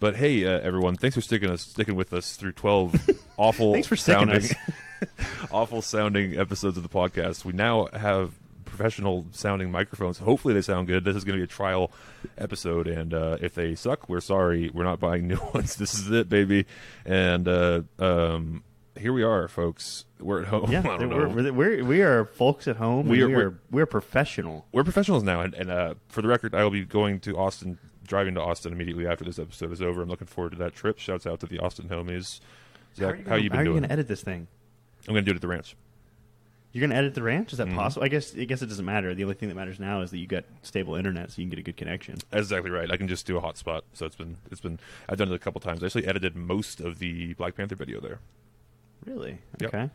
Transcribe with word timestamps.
But 0.00 0.16
hey, 0.16 0.44
uh, 0.46 0.60
everyone, 0.60 0.96
thanks 0.96 1.14
for 1.14 1.20
sticking 1.20 1.50
us 1.50 1.62
sticking 1.62 1.94
with 1.94 2.12
us 2.12 2.34
through 2.36 2.52
twelve 2.52 2.94
awful 3.36 3.72
Thanks 3.74 3.86
for 3.88 3.96
sounding 3.96 4.42
awful 5.52 5.82
sounding 5.82 6.38
episodes 6.38 6.76
of 6.76 6.82
the 6.82 6.88
podcast. 6.88 7.44
We 7.44 7.52
now 7.52 7.86
have 7.92 8.32
professional 8.64 9.26
sounding 9.32 9.70
microphones. 9.70 10.18
Hopefully, 10.18 10.54
they 10.54 10.62
sound 10.62 10.86
good. 10.86 11.04
This 11.04 11.16
is 11.16 11.24
going 11.24 11.34
to 11.38 11.40
be 11.40 11.44
a 11.44 11.46
trial 11.46 11.90
episode, 12.38 12.86
and 12.86 13.12
uh, 13.12 13.36
if 13.42 13.54
they 13.54 13.74
suck, 13.74 14.08
we're 14.08 14.20
sorry. 14.20 14.70
We're 14.72 14.84
not 14.84 15.00
buying 15.00 15.28
new 15.28 15.38
ones. 15.54 15.76
This 15.76 15.92
is 15.94 16.10
it, 16.10 16.28
baby. 16.30 16.64
And 17.04 17.46
uh, 17.46 17.82
um, 17.98 18.62
here 18.98 19.12
we 19.12 19.22
are, 19.22 19.48
folks. 19.48 20.06
We're 20.18 20.40
at 20.42 20.48
home. 20.48 20.70
Yeah, 20.72 20.80
I 20.80 20.96
don't 20.96 21.10
we're, 21.10 21.28
know. 21.28 21.34
we're, 21.34 21.52
we're, 21.52 21.84
we 21.84 22.00
are 22.02 22.24
folks 22.24 22.66
at 22.68 22.76
home. 22.76 23.06
We 23.06 23.18
We 23.18 23.22
are- 23.22 23.28
we 23.28 23.34
we're- 23.34 23.46
are, 23.48 23.58
we're 23.70 23.86
professional. 23.86 24.66
we're 24.72 24.84
professionals 24.84 25.22
now, 25.24 25.42
and, 25.42 25.52
and 25.54 25.70
uh, 25.70 25.94
for 26.08 26.22
the 26.22 26.28
record, 26.28 26.54
I 26.54 26.62
will 26.64 26.70
be 26.70 26.84
going 26.86 27.20
to 27.20 27.36
Austin, 27.36 27.78
driving 28.10 28.34
to 28.34 28.42
Austin 28.42 28.72
immediately 28.72 29.06
after 29.06 29.24
this 29.24 29.38
episode 29.38 29.72
is 29.72 29.80
over. 29.80 30.02
I'm 30.02 30.08
looking 30.10 30.26
forward 30.26 30.50
to 30.50 30.58
that 30.58 30.74
trip. 30.74 30.98
Shouts 30.98 31.26
out 31.26 31.40
to 31.40 31.46
the 31.46 31.60
Austin 31.60 31.88
homies. 31.88 32.40
Zach, 32.96 33.18
how, 33.18 33.22
gonna- 33.22 33.36
you 33.38 33.48
been 33.48 33.56
how 33.56 33.60
are 33.60 33.64
you 33.64 33.70
doing? 33.70 33.78
going 33.80 33.88
to 33.88 33.92
edit 33.92 34.08
this 34.08 34.20
thing? 34.22 34.48
I'm 35.08 35.14
going 35.14 35.24
to 35.24 35.30
do 35.30 35.30
it 35.30 35.36
at 35.36 35.40
the 35.40 35.48
ranch. 35.48 35.76
You're 36.72 36.80
going 36.80 36.90
to 36.90 36.96
edit 36.96 37.14
the 37.14 37.22
ranch? 37.22 37.52
Is 37.52 37.58
that 37.58 37.68
Mhm. 37.68 37.74
possible? 37.76 38.04
I 38.04 38.08
guess 38.08 38.34
I 38.36 38.44
guess 38.44 38.62
it 38.62 38.66
doesn't 38.66 38.84
matter. 38.84 39.14
The 39.14 39.22
only 39.24 39.34
thing 39.34 39.48
that 39.48 39.54
matters 39.54 39.80
now 39.80 40.02
is 40.02 40.10
that 40.10 40.18
you 40.18 40.26
got 40.26 40.44
stable 40.62 40.94
internet, 40.96 41.30
so 41.30 41.40
you 41.40 41.44
can 41.46 41.50
get 41.50 41.58
a 41.58 41.62
good 41.62 41.76
connection. 41.76 42.14
That's 42.30 42.42
exactly 42.44 42.70
right. 42.70 42.90
I 42.90 42.96
can 42.96 43.08
just 43.08 43.26
do 43.26 43.36
a 43.36 43.40
hotspot. 43.40 43.82
So 43.92 44.06
it's 44.06 44.14
been 44.16 44.36
it's 44.52 44.60
been 44.60 44.78
I've 45.08 45.18
done 45.18 45.28
it 45.30 45.34
a 45.34 45.38
couple 45.38 45.60
times. 45.60 45.82
I 45.82 45.86
actually 45.86 46.06
edited 46.06 46.36
most 46.36 46.80
of 46.80 46.98
the 47.00 47.34
Black 47.34 47.56
Panther 47.56 47.74
video 47.76 48.00
there. 48.00 48.18
Really? 49.06 49.38
Yep. 49.60 49.74
Okay. 49.74 49.90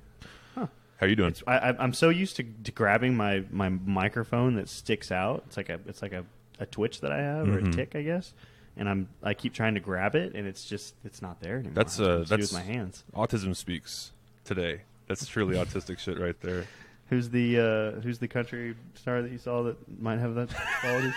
How 0.56 1.06
are 1.06 1.10
you 1.10 1.18
doing? 1.18 1.30
It's, 1.32 1.44
I, 1.46 1.58
I- 1.58 1.84
I'm 1.84 1.92
so 1.94 2.08
used 2.08 2.38
to, 2.38 2.44
to 2.64 2.72
grabbing 2.72 3.18
my, 3.18 3.44
my 3.52 3.68
microphone 3.68 4.56
that 4.56 4.70
sticks 4.70 5.12
out. 5.12 5.44
It's 5.48 5.58
like 5.58 5.68
a 5.68 5.78
it's 5.88 6.02
like 6.02 6.14
a, 6.14 6.24
a 6.60 6.66
twitch 6.66 7.02
that 7.02 7.12
I 7.12 7.18
have 7.18 7.48
or 7.50 7.60
a 7.60 7.72
tick, 7.72 7.96
I 7.96 8.02
guess. 8.02 8.34
And 8.78 8.90
I'm 8.90 9.08
I 9.24 9.34
keep 9.34 9.54
trying 9.54 9.76
to 9.76 9.80
grab 9.80 10.16
it, 10.16 10.36
and 10.36 10.46
it's 10.48 10.66
just 10.66 10.96
it's 11.06 11.22
not 11.22 11.40
there 11.40 11.56
anymore. 11.56 11.74
That's, 11.76 12.00
I 12.00 12.04
have 12.04 12.12
to 12.12 12.14
uh, 12.14 12.18
do 12.20 12.26
that's- 12.26 12.52
with 12.52 12.60
my 12.68 12.74
hands. 12.74 13.04
Autism 13.16 13.56
speaks 13.56 14.12
today. 14.44 14.82
That's 15.08 15.26
truly 15.28 15.56
autistic 15.56 16.00
shit 16.00 16.20
right 16.20 16.40
there. 16.42 16.66
Who's 17.10 17.30
the 17.30 17.60
uh, 17.60 18.02
who's 18.02 18.18
the 18.18 18.28
country 18.28 18.74
star 18.96 19.22
that 19.22 19.32
you 19.32 19.38
saw 19.38 19.62
that 19.64 20.02
might 20.02 20.18
have 20.18 20.34
that 20.36 20.50
quality? 20.82 21.14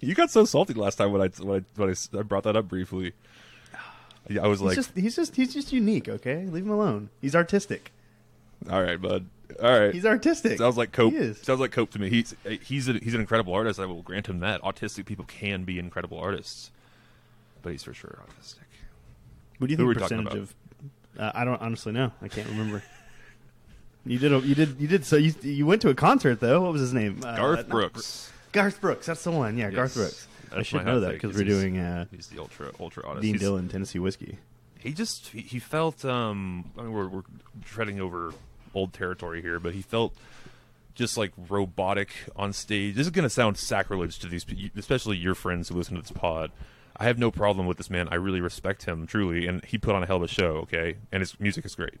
You 0.00 0.14
got 0.14 0.30
so 0.30 0.44
salty 0.44 0.74
last 0.74 0.96
time 0.96 1.10
when 1.10 1.22
I 1.22 1.28
when 1.42 1.60
I, 1.60 1.64
when 1.80 1.88
I 1.88 1.92
s- 1.92 2.10
I 2.16 2.20
brought 2.20 2.42
that 2.44 2.54
up 2.54 2.68
briefly. 2.68 3.14
Yeah, 4.28 4.42
I 4.44 4.46
was 4.46 4.60
he's 4.60 4.66
like, 4.66 4.74
just 4.76 4.90
he's 4.94 5.16
just 5.16 5.34
he's 5.34 5.54
just 5.54 5.72
unique. 5.72 6.06
Okay, 6.08 6.44
leave 6.46 6.64
him 6.64 6.70
alone. 6.70 7.08
He's 7.22 7.34
artistic. 7.34 7.92
"All 8.70 8.82
right, 8.82 9.00
bud. 9.00 9.26
All 9.62 9.78
right." 9.80 9.94
He's 9.94 10.06
artistic. 10.06 10.58
Sounds 10.58 10.76
like 10.76 10.92
Cope. 10.92 11.12
He 11.12 11.18
is. 11.18 11.38
Sounds 11.40 11.60
like 11.60 11.72
Cope 11.72 11.90
to 11.92 11.98
me. 11.98 12.08
He's 12.10 12.34
he's 12.62 12.88
a, 12.88 12.94
he's 12.94 13.14
an 13.14 13.20
incredible 13.20 13.52
artist. 13.54 13.78
I 13.80 13.86
will 13.86 14.02
grant 14.02 14.26
him 14.28 14.40
that. 14.40 14.60
Autistic 14.62 15.06
people 15.06 15.24
can 15.26 15.64
be 15.64 15.78
incredible 15.78 16.18
artists, 16.18 16.70
but 17.62 17.72
he's 17.72 17.82
for 17.82 17.94
sure 17.94 18.18
autistic. 18.26 18.56
What 19.58 19.68
do 19.68 19.72
you 19.72 19.76
Who 19.76 19.92
think 19.94 19.96
are 20.02 20.04
we 20.04 20.08
talking 20.08 20.24
percentage 20.24 20.42
of? 20.42 20.54
Uh, 21.18 21.32
I 21.34 21.44
don't 21.44 21.60
honestly 21.60 21.92
know. 21.92 22.10
I 22.22 22.28
can't 22.28 22.48
remember. 22.48 22.82
you 24.06 24.18
did. 24.18 24.32
A, 24.32 24.38
you 24.40 24.54
did. 24.54 24.80
You 24.80 24.88
did. 24.88 25.04
So 25.04 25.16
you 25.16 25.34
you 25.42 25.66
went 25.66 25.82
to 25.82 25.88
a 25.90 25.94
concert 25.94 26.40
though. 26.40 26.62
What 26.62 26.72
was 26.72 26.80
his 26.80 26.94
name? 26.94 27.20
Uh, 27.24 27.36
Garth 27.36 27.68
Brooks. 27.68 28.30
Br- 28.52 28.58
Garth 28.58 28.80
Brooks. 28.80 29.06
That's 29.06 29.22
the 29.24 29.30
one. 29.30 29.56
Yeah, 29.56 29.70
Garth 29.70 29.96
Yes. 29.96 29.96
Brooks. 29.96 30.28
I 30.54 30.62
should 30.62 30.84
know 30.84 31.00
that 31.00 31.12
because 31.12 31.34
we're 31.34 31.44
doing 31.44 31.78
uh, 31.78 32.04
He's 32.10 32.26
the 32.26 32.38
ultra 32.40 32.70
ultra 32.78 33.04
artist. 33.06 33.22
Dean 33.22 33.34
He's- 33.34 33.40
Dillon 33.40 33.68
Tennessee 33.70 33.98
whiskey. 33.98 34.36
he 34.78 34.92
just 34.92 35.28
he, 35.28 35.40
he 35.40 35.58
felt 35.58 36.04
um 36.04 36.70
I 36.76 36.82
mean 36.82 36.92
we're 36.92 37.08
we're 37.08 37.22
treading 37.64 38.00
over 38.00 38.34
old 38.74 38.92
territory 38.92 39.42
here, 39.42 39.58
but 39.58 39.74
he 39.74 39.82
felt 39.82 40.14
just 40.94 41.16
like 41.16 41.32
robotic 41.48 42.10
on 42.36 42.52
stage. 42.52 42.94
This 42.94 43.06
is 43.06 43.10
going 43.10 43.24
to 43.24 43.30
sound 43.30 43.56
sacrilege 43.56 44.18
to 44.20 44.28
these, 44.28 44.44
pe- 44.44 44.70
especially 44.76 45.16
your 45.16 45.34
friends 45.34 45.68
who 45.68 45.76
listen 45.76 45.96
to 45.96 46.02
this 46.02 46.12
pod. 46.12 46.50
I 46.96 47.04
have 47.04 47.18
no 47.18 47.30
problem 47.30 47.66
with 47.66 47.78
this 47.78 47.88
man. 47.90 48.08
I 48.10 48.16
really 48.16 48.40
respect 48.40 48.84
him 48.84 49.06
truly, 49.06 49.46
and 49.46 49.64
he 49.64 49.78
put 49.78 49.94
on 49.94 50.02
a 50.02 50.06
hell 50.06 50.16
of 50.16 50.22
a 50.22 50.28
show. 50.28 50.56
Okay, 50.58 50.96
and 51.10 51.20
his 51.20 51.38
music 51.40 51.64
is 51.64 51.74
great. 51.74 51.98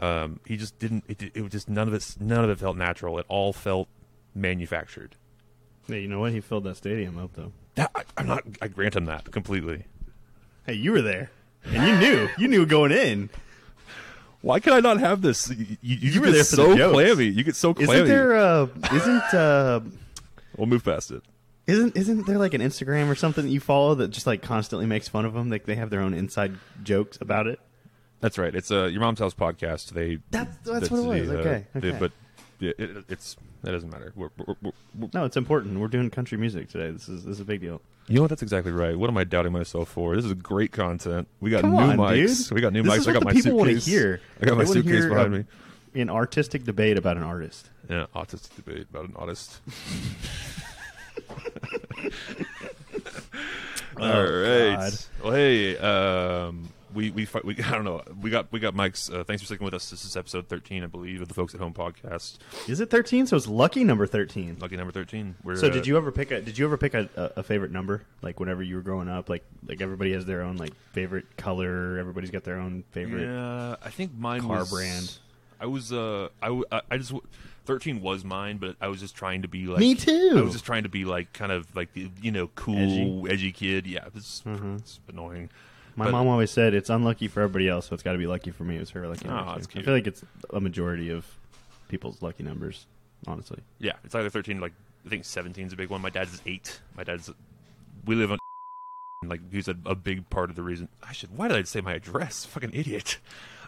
Um, 0.00 0.40
he 0.46 0.56
just 0.56 0.78
didn't. 0.78 1.04
It, 1.08 1.22
it 1.34 1.42
was 1.42 1.52
just 1.52 1.68
none 1.68 1.86
of 1.88 1.94
it. 1.94 2.16
None 2.18 2.42
of 2.42 2.50
it 2.50 2.58
felt 2.58 2.76
natural. 2.76 3.18
It 3.18 3.26
all 3.28 3.52
felt 3.52 3.88
manufactured. 4.34 5.16
Yeah, 5.86 5.96
you 5.96 6.08
know 6.08 6.20
what? 6.20 6.32
He 6.32 6.40
filled 6.40 6.64
that 6.64 6.76
stadium 6.76 7.18
up 7.18 7.34
though. 7.34 7.52
That, 7.74 7.90
I, 7.94 8.02
I'm 8.16 8.26
not. 8.26 8.44
I 8.62 8.68
grant 8.68 8.96
him 8.96 9.04
that 9.04 9.30
completely. 9.30 9.84
Hey, 10.66 10.74
you 10.74 10.92
were 10.92 11.02
there, 11.02 11.30
and 11.64 11.86
you 11.86 11.96
knew. 11.98 12.28
You 12.38 12.48
knew 12.48 12.66
going 12.66 12.92
in. 12.92 13.28
Why 14.44 14.60
can 14.60 14.74
I 14.74 14.80
not 14.80 15.00
have 15.00 15.22
this? 15.22 15.48
You, 15.48 15.78
you, 15.80 15.96
you 15.96 16.20
were 16.20 16.26
get 16.26 16.32
there 16.34 16.44
for 16.44 16.56
the 16.56 16.76
so 16.76 16.90
clammy. 16.92 17.24
You 17.24 17.42
get 17.44 17.56
so 17.56 17.72
clammy. 17.72 17.92
Isn't 17.94 18.08
there? 18.08 18.36
Uh, 18.36 18.66
isn't 18.92 19.34
uh, 19.34 19.80
We'll 20.58 20.66
move 20.66 20.84
past 20.84 21.10
it. 21.12 21.22
Isn't 21.66 21.96
isn't 21.96 22.26
there 22.26 22.36
like 22.36 22.52
an 22.52 22.60
Instagram 22.60 23.08
or 23.08 23.14
something 23.14 23.46
that 23.46 23.50
you 23.50 23.58
follow 23.60 23.94
that 23.94 24.08
just 24.08 24.26
like 24.26 24.42
constantly 24.42 24.84
makes 24.84 25.08
fun 25.08 25.24
of 25.24 25.32
them? 25.32 25.48
Like 25.48 25.64
they 25.64 25.76
have 25.76 25.88
their 25.88 26.00
own 26.00 26.12
inside 26.12 26.58
jokes 26.82 27.16
about 27.22 27.46
it. 27.46 27.58
That's 28.20 28.36
right. 28.36 28.54
It's 28.54 28.70
uh, 28.70 28.84
your 28.84 29.00
mom's 29.00 29.18
house 29.18 29.32
podcast. 29.32 29.92
They 29.92 30.18
That's- 30.30 30.56
that's 30.62 30.90
what 30.90 31.00
it 31.00 31.06
was. 31.22 31.30
Okay, 31.30 31.64
the- 31.72 31.78
okay. 31.88 31.96
but 31.98 32.12
yeah, 32.60 32.72
it, 32.78 33.04
it's 33.08 33.36
that 33.62 33.70
doesn't 33.72 33.88
matter. 33.90 34.12
We're, 34.14 34.28
we're, 34.36 34.56
we're, 34.60 34.72
we're- 34.98 35.10
No, 35.14 35.24
it's 35.24 35.38
important. 35.38 35.80
We're 35.80 35.88
doing 35.88 36.10
country 36.10 36.36
music 36.36 36.68
today. 36.68 36.90
This 36.90 37.08
is 37.08 37.24
this 37.24 37.36
is 37.36 37.40
a 37.40 37.46
big 37.46 37.62
deal. 37.62 37.80
You 38.08 38.16
know 38.16 38.22
what? 38.22 38.28
That's 38.30 38.42
exactly 38.42 38.72
right. 38.72 38.98
What 38.98 39.08
am 39.10 39.16
I 39.16 39.24
doubting 39.24 39.52
myself 39.52 39.88
for? 39.88 40.14
This 40.16 40.24
is 40.24 40.34
great 40.34 40.72
content. 40.72 41.26
We 41.40 41.50
got 41.50 41.62
Come 41.62 41.70
new 41.72 41.78
on, 41.78 41.96
mics. 41.96 42.48
dude. 42.48 42.54
We 42.54 42.60
got 42.60 42.72
new 42.72 42.82
This 42.82 43.06
mics. 43.06 43.08
I 43.08 43.12
got 43.14 43.24
my 43.24 43.32
people 43.32 43.60
suitcase. 43.64 43.86
hear. 43.86 44.20
I 44.40 44.46
got 44.46 44.52
They 44.58 44.64
my 44.64 44.64
suitcase 44.64 44.92
hear, 44.92 45.08
behind 45.08 45.34
uh, 45.34 45.38
me. 45.38 45.44
An 46.02 46.10
artistic 46.10 46.64
debate 46.64 46.98
about 46.98 47.16
an 47.16 47.22
artist. 47.22 47.70
Yeah, 47.88 48.06
autistic 48.14 48.56
debate 48.56 48.86
about 48.90 49.04
an 49.08 49.14
artist. 49.16 49.60
All 53.96 54.22
right. 54.22 54.74
God. 54.76 54.92
Well, 55.22 55.32
hey, 55.32 55.76
um, 55.78 56.68
we 56.94 57.10
we 57.10 57.28
we 57.42 57.56
I 57.64 57.70
don't 57.72 57.84
know. 57.84 58.02
We 58.20 58.30
got 58.30 58.50
we 58.52 58.60
got 58.60 58.74
mics. 58.74 59.12
Uh, 59.12 59.24
thanks 59.24 59.42
for 59.42 59.46
sticking 59.46 59.64
with 59.64 59.74
us. 59.74 59.90
This 59.90 60.04
is 60.04 60.16
episode 60.16 60.48
thirteen, 60.48 60.82
I 60.82 60.86
believe, 60.86 61.20
of 61.20 61.28
the 61.28 61.34
Folks 61.34 61.54
at 61.54 61.60
Home 61.60 61.74
podcast. 61.74 62.38
Is 62.68 62.80
it 62.80 62.90
thirteen? 62.90 63.26
So 63.26 63.36
it's 63.36 63.46
lucky 63.46 63.84
number 63.84 64.06
thirteen. 64.06 64.56
Lucky 64.60 64.76
number 64.76 64.92
thirteen. 64.92 65.34
We're, 65.42 65.56
So 65.56 65.66
uh, 65.66 65.70
did 65.70 65.86
you 65.86 65.96
ever 65.96 66.12
pick 66.12 66.30
a? 66.30 66.40
Did 66.40 66.58
you 66.58 66.64
ever 66.64 66.76
pick 66.76 66.94
a, 66.94 67.08
a, 67.36 67.42
favorite 67.42 67.72
number? 67.72 68.02
Like 68.22 68.40
whenever 68.40 68.62
you 68.62 68.76
were 68.76 68.82
growing 68.82 69.08
up, 69.08 69.28
like 69.28 69.44
like 69.66 69.80
everybody 69.80 70.12
has 70.12 70.24
their 70.24 70.42
own 70.42 70.56
like 70.56 70.74
favorite 70.92 71.36
color. 71.36 71.98
Everybody's 71.98 72.30
got 72.30 72.44
their 72.44 72.58
own 72.58 72.84
favorite. 72.92 73.22
Yeah, 73.22 73.76
I 73.82 73.90
think 73.90 74.12
mine 74.16 74.42
car 74.42 74.60
was 74.60 74.70
brand. 74.70 75.18
I 75.60 75.66
was 75.66 75.92
uh 75.92 76.28
I 76.42 76.62
I 76.90 76.98
just 76.98 77.12
thirteen 77.64 78.00
was 78.00 78.24
mine, 78.24 78.58
but 78.58 78.76
I 78.80 78.88
was 78.88 79.00
just 79.00 79.14
trying 79.14 79.42
to 79.42 79.48
be 79.48 79.66
like 79.66 79.80
Me 79.80 79.94
too. 79.94 80.34
I 80.36 80.40
was 80.40 80.52
just 80.52 80.66
trying 80.66 80.82
to 80.82 80.88
be 80.88 81.04
like 81.04 81.32
kind 81.32 81.52
of 81.52 81.74
like 81.74 81.92
the 81.92 82.10
you 82.20 82.30
know 82.32 82.48
cool 82.54 82.76
edgy, 82.76 83.24
Edgy. 83.30 83.52
kid. 83.52 83.86
Yeah, 83.86 84.06
it's, 84.14 84.42
Mhm. 84.42 84.78
it's 84.78 85.00
annoying. 85.08 85.50
My 85.96 86.06
But- 86.06 86.12
mom 86.12 86.26
always 86.28 86.50
said 86.50 86.74
it's 86.74 86.90
unlucky 86.90 87.28
for 87.28 87.40
everybody 87.42 87.68
else, 87.68 87.86
so 87.88 87.94
it's 87.94 88.02
got 88.02 88.12
to 88.12 88.18
be 88.18 88.26
lucky 88.26 88.50
for 88.50 88.64
me. 88.64 88.76
It 88.76 88.80
was 88.80 88.90
her 88.90 89.06
lucky 89.06 89.28
Oh, 89.28 89.34
number. 89.34 89.52
that's 89.54 89.66
too. 89.68 89.78
I 89.80 89.82
feel 89.82 89.94
like 89.94 90.06
it's 90.06 90.22
a 90.52 90.60
majority 90.60 91.10
of 91.10 91.26
people's 91.88 92.20
lucky 92.22 92.42
numbers. 92.42 92.86
Honestly, 93.26 93.60
Yeah, 93.78 93.92
it's 94.04 94.14
either 94.14 94.28
thirteen. 94.28 94.60
Like 94.60 94.72
I 95.06 95.08
think 95.08 95.24
17 95.24 95.66
is 95.68 95.72
a 95.72 95.76
big 95.76 95.88
one. 95.90 96.02
My 96.02 96.10
dad's 96.10 96.34
is 96.34 96.42
eight. 96.46 96.80
My 96.96 97.04
dad's 97.04 97.30
we 98.04 98.14
live 98.16 98.32
on 98.32 98.38
like 99.26 99.40
he's 99.50 99.68
a, 99.68 99.76
a 99.86 99.94
big 99.94 100.28
part 100.28 100.50
of 100.50 100.56
the 100.56 100.62
reason. 100.62 100.88
I 101.02 101.12
should. 101.12 101.34
Why 101.36 101.48
did 101.48 101.56
I 101.56 101.62
say 101.62 101.80
my 101.80 101.94
address? 101.94 102.44
Fucking 102.44 102.72
idiot. 102.74 103.18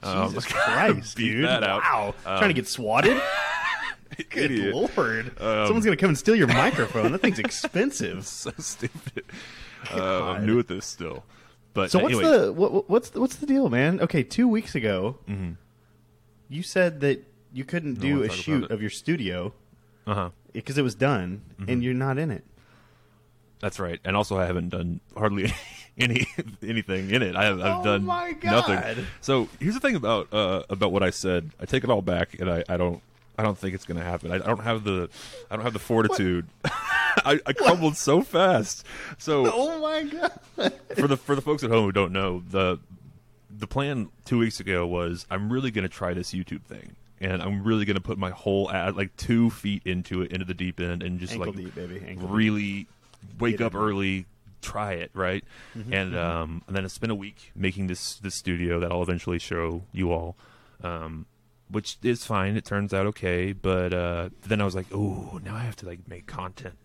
Um, 0.03 0.28
Jesus 0.28 0.44
Christ, 0.53 1.16
dude! 1.16 1.44
Wow, 1.44 2.15
Um, 2.26 2.38
trying 2.38 2.48
to 2.50 2.54
get 2.54 2.69
swatted. 2.69 3.20
Good 4.31 4.50
idiot. 4.50 4.75
lord! 4.75 5.28
Um, 5.41 5.66
Someone's 5.66 5.84
gonna 5.86 5.97
come 5.97 6.10
and 6.10 6.19
steal 6.19 6.36
your 6.36 6.47
microphone. 6.48 7.12
That 7.12 7.22
thing's 7.22 7.38
expensive. 7.38 8.26
so 8.26 8.53
stupid. 8.59 9.25
Uh, 9.92 10.25
I'm 10.32 10.44
new 10.47 10.59
at 10.59 10.69
this 10.69 10.84
still. 10.84 11.25
But 11.76 11.91
So 11.92 11.98
what's 12.00 12.14
anyway, 12.16 12.38
the 12.38 12.53
what, 12.53 12.72
what- 12.72 12.91
what's 12.91 13.10
the, 13.10 13.20
what's 13.20 13.37
the 13.37 13.47
deal, 13.47 13.69
man? 13.69 14.00
Okay, 14.00 14.22
two 14.25 14.48
weeks 14.48 14.75
ago, 14.75 15.19
Mhm. 15.28 15.56
you 16.48 16.62
said 16.62 17.00
that 17.00 17.22
you 17.53 17.64
couldn't 17.64 18.00
do 18.00 18.22
a 18.22 18.28
shoot 18.31 18.70
of 18.70 18.81
your 18.81 18.91
studio 18.91 19.53
Uh-huh. 20.06 20.31
because 20.53 20.76
it 20.78 20.82
was 20.82 20.94
done, 20.94 21.42
Mm-hmm. 21.60 21.70
and 21.70 21.84
you're 21.84 21.94
not 21.94 22.16
in 22.19 22.31
it. 22.31 22.44
That's 23.60 23.78
right. 23.78 24.00
And 24.04 24.16
also, 24.16 24.38
I 24.38 24.44
haven't 24.47 24.70
done 24.70 25.00
hardly 25.16 25.53
any 25.98 26.26
anything 26.62 27.10
in 27.10 27.22
it. 27.22 27.36
I 27.36 27.44
have, 27.44 27.60
I've 27.60 27.81
Oh 27.81 27.84
done 27.84 28.06
nothing. 28.06 29.06
So 29.21 29.48
here's 29.60 29.74
the 29.74 29.80
thing 29.80 29.97
about 29.97 30.33
uh, 30.33 30.62
about 30.71 30.92
what 30.92 31.03
I 31.03 31.10
said. 31.10 31.50
I 31.60 31.65
take 31.66 31.84
it 31.84 31.91
all 31.91 32.03
back, 32.03 32.41
and 32.41 32.50
I, 32.50 32.65
I 32.68 32.77
don't 32.77 33.00
I 33.39 33.42
don't 33.42 33.56
think 33.59 33.74
it's 33.74 33.84
going 33.84 33.98
to 33.98 34.04
happen. 34.04 34.30
I, 34.33 34.36
I 34.36 34.39
don't 34.39 34.62
have 34.65 34.84
the 34.84 35.09
I 35.50 35.56
don't 35.56 35.65
have 35.65 35.72
the 35.74 35.78
fortitude. 35.78 36.47
I, 37.24 37.41
I 37.47 37.53
crumbled 37.53 37.97
so 37.97 38.22
fast. 38.22 38.84
So 39.18 39.51
Oh 39.54 39.78
my 39.80 40.03
god! 40.04 40.72
for 40.97 41.09
the 41.09 41.16
for 41.16 41.34
the 41.34 41.42
folks 41.42 41.65
at 41.65 41.71
home 41.71 41.84
who 41.84 41.92
don't 41.92 42.13
know, 42.13 42.42
the 42.51 42.78
the 43.51 43.66
plan 43.66 44.09
two 44.24 44.39
weeks 44.39 44.60
ago 44.60 44.86
was 44.86 45.27
I'm 45.30 45.53
really 45.53 45.71
going 45.71 45.83
to 45.84 45.89
try 45.89 46.13
this 46.15 46.33
YouTube 46.33 46.63
thing, 46.65 46.97
and 47.21 47.42
I'm 47.42 47.65
really 47.65 47.84
going 47.84 47.97
to 47.97 48.03
put 48.03 48.18
my 48.18 48.30
whole 48.30 48.71
ad, 48.71 48.97
like 48.97 49.16
two 49.16 49.51
feet 49.51 49.83
into 49.84 50.22
it, 50.22 50.33
into 50.33 50.45
the 50.45 50.54
deep 50.54 50.80
end, 50.80 51.03
and 51.03 51.18
just 51.18 51.33
Ankle 51.33 51.53
like 51.53 51.57
deep. 51.57 51.78
Ankle 51.78 52.27
deep. 52.28 52.36
really 52.36 52.86
wake 53.39 53.59
Get 53.59 53.66
up 53.66 53.74
it. 53.74 53.78
early, 53.78 54.27
try 54.60 54.92
it, 54.92 55.10
right? 55.15 55.45
Mm-hmm, 55.77 55.92
and 55.92 56.16
um, 56.16 56.62
and 56.66 56.77
then 56.77 56.84
I 56.84 56.89
spent 56.89 57.12
a 57.12 57.16
week 57.16 57.53
making 57.54 57.86
this 57.86 58.16
this 58.16 58.34
studio 58.34 58.78
that 58.80 58.92
I'll 58.92 59.03
eventually 59.03 59.39
show 59.39 59.83
you 59.92 60.12
all. 60.12 60.36
Um, 60.83 61.27
which 61.69 61.97
is 62.04 62.24
fine. 62.24 62.57
It 62.57 62.65
turns 62.65 62.95
out 62.95 63.07
okay, 63.07 63.53
but 63.53 63.92
uh, 63.92 64.28
then 64.47 64.60
I 64.60 64.65
was 64.65 64.77
like, 64.77 64.86
"Oh, 64.92 65.41
now 65.42 65.57
I 65.57 65.60
have 65.60 65.74
to 65.77 65.86
like 65.86 66.07
make 66.09 66.27
content 66.27 66.77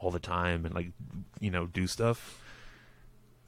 all 0.00 0.10
the 0.10 0.18
time 0.20 0.64
and 0.66 0.74
like 0.74 0.92
you 1.40 1.50
know 1.50 1.66
do 1.66 1.86
stuff." 1.86 2.40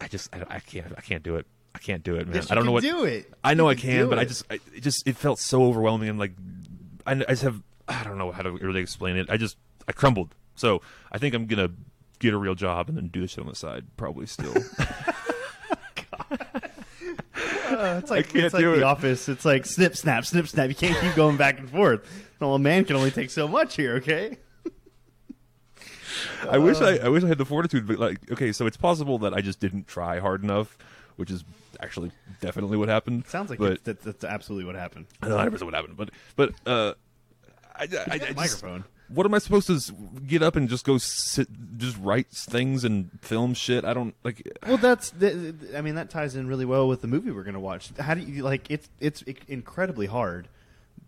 I 0.00 0.08
just 0.08 0.35
I, 0.35 0.44
I 0.49 0.61
can't 0.61 0.93
I 0.97 1.00
can't 1.00 1.23
do 1.23 1.37
it. 1.37 1.47
I 1.75 1.79
can't 1.79 2.02
do 2.02 2.17
it, 2.17 2.26
man. 2.26 2.37
Yes, 2.37 2.50
I 2.50 2.55
don't 2.55 2.67
know 2.67 2.73
what 2.73 2.82
do 2.82 3.05
it. 3.05 3.32
I 3.44 3.55
know 3.55 3.64
You 3.64 3.70
I 3.70 3.75
can 3.75 3.91
can, 4.00 4.08
but 4.08 4.19
I 4.19 4.25
just 4.25 4.44
I, 4.50 4.55
it 4.75 4.81
just 4.81 5.06
it 5.06 5.17
felt 5.17 5.38
so 5.38 5.62
overwhelming 5.64 6.08
and 6.08 6.19
like 6.19 6.32
I, 7.06 7.12
I 7.12 7.17
just 7.31 7.43
have 7.43 7.62
I 7.87 8.02
don't 8.05 8.19
know 8.19 8.31
how 8.32 8.43
to 8.43 8.50
really 8.50 8.81
explain 8.81 9.17
it. 9.17 9.31
I 9.31 9.37
just 9.37 9.56
I 9.87 9.93
crumbled. 9.93 10.35
So 10.56 10.82
I 11.12 11.19
think 11.19 11.35
I'm 11.35 11.47
gonna 11.47 11.70
get 12.19 12.35
a 12.35 12.38
real 12.38 12.55
job 12.55 12.88
and 12.88 12.97
then 12.97 13.08
do 13.08 13.20
this 13.20 13.32
shit 13.32 13.41
on 13.43 13.49
the 13.49 13.55
side. 13.55 13.85
Probably 13.97 14.26
still. 14.26 14.55
Uh, 17.70 18.00
it's 18.02 18.11
like 18.11 18.35
it's 18.35 18.52
like 18.52 18.64
the 18.64 18.79
it. 18.79 18.82
office. 18.82 19.29
It's 19.29 19.44
like 19.44 19.64
snip, 19.64 19.97
snap, 19.97 20.26
snip, 20.26 20.49
snap. 20.49 20.69
You 20.69 20.75
can't 20.75 20.99
keep 21.00 21.14
going 21.14 21.37
back 21.37 21.61
and 21.61 21.70
forth. 21.70 22.05
Well, 22.41 22.55
a 22.55 22.58
man 22.58 22.85
can 22.85 22.97
only 22.97 23.12
take 23.12 23.31
so 23.31 23.47
much 23.47 23.76
here. 23.76 23.94
Okay. 23.97 24.38
I 26.48 26.58
wish 26.58 26.78
I, 26.81 26.96
I 26.98 27.08
wish 27.08 27.25
I 27.25 27.28
had 27.28 27.38
the 27.38 27.44
fortitude, 27.44 27.87
but 27.87 27.98
like, 27.98 28.31
okay, 28.32 28.52
so 28.52 28.66
it's 28.66 28.76
possible 28.76 29.19
that 29.20 29.34
I 29.34 29.40
just 29.40 29.60
didn't 29.60 29.87
try 29.88 30.19
hard 30.20 30.42
enough, 30.42 30.76
which 31.16 31.31
is 31.31 31.44
actually 31.81 32.12
definitely 32.40 32.76
what 32.76 32.88
happened. 32.88 33.26
Sounds 33.26 33.50
like 33.50 33.58
but 33.58 33.72
it's, 33.72 33.82
that's, 33.82 34.04
that's 34.04 34.25
absolutely 34.25 34.64
what 34.66 34.75
happened. 34.75 35.06
I 35.22 35.28
don't 35.28 35.37
know 35.50 35.56
100% 35.58 35.62
what 35.64 35.75
happened, 35.75 35.96
but 35.96 36.10
but 36.37 36.54
uh, 36.66 36.94
I, 37.75 37.82
I, 37.84 37.87
I, 38.10 38.19
just- 38.19 38.37
microphone. 38.37 38.84
what 39.08 39.26
am 39.26 39.34
I 39.34 39.38
supposed 39.38 39.66
to 39.69 39.92
get 40.26 40.42
up 40.42 40.56
and 40.56 40.69
just 40.69 40.84
go 40.84 40.98
sit, 40.98 41.48
just 41.78 41.96
write 41.98 42.28
things 42.28 42.84
and 42.84 43.10
film 43.22 43.54
shit? 43.54 43.84
I 43.84 43.92
don't 43.94 44.14
like. 44.25 44.46
Well, 44.66 44.76
that's. 44.76 45.10
th- 45.10 45.32
th- 45.34 45.75
I 45.75 45.81
mean, 45.81 45.94
that 45.96 46.10
ties 46.10 46.37
in 46.37 46.46
really 46.46 46.64
well 46.66 46.87
with 46.88 47.00
the 47.00 47.08
movie 47.08 47.31
we're 47.31 47.42
going 47.44 47.54
to 47.54 47.60
watch. 47.60 47.90
How 47.98 48.14
do 48.14 48.20
you 48.20 48.42
like? 48.42 48.70
It's 48.70 48.88
it's 49.00 49.22
incredibly 49.48 50.06
hard. 50.06 50.48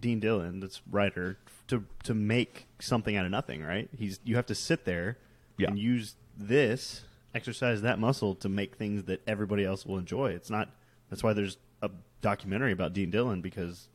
Dean 0.00 0.18
Dillon, 0.18 0.58
that's 0.58 0.80
writer, 0.90 1.36
to 1.68 1.84
to 2.04 2.14
make 2.14 2.66
something 2.80 3.16
out 3.16 3.24
of 3.24 3.30
nothing. 3.30 3.62
Right? 3.62 3.88
He's 3.96 4.20
you 4.24 4.36
have 4.36 4.46
to 4.46 4.54
sit 4.54 4.84
there 4.84 5.18
Yeah. 5.58 5.68
and 5.68 5.78
use 5.78 6.14
this, 6.36 7.02
exercise 7.34 7.82
that 7.82 7.98
muscle 7.98 8.34
to 8.36 8.48
make 8.48 8.76
things 8.76 9.04
that 9.04 9.22
everybody 9.26 9.64
else 9.64 9.84
will 9.86 9.98
enjoy. 9.98 10.30
It's 10.32 10.50
not. 10.50 10.68
That's 11.10 11.22
why 11.22 11.32
there's 11.34 11.58
a 11.82 11.90
documentary 12.22 12.72
about 12.72 12.92
Dean 12.94 13.10
Dillon 13.10 13.40
because 13.42 13.88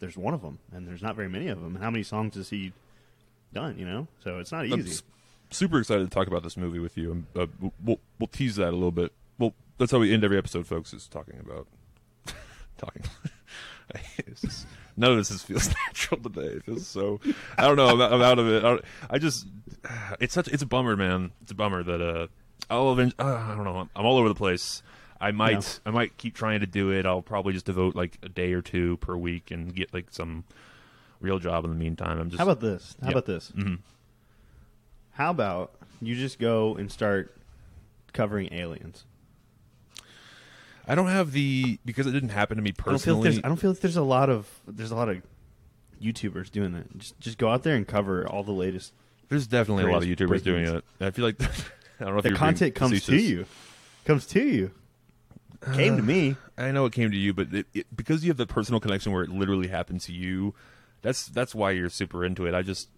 there's 0.00 0.16
one 0.16 0.34
of 0.34 0.42
them, 0.42 0.58
and 0.72 0.86
there's 0.86 1.02
not 1.02 1.14
very 1.16 1.28
many 1.28 1.48
of 1.48 1.60
them. 1.60 1.74
And 1.76 1.82
how 1.84 1.90
many 1.90 2.02
songs 2.02 2.34
has 2.34 2.50
he 2.50 2.72
done? 3.52 3.78
You 3.78 3.86
know, 3.86 4.08
so 4.22 4.38
it's 4.38 4.52
not 4.52 4.64
I'm 4.64 4.80
easy. 4.80 4.90
s- 4.90 5.02
super 5.50 5.78
excited 5.78 6.04
to 6.04 6.10
talk 6.14 6.26
about 6.26 6.42
this 6.42 6.56
movie 6.56 6.78
with 6.80 6.96
you. 6.98 7.12
and 7.12 7.26
uh, 7.36 7.46
we'll 7.82 8.00
we'll 8.18 8.26
tease 8.28 8.56
that 8.56 8.70
a 8.70 8.76
little 8.76 8.90
bit. 8.92 9.12
Well, 9.38 9.54
that's 9.78 9.92
how 9.92 9.98
we 9.98 10.12
end 10.12 10.24
every 10.24 10.38
episode, 10.38 10.66
folks. 10.66 10.92
Is 10.92 11.06
talking 11.06 11.38
about 11.38 11.66
talking. 12.78 13.02
None 14.96 15.10
of 15.12 15.16
this 15.18 15.30
is, 15.30 15.42
feels 15.44 15.68
natural 15.86 16.20
today. 16.22 16.56
It 16.56 16.64
feels 16.64 16.86
so. 16.86 17.20
I 17.58 17.66
don't 17.66 17.76
know. 17.76 17.88
I'm, 17.88 18.00
out- 18.00 18.12
I'm 18.12 18.22
out 18.22 18.38
of 18.38 18.48
it. 18.48 18.64
I, 18.64 18.78
I 19.14 19.18
just. 19.18 19.46
It's 20.20 20.34
such. 20.34 20.48
It's 20.48 20.62
a 20.62 20.66
bummer, 20.66 20.96
man. 20.96 21.32
It's 21.42 21.52
a 21.52 21.54
bummer 21.54 21.82
that 21.82 22.00
uh. 22.00 22.26
I'll 22.68 22.88
uh, 22.88 22.94
I 23.18 23.54
don't 23.54 23.64
know. 23.64 23.88
I'm 23.94 24.04
all 24.06 24.18
over 24.18 24.28
the 24.28 24.34
place. 24.34 24.82
I 25.20 25.30
might. 25.30 25.78
I 25.86 25.90
might 25.90 26.16
keep 26.16 26.34
trying 26.34 26.60
to 26.60 26.66
do 26.66 26.90
it. 26.90 27.06
I'll 27.06 27.22
probably 27.22 27.52
just 27.52 27.66
devote 27.66 27.94
like 27.94 28.18
a 28.22 28.28
day 28.28 28.52
or 28.52 28.62
two 28.62 28.96
per 28.98 29.16
week 29.16 29.50
and 29.52 29.72
get 29.74 29.94
like 29.94 30.06
some 30.10 30.44
real 31.20 31.38
job 31.38 31.64
in 31.64 31.70
the 31.70 31.76
meantime. 31.76 32.18
I'm 32.18 32.28
just. 32.30 32.38
How 32.38 32.44
about 32.44 32.60
this? 32.60 32.96
How 33.00 33.06
Yep. 33.08 33.12
about 33.14 33.26
this? 33.26 33.52
Mhm. 33.56 33.78
How 35.12 35.30
about 35.30 35.72
you 36.00 36.14
just 36.16 36.38
go 36.38 36.74
and 36.76 36.90
start 36.90 37.34
covering 38.12 38.52
aliens? 38.52 39.04
I 40.86 40.94
don't 40.94 41.08
have 41.08 41.32
the 41.32 41.78
because 41.84 42.06
it 42.06 42.12
didn't 42.12 42.28
happen 42.30 42.56
to 42.56 42.62
me 42.62 42.70
I 42.70 42.90
don't 42.90 42.98
feel 42.98 43.14
like 43.14 43.24
personally. 43.24 43.30
there's, 43.30 43.44
I 43.44 43.48
don't 43.48 43.56
feel 43.56 43.70
like 43.70 43.80
there's 43.80 43.96
a 43.96 44.02
lot 44.02 44.30
of 44.30 44.48
there's 44.66 44.92
a 44.92 44.96
lot 44.96 45.08
of 45.08 45.22
YouTubers 46.00 46.50
doing 46.50 46.72
that. 46.72 46.96
Just 46.98 47.18
just 47.18 47.38
go 47.38 47.48
out 47.48 47.62
there 47.62 47.76
and 47.76 47.86
cover 47.86 48.26
all 48.26 48.42
the 48.42 48.52
latest. 48.52 48.92
There's 49.28 49.46
definitely 49.46 49.84
a 49.84 49.92
lot 49.92 50.02
of 50.02 50.08
YouTubers 50.08 50.42
doing 50.42 50.66
it. 50.66 50.84
I 51.00 51.10
feel 51.10 51.24
like 51.24 51.42
I 52.00 52.04
don't 52.04 52.12
know 52.12 52.18
if 52.18 52.24
The 52.24 52.32
content 52.32 52.74
comes 52.74 53.04
to 53.06 53.16
you, 53.16 53.46
comes 54.04 54.26
to 54.26 54.42
you. 54.42 54.70
Came 55.72 55.96
to 55.96 56.02
uh, 56.02 56.06
me. 56.06 56.36
I 56.56 56.70
know 56.70 56.84
it 56.86 56.92
came 56.92 57.10
to 57.10 57.16
you, 57.16 57.34
but 57.34 57.52
it, 57.52 57.66
it, 57.74 57.96
because 57.96 58.24
you 58.24 58.30
have 58.30 58.36
the 58.36 58.46
personal 58.46 58.78
connection 58.78 59.10
where 59.10 59.24
it 59.24 59.30
literally 59.30 59.68
happened 59.68 60.00
to 60.02 60.12
you, 60.12 60.54
that's 61.02 61.26
that's 61.26 61.54
why 61.54 61.72
you're 61.72 61.88
super 61.88 62.24
into 62.24 62.46
it. 62.46 62.54
I 62.54 62.62
just 62.62 62.88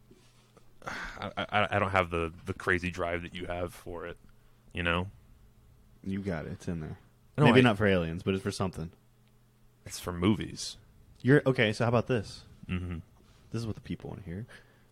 I, 1.18 1.30
I, 1.36 1.68
I 1.70 1.78
don't 1.78 1.90
have 1.90 2.10
the 2.10 2.32
the 2.44 2.52
crazy 2.52 2.90
drive 2.90 3.22
that 3.22 3.34
you 3.34 3.46
have 3.46 3.72
for 3.72 4.06
it. 4.06 4.16
You 4.72 4.82
know, 4.82 5.08
You 6.04 6.20
got 6.20 6.44
it. 6.44 6.52
It's 6.52 6.68
in 6.68 6.80
there. 6.80 6.98
No, 7.38 7.44
Maybe 7.46 7.60
I- 7.60 7.62
not 7.62 7.78
for 7.78 7.86
aliens, 7.86 8.22
but 8.22 8.34
it's 8.34 8.42
for 8.42 8.50
something. 8.50 8.90
it's 9.86 9.98
for 10.00 10.12
movies. 10.12 10.76
You're 11.22 11.42
okay. 11.46 11.72
So 11.72 11.84
how 11.84 11.88
about 11.88 12.06
this? 12.06 12.42
hmm 12.68 12.96
This 13.50 13.60
is 13.60 13.66
what 13.66 13.74
the 13.76 13.80
people 13.80 14.10
want 14.10 14.24
to 14.24 14.28
hear. 14.30 14.46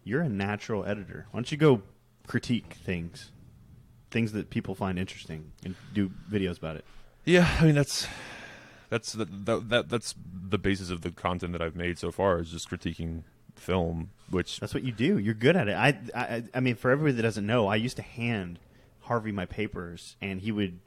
You're 0.05 0.23
a 0.23 0.29
natural 0.29 0.85
editor. 0.85 1.27
Why 1.31 1.39
don't 1.39 1.51
you 1.51 1.59
go 1.59 1.83
critique 2.27 2.75
things, 2.75 3.31
things 4.11 4.33
that 4.33 4.51
people 4.51 4.75
find 4.75 4.99
interesting, 4.99 5.53
and 5.65 5.75
do 5.93 6.11
videos 6.31 6.59
about 6.59 6.77
it? 6.77 6.85
Yeah, 7.25 7.49
I 7.61 7.65
mean 7.65 7.75
that's 7.75 8.07
that's 8.89 9.13
the, 9.13 9.25
that, 9.25 9.69
that 9.69 9.89
that's 9.89 10.15
the 10.49 10.59
basis 10.59 10.91
of 10.91 11.01
the 11.03 11.11
content 11.11 11.53
that 11.53 11.61
I've 11.63 11.75
made 11.77 11.99
so 11.99 12.11
far 12.13 12.39
is 12.39 12.51
just 12.53 12.71
critiquing 12.71 13.23
film, 13.57 14.11
which 14.31 14.61
That's 14.61 14.75
what 14.75 14.85
you 14.85 14.93
do. 14.93 15.19
You're 15.19 15.35
good 15.35 15.57
at 15.57 15.69
it. 15.69 15.75
I, 15.75 15.99
I, 16.15 16.45
I 16.55 16.61
mean, 16.61 16.77
for 16.77 16.91
everybody 16.91 17.17
that 17.17 17.23
doesn't 17.23 17.47
know, 17.47 17.67
I 17.69 17.77
used 17.77 17.97
to 17.97 18.03
hand 18.03 18.59
Harvey 19.03 19.33
my 19.33 19.47
papers, 19.47 20.15
and 20.21 20.41
he 20.41 20.53
would 20.53 20.79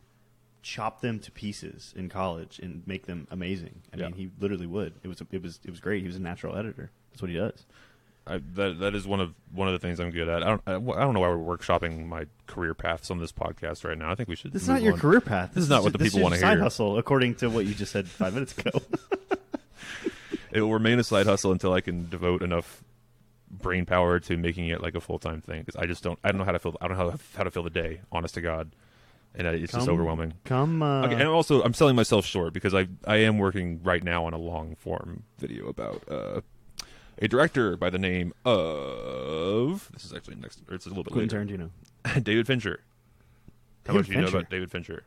chop 0.62 1.02
them 1.02 1.20
to 1.20 1.32
pieces 1.32 1.94
in 1.96 2.10
college 2.10 2.60
and 2.60 2.84
make 2.86 3.06
them 3.06 3.28
amazing. 3.32 3.82
I 3.94 3.98
Yeah. 3.98 4.06
mean, 4.08 4.14
he 4.16 4.30
literally 4.40 4.68
would. 4.68 4.94
It 5.04 5.08
was, 5.08 5.22
it 5.32 5.42
was, 5.42 5.60
it 5.64 5.70
was 5.70 5.80
great. 5.80 6.02
He 6.02 6.08
was 6.08 6.16
a 6.18 6.22
natural 6.22 6.56
editor. 6.58 6.92
That's 7.12 7.22
what 7.22 7.32
he 7.32 7.38
does. 7.38 7.66
I, 8.28 8.40
that 8.54 8.80
that 8.82 8.94
is 8.94 9.08
one 9.08 9.20
of 9.22 9.34
one 9.52 9.68
of 9.68 9.72
the 9.74 9.80
things 9.80 10.00
I'm 10.00 10.12
good 10.12 10.30
at. 10.30 10.44
I 10.44 10.50
don't 10.50 10.62
I, 10.68 10.74
I 10.76 11.02
don't 11.02 11.16
know 11.16 11.22
why 11.22 11.30
we're 11.34 11.58
workshopping 11.58 12.06
my 12.06 12.28
career 12.46 12.76
paths 12.76 13.10
on 13.10 13.18
this 13.18 13.32
podcast 13.32 13.84
right 13.84 13.98
now. 13.98 14.12
I 14.12 14.16
think 14.16 14.30
we 14.30 14.36
should. 14.36 14.54
This 14.54 14.62
is 14.64 14.68
not 14.68 14.84
your 14.84 14.94
on. 14.94 15.00
career 15.00 15.20
path. 15.22 15.52
This 15.56 15.64
is 15.64 15.70
not 15.70 15.82
what 15.82 15.94
the 15.94 16.00
people 16.00 16.20
your 16.20 16.30
side 16.36 16.58
hear. 16.58 16.60
hustle, 16.62 17.00
according 17.00 17.36
to 17.36 17.50
what 17.50 17.66
you 17.66 17.74
just 17.74 17.92
said 17.92 18.08
five 18.08 18.34
minutes 18.36 18.56
ago. 18.56 18.72
It 20.52 20.62
will 20.62 20.74
remain 20.74 20.98
a 21.00 21.04
side 21.04 21.28
hustle 21.28 21.52
until 21.52 21.74
I 21.74 21.82
can 21.82 22.10
devote 22.10 22.42
enough 22.42 22.84
brain 23.52 23.86
power 23.86 24.20
to 24.22 24.36
making 24.38 24.68
it 24.68 24.82
like 24.82 24.96
a 24.96 25.02
full 25.02 25.20
time 25.20 25.42
thing. 25.42 25.62
Because 25.62 25.76
I 25.76 25.86
just 25.86 26.04
don't. 26.04 26.18
I 26.24 26.30
don't 26.32 26.40
know 26.40 26.46
how 26.46 26.52
to 26.52 26.60
feel. 26.60 26.76
I 26.82 26.88
don't 26.88 26.98
know 26.98 27.12
how, 27.12 27.18
how 27.36 27.44
to 27.44 27.52
fill 27.52 27.64
the 27.64 27.70
day. 27.70 28.02
Honest 28.12 28.34
to 28.36 28.42
God, 28.42 28.72
and 29.36 29.48
I, 29.48 29.52
it's 29.54 29.74
just 29.74 29.88
overwhelming. 29.88 30.34
Come, 30.46 30.82
uh, 30.82 31.06
Okay, 31.06 31.16
and 31.16 31.24
also 31.28 31.62
I'm 31.64 31.74
selling 31.74 31.96
myself 31.96 32.26
short 32.26 32.54
because 32.54 32.74
I 32.74 32.88
I 33.06 33.18
am 33.18 33.38
working 33.38 33.82
right 33.84 34.04
now 34.04 34.26
on 34.26 34.34
a 34.34 34.38
long 34.38 34.76
form 34.76 35.24
video 35.38 35.68
about 35.68 36.04
uh, 36.10 36.42
a 37.22 37.28
director 37.28 37.78
by 37.78 37.90
the 37.90 38.00
name 38.00 38.34
of 38.46 39.90
this 39.94 40.06
is 40.06 40.14
actually 40.14 40.36
next 40.36 40.62
or 40.70 40.76
it's 40.76 40.86
a 40.86 40.90
little 40.90 41.04
bit 41.04 41.14
Quentin 41.14 41.48
later. 41.48 41.70
Tarantino. 42.06 42.24
David 42.24 42.48
Fincher. 42.48 42.82
How 43.86 43.94
David 43.94 43.98
much 44.00 44.08
do 44.08 44.14
you 44.14 44.22
know 44.22 44.28
about 44.28 44.50
David 44.50 44.72
Fincher? 44.72 45.04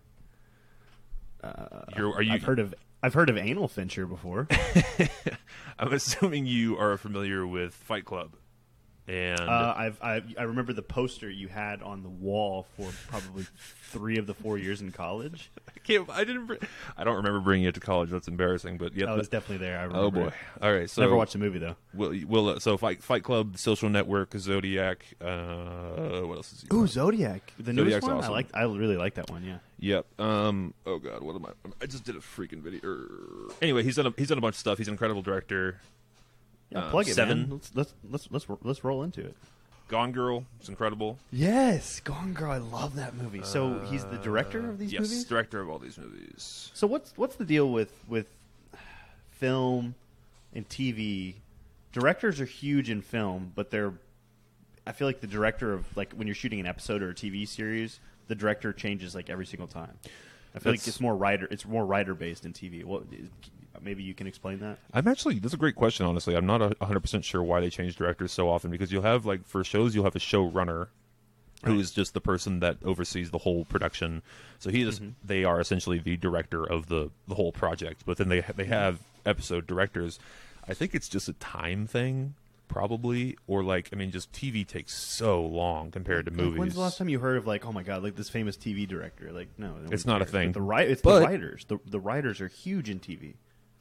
Uh, 1.43 1.83
You're, 1.97 2.15
are 2.15 2.23
you? 2.23 2.33
I've 2.33 2.43
heard 2.45 2.59
of 2.59 2.75
I've 3.03 3.15
heard 3.15 3.29
of 3.29 3.37
anal 3.37 3.67
Fincher 3.67 4.07
before. 4.07 4.47
I'm 5.79 5.93
assuming 5.93 6.47
you 6.47 6.77
are 6.79 6.97
familiar 6.97 7.45
with 7.47 7.75
Fight 7.75 8.05
Club, 8.05 8.37
and 9.09 9.41
Uh, 9.41 9.75
I've, 9.77 9.99
I 10.03 10.23
I 10.39 10.43
remember 10.45 10.73
the 10.73 10.83
poster 10.83 11.29
you 11.29 11.49
had 11.49 11.83
on 11.83 12.03
the 12.03 12.09
wall 12.09 12.67
for 12.77 12.91
probably 13.09 13.47
three 13.91 14.17
of 14.19 14.27
the 14.27 14.35
four 14.35 14.59
years 14.59 14.81
in 14.81 14.93
college. 14.93 15.51
I 15.69 15.79
can't. 15.81 16.09
I 16.11 16.25
didn't. 16.25 16.47
br- 16.47 16.55
I 16.97 17.05
don't 17.05 17.17
remember 17.17 17.41
bringing 17.41 17.67
it 17.67 17.75
to 17.75 17.81
college. 17.81 18.11
That's 18.11 18.29
embarrassing. 18.29 18.79
But 18.79 18.95
yeah. 18.95 19.07
Oh, 19.09 19.17
it's 19.17 19.29
but- 19.29 19.39
definitely 19.41 19.67
there. 19.67 19.79
I 19.79 19.83
remember. 19.85 20.05
oh 20.07 20.11
boy. 20.11 20.27
it. 20.29 20.35
All 20.63 20.73
right. 20.73 20.89
So 20.89 21.03
Never 21.03 21.17
watched 21.17 21.33
the 21.33 21.39
movie 21.41 21.59
though. 21.59 21.77
Will, 21.95 22.15
will 22.27 22.49
uh, 22.51 22.59
so 22.61 22.77
Fight 22.77 23.03
Fight 23.03 23.25
Club, 23.25 23.59
Social 23.59 23.89
Network, 23.89 24.35
Zodiac. 24.39 25.05
Uh, 25.21 26.21
what 26.23 26.37
else 26.37 26.53
is 26.53 26.61
he? 26.63 26.77
Ooh, 26.77 26.87
Zodiac, 26.87 27.53
the 27.59 27.73
newest 27.73 27.87
Zodiac's 28.03 28.07
one. 28.07 28.17
awesome. 28.19 28.31
I 28.31 28.35
like. 28.35 28.47
I 28.55 28.63
really 28.63 28.97
like 28.97 29.15
that 29.15 29.31
one. 29.31 29.45
Yeah. 29.45 29.59
Yep. 29.81 30.21
Um. 30.21 30.75
Oh 30.87 30.99
God. 30.99 31.23
What 31.23 31.35
am 31.35 31.45
I? 31.47 31.51
I 31.83 31.87
just 31.87 32.05
did 32.05 32.15
a 32.15 32.21
freaking 32.21 32.63
video. 32.63 33.53
Anyway, 33.61 33.83
he's 33.83 33.97
done 33.97 34.07
a 34.07 34.15
he's 34.17 34.29
done 34.29 34.39
a 34.39 34.41
bunch 34.41 34.55
of 34.55 34.61
stuff. 34.61 34.79
He's 34.79 34.87
an 34.89 34.95
incredible 34.95 35.23
director. 35.23 35.81
Yeah, 36.73 36.79
Uh, 36.79 36.91
plug 36.91 37.09
it, 37.09 37.15
Seven. 37.15 37.41
man. 37.43 37.51
Let's, 37.51 37.71
let's 37.75 37.95
let's 38.11 38.29
let's 38.31 38.47
let's 38.63 38.85
roll 38.85 39.03
into 39.03 39.21
it. 39.21 39.37
Gone 39.89 40.13
Girl. 40.13 40.45
It's 40.59 40.69
incredible. 40.71 41.19
Yes, 41.31 42.01
Gone 42.01 42.33
Girl. 42.33 42.51
I 42.51 42.57
love 42.59 42.97
that 42.97 43.15
movie. 43.15 43.43
So 43.45 43.79
he's 43.91 44.05
the 44.07 44.17
director 44.17 44.71
of 44.71 44.79
these 44.79 44.87
movies? 44.87 44.93
yes, 44.93 45.01
movies. 45.03 45.25
director 45.25 45.61
of 45.61 45.69
all 45.69 45.79
these 45.79 45.99
movies. 45.99 46.71
So 46.75 46.87
what's 46.87 47.13
what's 47.17 47.37
the 47.37 47.45
deal 47.45 47.71
with 47.71 47.93
with 48.09 48.27
film 49.31 49.95
and 50.55 50.69
TV? 50.69 51.35
Directors 51.93 52.41
are 52.41 52.47
huge 52.47 52.89
in 52.91 53.03
film, 53.03 53.53
but 53.55 53.71
they're 53.71 53.93
I 54.87 54.93
feel 54.93 55.07
like 55.07 55.21
the 55.21 55.27
director 55.27 55.73
of 55.73 55.85
like 55.97 56.13
when 56.15 56.27
you're 56.27 56.35
shooting 56.35 56.59
an 56.61 56.67
episode 56.67 57.03
or 57.03 57.11
a 57.11 57.15
TV 57.15 57.47
series, 57.47 58.01
the 58.29 58.35
director 58.35 58.73
changes 58.73 59.15
like 59.15 59.29
every 59.31 59.47
single 59.47 59.69
time. 59.69 59.93
I 60.55 60.59
feel 60.59 60.73
like 60.73 60.81
That's- 60.81 60.89
it's 60.89 61.01
more 61.01 61.15
writer 61.17 61.47
it's 61.51 61.67
more 61.67 61.85
writer 61.85 62.15
based 62.15 62.47
in 62.47 62.53
TV. 62.55 62.83
What 62.85 63.05
maybe 63.83 64.03
you 64.03 64.15
can 64.15 64.27
explain 64.27 64.61
that? 64.61 64.79
I'm 64.93 65.09
actually 65.09 65.39
that's 65.39 65.55
a 65.55 65.59
great 65.59 65.77
question. 65.77 66.07
Honestly, 66.07 66.37
I'm 66.37 66.47
not 66.47 66.63
a 66.63 66.69
100 66.79 67.01
percent 67.01 67.25
sure 67.25 67.43
why 67.43 67.61
they 67.61 67.71
change 67.71 67.97
directors 67.97 68.33
so 68.33 68.49
often 68.49 68.71
because 68.71 68.93
you'll 68.93 69.03
have 69.03 69.27
like 69.27 69.47
for 69.47 69.65
shows 69.65 69.95
you'll 69.95 70.05
have 70.05 70.17
a 70.17 70.21
showrunner 70.21 70.89
who 71.65 71.73
Right. 71.73 71.81
is 71.81 71.93
just 71.93 72.13
the 72.13 72.21
person 72.21 72.61
that 72.61 72.79
oversees 72.85 73.31
the 73.31 73.39
whole 73.39 73.65
production. 73.65 74.23
So 74.59 74.71
he 74.71 74.83
is 74.83 75.01
mm-hmm. 75.01 75.11
they 75.25 75.45
are 75.45 75.61
essentially 75.61 75.99
the 75.99 76.17
director 76.17 76.65
of 76.65 76.87
the 76.87 77.11
the 77.29 77.35
whole 77.35 77.53
project. 77.53 78.03
But 78.05 78.17
then 78.19 78.29
they 78.29 78.41
they 78.41 78.65
mm-hmm. 78.65 78.73
have 78.73 79.01
episode 79.25 79.67
directors. 79.67 80.19
I 80.67 80.75
think 80.75 80.95
it's 80.95 81.09
just 81.09 81.29
a 81.29 81.33
time 81.35 81.87
thing 81.87 82.35
probably, 82.73 83.37
or 83.47 83.63
like 83.63 83.91
I 83.93 83.97
mean, 83.97 84.11
just 84.11 84.33
TV 84.33 84.67
takes 84.67 84.95
so 84.95 85.43
long 85.43 85.91
compared 85.91 86.25
to 86.25 86.31
movies. 86.33 86.59
When's 86.59 86.75
the 86.75 86.81
last 86.81 86.99
time 86.99 87.09
you 87.09 87.19
heard 87.19 87.37
of 87.37 87.47
like, 87.47 87.67
oh 87.67 87.73
my 87.73 87.83
god, 87.83 88.03
like 88.03 88.17
this 88.17 88.31
famous 88.31 88.57
TV 88.57 88.89
director? 88.89 89.31
Like, 89.31 89.49
no, 89.59 89.77
It's 89.91 90.07
not 90.07 90.23
a 90.23 90.25
thing. 90.25 90.53
But 90.53 90.61
the 90.61 90.91
it's 90.91 91.03
But- 91.03 91.21
the 91.21 91.27
writers. 91.27 91.65
The 91.67 91.79
the 91.87 92.01
writers 92.01 92.41
are 92.41 92.49
huge 92.49 92.89
in 92.89 92.99
TV. 92.99 93.35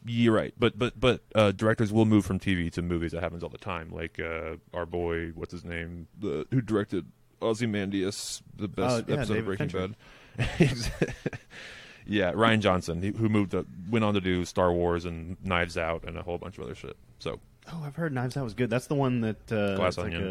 You're 0.06 0.34
right, 0.34 0.54
but 0.58 0.78
but 0.80 1.00
but 1.00 1.22
uh, 1.36 1.52
directors 1.52 1.94
will 1.94 2.06
move 2.06 2.26
from 2.26 2.40
TV 2.40 2.72
to 2.72 2.82
movies. 2.82 3.12
That 3.12 3.22
happens 3.22 3.44
all 3.44 3.50
the 3.50 3.58
time. 3.60 3.92
Like 3.92 4.20
uh, 4.20 4.56
our 4.74 4.86
boy, 4.88 5.28
what's 5.36 5.52
his 5.52 5.64
name, 5.64 6.08
the, 6.20 6.48
who 6.52 6.60
directed 6.62 7.06
Ozymandias, 7.42 8.42
the 8.56 8.68
best 8.68 9.04
Oh, 9.08 9.12
yeah, 9.12 9.14
episode 9.20 9.22
of 9.22 9.28
David 9.28 9.46
Breaking 9.46 9.70
Fincher. 9.70 9.96
Bad. 10.38 11.14
yeah, 12.08 12.32
Rian 12.34 12.60
Johnson, 12.60 13.02
who 13.02 13.30
moved, 13.30 13.52
to, 13.52 13.66
went 13.90 14.04
on 14.06 14.14
to 14.16 14.22
do 14.22 14.44
Star 14.46 14.72
Wars 14.74 15.06
and 15.06 15.38
Knives 15.44 15.78
Out 15.78 16.04
and 16.06 16.18
a 16.18 16.24
whole 16.24 16.38
bunch 16.38 16.58
of 16.58 16.64
other 16.64 16.76
shit. 16.76 16.98
So 17.20 17.40
Oh, 17.72 17.84
I've 17.86 17.96
heard 17.96 18.12
Knives 18.14 18.36
Out 18.38 18.44
was 18.44 18.54
good. 18.56 18.70
That's 18.72 18.88
the 18.88 18.96
one 18.96 19.22
that 19.22 19.52
uh, 19.52 19.76
Glass 19.76 19.90
it's 19.90 19.98
like 20.00 20.06
Onion. 20.08 20.24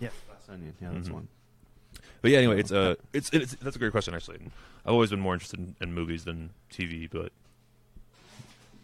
a- 0.00 0.02
yeah, 0.04 0.08
Glass 0.26 0.48
Onion. 0.48 0.74
Yeah, 0.80 0.88
that's 0.92 1.08
Mhm. 1.08 1.12
one. 1.12 1.28
But 2.20 2.30
yeah, 2.32 2.38
anyway, 2.38 2.58
it's 2.60 2.72
uh, 2.72 2.94
it's, 3.12 3.30
it's 3.30 3.54
that's 3.56 3.76
a 3.76 3.78
great 3.78 3.92
question 3.92 4.14
actually. 4.14 4.40
I've 4.84 4.92
always 4.92 5.10
been 5.10 5.20
more 5.20 5.34
interested 5.34 5.58
in, 5.60 5.76
in 5.80 5.92
movies 5.94 6.24
than 6.24 6.50
TV, 6.70 7.08
but 7.10 7.32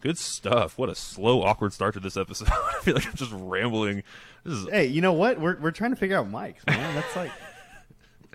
good 0.01 0.19
stuff. 0.19 0.79
What 0.79 0.89
a 0.89 0.95
slow, 0.95 1.43
awkward 1.43 1.73
start 1.73 1.95
to 1.95 2.01
this 2.01 2.17
episode. 2.17 2.49
I 2.53 2.79
feel 2.83 2.95
like 2.95 3.07
I'm 3.07 3.15
just 3.15 3.33
rambling. 3.33 4.03
This 4.45 4.55
is 4.55 4.69
Hey, 4.69 4.87
you 4.87 5.01
know 5.01 5.13
what? 5.13 5.41
We're 5.41 5.57
we're 5.59 5.71
trying 5.71 5.91
to 5.91 5.97
figure 5.97 6.17
out 6.17 6.31
mics, 6.31 6.67
man. 6.67 6.95
That's 6.95 7.17
like, 7.17 7.33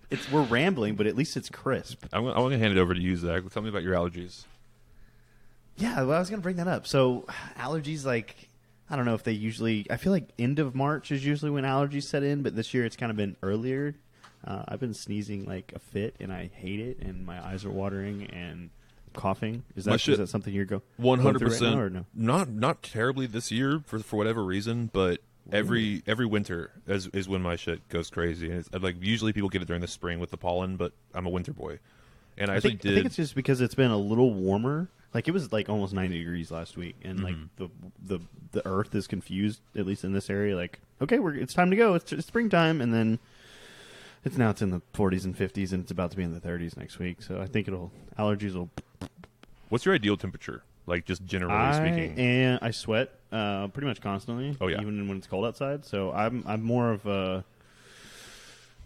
it's 0.09 0.31
we're 0.31 0.43
rambling, 0.43 0.95
but 0.95 1.07
at 1.07 1.15
least 1.15 1.37
it's 1.37 1.49
crisp. 1.49 2.05
I'm, 2.13 2.23
gonna- 2.23 2.35
I'm 2.35 2.43
gonna 2.43 2.57
hand 2.57 2.75
it 2.77 2.79
over 2.79 2.93
to 2.93 2.99
you, 3.01 3.15
Zach. 3.15 3.43
Tell 3.51 3.63
me 3.63 3.69
about 3.69 3.83
your 3.83 3.95
allergies. 3.95 4.45
Yeah, 5.77 6.03
well, 6.03 6.15
I 6.17 6.19
was 6.19 6.29
going 6.29 6.39
to 6.39 6.43
bring 6.43 6.57
that 6.57 6.67
up. 6.67 6.85
So, 6.85 7.25
allergies, 7.57 8.05
like, 8.05 8.35
I 8.91 8.95
don't 8.95 9.05
know 9.05 9.15
if 9.15 9.23
they 9.23 9.31
usually. 9.31 9.87
I 9.89 9.97
feel 9.97 10.11
like 10.11 10.29
end 10.37 10.59
of 10.59 10.75
March 10.75 11.11
is 11.11 11.25
usually 11.25 11.49
when 11.49 11.63
allergies 11.63 12.03
set 12.03 12.21
in, 12.21 12.43
but 12.43 12.55
this 12.55 12.75
year 12.75 12.85
it's 12.85 12.95
kind 12.95 13.09
of 13.09 13.15
been 13.17 13.35
earlier. 13.41 13.95
Uh, 14.45 14.63
I've 14.67 14.79
been 14.79 14.93
sneezing 14.93 15.45
like 15.45 15.71
a 15.75 15.79
fit, 15.79 16.15
and 16.19 16.31
I 16.31 16.51
hate 16.53 16.79
it, 16.79 16.99
and 16.99 17.25
my 17.25 17.43
eyes 17.43 17.65
are 17.65 17.71
watering 17.71 18.27
and 18.27 18.69
coughing. 19.13 19.63
Is 19.75 19.85
that 19.85 19.99
shit- 20.01 20.13
is 20.13 20.19
that 20.19 20.27
something 20.27 20.53
you're 20.53 20.65
go 20.65 20.81
one 20.97 21.19
hundred 21.19 21.39
percent 21.41 21.79
or 21.79 21.89
no? 21.89 22.05
Not 22.13 22.49
not 22.49 22.83
terribly 22.83 23.25
this 23.27 23.51
year 23.51 23.81
for 23.85 23.99
for 23.99 24.17
whatever 24.17 24.43
reason, 24.43 24.89
but 24.93 25.21
every 25.51 26.03
every 26.07 26.25
winter 26.25 26.71
is 26.87 27.07
is 27.07 27.27
when 27.27 27.41
my 27.41 27.55
shit 27.55 27.87
goes 27.89 28.09
crazy. 28.09 28.49
And 28.49 28.59
it's, 28.59 28.69
like 28.73 28.95
usually 29.01 29.33
people 29.33 29.49
get 29.49 29.61
it 29.61 29.67
during 29.67 29.81
the 29.81 29.87
spring 29.87 30.19
with 30.19 30.31
the 30.31 30.37
pollen, 30.37 30.75
but 30.77 30.93
I'm 31.13 31.25
a 31.25 31.29
winter 31.29 31.53
boy, 31.53 31.79
and 32.37 32.49
I, 32.51 32.55
I 32.55 32.59
think, 32.59 32.81
did. 32.81 32.91
I 32.91 32.95
think 32.95 33.05
it's 33.07 33.15
just 33.15 33.35
because 33.35 33.61
it's 33.61 33.75
been 33.75 33.91
a 33.91 33.97
little 33.97 34.33
warmer. 34.33 34.89
Like 35.13 35.27
it 35.27 35.31
was 35.31 35.51
like 35.53 35.69
almost 35.69 35.93
90 35.93 36.17
degrees 36.17 36.49
last 36.49 36.75
week, 36.75 36.95
and 37.03 37.23
like 37.23 37.35
Mm-hmm. 37.35 37.63
the 38.03 38.17
the 38.17 38.19
the 38.53 38.67
Earth 38.67 38.95
is 38.95 39.05
confused, 39.07 39.61
at 39.75 39.85
least 39.85 40.03
in 40.03 40.13
this 40.13 40.27
area. 40.29 40.55
Like, 40.55 40.79
okay, 41.01 41.19
we're 41.19 41.35
it's 41.35 41.53
time 41.53 41.69
to 41.69 41.75
go. 41.75 41.93
It's, 41.93 42.11
it's 42.11 42.25
springtime, 42.25 42.81
and 42.81 42.91
then 42.93 43.19
it's 44.25 44.37
now 44.37 44.49
it's 44.49 44.61
in 44.63 44.71
the 44.71 44.81
40s 44.93 45.25
and 45.25 45.37
50s, 45.37 45.71
and 45.73 45.83
it's 45.83 45.91
about 45.91 46.11
to 46.11 46.17
be 46.17 46.23
in 46.23 46.33
the 46.33 46.39
30s 46.39 46.77
next 46.77 46.97
week. 46.97 47.21
So 47.21 47.39
I 47.41 47.45
think 47.45 47.67
it'll 47.67 47.91
allergies 48.17 48.53
will. 48.53 48.69
What's 49.73 49.85
your 49.85 49.95
ideal 49.95 50.17
temperature? 50.17 50.61
Like 50.85 51.03
just 51.05 51.25
generally 51.25 51.55
I 51.55 51.71
speaking. 51.71 52.19
and 52.19 52.59
I 52.61 52.69
sweat 52.69 53.09
uh, 53.31 53.69
pretty 53.69 53.87
much 53.87 54.01
constantly. 54.01 54.55
Oh, 54.61 54.67
yeah. 54.67 54.79
even 54.79 55.07
when 55.07 55.17
it's 55.17 55.25
cold 55.25 55.45
outside. 55.45 55.83
So 55.83 56.11
I'm 56.11 56.43
I'm 56.45 56.61
more 56.61 56.91
of 56.91 57.07
a 57.07 57.43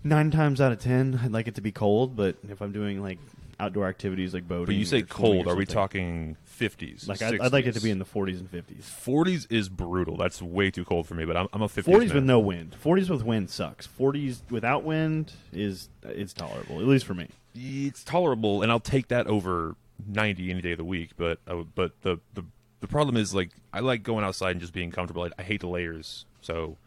nine 0.02 0.32
times 0.32 0.62
out 0.62 0.72
of 0.72 0.80
ten. 0.80 1.20
I'd 1.22 1.34
like 1.34 1.50
it 1.50 1.56
to 1.56 1.62
be 1.62 1.74
cold, 1.74 2.16
but 2.16 2.38
if 2.48 2.62
I'm 2.62 2.72
doing 2.72 3.02
like 3.02 3.20
outdoor 3.60 3.90
activities 3.90 4.34
like 4.34 4.48
boating, 4.48 4.68
but 4.68 4.76
you 4.76 4.86
say 4.86 5.02
cold. 5.02 5.50
Are 5.50 5.58
we 5.58 5.66
talking 5.66 6.38
50s? 6.58 7.06
Like 7.06 7.22
I'd, 7.22 7.42
I'd 7.42 7.52
like 7.52 7.66
it 7.66 7.74
to 7.74 7.82
be 7.82 7.92
in 7.92 8.00
the 8.00 8.06
40s 8.06 8.40
and 8.40 8.50
50s. 8.50 8.84
40s 8.84 9.48
is 9.52 9.68
brutal. 9.68 10.16
That's 10.16 10.42
way 10.42 10.72
too 10.72 10.86
cold 10.86 11.06
for 11.06 11.16
me. 11.16 11.26
But 11.26 11.36
I'm, 11.36 11.50
I'm 11.52 11.64
a 11.64 11.68
50s 11.68 11.84
40s 11.84 12.14
with 12.14 12.24
no 12.24 12.40
wind. 12.40 12.78
40s 12.82 13.10
with 13.10 13.24
wind 13.24 13.50
sucks. 13.50 13.90
40s 14.00 14.40
without 14.50 14.86
wind 14.86 15.34
is 15.52 15.90
it's 16.04 16.32
tolerable, 16.32 16.80
at 16.80 16.88
least 16.88 17.04
for 17.04 17.14
me. 17.14 17.28
it's 17.54 18.06
tolerable, 18.06 18.62
and 18.62 18.72
I'll 18.72 18.80
take 18.80 19.10
that 19.10 19.28
over 19.28 19.76
90 20.06 20.50
any 20.52 20.62
day 20.62 20.72
of 20.74 20.78
the 20.78 20.84
week. 20.84 21.12
But 21.18 21.40
I 21.48 21.54
would- 21.54 21.74
but 21.76 21.92
the, 22.02 22.18
the 22.34 22.44
the 22.80 22.88
problem 22.88 23.18
is 23.18 23.34
like 23.34 23.50
I 23.74 23.80
like 23.80 24.04
going 24.04 24.24
outside 24.24 24.52
and 24.52 24.62
just 24.62 24.74
being 24.74 24.92
comfortable. 24.92 25.24
I, 25.24 25.30
I 25.40 25.44
hate 25.44 25.62
the 25.62 25.68
layers, 25.68 26.26
so 26.42 26.78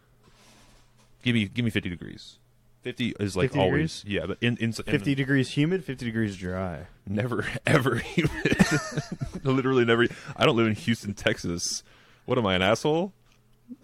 give 1.22 1.34
me 1.34 1.46
give 1.48 1.64
me 1.64 1.70
50 1.70 1.88
degrees. 1.90 2.36
50 2.82 3.16
is 3.20 3.36
like 3.36 3.50
50 3.50 3.58
always 3.60 4.04
yeah, 4.06 4.24
but 4.24 4.38
in, 4.40 4.56
in, 4.56 4.66
in 4.66 4.72
50 4.72 5.14
degrees 5.14 5.50
humid, 5.50 5.84
50 5.84 6.04
degrees 6.06 6.36
dry. 6.36 6.86
never 7.06 7.44
ever 7.66 7.96
humid. 7.96 8.56
Literally 9.44 9.84
never. 9.84 10.06
I 10.36 10.46
don't 10.46 10.56
live 10.56 10.66
in 10.68 10.74
Houston, 10.74 11.12
Texas. 11.12 11.82
What 12.24 12.38
am 12.38 12.46
I 12.46 12.54
an 12.54 12.62
asshole? 12.62 13.12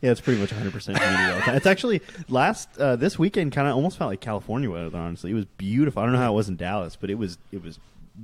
Yeah, 0.01 0.11
it's 0.11 0.21
pretty 0.21 0.41
much 0.41 0.51
100% 0.51 0.53
humidity 0.99 1.33
all 1.33 1.37
the 1.37 1.41
time. 1.43 1.57
It's 1.57 1.67
actually 1.67 2.03
last 2.29 2.69
uh, 2.79 2.97
this 2.97 3.19
weekend 3.19 3.53
kind 3.53 3.69
of 3.69 3.75
almost 3.75 3.99
felt 3.99 4.11
like 4.11 4.21
California 4.21 4.71
weather. 4.71 4.97
Honestly, 4.97 5.31
it 5.31 5.35
was 5.35 5.45
beautiful. 5.45 6.03
I 6.03 6.07
don't 6.07 6.13
know 6.15 6.21
how 6.21 6.33
it 6.33 6.37
was 6.37 6.49
in 6.49 6.57
Dallas, 6.57 6.97
but 6.97 7.11
it 7.11 7.17
was 7.17 7.39
it 7.53 7.63
was 7.63 7.79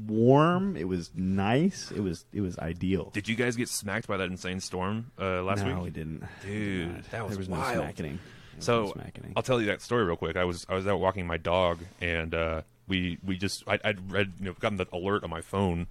warm. 0.07 0.77
It 0.77 0.89
was 0.89 1.11
nice. 1.15 1.91
It 1.91 2.01
was 2.01 2.25
it 2.33 2.41
was 2.41 2.59
ideal. 2.59 3.11
Did 3.13 3.29
you 3.29 3.37
guys 3.37 3.57
get 3.57 3.69
smacked 3.69 4.07
by 4.07 4.17
that 4.17 4.29
insane 4.29 4.61
storm 4.61 5.11
uh, 5.19 5.43
last 5.43 5.65
week? 5.65 5.75
no, 5.75 5.83
we 5.83 5.91
didn't. 5.91 6.25
Dude, 6.43 6.95
God, 6.95 7.05
that 7.11 7.23
was 7.23 7.31
there 7.31 7.39
was 7.39 7.49
wild. 7.49 7.77
no 7.77 7.83
smacking. 7.83 8.19
So 8.59 8.95
I'll 9.35 9.43
tell 9.43 9.61
you 9.61 9.67
that 9.69 9.81
story 9.81 10.05
real 10.05 10.17
quick. 10.17 10.37
I 10.37 10.45
was 10.45 10.67
I 10.69 10.75
was 10.75 10.87
out 10.87 11.01
walking 11.01 11.27
my 11.27 11.37
dog, 11.37 11.79
and 12.01 12.35
uh, 12.35 12.63
we 12.87 13.19
we 13.25 13.37
just 13.37 13.65
I, 13.67 13.79
I'd 13.85 14.13
read 14.13 14.33
you 14.39 14.47
know 14.47 14.53
gotten 14.61 14.79
the 14.79 14.87
alert 14.93 15.25
on 15.25 15.31
my 15.31 15.41
phone 15.41 15.87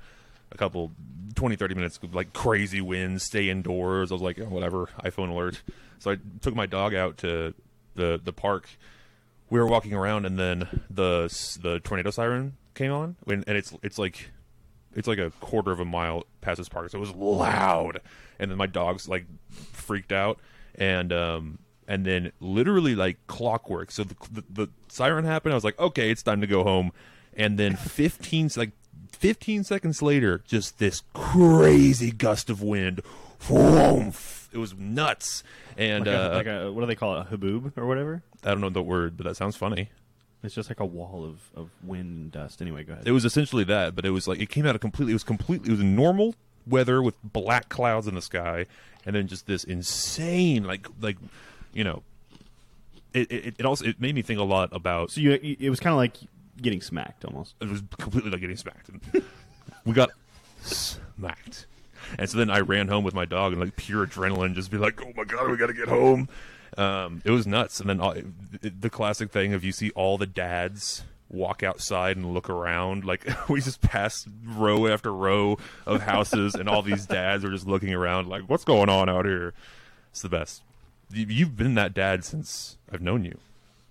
a 0.51 0.57
couple 0.57 0.91
20 1.35 1.55
30 1.55 1.75
minutes 1.75 1.99
like 2.11 2.33
crazy 2.33 2.81
winds 2.81 3.23
stay 3.23 3.49
indoors. 3.49 4.11
I 4.11 4.15
was 4.15 4.21
like 4.21 4.39
oh, 4.39 4.45
whatever 4.45 4.89
iphone 5.03 5.29
alert. 5.29 5.61
So 5.99 6.11
i 6.11 6.17
took 6.41 6.55
my 6.55 6.65
dog 6.65 6.93
out 6.93 7.17
to 7.19 7.53
the 7.95 8.19
the 8.23 8.33
park. 8.33 8.69
We 9.49 9.59
were 9.59 9.67
walking 9.67 9.93
around 9.93 10.25
and 10.25 10.37
then 10.37 10.67
the 10.89 11.27
the 11.61 11.79
tornado 11.79 12.11
siren 12.11 12.57
came 12.73 12.91
on 12.91 13.15
and, 13.27 13.43
and 13.47 13.57
it's 13.57 13.73
it's 13.83 13.97
like 13.97 14.31
it's 14.93 15.07
like 15.07 15.19
a 15.19 15.31
quarter 15.39 15.71
of 15.71 15.79
a 15.79 15.85
mile 15.85 16.25
past 16.41 16.57
this 16.57 16.69
park. 16.69 16.89
So 16.89 16.97
it 16.97 17.01
was 17.01 17.11
loud. 17.11 18.01
And 18.39 18.51
then 18.51 18.57
my 18.57 18.67
dog's 18.67 19.07
like 19.07 19.25
freaked 19.49 20.11
out. 20.11 20.39
And 20.75 21.13
um 21.13 21.59
and 21.87 22.05
then 22.05 22.31
literally 22.39 22.95
like 22.95 23.17
clockwork. 23.27 23.91
So 23.91 24.03
the, 24.03 24.15
the, 24.31 24.43
the 24.49 24.67
siren 24.87 25.25
happened. 25.25 25.53
I 25.53 25.55
was 25.55 25.63
like 25.63 25.79
okay 25.79 26.11
it's 26.11 26.23
time 26.23 26.41
to 26.41 26.47
go 26.47 26.63
home. 26.63 26.91
And 27.33 27.57
then 27.57 27.77
15 27.77 28.51
like 28.57 28.71
15 29.11 29.63
seconds 29.63 30.01
later 30.01 30.41
just 30.47 30.79
this 30.79 31.03
crazy 31.13 32.11
gust 32.11 32.49
of 32.49 32.61
wind 32.61 33.01
it 34.53 34.57
was 34.57 34.75
nuts 34.77 35.43
and 35.77 36.05
like, 36.05 36.15
a, 36.15 36.31
uh, 36.31 36.35
like 36.35 36.47
a 36.47 36.71
what 36.71 36.81
do 36.81 36.87
they 36.87 36.95
call 36.95 37.17
it? 37.17 37.27
A 37.31 37.35
haboob 37.37 37.75
or 37.77 37.87
whatever. 37.87 38.21
i 38.43 38.49
don't 38.49 38.61
know 38.61 38.69
the 38.69 38.81
word 38.83 39.17
but 39.17 39.25
that 39.25 39.35
sounds 39.35 39.55
funny 39.55 39.89
It's 40.43 40.55
just 40.55 40.69
like 40.69 40.79
a 40.79 40.85
wall 40.85 41.23
of, 41.25 41.39
of 41.55 41.69
wind 41.83 42.09
and 42.09 42.31
dust. 42.31 42.61
Anyway, 42.61 42.83
go 42.83 42.93
ahead. 42.93 43.07
It 43.07 43.11
was 43.11 43.25
essentially 43.25 43.63
that, 43.65 43.95
but 43.95 44.05
it 44.05 44.09
was 44.09 44.27
like 44.27 44.39
it 44.39 44.49
came 44.49 44.65
out 44.65 44.73
of 44.73 44.81
completely. 44.81 45.11
It 45.11 45.15
was 45.21 45.23
completely. 45.23 45.69
It 45.69 45.71
was 45.77 45.83
normal 45.83 46.33
weather 46.65 46.99
with 47.03 47.13
black 47.23 47.69
clouds 47.69 48.07
in 48.07 48.15
the 48.15 48.23
sky, 48.23 48.65
and 49.05 49.15
then 49.15 49.27
just 49.27 49.45
this 49.45 49.63
insane, 49.63 50.63
like 50.63 50.87
like, 50.99 51.17
you 51.73 51.83
know. 51.83 52.01
It 53.13 53.31
it, 53.31 53.55
it 53.59 53.65
also 53.67 53.85
it 53.85 54.01
made 54.01 54.15
me 54.15 54.23
think 54.23 54.39
a 54.39 54.43
lot 54.43 54.69
about. 54.71 55.11
so 55.11 55.21
you, 55.21 55.33
it 55.59 55.69
was 55.69 55.79
kind 55.79 55.91
of 55.93 55.97
like 55.97 56.17
getting 56.61 56.81
smacked 56.81 57.25
almost. 57.25 57.55
It 57.61 57.69
was 57.69 57.81
completely 57.97 58.31
like 58.31 58.41
getting 58.41 58.57
smacked. 58.57 58.89
And 58.89 59.01
we 59.85 59.93
got 59.93 60.09
smacked, 60.61 61.65
and 62.17 62.29
so 62.29 62.37
then 62.37 62.49
I 62.49 62.59
ran 62.59 62.87
home 62.87 63.03
with 63.03 63.13
my 63.13 63.25
dog 63.25 63.53
and 63.53 63.61
like 63.61 63.75
pure 63.75 64.05
adrenaline, 64.05 64.53
just 64.55 64.71
be 64.71 64.77
like, 64.77 65.01
"Oh 65.05 65.11
my 65.15 65.23
god, 65.23 65.49
we 65.49 65.57
got 65.57 65.67
to 65.67 65.73
get 65.73 65.87
home." 65.87 66.29
Um, 66.77 67.21
it 67.25 67.31
was 67.31 67.45
nuts, 67.45 67.79
and 67.79 67.89
then 67.89 67.99
all, 67.99 68.11
it, 68.11 68.81
the 68.81 68.89
classic 68.89 69.31
thing 69.31 69.53
of 69.53 69.63
you 69.63 69.71
see 69.71 69.89
all 69.91 70.17
the 70.17 70.25
dads 70.27 71.03
walk 71.29 71.63
outside 71.63 72.17
and 72.17 72.33
look 72.33 72.49
around. 72.49 73.03
Like 73.05 73.27
we 73.49 73.61
just 73.61 73.81
passed 73.81 74.27
row 74.45 74.87
after 74.87 75.13
row 75.13 75.57
of 75.85 76.01
houses, 76.01 76.55
and 76.55 76.69
all 76.69 76.81
these 76.81 77.05
dads 77.05 77.43
are 77.43 77.51
just 77.51 77.67
looking 77.67 77.93
around, 77.93 78.27
like, 78.27 78.43
"What's 78.43 78.63
going 78.63 78.89
on 78.89 79.09
out 79.09 79.25
here?" 79.25 79.53
It's 80.11 80.21
the 80.21 80.29
best. 80.29 80.61
You- 81.13 81.25
You've 81.27 81.57
been 81.57 81.75
that 81.75 81.93
dad 81.93 82.23
since 82.23 82.77
I've 82.91 83.01
known 83.01 83.23
you. 83.25 83.37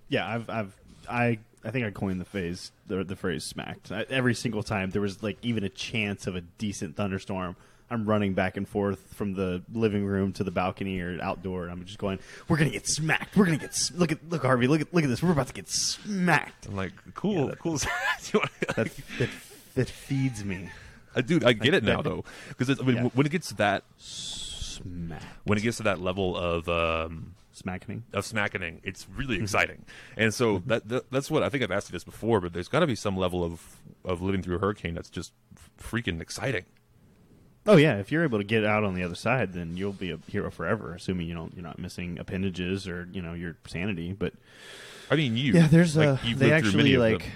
Yeah, 0.08 0.26
I've 0.26 0.48
I've 0.50 0.76
I 1.08 1.38
I 1.64 1.70
think 1.70 1.84
I 1.86 1.90
coined 1.90 2.20
the 2.20 2.24
phrase 2.24 2.72
the 2.86 3.04
the 3.04 3.16
phrase 3.16 3.44
smacked. 3.44 3.92
I, 3.92 4.06
every 4.10 4.34
single 4.34 4.62
time 4.62 4.90
there 4.90 5.02
was 5.02 5.22
like 5.22 5.38
even 5.42 5.64
a 5.64 5.68
chance 5.68 6.26
of 6.26 6.34
a 6.36 6.40
decent 6.40 6.96
thunderstorm, 6.96 7.54
I'm 7.90 8.06
running 8.08 8.34
back 8.34 8.56
and 8.56 8.66
forth 8.68 9.00
from 9.14 9.34
the 9.34 9.62
living 9.72 10.06
room 10.06 10.32
to 10.34 10.44
the 10.44 10.50
balcony 10.50 11.00
or 11.00 11.18
outdoor, 11.20 11.64
and 11.64 11.72
I'm 11.72 11.84
just 11.84 11.98
going, 11.98 12.18
"We're 12.48 12.56
gonna 12.56 12.70
get 12.70 12.86
smacked. 12.86 13.36
We're 13.36 13.44
gonna 13.46 13.58
get 13.58 13.70
s- 13.70 13.92
look 13.94 14.10
at 14.12 14.18
look 14.30 14.42
Harvey. 14.42 14.68
Look 14.68 14.80
at 14.80 14.94
look 14.94 15.04
at 15.04 15.10
this. 15.10 15.22
We're 15.22 15.32
about 15.32 15.48
to 15.48 15.52
get 15.52 15.68
smacked." 15.68 16.66
I'm 16.66 16.76
like, 16.76 16.92
cool, 17.14 17.48
that- 17.48 17.58
cool. 17.58 17.78
That 18.32 18.90
that, 19.18 19.28
that 19.74 19.88
feeds 19.90 20.44
me. 20.44 20.70
Uh, 21.14 21.20
dude, 21.22 21.44
I 21.44 21.52
get 21.52 21.74
it 21.74 21.82
now 21.84 22.00
though, 22.02 22.24
because 22.48 22.78
I 22.80 22.82
mean, 22.84 22.96
Yeah. 22.96 23.02
when 23.14 23.26
it 23.26 23.30
gets 23.32 23.48
to 23.48 23.54
that 23.56 23.82
Smack. 23.98 25.22
when 25.44 25.58
it 25.58 25.62
gets 25.62 25.76
to 25.78 25.82
that 25.84 26.00
level 26.00 26.36
of 26.36 26.68
um, 26.68 27.34
Smacking. 27.60 28.04
of 28.12 28.24
smacking, 28.24 28.80
it's 28.82 29.06
really 29.14 29.34
Mm-hmm. 29.36 29.44
exciting. 29.44 29.84
And 30.16 30.32
so 30.34 30.62
that, 30.66 30.88
that 30.88 31.10
that's 31.10 31.30
what 31.30 31.42
I 31.42 31.48
think 31.48 31.62
I've 31.62 31.70
asked 31.70 31.88
you 31.88 31.92
this 31.92 32.04
before, 32.04 32.40
but 32.40 32.52
there's 32.52 32.68
got 32.68 32.80
to 32.80 32.86
be 32.86 32.94
some 32.94 33.16
level 33.16 33.44
of 33.44 33.76
of 34.04 34.22
living 34.22 34.42
through 34.42 34.56
a 34.56 34.58
hurricane 34.58 34.94
that's 34.94 35.10
just 35.10 35.32
freaking 35.78 36.20
exciting. 36.20 36.64
Oh 37.66 37.76
yeah, 37.76 37.98
if 37.98 38.10
you're 38.10 38.24
able 38.24 38.38
to 38.38 38.44
get 38.44 38.64
out 38.64 38.84
on 38.84 38.94
the 38.94 39.02
other 39.02 39.14
side, 39.14 39.52
then 39.52 39.76
you'll 39.76 39.92
be 39.92 40.10
a 40.10 40.18
hero 40.28 40.50
forever, 40.50 40.94
assuming 40.94 41.26
you 41.28 41.34
don't 41.34 41.54
you're 41.54 41.62
not 41.62 41.78
missing 41.78 42.18
appendages 42.18 42.88
or 42.88 43.06
you 43.12 43.20
know 43.20 43.34
your 43.34 43.56
sanity. 43.66 44.12
But 44.12 44.32
I 45.10 45.16
mean, 45.16 45.36
you. 45.36 45.52
yeah, 45.52 45.66
there's 45.68 45.96
like, 45.96 46.08
a 46.08 46.26
you've 46.26 46.38
they 46.38 46.48
lived 46.50 46.66
through 46.68 46.78
many 46.78 46.94
actually 46.94 47.12
like 47.12 47.30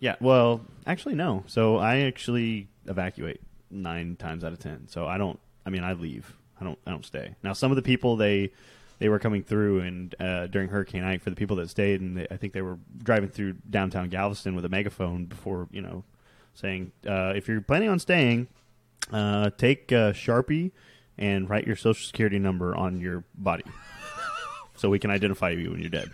yeah. 0.00 0.16
Well, 0.20 0.60
actually 0.86 1.14
no. 1.14 1.44
So 1.46 1.76
I 1.76 2.00
actually 2.00 2.68
evacuate 2.86 3.40
nine 3.70 4.16
times 4.16 4.42
out 4.44 4.52
of 4.52 4.58
ten. 4.58 4.88
So 4.88 5.06
I 5.06 5.16
don't. 5.18 5.38
I 5.64 5.70
mean, 5.70 5.84
I 5.84 5.92
leave. 5.92 6.34
I 6.60 6.64
don't. 6.64 6.78
I 6.86 6.90
don't 6.90 7.06
stay. 7.06 7.34
Now 7.44 7.52
some 7.52 7.70
of 7.70 7.76
the 7.76 7.82
people 7.82 8.16
they 8.16 8.50
they 8.98 9.08
were 9.08 9.18
coming 9.18 9.42
through 9.42 9.80
and 9.80 10.14
uh, 10.20 10.46
during 10.46 10.68
Hurricane 10.68 11.04
Ike 11.04 11.20
for 11.22 11.30
the 11.30 11.36
people 11.36 11.56
that 11.56 11.68
stayed, 11.70 12.00
and 12.00 12.16
they, 12.18 12.26
I 12.30 12.36
think 12.36 12.52
they 12.52 12.62
were 12.62 12.78
driving 13.02 13.28
through 13.28 13.54
downtown 13.68 14.08
Galveston 14.08 14.54
with 14.54 14.64
a 14.64 14.68
megaphone 14.68 15.24
before 15.26 15.68
you 15.70 15.82
know 15.82 16.04
saying 16.54 16.92
uh, 17.06 17.32
if 17.36 17.48
you're 17.48 17.60
planning 17.60 17.88
on 17.90 17.98
staying, 17.98 18.48
uh, 19.12 19.50
take 19.58 19.92
a 19.92 20.12
Sharpie 20.14 20.70
and 21.18 21.48
write 21.50 21.66
your 21.66 21.76
social 21.76 22.06
security 22.06 22.38
number 22.38 22.74
on 22.74 22.98
your 23.00 23.24
body, 23.34 23.64
so 24.76 24.88
we 24.90 24.98
can 24.98 25.10
identify 25.10 25.50
you 25.50 25.70
when 25.72 25.80
you're 25.80 25.90
dead. 25.90 26.10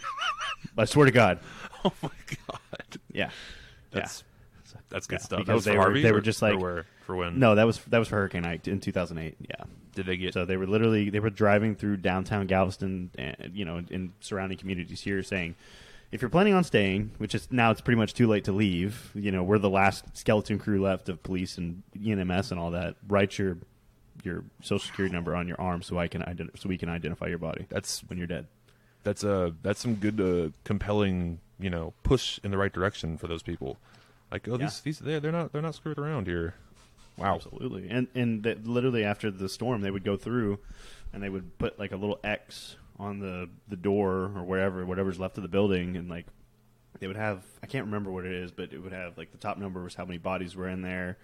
I 0.77 0.85
swear 0.85 1.07
to 1.07 1.13
God, 1.13 1.41
Oh 1.85 1.93
my 2.03 2.11
god, 2.49 2.99
yeah, 3.13 3.31
that's 3.91 4.25
that's 4.89 5.07
good 5.07 5.19
Yeah, 5.21 5.25
stuff. 5.25 5.39
That 5.41 5.47
because 5.47 5.65
for 5.65 5.71
they 5.71 5.77
were- 5.77 5.83
Harvey. 5.83 6.03
they 6.03 6.13
were 6.13 6.21
just 6.21 6.43
like- 6.43 6.59
where 6.61 6.87
for 7.07 7.17
when? 7.17 7.39
No, 7.39 7.55
that 7.57 7.65
was 7.65 7.79
that 7.89 7.99
was 7.99 8.09
for 8.09 8.17
Hurricane 8.17 8.45
Ike 8.47 8.69
in 8.69 8.81
2008. 8.81 9.37
Yeah, 9.41 9.65
Did 9.95 10.07
they 10.07 10.17
get? 10.17 10.35
so 10.35 10.45
they 10.45 10.57
were 10.57 10.67
literally 10.67 11.11
they 11.11 11.21
were 11.21 11.31
driving 11.31 11.75
through 11.75 11.99
downtown 11.99 12.47
Galveston, 12.47 13.11
and 13.17 13.53
you 13.55 13.65
know, 13.65 13.83
in 13.91 14.13
surrounding 14.21 14.59
communities 14.59 15.01
here, 15.03 15.23
saying. 15.23 15.55
If 16.11 16.21
you're 16.21 16.29
planning 16.29 16.53
on 16.53 16.63
staying, 16.63 17.13
which 17.17 17.35
is 17.35 17.49
now 17.51 17.71
it's 17.71 17.81
pretty 17.81 17.97
much 17.99 18.13
too 18.13 18.27
late 18.27 18.45
to 18.45 18.53
leave, 18.53 19.11
you 19.15 19.33
know 19.33 19.43
we're 19.43 19.57
the 19.59 19.71
last 19.71 20.05
skeleton 20.15 20.59
crew 20.59 20.83
left 20.83 21.09
of 21.09 21.23
police 21.23 21.57
and 21.57 21.83
EMS 22.07 22.51
and 22.51 22.61
all 22.61 22.71
that. 22.73 22.97
Write 23.09 23.39
your 23.39 23.57
your 24.23 24.45
social 24.61 24.87
security 24.87 25.15
number 25.15 25.35
on 25.35 25.49
your 25.49 25.59
arm 25.59 25.81
so 25.81 25.99
I 25.99 26.09
can 26.09 26.21
ident- 26.21 26.59
so 26.61 26.69
we 26.69 26.77
can 26.77 26.91
identify 26.91 27.29
your 27.29 27.39
body 27.39 27.65
that's 27.71 28.01
when 28.11 28.19
you're 28.19 28.27
dead. 28.27 28.47
that's 29.05 29.25
a 29.25 29.55
that's 29.63 29.81
some 29.81 29.95
good 29.95 30.21
uh, 30.21 30.51
compelling 30.65 31.41
you 31.59 31.71
know 31.71 31.95
push 32.03 32.39
in 32.45 32.51
the 32.51 32.59
right 32.59 32.73
direction 32.75 33.17
for 33.17 33.27
those 33.27 33.43
people. 33.43 33.79
Like 34.31 34.47
oh 34.49 34.59
Yeah. 34.59 34.67
these 34.67 34.81
these 34.81 34.99
they're, 34.99 35.19
they're 35.19 35.33
not 35.33 35.53
they're 35.55 35.63
not 35.63 35.75
screwed 35.77 35.97
around 35.99 36.27
here. 36.27 36.57
Wow. 37.23 37.37
Absolutely. 37.37 37.89
And 37.89 38.09
and 38.15 38.43
that 38.43 38.67
literally 38.67 39.05
after 39.05 39.31
the 39.31 39.49
storm, 39.49 39.81
they 39.81 39.91
would 39.91 40.05
go 40.05 40.17
through, 40.17 40.59
and 41.13 41.23
they 41.23 41.29
would 41.29 41.57
put 41.59 41.79
like 41.79 41.93
a 41.93 41.97
little 41.97 42.19
X 42.25 42.77
on 42.99 43.21
the 43.21 43.49
the 43.69 43.77
door 43.77 44.33
or 44.35 44.43
wherever 44.43 44.85
whatever's 44.85 45.21
left 45.21 45.37
of 45.37 45.43
the 45.43 45.49
building, 45.49 45.97
and 45.97 46.11
like 46.11 46.27
they 46.99 47.07
would 47.07 47.17
have 47.17 47.45
I 47.63 47.67
can't 47.67 47.85
remember 47.85 48.11
what 48.11 48.27
it 48.27 48.33
is, 48.33 48.51
but 48.51 48.73
it 48.73 48.79
would 48.83 48.93
have 48.93 49.17
like 49.17 49.31
the 49.31 49.39
top 49.39 49.57
number 49.57 49.83
was 49.83 49.95
how 49.95 50.05
many 50.05 50.19
bodies 50.19 50.57
were 50.57 50.69
in 50.69 50.83
there, 50.83 51.17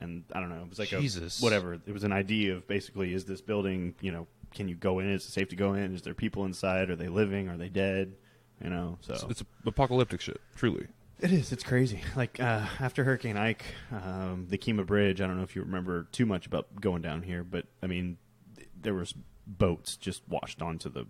and 0.00 0.24
I 0.34 0.40
don't 0.40 0.48
know, 0.48 0.62
it 0.62 0.70
was 0.70 0.78
like 0.78 0.88
Jesus. 0.88 1.40
a 1.40 1.44
whatever. 1.44 1.74
It 1.74 1.92
was 1.92 2.04
an 2.04 2.12
idea 2.12 2.54
of 2.54 2.66
basically 2.66 3.12
is 3.12 3.26
this 3.26 3.42
building 3.42 3.94
you 4.00 4.12
know 4.12 4.26
can 4.54 4.68
you 4.68 4.76
go 4.76 5.00
in? 5.00 5.10
Is 5.10 5.26
it 5.26 5.32
safe 5.32 5.48
to 5.50 5.56
go 5.56 5.74
in? 5.74 5.94
Is 5.94 6.02
there 6.02 6.14
people 6.14 6.44
inside? 6.46 6.88
Are 6.88 6.96
they 6.96 7.08
living? 7.08 7.48
Are 7.48 7.56
they 7.58 7.68
dead? 7.68 8.14
You 8.62 8.70
know, 8.70 8.98
so 9.02 9.14
It's, 9.14 9.24
it's 9.24 9.42
apocalyptic 9.66 10.20
shit. 10.20 10.40
Truly. 10.54 10.86
It 11.20 11.32
is. 11.32 11.52
It's 11.52 11.62
crazy. 11.62 12.00
Like 12.16 12.40
uh, 12.40 12.66
after 12.80 13.04
Hurricane 13.04 13.36
Ike, 13.36 13.64
um, 13.92 14.46
the 14.50 14.58
Kemah 14.58 14.84
Bridge. 14.86 15.20
I 15.20 15.26
don't 15.26 15.36
know 15.36 15.42
if 15.44 15.54
you 15.56 15.62
remember 15.62 16.06
too 16.12 16.26
much 16.26 16.46
about 16.46 16.66
going 16.80 17.02
down 17.02 17.22
here, 17.22 17.44
but 17.44 17.66
I 17.82 17.86
mean, 17.86 18.18
th- 18.56 18.68
there 18.80 18.94
was 18.94 19.14
boats 19.46 19.96
just 19.96 20.22
washed 20.28 20.60
onto 20.60 20.88
the 20.90 21.06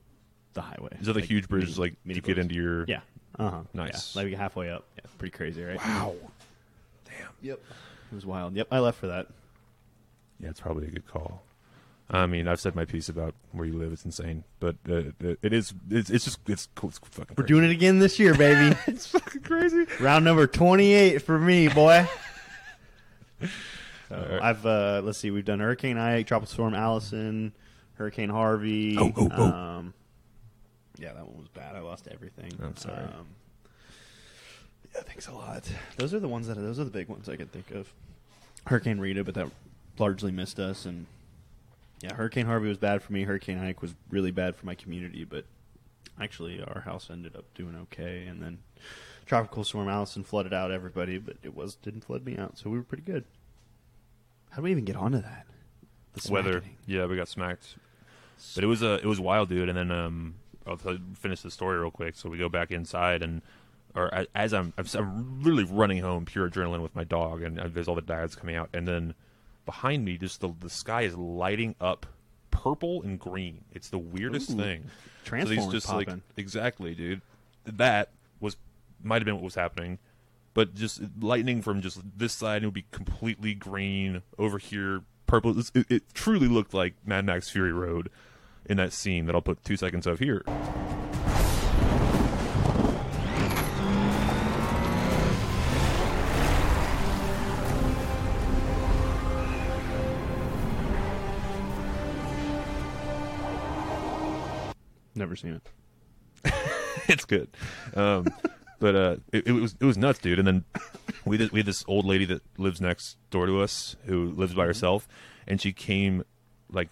the 0.52 0.60
highway. 0.62 0.96
Is 1.00 1.06
that 1.06 1.14
the 1.14 1.20
Like, 1.20 1.28
huge 1.28 1.48
bridges 1.48 1.78
mini- 1.78 1.90
like 1.90 1.96
mini 2.04 2.20
to 2.20 2.26
get 2.26 2.38
into 2.38 2.54
your? 2.54 2.84
Yeah. 2.86 3.00
Uh 3.38 3.50
huh. 3.50 3.62
Nice. 3.72 4.14
like 4.14 4.32
halfway 4.34 4.70
up. 4.70 4.84
Yeah, 4.96 5.04
pretty 5.18 5.32
crazy, 5.36 5.62
right? 5.64 5.78
Wow. 5.78 6.14
Damn. 7.06 7.30
Yep. 7.42 7.60
It 8.12 8.14
was 8.14 8.26
wild. 8.26 8.54
Yep. 8.54 8.68
I 8.70 8.78
left 8.80 8.98
for 9.00 9.08
that. 9.08 9.26
Yeah, 10.38 10.50
it's 10.50 10.60
probably 10.60 10.86
a 10.86 10.90
good 10.90 11.06
call. 11.08 11.42
I 12.10 12.26
mean, 12.26 12.46
I've 12.46 12.60
said 12.60 12.74
my 12.74 12.84
piece 12.84 13.08
about 13.08 13.34
where 13.52 13.66
you 13.66 13.72
live. 13.72 13.92
It's 13.92 14.04
insane, 14.04 14.44
but 14.60 14.76
uh, 14.88 15.04
it 15.42 15.52
is. 15.52 15.72
It's, 15.90 16.10
it's 16.10 16.24
just. 16.24 16.38
It's 16.48 16.68
cool. 16.74 16.90
It's 16.90 16.98
fucking. 16.98 17.36
We're 17.38 17.46
doing 17.46 17.64
it 17.64 17.70
again 17.70 17.98
this 17.98 18.18
year, 18.18 18.34
baby. 18.34 18.76
It's 18.86 19.06
fucking 19.06 19.42
crazy. 19.42 19.86
Round 20.00 20.24
number 20.24 20.46
twenty-eight 20.46 21.22
for 21.22 21.38
me, 21.38 21.68
boy. 21.68 22.06
So 24.08 24.16
Alright. 24.16 24.42
I've 24.42 24.66
uh, 24.66 25.00
let's 25.02 25.18
see, 25.18 25.30
we've 25.30 25.44
done 25.44 25.60
Hurricane 25.60 25.96
Ike, 25.96 26.26
Tropical 26.26 26.52
Storm 26.52 26.74
Allison, 26.74 27.54
Hurricane 27.94 28.28
Harvey. 28.28 28.98
Oh, 28.98 29.12
oh, 29.16 29.28
oh. 29.32 29.42
Um, 29.42 29.94
yeah, 30.98 31.12
that 31.14 31.26
one 31.26 31.38
was 31.38 31.48
bad. 31.48 31.74
I 31.74 31.80
lost 31.80 32.06
everything. 32.10 32.52
I'm 32.62 32.76
sorry. 32.76 33.04
Um, 33.04 33.26
yeah, 34.94 35.00
thanks 35.02 35.26
a 35.26 35.32
lot. 35.32 35.68
Those 35.96 36.12
are 36.14 36.20
the 36.20 36.28
ones 36.28 36.46
that 36.48 36.56
those 36.56 36.78
are 36.78 36.84
the 36.84 36.90
big 36.90 37.08
ones 37.08 37.28
I 37.28 37.36
could 37.36 37.50
think 37.50 37.70
of. 37.70 37.92
Hurricane 38.66 38.98
Rita, 38.98 39.24
but 39.24 39.34
that 39.34 39.48
largely 39.98 40.30
missed 40.30 40.58
us, 40.58 40.84
and 40.84 41.06
yeah, 42.04 42.14
Hurricane 42.14 42.44
Harvey 42.44 42.68
was 42.68 42.76
bad 42.76 43.02
for 43.02 43.14
me. 43.14 43.22
Hurricane 43.22 43.58
Ike 43.58 43.80
was 43.80 43.94
really 44.10 44.30
bad 44.30 44.56
for 44.56 44.66
my 44.66 44.74
community, 44.74 45.24
but 45.24 45.46
actually 46.20 46.62
our 46.62 46.82
house 46.82 47.08
ended 47.10 47.34
up 47.34 47.46
doing 47.54 47.74
okay, 47.84 48.26
and 48.26 48.42
then 48.42 48.58
Tropical 49.24 49.64
Storm 49.64 49.88
Allison 49.88 50.22
flooded 50.22 50.52
out 50.52 50.70
everybody, 50.70 51.16
but 51.16 51.38
it 51.42 51.56
was 51.56 51.76
didn't 51.76 52.04
flood 52.04 52.26
me 52.26 52.36
out, 52.36 52.58
so 52.58 52.68
we 52.68 52.76
were 52.76 52.84
pretty 52.84 53.04
good. 53.04 53.24
How 54.50 54.56
do 54.56 54.64
we 54.64 54.70
even 54.70 54.84
get 54.84 54.96
onto 54.96 55.22
that? 55.22 55.46
The 56.12 56.30
Weather. 56.30 56.52
smacking. 56.52 56.76
Yeah, 56.86 57.06
we 57.06 57.16
got 57.16 57.28
smacked. 57.28 57.76
But 58.54 58.64
it 58.64 58.66
was 58.66 58.82
uh, 58.82 58.98
it 59.02 59.06
was 59.06 59.18
wild, 59.18 59.48
dude. 59.48 59.70
And 59.70 59.78
then 59.78 59.90
um, 59.90 60.34
I'll 60.66 60.76
tell, 60.76 60.98
finish 61.14 61.40
the 61.40 61.50
story 61.50 61.78
real 61.78 61.90
quick. 61.90 62.16
So 62.16 62.28
we 62.28 62.36
go 62.36 62.50
back 62.50 62.70
inside, 62.70 63.22
and 63.22 63.40
or 63.94 64.26
as 64.34 64.52
I'm 64.52 64.74
I'm, 64.76 64.84
I'm 64.94 65.42
literally 65.42 65.64
running 65.64 66.02
home, 66.02 66.26
pure 66.26 66.50
adrenaline 66.50 66.82
with 66.82 66.94
my 66.94 67.04
dog, 67.04 67.42
and 67.42 67.58
uh, 67.58 67.68
there's 67.72 67.88
all 67.88 67.94
the 67.94 68.02
dads 68.02 68.36
coming 68.36 68.56
out, 68.56 68.68
and 68.74 68.86
then 68.86 69.14
behind 69.64 70.04
me, 70.04 70.18
just 70.18 70.40
the 70.40 70.50
the 70.60 70.70
sky 70.70 71.02
is 71.02 71.16
lighting 71.16 71.74
up 71.80 72.06
purple 72.50 73.02
and 73.02 73.18
green. 73.18 73.64
It's 73.72 73.88
the 73.88 73.98
weirdest 73.98 74.50
Ooh. 74.50 74.56
thing. 74.56 74.84
Transformers 75.24 75.64
so 75.64 75.72
just 75.72 75.88
like 75.88 76.06
popping. 76.08 76.22
exactly, 76.36 76.94
dude. 76.94 77.20
That 77.64 78.10
was 78.40 78.56
might 79.02 79.16
have 79.16 79.26
been 79.26 79.34
what 79.34 79.44
was 79.44 79.54
happening. 79.54 79.98
But 80.54 80.74
just 80.74 81.02
lightning 81.20 81.62
from 81.62 81.82
just 81.82 82.00
this 82.16 82.32
side, 82.32 82.62
it 82.62 82.66
would 82.66 82.74
be 82.74 82.86
completely 82.92 83.54
green. 83.54 84.22
Over 84.38 84.58
here, 84.58 85.02
purple. 85.26 85.58
It, 85.58 85.86
it 85.90 86.14
truly 86.14 86.46
looked 86.46 86.72
like 86.72 86.94
Mad 87.04 87.26
Max 87.26 87.50
Fury 87.50 87.72
Road 87.72 88.08
in 88.64 88.76
that 88.76 88.92
scene 88.92 89.26
that 89.26 89.34
I'll 89.34 89.42
put 89.42 89.64
two 89.64 89.76
seconds 89.76 90.06
of 90.06 90.20
here. 90.20 90.44
Never 105.34 105.60
seen 105.60 105.60
it. 106.44 106.52
it's 107.08 107.24
good. 107.24 107.48
Um, 107.94 108.26
but 108.78 108.94
uh, 108.94 109.16
it, 109.32 109.46
it 109.48 109.52
was 109.52 109.74
it 109.80 109.84
was 109.84 109.96
nuts, 109.96 110.18
dude. 110.18 110.38
And 110.38 110.46
then 110.46 110.64
we 111.24 111.36
did, 111.38 111.50
we 111.52 111.60
had 111.60 111.66
this 111.66 111.84
old 111.88 112.04
lady 112.04 112.24
that 112.26 112.42
lives 112.58 112.80
next 112.80 113.16
door 113.30 113.46
to 113.46 113.60
us 113.60 113.96
who 114.06 114.30
lives 114.30 114.54
by 114.54 114.66
herself, 114.66 115.08
and 115.46 115.60
she 115.60 115.72
came 115.72 116.24
like 116.70 116.88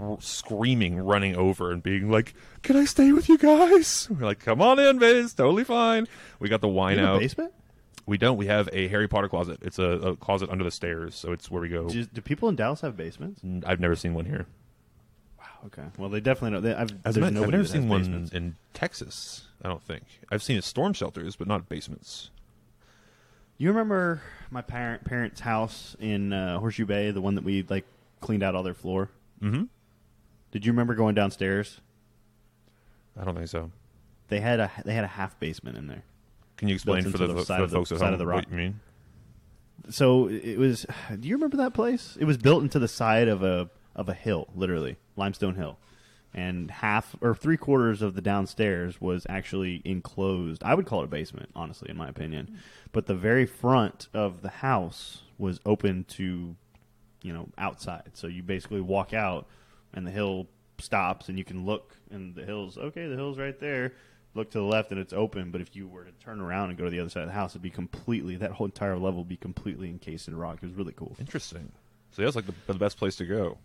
r- 0.00 0.16
screaming, 0.20 0.98
running 0.98 1.36
over 1.36 1.70
and 1.72 1.82
being 1.82 2.10
like, 2.10 2.34
"Can 2.62 2.76
I 2.76 2.84
stay 2.84 3.12
with 3.12 3.28
you 3.28 3.38
guys?" 3.38 4.08
We're 4.18 4.26
like, 4.26 4.40
"Come 4.40 4.60
on 4.60 4.78
in, 4.78 4.98
babe. 4.98 5.24
It's 5.24 5.34
totally 5.34 5.64
fine." 5.64 6.06
We 6.38 6.48
got 6.48 6.60
the 6.60 6.68
wine 6.68 6.96
You 6.98 7.04
have 7.04 7.12
a 7.12 7.16
out. 7.16 7.20
basement? 7.20 7.52
We 8.06 8.18
don't. 8.18 8.36
We 8.36 8.46
have 8.46 8.68
a 8.72 8.88
Harry 8.88 9.08
Potter 9.08 9.28
closet. 9.28 9.58
It's 9.62 9.78
a, 9.78 9.84
a 9.90 10.16
closet 10.16 10.48
under 10.50 10.64
the 10.64 10.70
stairs, 10.70 11.14
so 11.14 11.32
it's 11.32 11.50
where 11.50 11.60
we 11.62 11.68
go. 11.68 11.88
Do, 11.88 12.04
do 12.04 12.20
people 12.20 12.48
in 12.48 12.56
Dallas 12.56 12.80
have 12.82 12.96
basements? 12.96 13.40
I've 13.66 13.80
never 13.80 13.96
seen 13.96 14.14
one 14.14 14.26
here. 14.26 14.46
Okay. 15.66 15.82
Well, 15.98 16.08
they 16.08 16.20
definitely 16.20 16.50
know. 16.50 16.60
They, 16.60 16.74
I've, 16.74 16.92
I've, 17.04 17.14
there's 17.14 17.16
not- 17.16 17.26
I've 17.28 17.32
nobody 17.34 17.50
never 17.52 17.62
that 17.62 17.68
has 17.68 17.70
seen 17.70 17.88
one 17.88 18.00
basements. 18.02 18.32
in 18.32 18.56
Texas. 18.74 19.48
I 19.62 19.68
don't 19.68 19.82
think 19.82 20.04
I've 20.30 20.42
seen 20.42 20.60
storm 20.62 20.92
shelters, 20.92 21.34
but 21.36 21.48
not 21.48 21.68
basements. 21.68 22.30
You 23.58 23.68
remember 23.70 24.20
my 24.50 24.60
parent 24.62 25.04
parents' 25.04 25.40
house 25.40 25.96
in 25.98 26.32
uh, 26.32 26.58
Horseshoe 26.60 26.84
Bay, 26.86 27.10
the 27.10 27.20
one 27.22 27.34
that 27.36 27.44
we 27.44 27.62
like 27.68 27.84
cleaned 28.20 28.42
out 28.42 28.54
all 28.54 28.62
their 28.62 28.74
floor? 28.74 29.10
Mm-hmm. 29.42 29.64
Did 30.52 30.66
you 30.66 30.72
remember 30.72 30.94
going 30.94 31.14
downstairs? 31.14 31.80
I 33.18 33.24
don't 33.24 33.34
think 33.34 33.48
so. 33.48 33.70
They 34.28 34.40
had 34.40 34.60
a 34.60 34.70
they 34.84 34.92
had 34.94 35.04
a 35.04 35.08
half 35.08 35.38
basement 35.40 35.78
in 35.78 35.86
there. 35.86 36.04
Can 36.58 36.68
you 36.68 36.74
explain 36.74 37.02
Built 37.02 37.12
for 37.12 37.18
the, 37.18 37.24
into 37.24 37.34
the 37.34 37.40
for 37.40 37.46
side 37.46 37.60
the 37.60 37.64
of 37.64 37.70
the- 37.70 37.76
folks 37.76 37.92
at 37.92 37.98
side 37.98 38.04
home 38.06 38.12
of 38.14 38.18
the 38.18 38.24
what 38.26 38.30
rock. 38.34 38.44
you 38.50 38.56
mean? 38.56 38.80
So 39.88 40.28
it 40.28 40.58
was. 40.58 40.84
Do 41.18 41.26
you 41.28 41.34
remember 41.36 41.56
that 41.58 41.72
place? 41.74 42.16
It 42.20 42.24
was 42.24 42.36
built 42.36 42.62
into 42.62 42.78
the 42.78 42.88
side 42.88 43.28
of 43.28 43.42
a 43.42 43.70
of 43.94 44.08
a 44.10 44.14
hill, 44.14 44.48
literally 44.54 44.96
limestone 45.16 45.54
hill, 45.54 45.78
and 46.34 46.70
half 46.70 47.16
or 47.20 47.34
three 47.34 47.56
quarters 47.56 48.02
of 48.02 48.14
the 48.14 48.20
downstairs 48.20 49.00
was 49.00 49.26
actually 49.28 49.82
enclosed. 49.84 50.62
I 50.62 50.74
would 50.74 50.86
call 50.86 51.00
it 51.00 51.04
a 51.04 51.08
basement, 51.08 51.50
honestly, 51.54 51.90
in 51.90 51.96
my 51.96 52.08
opinion. 52.08 52.58
But 52.92 53.06
the 53.06 53.14
very 53.14 53.46
front 53.46 54.08
of 54.12 54.42
the 54.42 54.48
house 54.48 55.22
was 55.38 55.60
open 55.64 56.04
to, 56.04 56.54
you 57.22 57.32
know, 57.32 57.48
outside. 57.58 58.10
So 58.14 58.26
you 58.26 58.42
basically 58.42 58.80
walk 58.80 59.14
out, 59.14 59.46
and 59.94 60.06
the 60.06 60.10
hill 60.10 60.46
stops, 60.78 61.28
and 61.28 61.38
you 61.38 61.44
can 61.44 61.64
look, 61.64 61.96
and 62.10 62.34
the 62.34 62.44
hill's 62.44 62.76
okay. 62.76 63.06
The 63.06 63.16
hill's 63.16 63.38
right 63.38 63.58
there. 63.58 63.92
Look 64.34 64.50
to 64.50 64.58
the 64.58 64.64
left, 64.64 64.90
and 64.90 65.00
it's 65.00 65.14
open. 65.14 65.50
But 65.50 65.62
if 65.62 65.74
you 65.74 65.88
were 65.88 66.04
to 66.04 66.12
turn 66.12 66.40
around 66.40 66.68
and 66.68 66.78
go 66.78 66.84
to 66.84 66.90
the 66.90 67.00
other 67.00 67.08
side 67.08 67.22
of 67.22 67.28
the 67.28 67.34
house, 67.34 67.52
it'd 67.52 67.62
be 67.62 67.70
completely 67.70 68.36
that 68.36 68.52
whole 68.52 68.66
entire 68.66 68.98
level 68.98 69.20
would 69.20 69.28
be 69.28 69.38
completely 69.38 69.88
encased 69.88 70.28
in 70.28 70.36
rock. 70.36 70.56
It 70.56 70.66
was 70.66 70.74
really 70.74 70.92
cool. 70.92 71.16
Interesting. 71.18 71.72
So 72.10 72.22
that's 72.22 72.36
like 72.36 72.46
the, 72.46 72.54
the 72.66 72.78
best 72.78 72.98
place 72.98 73.16
to 73.16 73.24
go. 73.24 73.56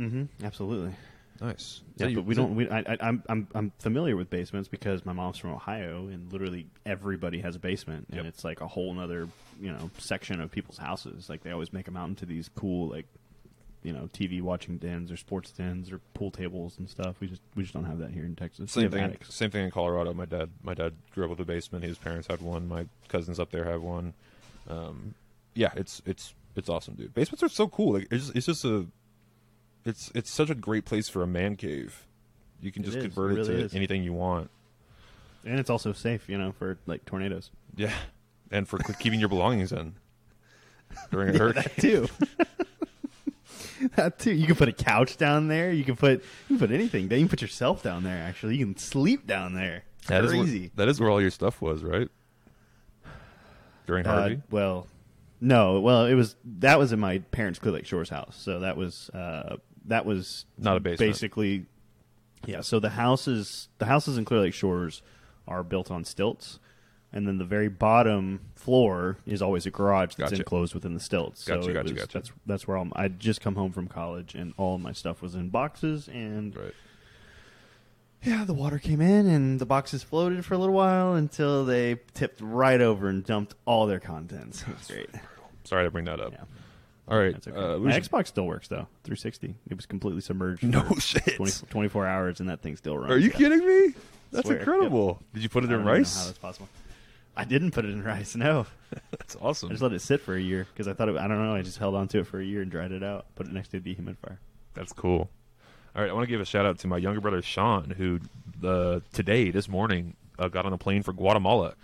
Mm-hmm. 0.00 0.44
Absolutely. 0.44 0.94
Nice. 1.40 1.80
Yeah, 1.96 2.06
you- 2.08 2.16
but 2.16 2.24
we 2.26 2.34
don't. 2.34 2.54
We, 2.54 2.68
I, 2.68 2.80
I, 2.80 2.96
I'm 3.00 3.22
I'm 3.28 3.48
I'm 3.54 3.72
familiar 3.78 4.16
with 4.16 4.28
basements 4.30 4.68
because 4.68 5.04
my 5.06 5.12
mom's 5.12 5.38
from 5.38 5.50
Ohio, 5.50 6.08
and 6.08 6.30
literally 6.32 6.66
everybody 6.84 7.40
has 7.40 7.56
a 7.56 7.58
basement, 7.58 8.06
and 8.10 8.16
Yep. 8.18 8.26
it's 8.26 8.44
like 8.44 8.60
a 8.60 8.66
whole 8.68 8.98
other 8.98 9.28
you 9.60 9.72
know 9.72 9.90
section 9.98 10.40
of 10.40 10.50
people's 10.50 10.78
houses. 10.78 11.28
Like 11.30 11.42
they 11.42 11.50
always 11.50 11.72
make 11.72 11.86
them 11.86 11.96
out 11.96 12.08
into 12.08 12.26
these 12.26 12.50
cool 12.56 12.88
like 12.88 13.06
you 13.82 13.94
know 13.94 14.10
TV 14.12 14.42
watching 14.42 14.76
dens 14.76 15.10
or 15.10 15.16
sports 15.16 15.50
dens 15.50 15.90
or 15.90 15.98
pool 16.12 16.30
tables 16.30 16.76
and 16.78 16.90
stuff. 16.90 17.16
We 17.20 17.28
just 17.28 17.40
we 17.54 17.62
just 17.62 17.72
don't 17.72 17.84
have 17.86 17.98
that 18.00 18.10
here 18.10 18.24
in 18.26 18.36
Texas. 18.36 18.70
Same 18.72 18.90
thing. 18.90 19.02
attics. 19.04 19.32
Same 19.34 19.50
thing 19.50 19.64
in 19.64 19.70
Colorado. 19.70 20.12
My 20.12 20.26
dad. 20.26 20.50
My 20.62 20.74
dad 20.74 20.92
grew 21.14 21.24
up 21.24 21.30
with 21.30 21.40
a 21.40 21.44
basement. 21.46 21.84
His 21.84 21.96
parents 21.96 22.26
had 22.28 22.42
one. 22.42 22.68
My 22.68 22.86
cousins 23.08 23.40
up 23.40 23.50
there 23.50 23.64
have 23.64 23.80
one. 23.80 24.12
Um, 24.68 25.14
yeah, 25.54 25.70
it's 25.74 26.02
it's 26.04 26.34
it's 26.54 26.68
awesome, 26.68 26.94
dude. 26.96 27.14
Basements 27.14 27.42
are 27.42 27.48
so 27.48 27.66
cool. 27.66 27.94
Like 27.94 28.08
it's 28.10 28.28
it's 28.30 28.44
just 28.44 28.64
a 28.66 28.86
it's 29.84 30.10
it's 30.14 30.30
such 30.30 30.50
a 30.50 30.54
great 30.54 30.84
place 30.84 31.08
for 31.08 31.22
a 31.22 31.26
man 31.26 31.56
cave. 31.56 32.06
You 32.60 32.70
can 32.72 32.82
just 32.82 32.96
is. 32.98 33.02
convert 33.04 33.32
It 33.32 33.34
really 33.36 33.48
to 33.56 33.64
is. 33.64 33.74
anything 33.74 34.02
you 34.02 34.12
want. 34.12 34.50
And 35.44 35.58
it's 35.58 35.70
also 35.70 35.92
safe, 35.94 36.28
you 36.28 36.36
know, 36.36 36.52
for 36.52 36.78
like 36.86 37.04
tornadoes. 37.06 37.50
Yeah, 37.76 37.94
and 38.50 38.68
for 38.68 38.78
keeping 38.78 39.20
your 39.20 39.28
belongings 39.30 39.72
in 39.72 39.94
during 41.10 41.30
a 41.30 41.32
Yeah, 41.34 41.38
hurricane. 41.38 41.62
that 41.64 41.80
too. 41.80 42.08
that 43.96 44.18
too. 44.18 44.32
You 44.32 44.46
can 44.46 44.56
put 44.56 44.68
a 44.68 44.72
couch 44.72 45.16
down 45.16 45.48
there. 45.48 45.72
You 45.72 45.84
can 45.84 45.96
put 45.96 46.22
you 46.48 46.58
can 46.58 46.58
put 46.58 46.70
anything. 46.70 47.04
You 47.04 47.08
can 47.08 47.28
put 47.28 47.40
yourself 47.40 47.82
down 47.82 48.02
there. 48.02 48.18
Actually, 48.22 48.56
you 48.56 48.66
can 48.66 48.76
sleep 48.76 49.26
down 49.26 49.54
there. 49.54 49.84
It's 50.00 50.08
That 50.08 50.24
is 50.24 50.32
where- 50.32 50.42
crazy. 50.42 50.70
that 50.76 50.88
is 50.88 51.00
where 51.00 51.08
all 51.10 51.20
your 51.20 51.30
stuff 51.30 51.62
was, 51.62 51.82
right? 51.82 52.08
During 53.86 54.06
Uh, 54.06 54.12
Harvey. 54.12 54.42
well, 54.50 54.86
no. 55.40 55.80
Well, 55.80 56.06
it 56.06 56.14
was 56.14 56.36
that 56.58 56.78
was 56.78 56.92
in 56.92 57.00
my 57.00 57.18
parents' 57.18 57.58
Clear 57.58 57.72
Lake 57.72 57.86
Shores 57.86 58.10
house. 58.10 58.36
So 58.36 58.60
that 58.60 58.76
was 58.76 59.08
uh, 59.10 59.56
that 59.86 60.04
was 60.06 60.46
Not 60.58 60.76
a 60.76 60.80
basement. 60.80 60.98
Basically, 61.10 61.66
yeah. 62.46 62.60
So 62.60 62.78
the 62.80 62.90
houses 62.90 63.68
the 63.78 63.86
houses 63.86 64.18
in 64.18 64.24
Clear 64.24 64.40
Lake 64.40 64.54
Shores 64.54 65.02
are 65.48 65.62
built 65.62 65.90
on 65.90 66.04
stilts, 66.04 66.58
and 67.12 67.26
then 67.26 67.38
the 67.38 67.44
very 67.44 67.68
bottom 67.68 68.40
floor 68.54 69.18
is 69.26 69.42
always 69.42 69.66
a 69.66 69.70
garage 69.70 70.14
that's 70.14 70.30
Gotcha. 70.30 70.42
enclosed 70.42 70.74
within 70.74 70.94
the 70.94 71.00
stilts. 71.00 71.44
Gotcha, 71.44 71.62
so 71.64 71.72
gotcha, 71.72 71.92
was- 71.92 71.92
gotcha. 72.02 72.12
That's 72.18 72.32
that's 72.46 72.68
where 72.68 72.82
my, 72.84 72.92
I'd 72.94 73.18
just 73.20 73.40
come 73.40 73.56
home 73.56 73.72
from 73.72 73.88
college, 73.88 74.34
and 74.34 74.54
all 74.56 74.78
my 74.78 74.92
stuff 74.92 75.22
was 75.22 75.34
in 75.34 75.48
boxes 75.48 76.08
and 76.08 76.54
right. 76.56 76.74
yeah, 78.22 78.44
the 78.44 78.54
water 78.54 78.78
came 78.78 79.00
in 79.00 79.26
and 79.26 79.58
the 79.58 79.66
boxes 79.66 80.02
floated 80.02 80.44
for 80.44 80.54
a 80.54 80.58
little 80.58 80.74
while 80.74 81.14
until 81.14 81.64
they 81.64 81.96
tipped 82.14 82.40
right 82.40 82.80
over 82.80 83.08
and 83.08 83.24
dumped 83.24 83.54
all 83.64 83.86
their 83.86 84.00
contents. 84.00 84.66
Was 84.68 84.86
great. 84.88 85.10
Sorry 85.64 85.84
to 85.84 85.90
bring 85.90 86.04
that 86.04 86.20
up. 86.20 86.32
Yeah, 86.32 86.44
All 87.10 87.18
right. 87.18 87.32
that's 87.32 87.48
okay. 87.48 87.56
uh, 87.56 87.78
My 87.78 87.92
should- 87.92 88.04
Xbox 88.04 88.28
still 88.28 88.46
works 88.46 88.68
though. 88.68 88.86
360. 89.04 89.54
It 89.68 89.74
was 89.76 89.86
completely 89.86 90.20
submerged. 90.20 90.62
No 90.62 90.82
for 90.82 91.00
shit. 91.00 91.36
20, 91.36 91.66
24 91.68 92.06
hours 92.06 92.40
and 92.40 92.48
that 92.48 92.62
thing 92.62 92.76
still 92.76 92.96
runs. 92.96 93.10
Are 93.10 93.18
you 93.18 93.30
Yeah. 93.30 93.36
kidding 93.36 93.66
me? 93.66 93.94
That's 94.32 94.46
Swear, 94.46 94.58
incredible. 94.58 95.20
Did 95.34 95.42
you 95.42 95.48
put 95.48 95.64
I 95.64 95.66
it 95.66 95.70
don't 95.70 95.80
in 95.80 95.86
know 95.86 95.92
rice? 95.92 96.16
how 96.18 96.26
that's 96.26 96.38
possible. 96.38 96.68
I 97.36 97.44
didn't 97.44 97.72
put 97.72 97.84
it 97.84 97.90
in 97.90 98.02
rice. 98.02 98.36
No, 98.36 98.66
That's 99.10 99.36
awesome. 99.40 99.68
I 99.70 99.72
just 99.72 99.82
let 99.82 99.92
it 99.92 100.00
sit 100.02 100.20
for 100.20 100.34
a 100.34 100.40
year 100.40 100.66
because 100.72 100.86
I 100.88 100.92
thought 100.92 101.08
it, 101.08 101.16
I 101.16 101.26
don't 101.28 101.42
know. 101.44 101.54
I 101.54 101.62
just 101.62 101.78
held 101.78 101.94
on 101.94 102.06
to 102.08 102.18
it 102.20 102.26
for 102.26 102.38
a 102.40 102.44
year 102.44 102.60
and 102.62 102.70
dried 102.70 102.92
it 102.92 103.02
out. 103.02 103.26
Put 103.34 103.46
it 103.46 103.52
next 103.52 103.68
to 103.68 103.78
a 103.78 103.80
dehumidifier. 103.80 104.38
That's 104.74 104.92
cool. 104.92 105.30
All 105.96 106.02
right, 106.02 106.10
I 106.10 106.12
want 106.12 106.24
to 106.24 106.30
give 106.30 106.40
a 106.40 106.44
shout 106.44 106.66
out 106.66 106.78
to 106.80 106.86
my 106.88 106.98
younger 106.98 107.20
brother 107.20 107.40
Sean, 107.42 107.90
who 107.90 108.20
uh, 108.66 109.00
today, 109.12 109.50
this 109.50 109.68
morning, 109.68 110.14
uh, 110.38 110.48
got 110.48 110.64
on 110.66 110.72
a 110.72 110.78
plane 110.78 111.02
for 111.02 111.12
Guatemala. 111.12 111.74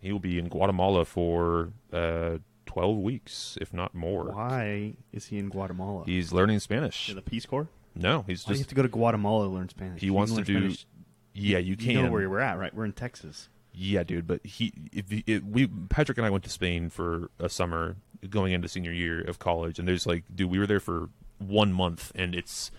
He 0.00 0.12
will 0.12 0.18
be 0.18 0.38
in 0.38 0.48
Guatemala 0.48 1.04
for 1.06 1.70
uh, 1.92 2.38
twelve 2.66 2.98
weeks, 2.98 3.56
if 3.60 3.72
not 3.72 3.94
more. 3.94 4.24
Why 4.32 4.94
is 5.12 5.26
he 5.26 5.38
in 5.38 5.48
Guatemala? 5.48 6.04
He's 6.04 6.32
learning 6.32 6.60
Spanish. 6.60 7.08
in 7.08 7.16
the 7.16 7.22
Peace 7.22 7.46
Corps. 7.46 7.68
No, 7.94 8.24
he's 8.26 8.44
Why 8.44 8.52
do 8.52 8.54
you 8.54 8.58
have 8.58 8.58
just 8.58 8.68
to 8.70 8.74
go 8.74 8.82
to 8.82 8.88
Guatemala 8.88 9.46
to 9.46 9.50
learn 9.50 9.68
Spanish? 9.70 10.00
he 10.00 10.06
You 10.06 10.14
wants 10.14 10.32
to 10.34 10.42
do. 10.42 10.58
Spanish- 10.58 10.86
Yeah, 11.32 11.58
you 11.58 11.76
can. 11.76 11.90
You 11.92 12.02
know 12.02 12.10
where 12.10 12.28
we're 12.28 12.40
at, 12.40 12.58
right? 12.58 12.74
We're 12.74 12.84
in 12.84 12.92
Texas. 12.92 13.48
Yeah, 13.72 14.02
dude. 14.04 14.26
But 14.26 14.44
he, 14.44 14.72
if 14.92 15.04
it, 15.26 15.44
we, 15.44 15.66
Patrick 15.66 16.18
and 16.18 16.26
I 16.26 16.30
went 16.30 16.44
to 16.44 16.50
Spain 16.50 16.88
for 16.90 17.30
a 17.38 17.48
summer 17.48 17.96
going 18.28 18.52
into 18.52 18.68
senior 18.68 18.92
year 18.92 19.20
of 19.22 19.38
college, 19.38 19.78
and 19.78 19.86
there's 19.86 20.06
like, 20.06 20.24
dude, 20.34 20.50
we 20.50 20.58
were 20.58 20.66
there 20.66 20.80
for 20.80 21.10
one 21.38 21.72
month, 21.72 22.10
and 22.14 22.34
it's 22.34 22.70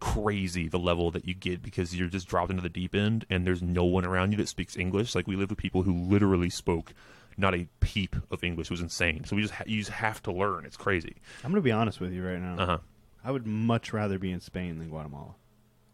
crazy 0.00 0.66
the 0.68 0.78
level 0.80 1.12
that 1.12 1.26
you 1.28 1.34
get 1.34 1.62
because 1.62 1.94
you're 1.94 2.08
just 2.08 2.26
dropped 2.26 2.50
into 2.50 2.62
the 2.62 2.68
deep 2.68 2.94
end, 2.94 3.24
and 3.30 3.46
there's 3.46 3.62
no 3.62 3.84
one 3.84 4.04
around 4.04 4.32
you 4.32 4.38
that 4.38 4.48
speaks 4.48 4.76
English. 4.76 5.14
Like 5.14 5.26
we 5.28 5.36
lived 5.36 5.50
with 5.50 5.58
people 5.58 5.84
who 5.84 5.94
literally 5.94 6.50
spoke 6.50 6.92
not 7.36 7.54
a 7.54 7.66
peep 7.80 8.16
of 8.30 8.42
English. 8.44 8.66
It 8.66 8.70
was 8.72 8.80
insane. 8.80 9.24
So 9.24 9.36
we 9.36 9.42
just 9.42 9.54
ha- 9.54 9.64
you 9.66 9.78
just 9.78 9.90
have 9.90 10.22
to 10.24 10.32
learn. 10.32 10.64
It's 10.64 10.76
crazy. 10.76 11.16
I'm 11.44 11.50
going 11.50 11.62
to 11.62 11.64
be 11.64 11.72
honest 11.72 12.00
with 12.00 12.12
you 12.12 12.24
right 12.26 12.40
now. 12.40 12.56
Uh 12.58 12.66
huh. 12.66 12.78
I 13.24 13.30
would 13.30 13.46
much 13.46 13.92
rather 13.92 14.18
be 14.18 14.32
in 14.32 14.40
Spain 14.40 14.78
than 14.78 14.88
Guatemala. 14.88 15.34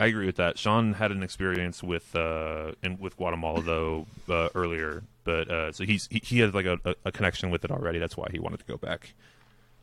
I 0.00 0.06
agree 0.06 0.26
with 0.26 0.36
that. 0.36 0.58
Sean 0.58 0.92
had 0.94 1.10
an 1.10 1.22
experience 1.24 1.82
with 1.82 2.14
uh 2.14 2.72
in 2.82 2.98
with 2.98 3.16
Guatemala 3.16 3.62
though 3.62 4.06
uh, 4.28 4.48
earlier, 4.54 5.02
but 5.24 5.50
uh, 5.50 5.72
so 5.72 5.84
he's 5.84 6.06
he, 6.10 6.20
he 6.24 6.38
had 6.38 6.54
like 6.54 6.66
a, 6.66 6.78
a, 6.84 6.94
a 7.06 7.12
connection 7.12 7.50
with 7.50 7.64
it 7.64 7.70
already. 7.70 7.98
That's 7.98 8.16
why 8.16 8.28
he 8.30 8.38
wanted 8.38 8.60
to 8.60 8.64
go 8.66 8.76
back. 8.76 9.14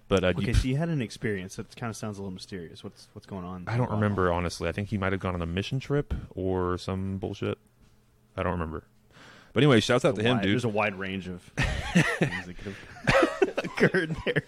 But 0.07 0.23
uh, 0.23 0.27
Okay, 0.27 0.47
you- 0.47 0.53
so 0.53 0.67
you 0.67 0.77
had 0.77 0.89
an 0.89 1.01
experience 1.01 1.55
that 1.57 1.75
kind 1.75 1.89
of 1.89 1.97
sounds 1.97 2.17
a 2.17 2.21
little 2.21 2.33
mysterious. 2.33 2.83
What's 2.83 3.09
what's 3.13 3.25
going 3.25 3.43
on? 3.43 3.65
I 3.67 3.75
don't 3.75 3.91
remember 3.91 4.31
honestly. 4.31 4.69
I 4.69 4.71
think 4.71 4.87
he 4.89 4.97
might 4.97 5.11
have 5.11 5.19
gone 5.19 5.33
on 5.35 5.41
a 5.41 5.45
mission 5.47 5.79
trip 5.81 6.13
or 6.29 6.77
some 6.77 7.17
bullshit. 7.17 7.57
I 8.37 8.43
don't 8.43 8.53
remember. 8.53 8.83
But 9.55 9.63
anyway, 9.63 9.79
shouts 9.79 10.03
out 10.03 10.15
to 10.15 10.21
a 10.21 10.23
him, 10.25 10.41
dude. 10.41 10.51
There's 10.51 10.65
a 10.65 10.69
wide 10.69 10.95
range 10.95 11.29
of 11.29 11.41
things 11.41 12.45
that 12.45 12.57
could 12.57 12.75
have 13.07 13.57
occurred 13.63 14.17
there. 14.25 14.43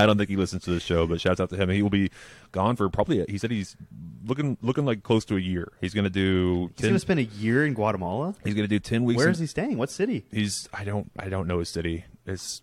I 0.00 0.04
don't 0.04 0.18
think 0.18 0.28
he 0.30 0.34
listens 0.34 0.64
to 0.64 0.70
the 0.72 0.80
show, 0.80 1.06
but 1.06 1.20
shouts 1.20 1.38
out 1.38 1.48
to 1.50 1.56
him. 1.56 1.68
He 1.68 1.80
will 1.80 1.90
be 1.90 2.10
gone 2.50 2.74
for 2.74 2.88
probably. 2.88 3.24
He 3.28 3.38
said 3.38 3.52
he's 3.52 3.76
looking 4.26 4.58
looking 4.60 4.84
like 4.84 5.04
close 5.04 5.24
to 5.26 5.36
a 5.36 5.40
year. 5.40 5.70
He's 5.80 5.94
going 5.94 6.02
to 6.02 6.10
do. 6.10 6.72
He's 6.74 6.82
going 6.82 6.94
to 6.94 6.98
spend 6.98 7.20
a 7.20 7.24
year 7.24 7.64
in 7.64 7.74
Guatemala. 7.74 8.34
he's 8.42 8.54
going 8.54 8.64
to 8.64 8.68
do 8.68 8.80
ten 8.80 9.04
weeks. 9.04 9.16
Where 9.18 9.28
in- 9.28 9.32
is 9.32 9.38
he 9.38 9.46
staying? 9.46 9.78
What 9.78 9.90
city? 9.90 10.24
He's 10.32 10.68
I 10.74 10.82
don't 10.82 11.12
I 11.16 11.28
don't 11.28 11.46
know 11.46 11.60
his 11.60 11.68
city. 11.68 12.06
It's 12.26 12.62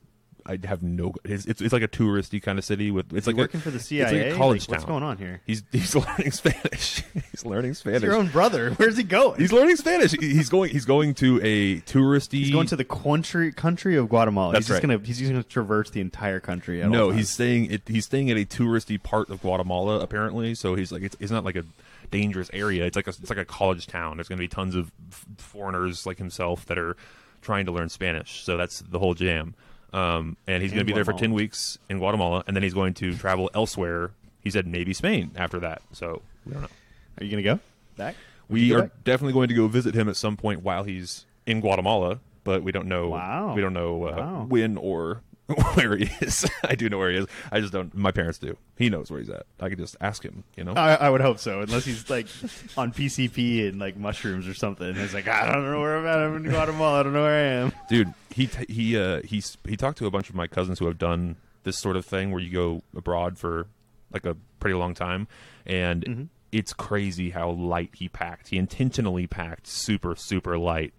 I 0.50 0.58
have 0.68 0.82
no. 0.82 1.14
It's 1.24 1.46
it's, 1.46 1.62
it's 1.62 1.72
like 1.72 1.84
a 1.84 1.88
touristy 1.88 2.42
kind 2.42 2.58
of 2.58 2.66
city 2.66 2.90
with. 2.90 3.14
It's 3.14 3.28
like 3.28 3.36
working 3.36 3.60
a, 3.60 3.64
for 3.64 3.70
the 3.70 3.76
It's 3.78 3.86
CIA? 3.86 4.26
like 4.26 4.34
a 4.34 4.38
college 4.38 4.62
Like, 4.68 4.70
What's 4.70 4.84
town. 4.84 4.92
going 4.94 5.04
on 5.04 5.18
here? 5.18 5.42
He's 5.46 5.64
he's 5.72 5.96
learning 5.96 6.32
Spanish. 6.32 7.04
he's 7.32 7.46
learning 7.46 7.76
Spanish. 7.76 7.98
It's 7.98 8.06
your 8.06 8.16
own 8.16 8.30
brother. 8.30 8.72
Where's 8.78 8.98
he 8.98 9.04
going? 9.04 9.40
He's 9.40 9.54
learning 9.54 9.76
Spanish. 9.76 10.12
He's 10.14 10.50
going. 10.50 10.72
He's 10.72 10.86
going 10.86 11.14
to 11.16 11.40
a 11.44 11.82
touristy. 11.82 12.40
He's 12.40 12.52
going 12.52 12.68
to 12.68 12.76
the 12.76 12.84
country 12.86 13.52
country 13.52 13.96
of 13.96 14.10
Guatemala. 14.10 14.54
That's 14.54 14.66
he's 14.66 14.76
just 14.76 14.84
right. 14.84 14.96
gonna 14.98 15.06
he's 15.06 15.20
just 15.20 15.32
gonna 15.32 15.44
traverse 15.44 15.92
the 15.92 16.02
entire 16.02 16.40
country. 16.40 16.86
No, 16.88 17.12
he's 17.12 17.30
staying. 17.30 17.72
At, 17.72 17.82
he's 17.88 18.06
staying 18.06 18.32
at 18.32 18.38
a 18.38 18.46
touristy 18.46 19.02
part 19.02 19.30
of 19.30 19.42
Guatemala 19.42 20.00
apparently. 20.00 20.56
So 20.56 20.76
he's 20.76 20.92
like, 20.92 21.04
it's, 21.04 21.16
it's 21.20 21.32
not 21.32 21.44
like 21.46 21.56
a 21.56 21.66
dangerous 22.12 22.50
area. 22.54 22.86
It's 22.86 22.96
like 22.96 23.08
a, 23.08 23.12
it's 23.12 23.30
like 23.30 23.38
a 23.38 23.46
college 23.46 23.88
town. 23.88 24.18
There's 24.18 24.28
going 24.28 24.38
to 24.38 24.44
be 24.44 24.48
tons 24.48 24.76
of 24.76 24.92
f- 25.12 25.26
foreigners 25.38 26.06
like 26.06 26.18
himself 26.18 26.66
that 26.66 26.78
are 26.78 26.96
trying 27.42 27.66
to 27.66 27.72
learn 27.72 27.90
Spanish. 27.90 28.44
So 28.44 28.58
that's 28.58 28.80
the 28.80 29.00
whole 29.00 29.14
jam. 29.14 29.54
Um, 29.92 30.38
and 30.48 30.62
he's 30.62 30.72
going 30.72 30.82
to 30.82 30.86
be 30.86 30.94
there 30.94 31.06
for 31.06 31.14
ten 31.14 31.34
weeks 31.34 31.78
in 31.90 31.98
Guatemala, 32.00 32.44
and 32.48 32.56
then 32.56 32.64
he's 32.64 32.74
going 32.74 32.94
to 32.96 33.16
travel 33.16 33.50
elsewhere. 33.54 34.12
He 34.42 34.50
said 34.50 34.68
maybe 34.68 34.94
Spain 34.94 35.32
after 35.36 35.60
that. 35.60 35.82
So 35.94 36.22
we 36.46 36.54
don't 36.54 36.62
know. 36.64 36.68
Are 37.20 37.24
you 37.24 37.30
gonna 37.32 37.44
go 37.44 37.60
back? 37.98 38.16
Would 38.48 38.54
We 38.54 38.70
go 38.70 38.76
are 38.78 38.82
back? 38.84 39.04
definitely 39.04 39.34
going 39.34 39.48
to 39.50 39.54
go 39.54 39.68
visit 39.68 39.96
him 39.96 40.08
at 40.08 40.16
some 40.16 40.38
point 40.38 40.64
while 40.64 40.84
he's 40.84 41.26
in 41.46 41.60
Guatemala, 41.60 42.20
but 42.44 42.64
we 42.64 42.72
don't 42.72 42.88
know. 42.88 43.10
Wow. 43.10 43.54
We 43.56 43.62
don't 43.62 43.74
know 43.74 44.08
uh, 44.08 44.16
Wow. 44.16 44.46
when 44.48 44.78
or 44.78 45.22
where 45.74 45.98
he 45.98 46.10
is. 46.22 46.46
I 46.64 46.76
do 46.76 46.90
know 46.90 46.98
where 46.98 47.12
he 47.12 47.18
is. 47.18 47.26
I 47.52 47.60
just 47.60 47.74
don't. 47.74 47.94
My 47.96 48.12
parents 48.12 48.38
do. 48.38 48.56
He 48.78 48.90
knows 48.90 49.10
where 49.10 49.20
he's 49.20 49.30
at. 49.30 49.46
I 49.60 49.70
could 49.70 49.78
just 49.80 49.96
ask 50.00 50.24
him. 50.24 50.44
You 50.56 50.64
know. 50.64 50.74
I, 50.74 50.94
I 50.96 51.10
would 51.10 51.22
hope 51.22 51.40
so, 51.40 51.62
unless 51.62 51.86
he's 51.86 52.10
like 52.10 52.28
on 52.78 52.92
PCP 52.94 53.68
and 53.68 53.80
like 53.80 53.98
mushrooms 53.98 54.48
or 54.48 54.54
something. 54.54 54.94
He's 54.96 55.14
like, 55.14 55.28
I 55.28 55.52
don't 55.52 55.70
know 55.72 55.80
where 55.82 55.98
I'm 55.98 56.06
at. 56.06 56.20
I'm 56.20 56.36
in 56.38 56.44
Guatemala. 56.44 57.00
I 57.00 57.04
don't 57.04 57.14
know 57.14 57.24
where 57.24 57.36
I 57.36 57.64
am. 57.64 57.72
Dude, 57.90 58.14
he 58.32 58.48
t- 58.48 58.72
he 58.72 58.98
uh 58.98 59.22
he's 59.24 59.58
he 59.68 59.76
talked 59.76 59.98
to 60.00 60.06
a 60.06 60.12
bunch 60.12 60.30
of 60.30 60.36
my 60.36 60.48
cousins 60.48 60.80
who 60.80 60.86
have 60.86 60.98
done 60.98 61.36
this 61.64 61.78
sort 61.80 61.96
of 61.96 62.06
thing 62.06 62.32
where 62.32 62.42
you 62.42 62.52
go 62.52 62.84
abroad 62.96 63.38
for 63.38 63.68
like 64.14 64.26
a 64.26 64.36
pretty 64.60 64.76
long 64.76 64.94
time, 64.94 65.28
and 65.66 66.04
Mm-hmm. 66.06 66.24
it's 66.52 66.74
crazy 66.74 67.32
how 67.32 67.50
light 67.52 67.92
he 67.94 68.08
packed. 68.10 68.50
He 68.50 68.58
intentionally 68.58 69.26
packed 69.28 69.68
super 69.68 70.16
super 70.16 70.58
light 70.58 70.94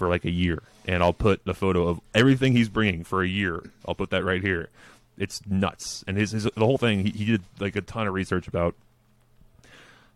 for 0.00 0.08
like 0.08 0.24
a 0.24 0.30
year, 0.30 0.62
and 0.88 1.02
I'll 1.02 1.12
put 1.12 1.44
the 1.44 1.52
photo 1.52 1.86
of 1.86 2.00
everything 2.14 2.56
he's 2.56 2.70
bringing 2.70 3.04
for 3.04 3.22
a 3.22 3.28
year. 3.28 3.62
I'll 3.86 3.94
put 3.94 4.08
that 4.10 4.24
right 4.24 4.42
here. 4.42 4.70
It's 5.18 5.42
nuts, 5.46 6.02
and 6.08 6.16
his, 6.16 6.30
his 6.30 6.44
the 6.44 6.64
whole 6.64 6.78
thing. 6.78 7.04
He, 7.04 7.10
he 7.10 7.24
did 7.26 7.42
like 7.60 7.76
a 7.76 7.82
ton 7.82 8.06
of 8.06 8.14
research 8.14 8.48
about 8.48 8.74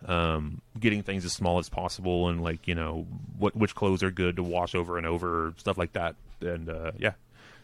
um, 0.07 0.63
getting 0.81 1.03
things 1.03 1.25
as 1.27 1.33
small 1.35 1.59
as 1.59 1.69
possible 1.69 2.29
and 2.29 2.43
like 2.43 2.67
you 2.67 2.75
know 2.75 3.07
what 3.39 3.55
which 3.55 3.75
clothes 3.75 4.03
are 4.03 4.11
good 4.11 4.37
to 4.37 4.43
wash 4.43 4.75
over 4.75 4.97
and 4.99 5.07
over 5.07 5.53
stuff 5.59 5.77
like 5.79 5.93
that 5.93 6.15
and 6.41 6.69
uh, 6.69 6.93
yeah 6.99 7.13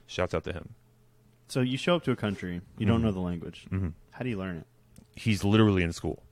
shouts 0.06 0.34
out 0.34 0.44
to 0.44 0.52
him 0.52 0.68
So 1.48 1.60
you 1.60 1.76
show 1.78 1.96
up 1.96 2.04
to 2.04 2.12
a 2.12 2.16
country, 2.16 2.60
you 2.78 2.86
don't 2.86 3.02
know 3.02 3.12
the 3.12 3.20
language. 3.20 3.66
Mhm. 3.70 3.92
How 4.10 4.22
do 4.24 4.30
you 4.30 4.38
learn 4.38 4.56
it? 4.58 4.66
he's 5.16 5.42
literally 5.44 5.82
in 5.82 5.92
school 5.92 6.22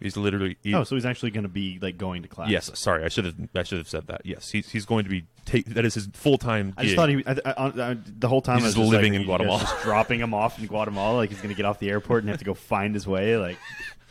He's 0.00 0.16
literally. 0.16 0.56
He, 0.62 0.74
Oh, 0.74 0.84
so 0.84 0.94
he's 0.94 1.04
actually 1.06 1.30
going 1.32 1.42
to 1.42 1.48
be 1.48 1.78
like 1.82 1.98
going 1.98 2.22
to 2.22 2.28
class. 2.28 2.50
yes. 2.50 2.70
Sorry, 2.78 3.04
I 3.04 3.08
should 3.08 3.24
have. 3.24 3.34
I 3.54 3.62
should 3.64 3.78
have 3.78 3.88
said 3.88 4.06
that. 4.06 4.22
Yes, 4.24 4.50
he's 4.50 4.68
he's 4.70 4.86
going 4.86 5.04
to 5.04 5.10
be. 5.10 5.24
Take, 5.44 5.64
that 5.74 5.84
is 5.84 5.94
his 5.94 6.08
full 6.12 6.38
time. 6.38 6.74
I 6.76 6.84
just 6.84 6.94
thought 6.96 7.08
he. 7.08 7.22
I, 7.26 7.32
I, 7.44 7.66
I, 7.90 7.96
the 8.06 8.28
whole 8.28 8.42
time 8.42 8.56
He's 8.58 8.64
I 8.64 8.66
was 8.68 8.74
just 8.76 8.88
living 8.90 9.12
like, 9.12 9.20
in 9.22 9.26
Guatemala. 9.26 9.60
just 9.60 9.82
dropping 9.82 10.20
him 10.20 10.34
off 10.34 10.58
in 10.58 10.66
Guatemala. 10.66 11.16
Like 11.16 11.30
he's 11.30 11.38
going 11.38 11.48
to 11.50 11.54
get 11.56 11.64
off 11.66 11.78
the 11.78 11.90
airport 11.90 12.22
and 12.22 12.28
have 12.30 12.38
to 12.38 12.44
go 12.44 12.54
find 12.54 12.94
his 12.94 13.06
way, 13.06 13.36
like 13.36 13.58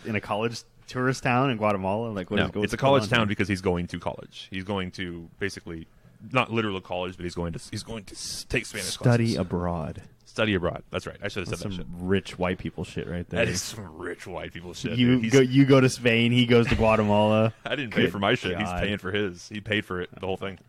in 0.06 0.16
a 0.16 0.22
college 0.22 0.62
tourist 0.88 1.24
town 1.24 1.52
in 1.52 1.58
Guatemala. 1.58 2.10
Like 2.10 2.30
what 2.32 2.38
No, 2.38 2.48
is 2.62 2.64
it's 2.66 2.74
a 2.74 2.78
college 2.78 3.08
town 3.10 3.28
because 3.28 3.48
he's 3.48 3.62
going 3.62 3.88
to 3.88 4.00
college. 4.00 4.48
He's 4.52 4.64
going 4.64 4.92
to 4.92 5.30
basically 5.40 5.88
not 6.32 6.52
literal 6.52 6.82
college, 6.82 7.16
but 7.18 7.24
he's 7.24 7.36
going 7.36 7.54
to 7.54 7.60
he's 7.72 7.84
going 7.84 8.04
to 8.06 8.16
take 8.48 8.66
Spanish 8.66 8.88
Study 8.88 9.26
classes. 9.26 9.38
abroad. 9.38 10.02
Study 10.38 10.54
abroad. 10.54 10.84
That's 10.92 11.08
right. 11.08 11.18
I 11.24 11.30
should 11.30 11.42
have 11.42 11.50
That's 11.50 11.64
said 11.64 11.72
some 11.72 11.78
shit. 11.80 11.88
rich 11.98 12.38
white 12.38 12.60
people 12.60 12.84
shit 12.84 13.08
right 13.10 13.28
there. 13.28 13.44
That 13.44 13.52
is 13.52 13.60
some 13.60 13.98
rich 13.98 14.28
white 14.28 14.54
people 14.54 14.76
shit. 14.76 14.96
you 14.96 15.16
dude. 15.16 15.22
He's- 15.24 15.34
go. 15.34 15.40
You 15.40 15.66
go 15.66 15.82
to 15.82 15.90
Spain. 15.90 16.32
He 16.32 16.46
goes 16.46 16.68
to 16.68 16.76
Guatemala. 16.76 17.54
I 17.66 17.76
didn't 17.76 17.92
pay 17.96 18.04
Good 18.04 18.12
for 18.12 18.20
my 18.20 18.36
shit. 18.36 18.52
God. 18.52 18.62
He's 18.62 18.80
paying 18.88 19.00
for 19.00 19.12
his. 19.12 19.50
He 19.50 19.62
paid 19.62 19.84
for 19.84 20.00
it. 20.00 20.10
The 20.14 20.28
whole 20.28 20.38
thing. 20.38 20.60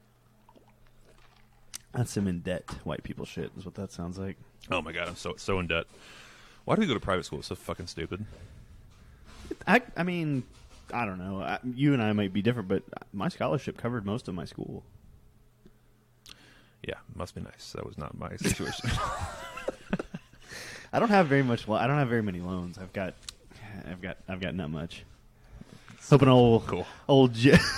That's 1.92 2.10
some 2.10 2.26
in 2.28 2.40
debt 2.40 2.64
white 2.84 3.02
people 3.02 3.26
shit. 3.26 3.50
Is 3.58 3.66
what 3.66 3.74
that 3.74 3.92
sounds 3.92 4.18
like. 4.18 4.36
Oh 4.70 4.80
my 4.80 4.92
god, 4.92 5.08
I'm 5.08 5.16
so 5.16 5.34
so 5.36 5.58
in 5.58 5.66
debt. 5.66 5.84
Why 6.64 6.74
do 6.74 6.80
we 6.80 6.86
go 6.86 6.94
to 6.94 7.00
private 7.00 7.26
school? 7.26 7.40
It's 7.40 7.48
so 7.48 7.54
fucking 7.54 7.88
stupid. 7.88 8.24
I. 9.66 9.82
I 9.98 10.02
mean, 10.02 10.44
I 10.94 11.04
don't 11.04 11.18
know. 11.18 11.42
I, 11.42 11.58
you 11.74 11.92
and 11.92 12.02
I 12.02 12.14
might 12.14 12.32
be 12.32 12.40
different, 12.40 12.68
but 12.68 12.84
my 13.12 13.28
scholarship 13.28 13.76
covered 13.76 14.06
most 14.06 14.28
of 14.28 14.34
my 14.34 14.46
school. 14.46 14.82
Yeah, 16.86 16.94
must 17.14 17.34
be 17.34 17.42
nice. 17.42 17.72
That 17.72 17.84
was 17.84 17.98
not 17.98 18.16
my 18.18 18.34
situation. 18.36 18.90
I 20.92 20.98
don't 20.98 21.10
have 21.10 21.26
very 21.26 21.42
much. 21.42 21.68
lo- 21.68 21.76
I 21.76 21.86
don't 21.86 21.98
have 21.98 22.08
very 22.08 22.22
many 22.22 22.40
loans. 22.40 22.78
I've 22.78 22.92
got, 22.92 23.14
I've 23.88 24.00
got, 24.00 24.16
I've 24.28 24.40
got 24.40 24.54
not 24.54 24.70
much. 24.70 25.04
Hoping 26.08 26.28
old, 26.28 26.66
Cool. 26.66 26.86
old. 27.06 27.34
J- 27.34 27.58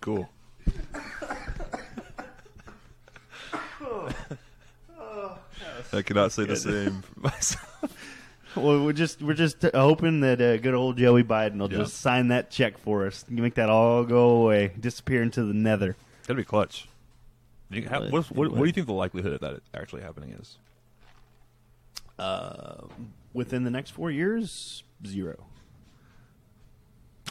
cool. 0.00 0.28
I 5.94 6.00
cannot 6.02 6.32
say 6.32 6.44
the 6.44 6.56
same 6.56 7.02
for 7.02 7.20
myself. 7.20 7.68
well, 8.56 8.82
we're 8.84 8.92
just 8.94 9.20
we're 9.20 9.34
just 9.34 9.62
hoping 9.74 10.20
that 10.20 10.40
uh, 10.40 10.56
good 10.56 10.74
old 10.74 10.96
Joey 10.96 11.22
Biden 11.22 11.58
will 11.58 11.70
Yeah. 11.70 11.78
just 11.78 11.98
sign 12.00 12.28
that 12.28 12.50
check 12.50 12.78
for 12.78 13.06
us. 13.06 13.24
You 13.28 13.42
make 13.42 13.54
that 13.56 13.68
all 13.68 14.04
go 14.04 14.42
away, 14.42 14.72
disappear 14.80 15.22
into 15.22 15.44
the 15.44 15.52
nether. 15.54 15.96
That'd 16.22 16.36
be 16.38 16.44
clutch. 16.44 16.88
Do 17.72 17.80
you- 17.80 17.88
how- 17.88 18.00
Would. 18.00 18.12
what's- 18.12 18.30
what, 18.30 18.50
what 18.52 18.58
do 18.60 18.66
you 18.66 18.72
think 18.72 18.86
the 18.86 18.92
likelihood 18.92 19.32
of 19.32 19.40
that 19.40 19.60
actually 19.74 20.02
happening 20.02 20.30
is? 20.30 20.58
Uh, 22.18 22.84
within 23.32 23.64
the 23.64 23.70
next 23.70 23.90
four 23.90 24.10
years, 24.10 24.84
zero. 25.06 25.46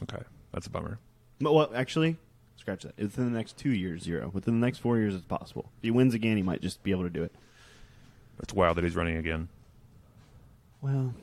Okay, 0.04 0.21
that's 0.51 0.67
a 0.67 0.69
bummer. 0.69 0.97
But, 1.39 1.54
well, 1.54 1.71
actually, 1.75 2.17
scratch 2.58 2.84
that. 2.84 2.97
Within 2.97 3.32
the 3.32 3.38
next 3.38 3.58
two 3.58 3.69
years, 3.71 4.01
zero. 4.04 4.30
Within 4.34 4.60
the 4.60 4.65
next 4.65 4.80
four 4.80 4.97
years, 4.97 5.13
it's 5.15 5.23
possible. 5.25 5.71
If 5.77 5.84
he 5.84 5.91
wins 5.91 6.13
again, 6.13 6.38
he 6.38 6.43
might 6.43 6.62
just 6.62 6.82
be 6.84 6.91
able 6.91 7.04
to 7.04 7.10
do 7.10 7.23
it. 7.23 7.32
It's 8.41 8.54
wild 8.54 8.77
that 8.77 8.84
he's 8.84 8.95
running 8.95 9.17
again. 9.17 9.49
Well, 10.82 11.13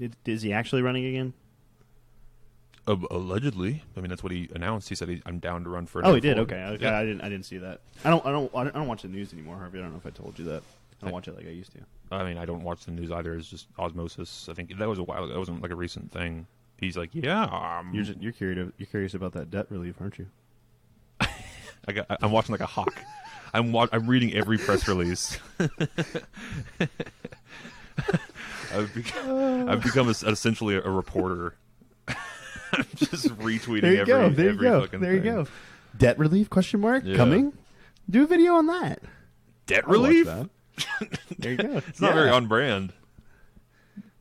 it, 0.00 0.12
is 0.26 0.42
he 0.42 0.52
actually 0.52 0.82
running 0.82 1.04
again? 1.06 1.32
Uh, 2.86 2.96
allegedly, 3.10 3.82
I 3.96 4.00
mean 4.00 4.08
that's 4.08 4.22
what 4.22 4.32
he 4.32 4.48
announced. 4.54 4.88
He 4.88 4.94
said 4.94 5.08
he, 5.08 5.22
I'm 5.26 5.38
down 5.38 5.64
to 5.64 5.70
run 5.70 5.86
for. 5.86 6.04
Oh, 6.04 6.14
he 6.14 6.20
did. 6.20 6.36
four." 6.36 6.42
Okay, 6.44 6.62
okay. 6.62 6.84
Yeah. 6.84 6.98
I 6.98 7.04
didn't. 7.04 7.20
I 7.20 7.28
didn't 7.28 7.44
see 7.44 7.58
that. 7.58 7.80
I 8.04 8.10
don't. 8.10 8.24
I 8.24 8.32
don't. 8.32 8.50
I 8.54 8.64
don't 8.64 8.88
watch 8.88 9.02
the 9.02 9.08
news 9.08 9.32
anymore, 9.32 9.56
Harvey. 9.56 9.78
I 9.78 9.82
don't 9.82 9.92
know 9.92 9.98
if 9.98 10.06
I 10.06 10.10
told 10.10 10.38
you 10.38 10.46
that. 10.46 10.62
I 11.00 11.06
don't 11.06 11.12
watch 11.12 11.28
it 11.28 11.36
like 11.36 11.46
I 11.46 11.50
used 11.50 11.72
to. 11.72 11.78
I 12.10 12.24
mean, 12.24 12.36
I 12.36 12.44
don't 12.44 12.62
watch 12.62 12.84
the 12.84 12.90
news 12.90 13.10
either. 13.10 13.34
It's 13.34 13.48
just 13.48 13.68
osmosis. 13.78 14.48
I 14.50 14.54
think 14.54 14.76
that 14.76 14.88
was 14.88 14.98
a 14.98 15.02
while 15.02 15.24
ago. 15.24 15.32
That 15.32 15.38
wasn't 15.38 15.62
like 15.62 15.70
a 15.70 15.76
recent 15.76 16.10
thing. 16.12 16.46
He's 16.78 16.96
like, 16.96 17.10
yeah, 17.12 17.44
um, 17.44 17.92
You're 17.92 18.04
just, 18.04 18.20
you're 18.20 18.32
curious. 18.32 18.72
You're 18.78 18.86
curious 18.86 19.14
about 19.14 19.32
that 19.34 19.50
debt 19.50 19.66
relief, 19.68 19.96
aren't 20.00 20.18
you? 20.18 20.26
I 21.20 21.92
got, 21.92 22.06
I'm 22.22 22.32
watching 22.32 22.52
like 22.52 22.62
a 22.62 22.66
hawk. 22.66 22.94
I'm 23.52 23.72
wa- 23.72 23.88
I'm 23.92 24.06
reading 24.06 24.32
every 24.34 24.56
press 24.58 24.88
release. 24.88 25.38
I've 28.72 28.94
become, 28.94 29.68
I've 29.68 29.82
become 29.82 30.08
a, 30.08 30.10
essentially 30.10 30.76
a, 30.76 30.82
reporter. 30.82 31.54
I'm 32.72 32.86
just 32.96 33.28
retweeting 33.38 33.80
There 33.82 33.92
you 33.92 34.00
every, 34.00 34.06
go. 34.12 34.30
There 34.30 34.50
you 34.52 34.56
go. 34.58 34.86
There 34.86 35.14
you 35.14 35.20
thing. 35.22 35.32
go. 35.34 35.46
Debt 35.96 36.18
relief? 36.18 36.48
Question 36.50 36.80
mark. 36.80 37.04
Yeah. 37.04 37.16
Coming. 37.16 37.52
Do 38.08 38.24
a 38.24 38.26
video 38.26 38.54
on 38.54 38.66
that. 38.66 39.00
Debt 39.66 39.84
I'll 39.86 39.92
relief? 39.92 40.26
that. 40.26 40.48
there 41.38 41.52
you 41.52 41.58
go. 41.58 41.76
It's 41.88 42.00
not 42.00 42.14
very 42.14 42.30
on 42.30 42.46
brand. 42.46 42.92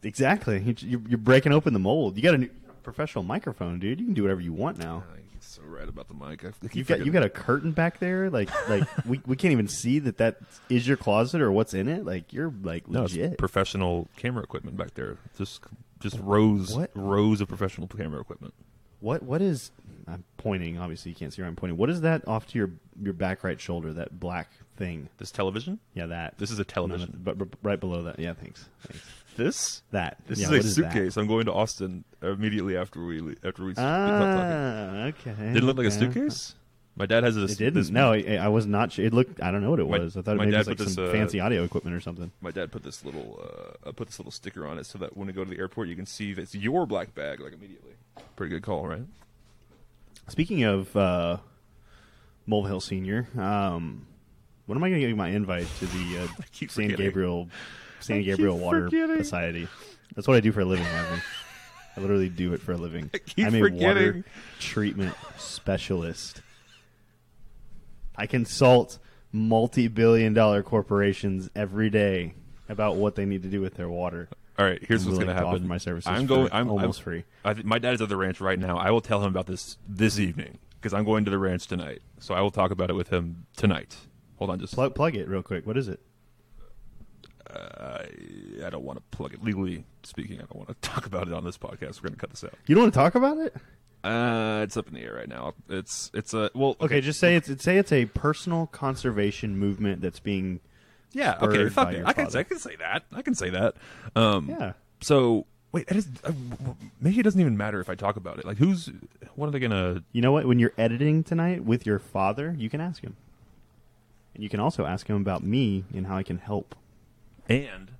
Exactly. 0.04 0.60
You- 0.62 0.76
You're, 0.80 1.02
you're 1.10 1.18
breaking 1.18 1.52
open 1.54 1.74
the 1.74 1.80
mold. 1.80 2.18
You 2.18 2.24
got 2.24 2.36
a 2.36 2.38
new 2.40 2.50
professional 2.84 3.24
microphone, 3.24 3.80
dude. 3.80 4.00
You 4.00 4.06
can 4.06 4.14
do 4.14 4.24
whatever 4.24 4.42
you 4.42 4.54
want 4.54 4.78
now. 4.78 5.04
He's 5.34 5.44
so 5.46 5.62
right 5.64 5.88
about 5.88 6.08
the 6.08 6.14
mic. 6.14 6.44
You've 6.74 6.88
got 6.88 7.06
you 7.06 7.12
got 7.12 7.24
a 7.24 7.30
curtain 7.30 7.72
back 7.72 8.00
there, 8.00 8.30
like 8.30 8.50
like 8.70 8.84
we, 9.06 9.22
we 9.26 9.36
can't 9.36 9.52
even 9.52 9.68
see 9.68 10.00
that 10.00 10.18
that 10.18 10.38
is 10.70 10.88
your 10.88 10.98
closet 10.98 11.40
or 11.42 11.52
what's 11.52 11.74
in 11.74 11.88
it. 11.88 12.06
Like 12.06 12.34
you're 12.34 12.54
like 12.64 12.90
no, 12.90 13.04
legit. 13.04 13.38
professional 13.38 14.08
camera 14.18 14.44
equipment 14.44 14.76
back 14.78 14.96
there. 14.96 15.18
Just 15.38 15.62
just 16.00 16.18
rows 16.20 16.76
What? 16.76 16.92
rows 16.96 17.42
of 17.42 17.48
professional 17.48 17.88
camera 17.88 18.20
equipment. 18.22 18.54
What 19.02 19.24
what 19.24 19.42
is? 19.42 19.72
I'm 20.08 20.24
pointing. 20.38 20.78
Obviously, 20.78 21.12
you 21.12 21.16
can't 21.16 21.32
see 21.34 21.42
where 21.42 21.48
I'm 21.50 21.56
pointing. 21.56 21.78
What 21.78 21.90
is 21.90 22.02
that 22.02 22.28
off 22.28 22.48
to 22.48 22.58
your 22.58 22.72
your 23.02 23.14
back 23.14 23.44
right 23.44 23.60
shoulder? 23.60 23.94
That 23.94 24.20
black 24.20 24.50
thing. 24.76 25.08
This 25.18 25.32
television. 25.32 25.80
Yeah, 25.94 26.08
that. 26.08 26.38
This 26.38 26.52
is 26.52 26.60
a 26.60 26.66
television. 26.66 27.12
No, 27.14 27.18
no, 27.18 27.24
but, 27.24 27.38
but 27.38 27.48
right 27.64 27.80
below 27.80 28.04
that. 28.04 28.20
Yeah, 28.20 28.34
thanks. 28.34 28.68
thanks. 28.88 29.06
This 29.38 29.84
That. 29.92 30.18
this 30.28 30.40
Yeah, 30.40 30.52
is 30.52 30.78
a 30.78 30.82
that? 30.82 30.92
suitcase. 30.92 31.16
I'm 31.16 31.28
going 31.28 31.46
to 31.46 31.54
Austin 31.54 32.04
immediately 32.22 32.76
after 32.76 33.06
we 33.06 33.36
after 33.44 33.64
we 33.64 33.74
stop 33.74 34.10
talking. 34.10 34.52
Ah, 34.52 35.04
okay. 35.06 35.54
Did 35.54 35.58
it 35.58 35.64
look 35.64 35.78
like 35.78 35.88
a 35.88 35.92
suitcase? 35.92 36.56
My 37.00 37.06
dad 37.06 37.24
has 37.24 37.34
this. 37.36 37.54
It 37.54 37.58
didn't. 37.58 37.76
This, 37.76 37.90
no, 37.90 38.12
I, 38.12 38.38
I 38.42 38.50
was 38.50 38.66
not. 38.66 38.92
sure. 38.92 39.06
It 39.06 39.14
looked. 39.14 39.42
I 39.42 39.52
don't 39.52 39.62
know 39.64 39.70
what 39.70 39.80
it 39.80 39.88
My- 39.90 40.00
was. 40.00 40.18
I 40.18 40.22
thought 40.22 40.36
it 40.36 40.40
maybe 40.40 40.56
was 40.56 40.68
like 40.68 40.78
put 40.78 40.86
this, 40.86 40.96
some 40.96 41.08
uh, 41.08 41.12
fancy 41.14 41.40
audio 41.40 41.64
equipment 41.64 41.96
or 41.96 42.02
something. 42.02 42.30
My 42.42 42.52
dad 42.52 42.74
put 42.74 42.84
this 42.84 43.06
little 43.06 43.42
uh, 43.86 43.94
put 43.94 44.10
this 44.10 44.20
little 44.20 44.34
sticker 44.34 44.68
on 44.68 44.78
it 44.78 44.86
so 44.86 44.98
that 45.00 45.16
when 45.16 45.28
we 45.28 45.34
go 45.34 45.46
to 45.46 45.50
the 45.50 45.58
airport, 45.58 45.88
you 45.88 45.96
can 45.96 46.06
see 46.06 46.34
that 46.34 46.42
it's 46.42 46.56
your 46.56 46.86
black 46.86 47.16
bag 47.16 47.40
like 47.40 47.54
immediately. 47.54 47.94
Pretty 48.36 48.50
good 48.50 48.64
call, 48.64 48.86
right? 48.86 49.04
Speaking 50.28 50.64
of 50.64 50.94
uh, 50.96 51.38
Mulvihill 52.48 52.82
Senior, 52.82 53.30
um, 53.38 54.06
when 54.66 54.78
am 54.78 54.84
I 54.84 54.90
going 54.90 55.02
to 55.02 55.08
get 55.08 55.16
my 55.16 55.30
invite 55.30 55.68
to 55.80 55.86
the 55.86 56.20
uh, 56.24 56.28
San. 56.68 56.90
Gabriel 56.90 57.48
San 58.02 58.24
Gabriel 58.24 58.58
Water 58.58 58.90
forgetting. 58.90 59.18
Society? 59.18 59.68
That's 60.16 60.28
what 60.28 60.36
I 60.36 60.42
do 60.42 60.52
for 60.52 60.62
a 60.62 60.66
living, 60.66 60.86
Harvey. 60.86 61.22
I 61.96 62.02
literally 62.02 62.30
do 62.30 62.54
it 62.54 62.62
for 62.62 62.74
a 62.74 62.78
living. 62.78 63.10
I 63.38 63.46
I'm 63.46 63.56
a 63.56 63.70
water 63.72 64.24
treatment 64.60 65.16
specialist. 65.38 66.42
I 68.20 68.28
consult 68.28 69.00
multi-billion-dollar 69.32 70.64
corporations 70.64 71.50
every 71.56 71.90
day 71.90 72.34
about 72.68 72.96
what 72.98 73.16
they 73.16 73.26
need 73.26 73.44
to 73.44 73.50
do 73.50 73.62
with 73.62 73.76
their 73.76 73.90
water. 73.90 74.28
All 74.58 74.66
right, 74.66 74.84
here's 74.84 75.04
I'm 75.04 75.12
what's 75.14 75.24
going 75.24 75.34
to 75.36 75.42
to 75.42 75.48
happen. 75.48 75.68
my 75.68 75.78
services 75.78 76.08
I'm 76.12 76.26
going. 76.26 76.50
I'm 76.52 76.70
almost 76.70 77.00
I'm- 77.00 77.04
free. 77.04 77.24
I 77.46 77.54
th- 77.54 77.66
my 77.66 77.80
dad 77.80 77.94
is 77.94 78.02
at 78.02 78.10
the 78.10 78.18
ranch 78.18 78.42
right 78.42 78.60
now. 78.60 78.78
I 78.78 78.92
will 78.92 79.00
tell 79.02 79.22
him 79.22 79.30
about 79.30 79.48
this 79.48 79.78
this 79.88 80.20
evening 80.20 80.60
because 80.76 80.94
I'm 80.94 81.06
going 81.06 81.24
to 81.26 81.32
the 81.32 81.38
ranch 81.40 81.68
tonight. 81.68 82.02
So 82.20 82.34
I 82.34 82.42
will 82.42 82.52
talk 82.52 82.72
about 82.72 82.90
it 82.90 82.94
with 82.94 83.08
him 83.08 83.46
tonight. 83.56 83.96
Hold 84.38 84.50
on, 84.52 84.60
just 84.60 84.74
Plug, 84.74 84.94
plug 84.96 85.16
it 85.16 85.30
real 85.30 85.42
quick. 85.44 85.66
What 85.66 85.78
is 85.78 85.88
it? 85.88 86.02
uh, 87.50 88.04
I 88.64 88.70
don't 88.70 88.84
want 88.84 88.98
to 89.00 89.18
plug 89.18 89.34
it 89.34 89.44
legally 89.44 89.84
speaking. 90.04 90.38
I 90.38 90.42
don't 90.42 90.56
want 90.58 90.68
to 90.70 90.76
talk 90.82 91.06
about 91.06 91.28
it 91.28 91.34
on 91.34 91.44
this 91.44 91.58
podcast. 91.58 91.98
We're 92.02 92.10
going 92.10 92.14
to 92.16 92.20
cut 92.20 92.30
this 92.30 92.44
out. 92.44 92.54
You 92.68 92.76
don't 92.76 92.84
want 92.84 92.94
to 92.94 93.00
talk 93.00 93.16
about 93.16 93.38
it? 93.38 93.56
Uh, 94.04 94.62
it's 94.64 94.78
up 94.78 94.88
in 94.88 94.94
the 94.94 95.02
air 95.02 95.14
right 95.14 95.28
now. 95.28 95.54
It's 95.68 96.10
it's 96.14 96.34
a 96.34 96.50
well. 96.54 96.78
Okay, 96.80 97.02
just 97.02 97.20
say 97.20 97.36
it's 97.36 97.64
say 97.64 97.78
it's 97.78 97.92
a 97.92 98.06
personal 98.06 98.68
conservation 98.68 99.58
movement 99.58 100.02
that's 100.02 100.20
being 100.20 100.62
yeah. 101.12 101.38
Okay, 101.42 101.70
fuck 101.70 101.94
it. 101.94 102.06
I 102.06 102.14
can 102.14 102.26
father. 102.26 102.40
I 102.40 102.44
can 102.44 102.60
say 102.60 102.76
that. 102.78 103.04
I 103.12 103.22
can 103.22 103.36
say 103.36 103.50
that. 103.50 103.76
Um, 104.16 104.48
yeah. 104.50 104.74
So 105.02 105.46
wait, 105.72 105.86
it 105.90 105.98
is, 105.98 106.08
uh, 106.24 106.32
maybe 107.00 107.20
it 107.20 107.24
doesn't 107.24 107.40
even 107.40 107.58
matter 107.58 107.80
if 107.80 107.90
I 107.90 107.96
talk 107.96 108.16
about 108.16 108.40
it. 108.40 108.46
Like, 108.46 108.58
who's 108.58 108.90
what 109.36 109.48
are 109.48 109.52
they 109.52 109.60
gonna? 109.60 110.04
You 110.12 110.22
know 110.22 110.32
what? 110.32 110.46
When 110.46 110.60
you're 110.60 110.74
editing 110.78 111.24
tonight 111.24 111.64
with 111.64 111.86
your 111.86 112.00
father, 112.00 112.56
you 112.58 112.70
can 112.70 112.82
ask 112.82 113.04
him, 113.04 113.16
and 114.34 114.44
you 114.44 114.50
can 114.50 114.60
also 114.60 114.86
ask 114.86 115.08
him 115.08 115.16
about 115.16 115.44
me 115.44 115.84
and 115.94 116.08
how 116.08 116.18
I 116.18 116.24
can 116.24 116.38
help. 116.38 116.76
And 117.48 117.92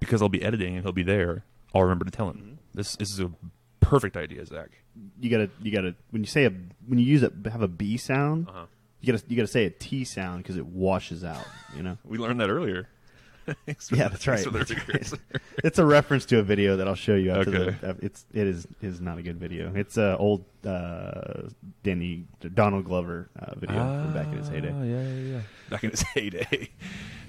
because 0.00 0.22
I'll 0.22 0.28
be 0.28 0.42
editing 0.42 0.74
and 0.74 0.84
he'll 0.84 0.92
be 0.92 1.02
there, 1.02 1.44
I'll 1.74 1.82
remember 1.82 2.04
to 2.04 2.10
tell 2.10 2.30
him. 2.30 2.36
Mm-hmm. 2.36 2.54
This 2.74 2.96
this 2.96 3.10
is 3.10 3.20
a 3.20 3.30
perfect 3.84 4.16
idea, 4.16 4.44
Zach. 4.46 4.70
You 5.20 5.30
gotta 5.30 5.50
you 5.62 5.70
gotta 5.72 5.94
when 6.10 6.22
you 6.22 6.26
say 6.26 6.44
a 6.44 6.52
when 6.86 6.98
you 6.98 7.04
use 7.06 7.22
a 7.22 7.32
have 7.50 7.62
a 7.62 7.68
B 7.68 7.96
sound, 7.96 8.48
Uh-huh. 8.48 8.66
you 9.00 9.12
gotta 9.12 9.24
you 9.28 9.36
gotta 9.36 9.46
say 9.48 9.64
a 9.66 9.70
T 9.70 10.04
sound 10.04 10.42
because 10.42 10.56
it 10.56 10.66
washes 10.66 11.24
out. 11.24 11.46
You 11.76 11.82
know. 11.82 11.98
We 12.04 12.18
learned 12.18 12.40
that 12.40 12.50
earlier. 12.50 12.88
Yeah, 13.92 14.08
that's 14.08 14.26
right. 14.26 14.38
thanks 14.40 14.44
for 14.44 14.50
the 14.50 14.58
That's 14.60 14.72
figures. 14.72 15.14
It's 15.64 15.78
a 15.78 15.84
reference 15.84 16.24
to 16.26 16.38
a 16.38 16.42
video 16.42 16.78
that 16.78 16.88
I'll 16.88 16.94
show 16.94 17.14
you 17.14 17.30
after 17.32 17.50
Okay. 17.54 17.76
the. 17.80 17.96
It's 18.00 18.24
it 18.32 18.46
is 18.46 18.66
is 18.80 19.00
not 19.02 19.18
a 19.18 19.22
good 19.22 19.38
video. 19.38 19.70
It's 19.74 19.98
a 19.98 20.16
old 20.16 20.44
uh, 20.66 21.48
Danny 21.82 22.24
Donald 22.54 22.86
Glover 22.86 23.28
uh, 23.38 23.54
video 23.56 23.80
from 24.02 24.14
back 24.14 24.28
in 24.32 24.38
his 24.38 24.48
heyday. 24.48 24.72
Ah, 24.74 24.82
Yeah, 24.82 25.02
yeah, 25.02 25.32
yeah. 25.34 25.40
Back 25.68 25.84
in 25.84 25.90
his 25.90 26.02
heyday. 26.02 26.70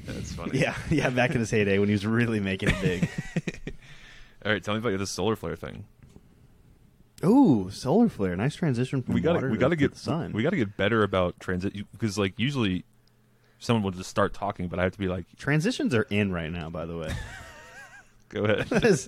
That's 0.05 0.31
funny. 0.33 0.59
Yeah, 0.59 0.75
yeah, 0.89 1.09
back 1.09 1.31
in 1.31 1.39
his 1.39 1.51
heyday 1.51 1.79
when 1.79 1.89
he 1.89 1.93
was 1.93 2.05
really 2.05 2.39
making 2.39 2.69
it 2.69 2.81
big. 2.81 3.09
All 4.45 4.51
right, 4.53 4.63
tell 4.63 4.73
me 4.73 4.79
about 4.79 4.97
this 4.97 5.09
solar 5.11 5.35
flare 5.35 5.55
thing. 5.57 5.83
Ooh, 7.23 7.69
solar 7.71 8.09
flare. 8.09 8.35
Nice 8.35 8.55
transition 8.55 9.01
from 9.01 9.13
we 9.13 9.21
got 9.21 9.35
water 9.35 9.49
we 9.49 9.57
got 9.57 9.69
to 9.69 9.75
get 9.75 9.93
the 9.93 9.99
sun. 9.99 10.33
we 10.33 10.43
got 10.43 10.49
to 10.51 10.57
get 10.57 10.75
better 10.77 11.03
about 11.03 11.39
transit 11.39 11.73
because 11.91 12.17
like 12.17 12.33
usually 12.37 12.83
someone 13.59 13.83
will 13.83 13.91
just 13.91 14.09
start 14.09 14.33
talking, 14.33 14.67
but 14.67 14.79
I 14.79 14.83
have 14.83 14.91
to 14.91 14.99
be 14.99 15.07
like, 15.07 15.25
Transitions 15.37 15.93
are 15.95 16.03
in 16.09 16.31
right 16.31 16.51
now, 16.51 16.69
by 16.69 16.85
the 16.85 16.97
way. 16.97 17.13
go 18.29 18.43
ahead. 18.43 18.67
That 18.67 18.83
is- 18.85 19.07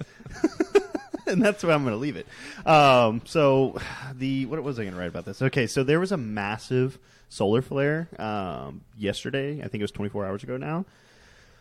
and 1.27 1.41
that's 1.43 1.63
where 1.63 1.73
I'm 1.75 1.83
going 1.83 1.93
to 1.93 1.99
leave 1.99 2.15
it. 2.15 2.25
Um, 2.65 3.21
so, 3.25 3.77
the 4.13 4.45
what 4.45 4.63
was 4.63 4.79
I 4.79 4.83
going 4.83 4.93
to 4.93 4.99
write 4.99 5.09
about 5.09 5.25
this? 5.25 5.41
Okay, 5.41 5.67
so 5.67 5.83
there 5.83 5.99
was 5.99 6.11
a 6.13 6.17
massive 6.17 6.97
solar 7.29 7.61
flare 7.61 8.07
um, 8.17 8.81
yesterday. 8.97 9.59
I 9.59 9.67
think 9.67 9.81
it 9.81 9.83
was 9.83 9.91
24 9.91 10.25
hours 10.25 10.43
ago 10.43 10.55
now. 10.55 10.85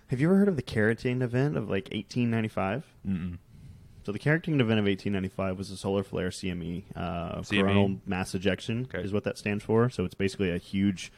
Have 0.08 0.20
you 0.20 0.28
ever 0.28 0.36
heard 0.38 0.46
of 0.48 0.54
the 0.54 0.62
Carrington 0.62 1.20
event 1.20 1.56
of 1.56 1.64
like 1.64 1.86
1895? 1.90 2.84
Mm-mm. 3.06 3.38
So 4.06 4.12
the 4.12 4.20
Carrington 4.20 4.60
event 4.60 4.78
of 4.78 4.84
1895 4.84 5.58
was 5.58 5.72
a 5.72 5.76
solar 5.76 6.04
flare 6.04 6.28
CME, 6.30 6.84
uh, 6.94 7.40
CME. 7.40 7.58
coronal 7.60 8.00
mass 8.06 8.36
ejection 8.36 8.84
Okay. 8.88 9.04
is 9.04 9.12
what 9.12 9.24
that 9.24 9.36
stands 9.36 9.64
for. 9.64 9.90
So 9.90 10.04
it's 10.04 10.14
basically 10.14 10.52
a 10.52 10.58
huge 10.58 11.10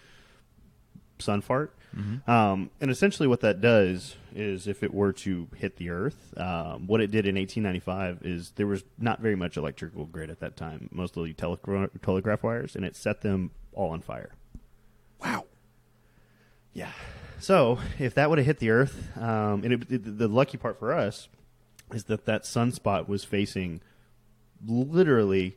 sun 1.18 1.42
fart. 1.42 1.76
Mm-hmm. 1.94 2.30
Um, 2.30 2.70
and 2.80 2.90
essentially, 2.90 3.28
what 3.28 3.42
that 3.42 3.60
does 3.60 4.16
is, 4.34 4.66
if 4.66 4.82
it 4.82 4.94
were 4.94 5.12
to 5.12 5.48
hit 5.56 5.76
the 5.76 5.90
Earth, 5.90 6.32
um, 6.38 6.86
what 6.86 7.02
it 7.02 7.10
did 7.10 7.26
in 7.26 7.34
1895 7.34 8.22
is 8.22 8.52
there 8.52 8.66
was 8.66 8.84
not 8.98 9.20
very 9.20 9.36
much 9.36 9.58
electrical 9.58 10.06
grid 10.06 10.30
at 10.30 10.40
that 10.40 10.56
time, 10.56 10.88
mostly 10.90 11.34
telegra- 11.34 11.90
telegraph 12.00 12.42
wires, 12.42 12.74
and 12.74 12.86
it 12.86 12.96
set 12.96 13.20
them 13.20 13.50
all 13.74 13.90
on 13.90 14.00
fire. 14.00 14.30
Wow. 15.22 15.44
Yeah. 16.72 16.92
So 17.38 17.80
if 17.98 18.14
that 18.14 18.30
would 18.30 18.38
have 18.38 18.46
hit 18.46 18.60
the 18.60 18.70
Earth, 18.70 19.14
um, 19.18 19.62
and 19.62 19.74
it, 19.74 19.92
it- 19.92 20.16
the 20.18 20.26
lucky 20.28 20.56
part 20.56 20.78
for 20.78 20.94
us 20.94 21.28
is 21.92 22.04
that 22.04 22.24
that 22.26 22.42
sunspot 22.44 23.08
was 23.08 23.24
facing 23.24 23.80
literally 24.66 25.56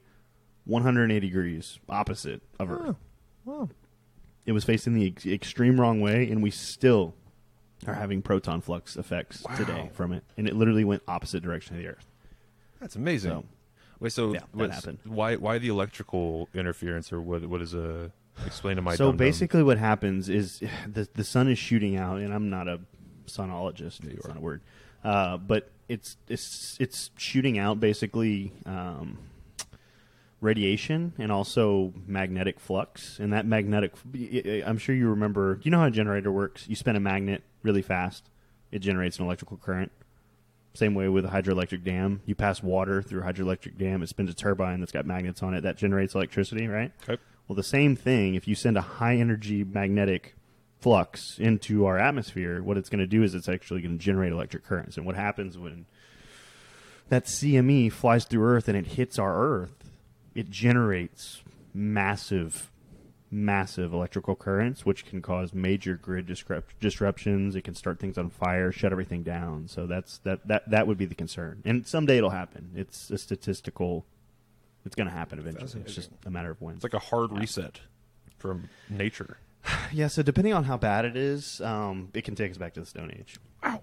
180 0.66 1.20
degrees 1.28 1.80
opposite 1.90 2.42
of 2.60 2.72
Earth. 2.72 2.96
Wow. 3.46 3.70
It 4.46 4.52
was 4.54 4.64
facing 4.64 4.94
the 4.94 5.08
ex- 5.08 5.26
extreme 5.26 5.80
wrong 5.80 6.02
way, 6.02 6.30
and 6.30 6.42
we 6.42 6.52
still 6.52 7.14
are 7.88 7.94
having 7.96 8.22
proton 8.22 8.62
flux 8.62 8.96
effects 8.96 9.44
Wow. 9.44 9.56
today 9.56 9.90
from 9.94 10.14
it. 10.14 10.24
And 10.38 10.48
it 10.48 10.56
literally 10.56 10.84
went 10.84 11.02
opposite 11.08 11.42
direction 11.44 11.76
of 11.76 11.82
the 11.82 11.90
Earth. 11.90 12.06
That's 12.80 12.96
amazing. 12.96 13.32
So- 13.32 13.46
Wait, 14.00 14.12
so 14.12 14.34
Yeah, 14.34 14.40
that 14.56 14.72
happened. 14.72 14.98
Why 15.04 15.36
why 15.36 15.60
the 15.60 15.68
electrical 15.68 16.50
interference 16.56 17.14
or 17.14 17.22
what 17.22 17.46
what 17.46 17.62
is 17.62 17.76
a 17.76 18.12
explain 18.48 18.78
to 18.78 18.82
my 18.82 18.96
so 18.96 19.06
dum-dum. 19.10 19.18
basically, 19.18 19.62
what 19.62 19.78
happens 19.78 20.28
is 20.28 20.60
the 20.92 21.08
the 21.14 21.24
sun 21.24 21.48
is 21.48 21.60
shooting 21.60 21.98
out, 21.98 22.18
and 22.18 22.34
I'm 22.34 22.50
not 22.50 22.68
a 22.68 22.80
sonologist. 23.28 24.04
you 24.04 24.12
it's 24.18 24.26
are. 24.26 24.30
not 24.30 24.38
a 24.38 24.42
word, 24.42 24.62
uh, 25.04 25.38
but 25.38 25.72
it's 25.88 26.18
it's 26.28 26.78
it's 26.80 27.12
shooting 27.18 27.60
out 27.60 27.80
basically 27.80 28.54
um, 28.66 29.18
radiation 30.40 31.14
and 31.18 31.32
also 31.32 31.94
magnetic 32.08 32.60
flux. 32.60 33.20
And 33.20 33.34
that 33.34 33.46
magnetic, 33.46 33.94
I'm 34.66 34.78
sure 34.78 34.96
you 34.96 35.10
remember. 35.10 35.56
Do 35.56 35.62
you 35.64 35.72
know 35.72 35.80
how 35.80 35.88
a 35.88 35.92
generator 35.92 36.32
works? 36.32 36.68
You 36.68 36.76
spin 36.76 36.96
a 36.96 37.00
magnet 37.00 37.44
really 37.64 37.82
fast, 37.82 38.30
it 38.72 38.80
generates 38.80 39.20
an 39.20 39.26
electrical 39.26 39.58
current. 39.58 39.92
Same 40.74 40.96
way 40.96 41.10
with 41.10 41.26
a 41.26 41.28
hydroelectric 41.28 41.84
dam. 41.84 42.22
You 42.26 42.34
pass 42.34 42.64
water 42.64 43.02
through 43.02 43.22
a 43.22 43.26
hydroelectric 43.26 43.78
dam, 43.78 44.02
it 44.02 44.08
spins 44.08 44.30
a 44.30 44.34
turbine 44.34 44.80
that's 44.80 44.94
got 44.94 45.06
magnets 45.06 45.44
on 45.44 45.54
it 45.54 45.62
that 45.62 45.78
generates 45.78 46.16
electricity, 46.16 46.68
right? 46.68 46.92
Okay. 47.08 47.22
Well, 47.48 47.56
the 47.58 47.64
same 47.64 47.98
thing, 47.98 48.36
if 48.36 48.48
you 48.48 48.56
send 48.56 48.78
a 48.78 48.82
high 48.82 49.18
energy 49.18 49.66
magnetic 49.66 50.36
flux 50.82 51.38
into 51.38 51.86
our 51.86 51.98
atmosphere, 51.98 52.62
what 52.62 52.76
it's 52.76 52.90
going 52.90 53.00
to 53.00 53.08
do 53.08 53.24
is 53.24 53.36
it's 53.36 53.48
actually 53.48 53.82
going 53.82 53.98
to 53.98 54.04
generate 54.04 54.34
electric 54.34 54.66
currents. 54.66 54.98
And 54.98 55.06
what 55.06 55.16
happens 55.16 55.58
when 55.58 55.86
that 57.10 57.26
CME 57.26 57.92
flies 57.92 58.26
through 58.26 58.44
Earth 58.44 58.68
and 58.68 58.76
it 58.76 58.88
hits 58.88 59.20
our 59.20 59.38
Earth, 59.38 59.92
it 60.34 60.50
generates 60.50 61.44
massive, 61.74 62.72
massive 63.30 63.94
electrical 63.94 64.36
currents, 64.36 64.86
which 64.86 65.06
can 65.06 65.22
cause 65.22 65.54
major 65.54 65.96
grid 65.96 66.26
disrupt- 66.26 66.80
disruptions. 66.80 67.56
It 67.56 67.64
can 67.64 67.76
start 67.76 68.00
things 68.00 68.18
on 68.18 68.30
fire, 68.30 68.72
shut 68.72 68.92
everything 68.92 69.22
down. 69.22 69.68
So 69.68 69.86
that's 69.86 70.18
that 70.20 70.48
that 70.48 70.70
that 70.70 70.88
would 70.88 70.98
be 70.98 71.06
the 71.06 71.16
concern. 71.16 71.62
And 71.64 71.86
someday 71.86 72.18
it'll 72.18 72.32
happen. 72.32 72.72
It's 72.76 73.12
a 73.12 73.18
statistical. 73.20 74.06
It's 74.84 74.96
going 74.96 75.08
to 75.08 75.14
happen 75.14 75.38
eventually. 75.38 75.82
It's 75.82 75.94
just 75.94 76.10
a 76.26 76.32
matter 76.32 76.50
of 76.50 76.60
when. 76.60 76.74
It's 76.76 76.84
like 76.84 76.96
a 76.96 77.00
hard 77.00 77.32
reset 77.32 77.82
from 78.40 78.68
nature. 78.90 79.38
Yeah, 79.94 80.08
so 80.08 80.24
depending 80.24 80.54
on 80.54 80.64
how 80.64 80.78
bad 80.78 81.04
it 81.04 81.18
is, 81.18 81.60
um, 81.62 82.10
it 82.14 82.24
can 82.24 82.34
take 82.34 82.50
us 82.52 82.58
back 82.58 82.74
to 82.76 82.80
the 82.80 82.86
Stone 82.86 83.12
Age. 83.18 83.38
Wow. 83.62 83.82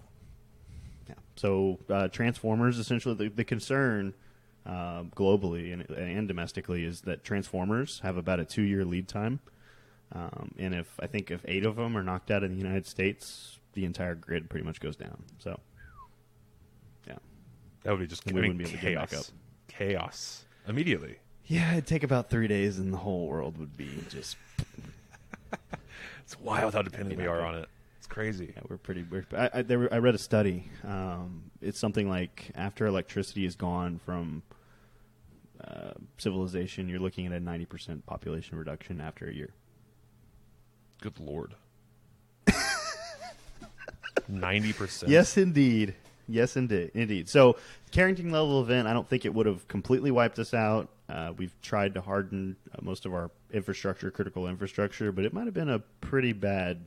Yeah. 1.06 1.14
So 1.36 1.78
uh, 1.90 2.08
Transformers, 2.08 2.78
essentially, 2.78 3.14
the, 3.14 3.28
the 3.28 3.44
concern 3.44 4.14
uh, 4.64 5.02
globally 5.14 5.72
and, 5.72 5.82
and 5.90 6.26
domestically 6.26 6.84
is 6.84 7.02
that 7.02 7.24
Transformers 7.24 8.00
have 8.02 8.16
about 8.16 8.40
a 8.40 8.44
two-year 8.46 8.84
lead 8.86 9.06
time, 9.06 9.40
um, 10.12 10.52
and 10.58 10.74
if 10.74 10.98
I 10.98 11.06
think 11.06 11.30
if 11.30 11.42
eight 11.46 11.66
of 11.66 11.76
them 11.76 11.94
are 11.96 12.02
knocked 12.02 12.30
out 12.30 12.42
in 12.42 12.52
the 12.52 12.58
United 12.58 12.86
States, 12.86 13.58
the 13.74 13.84
entire 13.84 14.14
grid 14.14 14.48
pretty 14.48 14.64
much 14.64 14.80
goes 14.80 14.96
down. 14.96 15.22
So, 15.38 15.60
yeah, 17.06 17.16
That 17.82 17.90
would 17.90 18.00
be 18.00 18.06
just 18.06 18.24
We 18.24 18.32
wouldn't 18.32 18.56
be 18.58 18.64
able 18.64 18.72
to 18.72 18.78
get 18.78 18.94
back 18.96 19.10
chaos. 19.10 19.32
Chaos 19.68 20.44
immediately. 20.66 21.16
yeah, 21.46 21.72
it'd 21.72 21.86
take 21.86 22.02
about 22.02 22.30
three 22.30 22.48
days, 22.48 22.78
and 22.78 22.92
the 22.94 22.98
whole 22.98 23.26
world 23.28 23.58
would 23.58 23.76
be 23.76 23.90
just. 24.08 24.38
It's 26.28 26.38
wild 26.38 26.74
how 26.74 26.82
dependent 26.82 27.18
we 27.18 27.26
are 27.26 27.40
on 27.40 27.54
it. 27.54 27.70
It's 27.96 28.06
crazy. 28.06 28.52
Yeah, 28.54 28.60
we're 28.68 28.76
pretty. 28.76 29.02
We're, 29.02 29.24
I, 29.34 29.48
I, 29.54 29.62
there, 29.62 29.90
I 29.90 29.96
read 29.96 30.14
a 30.14 30.18
study. 30.18 30.70
Um, 30.84 31.44
it's 31.62 31.78
something 31.78 32.06
like 32.06 32.50
after 32.54 32.84
electricity 32.84 33.46
is 33.46 33.56
gone 33.56 33.98
from 34.04 34.42
uh, 35.66 35.92
civilization, 36.18 36.86
you're 36.86 36.98
looking 36.98 37.24
at 37.24 37.32
a 37.32 37.40
ninety 37.40 37.64
percent 37.64 38.04
population 38.04 38.58
reduction 38.58 39.00
after 39.00 39.26
a 39.26 39.32
year. 39.32 39.54
Good 41.00 41.18
lord. 41.18 41.54
Ninety 44.28 44.74
percent. 44.74 45.10
Yes, 45.10 45.38
indeed. 45.38 45.94
Yes, 46.28 46.58
indeed. 46.58 46.90
Indeed. 46.92 47.30
So, 47.30 47.56
Carrington 47.90 48.30
level 48.30 48.60
event. 48.60 48.86
I 48.86 48.92
don't 48.92 49.08
think 49.08 49.24
it 49.24 49.32
would 49.32 49.46
have 49.46 49.66
completely 49.66 50.10
wiped 50.10 50.38
us 50.38 50.52
out. 50.52 50.90
Uh, 51.08 51.32
we've 51.36 51.54
tried 51.62 51.94
to 51.94 52.00
harden 52.00 52.54
uh, 52.74 52.78
most 52.82 53.06
of 53.06 53.14
our 53.14 53.30
infrastructure, 53.52 54.10
critical 54.10 54.46
infrastructure, 54.46 55.10
but 55.10 55.24
it 55.24 55.32
might 55.32 55.46
have 55.46 55.54
been 55.54 55.70
a 55.70 55.78
pretty 56.00 56.32
bad. 56.32 56.80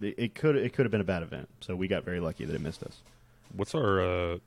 It, 0.00 0.14
it 0.18 0.34
could 0.34 0.56
it 0.56 0.72
could 0.72 0.86
have 0.86 0.90
been 0.90 1.00
a 1.02 1.04
bad 1.04 1.22
event. 1.22 1.48
So 1.60 1.76
we 1.76 1.86
got 1.88 2.04
very 2.04 2.20
lucky 2.20 2.44
that 2.46 2.54
it 2.54 2.60
missed 2.60 2.82
us. 2.82 3.02
What's 3.54 3.74
our? 3.74 4.00
uh 4.00 4.38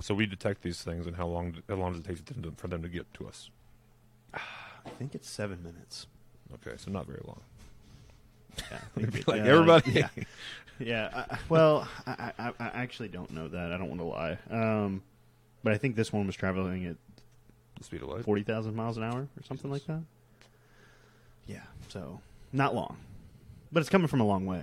So 0.00 0.14
we 0.14 0.26
detect 0.26 0.62
these 0.62 0.82
things, 0.82 1.06
and 1.06 1.16
how 1.16 1.26
long? 1.26 1.56
How 1.68 1.74
long 1.76 1.92
does 2.00 2.20
it 2.20 2.26
take 2.26 2.56
for 2.58 2.68
them 2.68 2.82
to 2.82 2.88
get 2.88 3.12
to 3.14 3.26
us? 3.26 3.50
I 4.34 4.90
think 4.98 5.14
it's 5.14 5.28
seven 5.28 5.62
minutes. 5.62 6.06
Okay, 6.54 6.76
so 6.76 6.90
not 6.90 7.06
very 7.06 7.20
long. 7.24 7.40
Yeah, 8.70 8.78
Be 8.96 9.18
it- 9.18 9.28
like, 9.28 9.40
uh, 9.40 9.44
everybody. 9.44 9.90
Yeah, 9.92 10.08
yeah. 10.78 11.24
I, 11.30 11.38
well, 11.48 11.88
I, 12.06 12.32
I, 12.38 12.52
I 12.60 12.66
actually 12.74 13.08
don't 13.08 13.30
know 13.32 13.48
that. 13.48 13.72
I 13.72 13.76
don't 13.78 13.88
want 13.88 14.00
to 14.00 14.04
lie. 14.06 14.38
Um, 14.50 15.02
but 15.62 15.72
I 15.72 15.78
think 15.78 15.94
this 15.96 16.12
one 16.12 16.26
was 16.26 16.34
traveling 16.36 16.86
at 16.86 16.96
The 17.80 17.84
speed 17.84 18.02
of 18.02 18.08
light. 18.08 18.24
forty 18.24 18.42
thousand 18.44 18.76
miles 18.76 18.96
an 18.96 19.02
hour 19.02 19.20
or 19.22 19.42
something 19.44 19.70
like 19.70 19.84
that. 19.86 20.02
Yeah, 21.46 21.62
so 21.88 22.20
not 22.52 22.74
long, 22.74 22.96
but 23.72 23.80
it's 23.80 23.90
coming 23.90 24.06
from 24.06 24.20
a 24.20 24.26
long 24.26 24.46
way. 24.46 24.62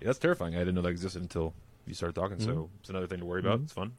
Yeah, 0.00 0.06
that's 0.08 0.18
terrifying. 0.18 0.54
I 0.54 0.58
didn't 0.60 0.74
know 0.76 0.82
that 0.82 0.90
existed 0.90 1.22
until 1.22 1.54
you 1.86 1.94
started 1.94 2.14
talking. 2.14 2.38
So 2.38 2.52
Mhm. 2.54 2.68
it's 2.80 2.90
another 2.90 3.06
thing 3.06 3.20
to 3.20 3.24
worry 3.24 3.40
about. 3.40 3.60
Mhm. 3.60 3.64
It's 3.64 3.72
fun. 3.72 3.92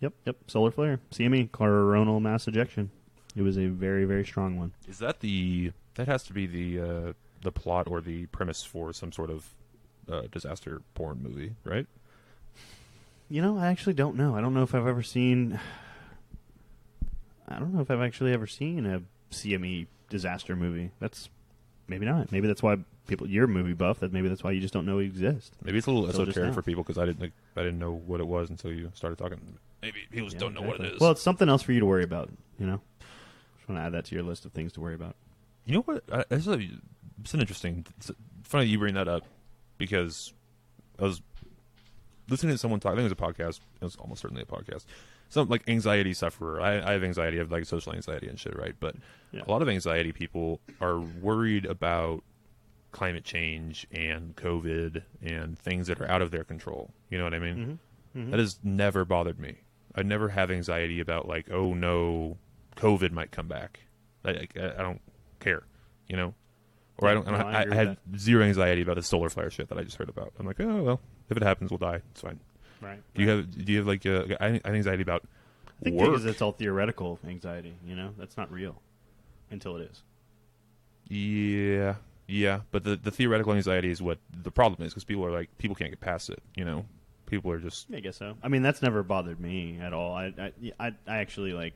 Yep, 0.00 0.12
yep. 0.26 0.36
Solar 0.48 0.70
flare, 0.70 1.00
CME, 1.10 1.46
coronal 1.50 2.20
mass 2.20 2.46
ejection. 2.46 2.90
It 3.34 3.42
was 3.42 3.56
a 3.58 3.66
very, 3.68 4.04
very 4.04 4.24
strong 4.24 4.56
one. 4.58 4.72
Is 4.86 4.98
that 4.98 5.20
the? 5.20 5.72
That 5.94 6.06
has 6.08 6.22
to 6.24 6.32
be 6.32 6.46
the 6.46 6.80
uh, 6.80 7.12
the 7.42 7.52
plot 7.52 7.88
or 7.88 8.00
the 8.00 8.26
premise 8.26 8.62
for 8.62 8.92
some 8.92 9.10
sort 9.12 9.30
of 9.30 9.54
uh, 10.08 10.22
disaster 10.30 10.82
porn 10.94 11.22
movie, 11.22 11.54
right? 11.64 11.86
You 13.30 13.40
know, 13.40 13.56
I 13.56 13.68
actually 13.68 13.94
don't 13.94 14.16
know. 14.16 14.36
I 14.36 14.40
don't 14.42 14.52
know 14.54 14.62
if 14.62 14.74
I've 14.74 14.86
ever 14.86 15.02
seen. 15.02 15.58
I 17.48 17.58
don't 17.58 17.74
know 17.74 17.80
if 17.80 17.90
I've 17.90 18.00
actually 18.00 18.32
ever 18.32 18.46
seen 18.46 18.86
a 18.86 19.02
CME 19.30 19.86
disaster 20.08 20.56
movie. 20.56 20.90
That's 21.00 21.28
maybe 21.88 22.06
not. 22.06 22.32
Maybe 22.32 22.46
that's 22.46 22.62
why 22.62 22.78
people. 23.06 23.28
You're 23.28 23.44
a 23.44 23.48
movie 23.48 23.74
buff. 23.74 24.00
That 24.00 24.12
maybe 24.12 24.28
that's 24.28 24.42
why 24.42 24.52
you 24.52 24.60
just 24.60 24.72
don't 24.72 24.86
know 24.86 24.98
it 24.98 25.06
exists. 25.06 25.50
Maybe 25.62 25.78
it's 25.78 25.86
a 25.86 25.90
little 25.90 26.10
So 26.12 26.22
esoteric 26.22 26.54
for 26.54 26.62
people 26.62 26.82
because 26.82 26.98
I 26.98 27.04
didn't 27.06 27.32
I 27.56 27.60
didn't 27.60 27.78
know 27.78 27.92
what 27.92 28.20
it 28.20 28.26
was 28.26 28.50
until 28.50 28.72
you 28.72 28.90
started 28.94 29.18
talking. 29.18 29.58
Maybe 29.82 29.98
people 30.10 30.28
just 30.28 30.36
Yeah, 30.36 30.40
don't 30.40 30.54
know 30.54 30.62
what 30.62 30.80
it 30.80 30.94
is. 30.94 31.00
Well, 31.00 31.10
it's 31.10 31.22
something 31.22 31.48
else 31.48 31.62
for 31.62 31.72
you 31.72 31.80
to 31.80 31.86
worry 31.86 32.04
about. 32.04 32.30
You 32.58 32.66
know, 32.66 32.80
just 33.56 33.68
want 33.68 33.80
to 33.80 33.84
add 33.84 33.92
that 33.92 34.06
to 34.06 34.14
your 34.14 34.24
list 34.24 34.44
of 34.46 34.52
things 34.52 34.72
to 34.74 34.80
worry 34.80 34.94
about. 34.94 35.16
You 35.66 35.74
know 35.74 35.80
what? 35.82 36.04
I, 36.12 36.24
is 36.30 36.48
a, 36.48 36.58
it's 37.20 37.34
an 37.34 37.40
interesting. 37.40 37.84
It's 37.98 38.10
funny 38.42 38.66
you 38.66 38.78
bring 38.78 38.94
that 38.94 39.08
up 39.08 39.24
because 39.78 40.32
I 40.98 41.02
was 41.04 41.20
listening 42.28 42.54
to 42.54 42.58
someone 42.58 42.80
talk. 42.80 42.92
I 42.92 42.96
think 42.96 43.10
it 43.10 43.18
was 43.18 43.28
a 43.30 43.34
podcast. 43.34 43.60
It 43.80 43.84
was 43.84 43.96
almost 43.96 44.22
certainly 44.22 44.42
a 44.42 44.46
podcast. 44.46 44.84
Some 45.28 45.48
like 45.48 45.62
anxiety 45.68 46.14
sufferer. 46.14 46.60
I, 46.60 46.80
I 46.90 46.92
have 46.92 47.02
anxiety. 47.02 47.38
I 47.38 47.40
have 47.40 47.50
like 47.52 47.64
social 47.66 47.92
anxiety 47.92 48.28
and 48.28 48.38
shit, 48.38 48.56
right? 48.56 48.74
But 48.78 48.94
Yeah. 49.32 49.42
a 49.46 49.50
lot 49.50 49.62
of 49.62 49.68
anxiety 49.68 50.12
people 50.12 50.60
are 50.80 50.98
worried 51.00 51.64
about 51.66 52.22
climate 52.92 53.24
change 53.24 53.86
and 53.90 54.36
COVID 54.36 55.02
and 55.22 55.58
things 55.58 55.88
that 55.88 56.00
are 56.00 56.08
out 56.08 56.22
of 56.22 56.30
their 56.30 56.44
control. 56.44 56.92
You 57.10 57.18
know 57.18 57.24
what 57.24 57.34
I 57.34 57.38
mean? 57.40 57.78
Mhm. 58.14 58.20
Mhm. 58.26 58.30
That 58.30 58.38
has 58.38 58.60
never 58.62 59.04
bothered 59.04 59.40
me. 59.40 59.56
I 59.96 60.02
never 60.02 60.28
have 60.28 60.50
anxiety 60.50 61.00
about 61.00 61.26
like, 61.26 61.50
oh 61.50 61.74
no, 61.74 62.38
COVID 62.76 63.10
might 63.10 63.32
come 63.32 63.48
back. 63.48 63.80
I, 64.24 64.30
I, 64.30 64.46
I 64.78 64.82
don't 64.82 65.00
care, 65.40 65.64
you 66.08 66.16
know. 66.16 66.34
Or 66.98 67.08
I 67.08 67.14
don't. 67.14 67.26
I, 67.28 67.32
I 67.32 67.34
I, 67.34 67.62
agree 67.62 67.76
I 67.76 67.80
with 67.80 67.88
had 67.88 67.98
zero 68.20 68.44
anxiety 68.44 68.82
about 68.82 68.94
the 68.94 69.02
solar 69.02 69.28
flare 69.28 69.50
shit 69.50 69.68
that 69.68 69.78
I 69.78 69.82
just 69.82 69.96
heard 69.96 70.08
about. 70.08 70.32
I'm 70.38 70.46
like, 70.46 70.60
oh 70.60 70.82
well, 70.82 71.00
if 71.28 71.36
it 71.36 71.42
happens, 71.42 71.72
we'll 71.72 71.78
die. 71.78 72.00
It's 72.12 72.20
fine. 72.20 72.38
Right. 72.84 73.02
Do 73.14 73.22
you 73.22 73.28
have? 73.30 73.64
Do 73.64 73.72
you 73.72 73.78
have 73.78 73.86
like 73.86 74.04
I- 74.06 74.60
I 74.64 74.68
anxiety 74.68 75.02
about 75.02 75.22
I 75.80 75.84
think 75.84 75.96
work? 75.96 76.10
because 76.10 76.26
it's 76.26 76.42
all 76.42 76.52
theoretical 76.52 77.18
anxiety. 77.26 77.74
You 77.86 77.96
know, 77.96 78.10
that's 78.18 78.36
not 78.36 78.52
real 78.52 78.80
until 79.50 79.76
it 79.76 79.90
is. 79.90 80.02
Yeah, 81.08 81.96
yeah, 82.26 82.60
but 82.70 82.84
the 82.84 82.96
the 82.96 83.10
theoretical 83.10 83.52
anxiety 83.52 83.90
is 83.90 84.00
what 84.00 84.18
the 84.42 84.50
problem 84.50 84.86
is 84.86 84.92
because 84.92 85.04
people 85.04 85.24
are 85.24 85.30
like 85.30 85.56
people 85.58 85.74
can't 85.74 85.90
get 85.90 86.00
past 86.00 86.30
it. 86.30 86.42
You 86.56 86.64
know, 86.64 86.86
people 87.26 87.50
are 87.50 87.58
just 87.58 87.86
I 87.94 88.00
guess 88.00 88.16
so. 88.16 88.36
I 88.42 88.48
mean, 88.48 88.62
that's 88.62 88.82
never 88.82 89.02
bothered 89.02 89.40
me 89.40 89.78
at 89.80 89.92
all. 89.92 90.14
I, 90.14 90.32
I, 90.38 90.52
I, 90.80 90.86
I 91.06 91.16
actually 91.18 91.52
like. 91.52 91.74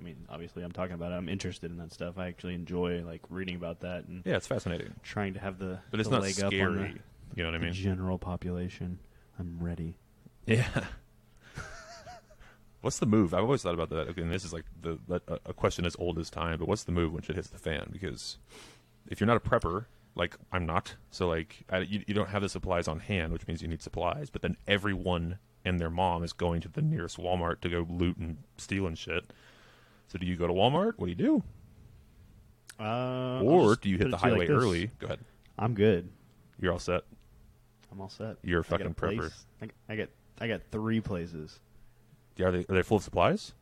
I 0.00 0.04
mean, 0.04 0.16
obviously, 0.30 0.62
I'm 0.62 0.70
talking 0.72 0.94
about. 0.94 1.10
It. 1.12 1.16
I'm 1.16 1.28
interested 1.28 1.70
in 1.70 1.76
that 1.78 1.92
stuff. 1.92 2.18
I 2.18 2.28
actually 2.28 2.54
enjoy 2.54 3.02
like 3.04 3.20
reading 3.30 3.56
about 3.56 3.80
that 3.80 4.06
and 4.06 4.22
yeah, 4.24 4.36
it's 4.36 4.46
fascinating, 4.46 4.94
trying 5.02 5.34
to 5.34 5.40
have 5.40 5.58
the 5.58 5.80
but 5.90 6.00
it's 6.00 6.08
the 6.08 6.14
not 6.14 6.22
leg 6.22 6.34
scary. 6.34 6.56
up 6.62 6.68
on 6.68 6.76
the, 6.76 6.88
you 7.34 7.42
know 7.42 7.50
what 7.50 7.60
I 7.60 7.64
mean? 7.64 7.72
general 7.72 8.16
population. 8.18 8.98
I'm 9.38 9.58
ready. 9.60 9.94
Yeah. 10.48 10.84
what's 12.80 12.98
the 12.98 13.06
move? 13.06 13.34
I've 13.34 13.42
always 13.42 13.62
thought 13.62 13.74
about 13.74 13.90
that. 13.90 14.08
Okay, 14.08 14.22
and 14.22 14.32
this 14.32 14.44
is 14.44 14.52
like 14.52 14.64
the, 14.80 14.98
the 15.06 15.20
a- 15.28 15.50
a 15.50 15.52
question 15.52 15.84
as 15.84 15.94
old 15.98 16.18
as 16.18 16.30
time. 16.30 16.58
But 16.58 16.68
what's 16.68 16.84
the 16.84 16.92
move 16.92 17.12
when 17.12 17.22
shit 17.22 17.36
hits 17.36 17.48
the 17.50 17.58
fan? 17.58 17.88
Because 17.92 18.38
if 19.08 19.20
you're 19.20 19.26
not 19.26 19.36
a 19.36 19.40
prepper, 19.40 19.86
like 20.14 20.36
I'm 20.52 20.64
not, 20.66 20.94
so 21.10 21.28
like 21.28 21.64
I, 21.70 21.78
you, 21.80 22.02
you 22.06 22.14
don't 22.14 22.30
have 22.30 22.42
the 22.42 22.48
supplies 22.48 22.88
on 22.88 23.00
hand, 23.00 23.32
which 23.32 23.46
means 23.46 23.62
you 23.62 23.68
need 23.68 23.82
supplies. 23.82 24.30
But 24.30 24.42
then 24.42 24.56
everyone 24.66 25.38
and 25.64 25.78
their 25.78 25.90
mom 25.90 26.22
is 26.22 26.32
going 26.32 26.60
to 26.62 26.68
the 26.68 26.80
nearest 26.82 27.18
Walmart 27.18 27.60
to 27.60 27.68
go 27.68 27.86
loot 27.90 28.16
and 28.16 28.38
steal 28.56 28.86
and 28.86 28.96
shit. 28.96 29.24
So 30.06 30.18
do 30.18 30.24
you 30.26 30.36
go 30.36 30.46
to 30.46 30.52
Walmart? 30.54 30.94
What 30.96 31.06
do 31.06 31.08
you 31.10 31.14
do? 31.14 31.42
Uh, 32.80 33.40
or 33.42 33.74
do 33.76 33.88
you 33.88 33.98
hit 33.98 34.10
the 34.10 34.16
it 34.16 34.20
to 34.20 34.26
you 34.28 34.32
highway 34.34 34.46
like 34.46 34.50
early? 34.50 34.90
Go 34.98 35.06
ahead. 35.06 35.18
I'm 35.58 35.74
good. 35.74 36.08
You're 36.60 36.72
all 36.72 36.78
set. 36.78 37.02
I'm 37.90 38.00
all 38.00 38.08
set. 38.08 38.36
You're 38.42 38.60
a 38.60 38.64
I 38.66 38.68
got 38.70 38.78
fucking 38.78 38.94
place. 38.94 39.18
prepper. 39.18 39.32
I, 39.62 39.66
g- 39.66 39.72
I 39.88 39.96
got 39.96 40.08
I 40.40 40.48
got 40.48 40.60
three 40.70 41.00
places. 41.00 41.58
Are 42.40 42.52
they, 42.52 42.60
are 42.68 42.74
they 42.76 42.82
full 42.82 42.98
of 42.98 43.02
supplies? 43.02 43.52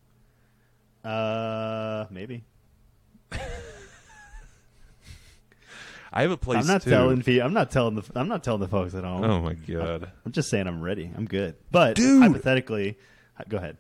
Uh, 1.05 2.07
maybe. 2.11 2.45
I 6.13 6.23
have 6.23 6.31
a 6.31 6.37
place. 6.37 6.61
I'm 6.61 6.67
not 6.67 6.83
too. 6.83 6.91
telling 6.91 7.23
I'm 7.41 7.53
not 7.53 7.71
telling 7.71 7.97
the 7.97 8.05
I'm 8.15 8.29
not 8.29 8.43
telling 8.43 8.61
the 8.61 8.69
folks 8.69 8.95
at 8.95 9.05
home. 9.05 9.25
Oh 9.25 9.41
my 9.41 9.55
god. 9.55 10.11
I'm 10.25 10.33
just 10.33 10.49
saying 10.49 10.67
I'm 10.67 10.81
ready. 10.83 11.11
I'm 11.17 11.27
good. 11.27 11.57
But 11.71 11.97
Dude! 11.97 12.23
hypothetically, 12.23 12.97
go 13.49 13.59
ahead. 13.59 13.77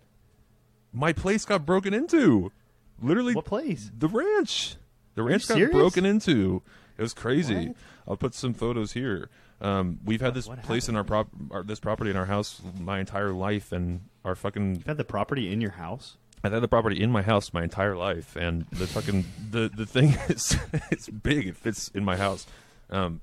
my 0.92 1.12
place 1.12 1.44
got 1.44 1.64
broken 1.64 1.94
into. 1.94 2.52
Literally, 3.00 3.34
What 3.34 3.44
place? 3.44 3.90
the 3.96 4.08
ranch. 4.08 4.76
The 5.14 5.22
ranch 5.22 5.48
got 5.48 5.54
serious? 5.54 5.72
broken 5.74 6.04
into. 6.04 6.62
It 6.98 7.02
was 7.02 7.14
crazy. 7.14 7.68
What? 7.68 7.76
I'll 8.08 8.16
put 8.16 8.34
some 8.34 8.54
photos 8.54 8.92
here. 8.92 9.28
Um, 9.60 9.98
we've 10.04 10.20
had 10.20 10.34
this 10.34 10.46
what 10.46 10.62
place 10.62 10.88
in 10.88 10.96
our 10.96 11.04
prop, 11.04 11.28
our, 11.50 11.62
this 11.62 11.80
property 11.80 12.10
in 12.10 12.16
our 12.16 12.26
house 12.26 12.60
my 12.78 13.00
entire 13.00 13.32
life, 13.32 13.72
and 13.72 14.00
our 14.24 14.34
fucking 14.34 14.76
You've 14.76 14.86
had 14.86 14.98
the 14.98 15.04
property 15.04 15.52
in 15.52 15.60
your 15.60 15.72
house. 15.72 16.16
I've 16.44 16.52
had 16.52 16.62
the 16.62 16.68
property 16.68 17.02
in 17.02 17.10
my 17.10 17.22
house 17.22 17.52
my 17.52 17.62
entire 17.64 17.96
life, 17.96 18.36
and 18.36 18.66
the 18.70 18.86
fucking 18.86 19.24
the 19.50 19.70
the 19.74 19.86
thing 19.86 20.10
is 20.28 20.56
it's 20.90 21.08
big. 21.08 21.46
It 21.46 21.56
fits 21.56 21.88
in 21.94 22.04
my 22.04 22.16
house, 22.16 22.46
um, 22.90 23.20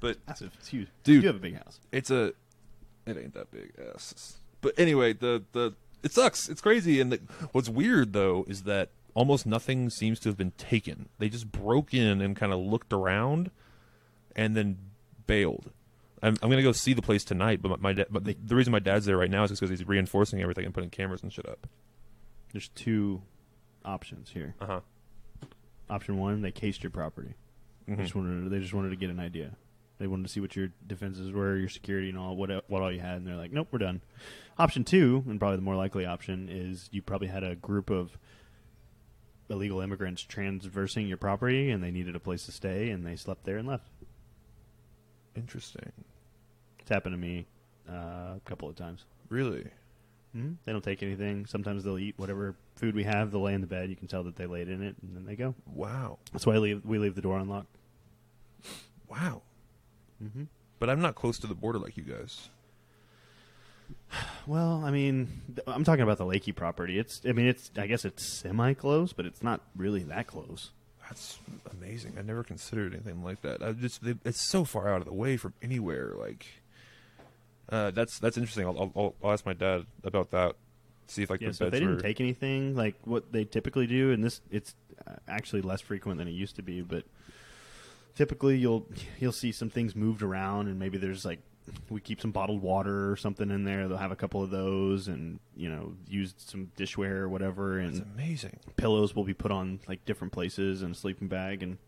but 0.00 0.16
it's 0.28 0.68
huge. 0.68 0.88
Dude. 1.04 1.22
you 1.22 1.28
have 1.28 1.36
a 1.36 1.40
big 1.40 1.56
house. 1.56 1.78
it's 1.92 2.10
a 2.10 2.32
it 3.06 3.16
ain't 3.16 3.34
that 3.34 3.50
big 3.50 3.72
ass 3.94 4.36
but 4.60 4.78
anyway 4.78 5.12
the 5.12 5.42
the 5.52 5.74
it 6.02 6.12
sucks 6.12 6.48
it's 6.48 6.60
crazy 6.60 7.00
and 7.00 7.12
the, 7.12 7.20
what's 7.52 7.68
weird 7.68 8.12
though 8.12 8.44
is 8.48 8.62
that 8.62 8.90
almost 9.14 9.46
nothing 9.46 9.90
seems 9.90 10.20
to 10.20 10.28
have 10.28 10.36
been 10.36 10.52
taken 10.52 11.08
they 11.18 11.28
just 11.28 11.50
broke 11.50 11.92
in 11.92 12.20
and 12.20 12.36
kind 12.36 12.52
of 12.52 12.60
looked 12.60 12.92
around 12.92 13.50
and 14.36 14.56
then 14.56 14.78
bailed 15.30 15.70
i'm, 16.22 16.36
I'm 16.42 16.50
gonna 16.50 16.62
go 16.62 16.72
see 16.72 16.92
the 16.92 17.02
place 17.02 17.24
tonight 17.24 17.62
but 17.62 17.70
my, 17.70 17.76
my 17.88 17.92
dad 17.94 18.06
but 18.10 18.24
the, 18.24 18.36
the 18.44 18.54
reason 18.54 18.70
my 18.72 18.78
dad's 18.78 19.06
there 19.06 19.16
right 19.16 19.30
now 19.30 19.44
is 19.44 19.50
because 19.50 19.70
he's 19.70 19.86
reinforcing 19.86 20.42
everything 20.42 20.64
and 20.64 20.74
putting 20.74 20.90
cameras 20.90 21.22
and 21.22 21.32
shit 21.32 21.48
up 21.48 21.66
There's 22.52 22.68
two 22.68 23.22
options 23.84 24.30
here. 24.30 24.54
uh-huh 24.60 24.80
Option 25.88 26.18
one, 26.18 26.40
they 26.42 26.52
cased 26.52 26.84
your 26.84 26.90
property. 26.90 27.34
They 27.88 27.96
just 27.96 28.14
wanted 28.14 28.44
to, 28.44 28.48
they 28.48 28.60
just 28.60 28.72
wanted 28.72 28.90
to 28.90 28.96
get 28.96 29.10
an 29.10 29.18
idea. 29.18 29.56
They 29.98 30.06
wanted 30.06 30.22
to 30.22 30.28
see 30.32 30.38
what 30.38 30.54
your 30.54 30.68
defenses 30.86 31.32
were, 31.32 31.56
your 31.56 31.68
security, 31.68 32.08
and 32.08 32.16
all 32.16 32.36
what 32.36 32.48
what 32.68 32.80
all 32.80 32.92
you 32.92 33.00
had, 33.00 33.16
and 33.16 33.26
they're 33.26 33.34
like, 33.34 33.50
"Nope, 33.52 33.66
we're 33.72 33.80
done." 33.80 34.00
Option 34.56 34.84
two, 34.84 35.24
and 35.26 35.40
probably 35.40 35.56
the 35.56 35.62
more 35.62 35.74
likely 35.74 36.06
option, 36.06 36.48
is 36.48 36.88
you 36.92 37.02
probably 37.02 37.26
had 37.26 37.42
a 37.42 37.56
group 37.56 37.90
of 37.90 38.16
illegal 39.48 39.80
immigrants 39.80 40.22
transversing 40.22 41.08
your 41.08 41.16
property, 41.16 41.70
and 41.72 41.82
they 41.82 41.90
needed 41.90 42.14
a 42.14 42.20
place 42.20 42.46
to 42.46 42.52
stay, 42.52 42.90
and 42.90 43.04
they 43.04 43.16
slept 43.16 43.44
there 43.44 43.56
and 43.56 43.66
left. 43.66 43.89
Interesting 45.36 45.92
It's 46.80 46.88
happened 46.90 47.14
to 47.14 47.18
me 47.18 47.46
uh, 47.88 48.36
a 48.36 48.40
couple 48.44 48.68
of 48.68 48.76
times. 48.76 49.04
really 49.28 49.66
hmm 50.32 50.52
They 50.64 50.72
don't 50.72 50.84
take 50.84 51.02
anything. 51.02 51.46
Sometimes 51.46 51.82
they'll 51.84 51.98
eat 51.98 52.14
whatever 52.16 52.54
food 52.76 52.94
we 52.94 53.02
have. 53.04 53.30
They'll 53.32 53.42
lay 53.42 53.54
in 53.54 53.60
the 53.60 53.66
bed. 53.66 53.90
You 53.90 53.96
can 53.96 54.06
tell 54.08 54.22
that 54.24 54.36
they 54.36 54.46
laid 54.46 54.68
in 54.68 54.80
it, 54.82 54.94
and 55.02 55.16
then 55.16 55.24
they 55.26 55.34
go. 55.36 55.54
wow 55.66 56.18
That's 56.32 56.46
why 56.46 56.54
I 56.54 56.58
leave, 56.58 56.84
we 56.84 56.98
leave 56.98 57.14
the 57.16 57.22
door 57.22 57.38
unlocked. 57.38 57.76
wow 59.08 59.42
Mm-hmm. 60.22 60.44
but 60.78 60.90
i'm 60.90 61.00
not 61.00 61.14
close 61.14 61.38
to 61.38 61.46
the 61.46 61.54
border 61.54 61.78
like 61.78 61.96
you 61.96 62.02
guys 62.02 62.50
Well, 64.46 64.82
I 64.84 64.90
mean, 64.90 65.28
th- 65.48 65.60
I'm 65.66 65.84
talking 65.84 66.02
about 66.02 66.18
the 66.18 66.24
Lakey 66.24 66.54
property. 66.54 66.98
It's, 66.98 67.20
I 67.28 67.32
mean, 67.32 67.46
it's, 67.46 67.70
I 67.76 67.86
guess 67.86 68.04
it's 68.04 68.24
semi 68.24 68.74
close, 68.74 69.12
but 69.12 69.26
it's 69.26 69.42
not 69.42 69.60
really 69.76 70.02
that 70.04 70.26
close. 70.26 70.70
That's 71.10 71.38
amazing. 71.72 72.14
I 72.18 72.22
never 72.22 72.44
considered 72.44 72.94
anything 72.94 73.22
like 73.24 73.42
that. 73.42 73.62
I 73.62 73.72
just 73.72 74.02
it, 74.04 74.18
it's 74.24 74.40
so 74.40 74.64
far 74.64 74.88
out 74.88 75.00
of 75.00 75.06
the 75.06 75.12
way 75.12 75.36
from 75.36 75.52
anywhere. 75.60 76.12
Like, 76.16 76.46
uh, 77.68 77.90
that's 77.90 78.18
that's 78.20 78.36
interesting. 78.36 78.64
I'll, 78.64 78.92
I'll, 78.96 79.14
I'll 79.22 79.32
ask 79.32 79.44
my 79.44 79.52
dad 79.52 79.86
about 80.04 80.30
that. 80.30 80.54
See 81.08 81.22
if 81.24 81.30
like 81.30 81.40
Yeah, 81.40 81.48
the 81.48 81.54
so 81.54 81.64
beds 81.64 81.72
they 81.72 81.80
didn't 81.80 81.96
were. 81.96 82.00
take 82.00 82.20
anything 82.20 82.76
like 82.76 82.94
what 83.04 83.32
they 83.32 83.44
typically 83.44 83.88
do, 83.88 84.12
and 84.12 84.22
this, 84.22 84.40
it's 84.52 84.76
uh, 85.04 85.16
actually 85.26 85.62
less 85.62 85.80
frequent 85.80 86.18
than 86.18 86.28
it 86.28 86.32
used 86.32 86.54
to 86.56 86.62
be, 86.62 86.80
but 86.80 87.02
typically 88.14 88.56
you'll 88.56 88.86
you'll 89.18 89.32
see 89.32 89.50
some 89.50 89.68
things 89.68 89.96
moved 89.96 90.22
around, 90.22 90.68
and 90.68 90.78
maybe 90.78 90.96
there's 90.96 91.24
like 91.24 91.40
we 91.88 92.00
keep 92.00 92.20
some 92.20 92.30
bottled 92.30 92.62
water 92.62 93.10
or 93.10 93.16
something 93.16 93.50
in 93.50 93.64
there. 93.64 93.88
They'll 93.88 93.96
have 93.98 94.12
a 94.12 94.16
couple 94.16 94.42
of 94.42 94.50
those, 94.50 95.08
and 95.08 95.40
you 95.56 95.68
know, 95.70 95.94
use 96.08 96.34
some 96.38 96.70
dishware 96.76 97.18
or 97.20 97.28
whatever, 97.28 97.82
That's 97.82 97.98
and 97.98 98.06
amazing. 98.14 98.58
pillows 98.76 99.14
will 99.14 99.24
be 99.24 99.34
put 99.34 99.50
on 99.50 99.80
like 99.88 100.04
different 100.04 100.32
places 100.32 100.82
and 100.82 100.94
a 100.94 100.98
sleeping 100.98 101.28
bag, 101.28 101.62
and 101.62 101.78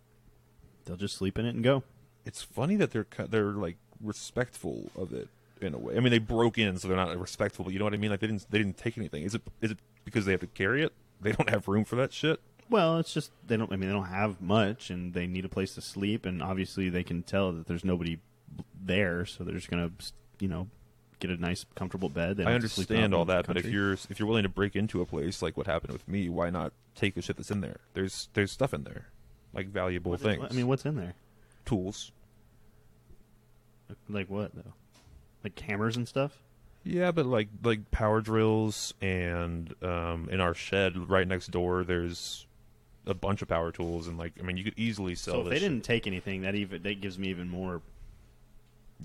they'll 0.84 0.96
just 0.96 1.16
sleep 1.16 1.38
in 1.38 1.46
it 1.46 1.54
and 1.54 1.62
go. 1.64 1.82
It's 2.24 2.42
funny 2.42 2.76
that 2.76 2.90
they're 2.90 3.06
they're 3.28 3.52
like 3.52 3.76
respectful 4.00 4.90
of 4.96 5.12
it 5.12 5.28
in 5.60 5.74
a 5.74 5.78
way. 5.78 5.96
I 5.96 6.00
mean, 6.00 6.10
they 6.10 6.18
broke 6.18 6.58
in, 6.58 6.76
so 6.78 6.88
they're 6.88 6.96
not 6.96 7.16
respectful. 7.18 7.64
But 7.64 7.72
you 7.72 7.78
know 7.78 7.84
what 7.84 7.94
I 7.94 7.98
mean? 7.98 8.10
Like 8.10 8.20
they 8.20 8.26
didn't 8.26 8.46
they 8.50 8.58
didn't 8.58 8.76
take 8.78 8.96
anything. 8.98 9.22
Is 9.22 9.34
it 9.34 9.42
is 9.60 9.70
it 9.72 9.78
because 10.04 10.24
they 10.24 10.32
have 10.32 10.40
to 10.40 10.46
carry 10.46 10.82
it? 10.82 10.92
They 11.20 11.32
don't 11.32 11.50
have 11.50 11.68
room 11.68 11.84
for 11.84 11.96
that 11.96 12.12
shit. 12.12 12.40
Well, 12.68 12.98
it's 12.98 13.12
just 13.12 13.30
they 13.46 13.56
don't. 13.56 13.72
I 13.72 13.76
mean, 13.76 13.88
they 13.88 13.94
don't 13.94 14.06
have 14.06 14.40
much, 14.40 14.90
and 14.90 15.12
they 15.14 15.26
need 15.26 15.44
a 15.44 15.48
place 15.48 15.74
to 15.74 15.80
sleep, 15.80 16.24
and 16.26 16.42
obviously 16.42 16.88
they 16.88 17.02
can 17.04 17.22
tell 17.22 17.52
that 17.52 17.66
there's 17.66 17.84
nobody 17.84 18.18
there, 18.84 19.24
so 19.26 19.44
they're 19.44 19.54
just 19.54 19.70
gonna, 19.70 19.90
you 20.40 20.48
know, 20.48 20.68
get 21.20 21.30
a 21.30 21.36
nice, 21.36 21.64
comfortable 21.74 22.08
bed. 22.08 22.36
They 22.36 22.44
I 22.44 22.52
have 22.52 22.62
to 22.62 22.68
sleep 22.68 22.90
out 22.90 22.94
understand 22.96 23.14
all 23.14 23.24
that, 23.26 23.46
but 23.46 23.56
if 23.56 23.66
you're 23.66 23.92
if 23.92 24.18
you're 24.18 24.26
willing 24.28 24.42
to 24.42 24.48
break 24.48 24.74
into 24.76 25.00
a 25.00 25.06
place 25.06 25.40
like 25.42 25.56
what 25.56 25.66
happened 25.66 25.92
with 25.92 26.06
me, 26.08 26.28
why 26.28 26.50
not 26.50 26.72
take 26.94 27.14
the 27.14 27.22
shit 27.22 27.36
that's 27.36 27.50
in 27.50 27.60
there? 27.60 27.78
There's 27.94 28.28
there's 28.34 28.50
stuff 28.52 28.74
in 28.74 28.84
there, 28.84 29.06
like 29.54 29.68
valuable 29.68 30.10
What- 30.12 30.20
things. 30.20 30.46
I 30.50 30.54
mean, 30.54 30.66
what's 30.66 30.84
in 30.84 30.96
there? 30.96 31.14
tools. 31.64 32.10
Like 34.08 34.28
what 34.30 34.54
though? 34.54 34.72
Like 35.44 35.58
hammers 35.60 35.96
and 35.96 36.08
stuff. 36.08 36.38
Yeah, 36.84 37.12
but 37.12 37.26
like 37.26 37.48
like 37.62 37.90
power 37.90 38.20
drills 38.20 38.94
and 39.00 39.72
um, 39.82 40.28
in 40.30 40.40
our 40.40 40.54
shed 40.54 41.08
right 41.08 41.26
next 41.28 41.50
door, 41.50 41.84
there's 41.84 42.46
a 43.06 43.14
bunch 43.14 43.42
of 43.42 43.48
power 43.48 43.70
tools 43.70 44.08
and 44.08 44.16
like 44.18 44.32
I 44.40 44.42
mean 44.42 44.56
you 44.56 44.64
could 44.64 44.74
easily 44.76 45.14
sell. 45.14 45.34
So 45.34 45.40
if 45.40 45.44
this 45.46 45.50
they 45.50 45.60
shit. 45.60 45.70
didn't 45.70 45.84
take 45.84 46.06
anything, 46.06 46.42
that 46.42 46.54
even 46.54 46.82
that 46.82 47.00
gives 47.00 47.18
me 47.18 47.28
even 47.28 47.48
more. 47.48 47.80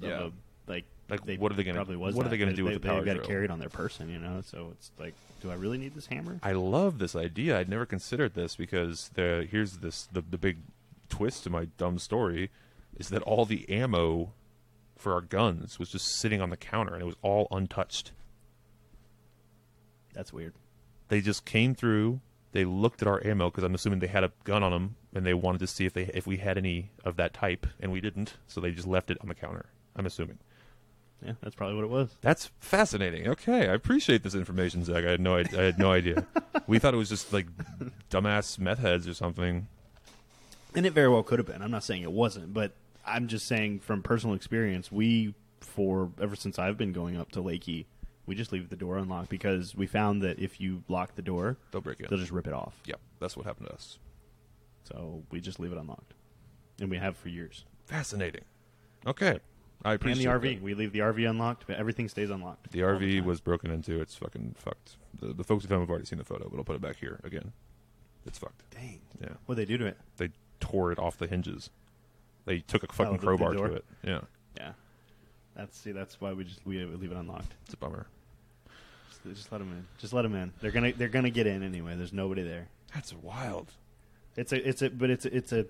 Yeah. 0.02 0.28
a- 0.28 0.32
like 0.70 0.86
Like, 1.10 1.26
they 1.26 1.38
what 1.38 1.52
are 1.52 1.56
they 1.56 1.64
probably 1.72 1.96
was 1.96 2.16
what 2.16 2.26
are 2.26 2.30
they 2.30 2.38
gonna 2.38 2.54
do 2.54 2.66
with 2.66 2.74
they, 2.74 2.80
the 2.80 2.88
power 2.88 2.98
They've 3.04 3.16
got 3.16 3.22
to 3.22 3.28
carry 3.28 3.46
it 3.46 3.52
on 3.52 3.60
their 3.60 3.70
person, 3.70 4.10
you 4.10 4.20
know. 4.20 4.42
So 4.46 4.70
it's 4.74 4.92
like, 5.00 5.14
do 5.42 5.50
I 5.50 5.56
really 5.56 5.78
need 5.78 5.96
this 5.96 6.08
hammer? 6.08 6.40
I 6.44 6.52
love 6.52 7.00
this 7.00 7.16
idea. 7.16 7.58
I'd 7.58 7.70
never 7.70 7.86
considered 7.86 8.34
this 8.34 8.56
because 8.56 9.10
the 9.14 9.48
here's 9.50 9.78
this 9.78 10.08
the 10.12 10.22
the 10.22 10.38
big 10.38 10.58
twist 11.10 11.44
to 11.44 11.50
my 11.50 11.66
dumb 11.78 12.00
story 12.00 12.50
is 12.98 13.10
that 13.10 13.22
all 13.24 13.46
the 13.46 13.70
ammo 13.70 14.34
for 14.98 15.14
our 15.14 15.22
guns 15.22 15.80
was 15.80 15.90
just 15.90 16.08
sitting 16.08 16.42
on 16.42 16.50
the 16.50 16.58
counter 16.58 16.94
and 16.94 17.02
it 17.02 17.06
was 17.06 17.16
all 17.22 17.48
untouched. 17.52 18.12
That's 20.14 20.34
weird. 20.34 20.54
They 21.10 21.22
just 21.22 21.46
came 21.46 21.76
through. 21.76 22.20
They 22.52 22.66
looked 22.66 23.02
at 23.02 23.08
our 23.08 23.26
ammo 23.26 23.50
because 23.50 23.64
I'm 23.64 23.76
assuming 23.76 24.00
they 24.00 24.08
had 24.08 24.24
a 24.24 24.32
gun 24.44 24.64
on 24.64 24.72
them 24.72 24.96
and 25.14 25.26
they 25.26 25.34
wanted 25.34 25.60
to 25.60 25.68
see 25.68 25.86
if 25.86 25.94
they 25.94 26.10
if 26.14 26.26
we 26.28 26.38
had 26.38 26.58
any 26.58 26.92
of 27.06 27.16
that 27.18 27.34
type 27.34 27.68
and 27.80 27.92
we 27.92 28.02
didn't. 28.02 28.36
So 28.48 28.60
they 28.60 28.72
just 28.72 28.88
left 28.88 29.12
it 29.12 29.18
on 29.22 29.28
the 29.28 29.36
counter. 29.36 29.68
I'm 29.98 30.06
assuming. 30.06 30.38
Yeah, 31.26 31.34
that's 31.42 31.56
probably 31.56 31.76
what 31.76 31.84
it 31.84 31.90
was. 31.90 32.16
That's 32.22 32.52
fascinating. 32.60 33.28
Okay, 33.28 33.68
I 33.68 33.74
appreciate 33.74 34.22
this 34.24 34.36
information, 34.36 34.84
Zach. 34.84 35.04
I 35.04 35.12
had 35.12 35.20
no, 35.20 35.36
I, 35.38 35.46
I 35.58 35.62
had 35.64 35.80
no 35.80 35.92
idea. 35.92 36.28
we 36.68 36.78
thought 36.78 36.94
it 36.94 36.98
was 36.98 37.10
just 37.10 37.34
like 37.34 37.48
dumbass 38.12 38.60
meth 38.60 38.80
heads 38.80 39.08
or 39.08 39.14
something. 39.16 39.68
And 40.76 40.86
it 40.86 40.94
very 40.94 41.10
well 41.10 41.24
could 41.24 41.40
have 41.40 41.48
been. 41.48 41.62
I'm 41.64 41.72
not 41.72 41.84
saying 41.84 42.04
it 42.04 42.12
wasn't, 42.12 42.54
but 42.54 42.74
I'm 43.04 43.28
just 43.28 43.48
saying 43.48 43.80
from 43.80 44.04
personal 44.04 44.36
experience, 44.36 44.92
we 44.92 45.34
for 45.60 46.12
ever 46.22 46.36
since 46.36 46.60
I've 46.60 46.78
been 46.78 46.94
going 46.94 47.18
up 47.18 47.32
to 47.32 47.40
Lakey, 47.42 47.86
we 48.28 48.36
just 48.36 48.52
leave 48.52 48.70
the 48.70 48.76
door 48.76 48.98
unlocked 48.98 49.30
because 49.30 49.74
we 49.74 49.88
found 49.88 50.22
that 50.22 50.38
if 50.38 50.62
you 50.62 50.84
lock 50.88 51.16
the 51.16 51.22
door, 51.24 51.58
They'll 51.72 51.82
break 51.82 52.00
it. 52.00 52.10
they'll 52.10 52.20
just 52.20 52.32
rip 52.32 52.46
it 52.46 52.54
off. 52.54 52.76
Yep, 52.86 53.00
that's 53.20 53.36
what 53.36 53.48
happened 53.48 53.68
to 53.70 53.74
us. 53.74 53.98
So 54.84 55.24
we 55.32 55.42
just 55.42 55.60
leave 55.60 55.72
it 55.72 55.78
unlocked, 55.80 56.14
and 56.80 56.92
we 56.92 56.98
have 56.98 57.18
for 57.18 57.30
years. 57.30 57.66
Fascinating. 57.86 58.44
Okay, 59.08 59.40
I 59.84 59.92
And 59.92 59.96
appreciate 60.02 60.24
the 60.26 60.30
RV, 60.32 60.56
that. 60.56 60.62
we 60.64 60.74
leave 60.74 60.92
the 60.92 61.00
RV 61.00 61.30
unlocked, 61.30 61.66
but 61.68 61.78
everything 61.78 62.10
stays 62.10 62.30
unlocked. 62.30 62.72
The 62.72 62.80
RV 62.80 63.24
was 63.24 63.40
broken 63.42 63.72
into. 63.72 64.00
It's 64.02 64.16
fucking 64.16 64.56
fucked. 64.58 64.98
The, 65.20 65.34
the 65.34 65.44
folks 65.44 65.66
at 65.66 65.72
home 65.72 65.82
have 65.82 65.90
already 65.90 66.06
seen 66.06 66.18
the 66.20 66.26
photo, 66.26 66.50
but 66.50 66.58
I'll 66.58 66.64
put 66.64 66.76
it 66.76 66.82
back 66.82 66.98
here 66.98 67.20
again. 67.24 67.52
It's 68.26 68.38
fucked. 68.40 68.64
dang. 68.72 69.00
Yeah, 69.22 69.30
What 69.46 69.56
they 69.56 69.66
do 69.66 69.78
to 69.78 69.86
it? 69.86 69.98
they 70.18 70.30
tore 70.60 70.92
it 70.92 71.00
off 71.00 71.18
the 71.18 71.28
hinges. 71.28 71.70
They 72.46 72.60
took 72.60 72.84
a 72.84 72.88
oh, 72.90 72.94
fucking 72.94 73.14
Oh, 73.14 73.16
the- 73.18 73.20
the 73.22 73.26
crowbar 73.28 73.54
door? 73.54 73.68
to 73.70 73.74
it. 73.76 73.86
Yeah, 74.04 74.22
Yeah, 74.58 74.72
that's 75.56 75.78
see, 75.78 75.92
that's 75.92 76.20
why 76.20 76.34
we 76.34 76.44
just 76.44 76.66
we 76.66 76.84
leave 76.84 77.12
it 77.12 77.18
unlocked. 77.18 77.54
it's 77.66 77.74
a 77.74 77.78
bummer. 77.78 78.08
Just, 79.10 79.24
just 79.38 79.52
let 79.52 79.60
them 79.60 79.72
in. 79.72 79.86
Just 79.98 80.14
let 80.14 80.24
them 80.24 80.36
in. 80.36 80.52
They're 80.62 80.72
gonna 80.72 80.92
they're 80.94 81.08
gonna 81.08 81.30
get 81.30 81.48
in 81.48 81.64
anyway. 81.64 81.96
There's 81.96 82.14
nobody 82.14 82.44
there. 82.44 82.68
That's 82.94 83.14
wild. 83.14 83.72
It's 84.36 84.52
a 84.52 84.68
it's 84.68 84.82
a 84.82 84.90
but 84.90 85.10
it's 85.10 85.26
a, 85.26 85.36
it's 85.36 85.52
a 85.54 85.66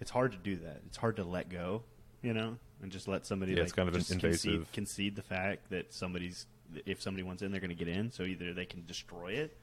it's 0.00 0.10
hard 0.10 0.32
to 0.32 0.38
do 0.38 0.56
that. 0.56 0.82
It's 0.86 0.96
hard 0.96 1.16
to 1.16 1.24
let 1.24 1.48
go, 1.48 1.82
you 2.22 2.32
know, 2.32 2.56
and 2.82 2.90
just 2.90 3.08
let 3.08 3.26
somebody. 3.26 3.52
Yeah, 3.52 3.58
like, 3.58 3.64
it's 3.64 3.72
kind 3.72 3.88
of 3.88 3.94
just. 3.94 4.18
Concede, 4.18 4.66
concede 4.72 5.16
the 5.16 5.22
fact 5.22 5.70
that 5.70 5.92
somebody's 5.92 6.46
if 6.84 7.00
somebody 7.00 7.22
wants 7.22 7.42
in, 7.42 7.50
they're 7.50 7.60
going 7.60 7.76
to 7.76 7.84
get 7.84 7.88
in. 7.88 8.10
So 8.10 8.24
either 8.24 8.52
they 8.52 8.66
can 8.66 8.84
destroy 8.86 9.32
it, 9.32 9.56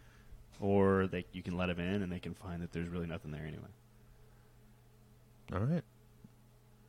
or 0.60 1.08
they 1.08 1.26
you 1.32 1.44
can 1.44 1.58
let 1.58 1.68
them 1.68 1.80
in, 1.80 2.02
and 2.02 2.12
they 2.12 2.20
can 2.20 2.34
find 2.34 2.62
that 2.62 2.72
there's 2.72 2.88
really 2.88 3.08
nothing 3.08 3.32
there 3.32 3.46
anyway. 3.46 3.64
All 5.54 5.60
right. 5.60 5.84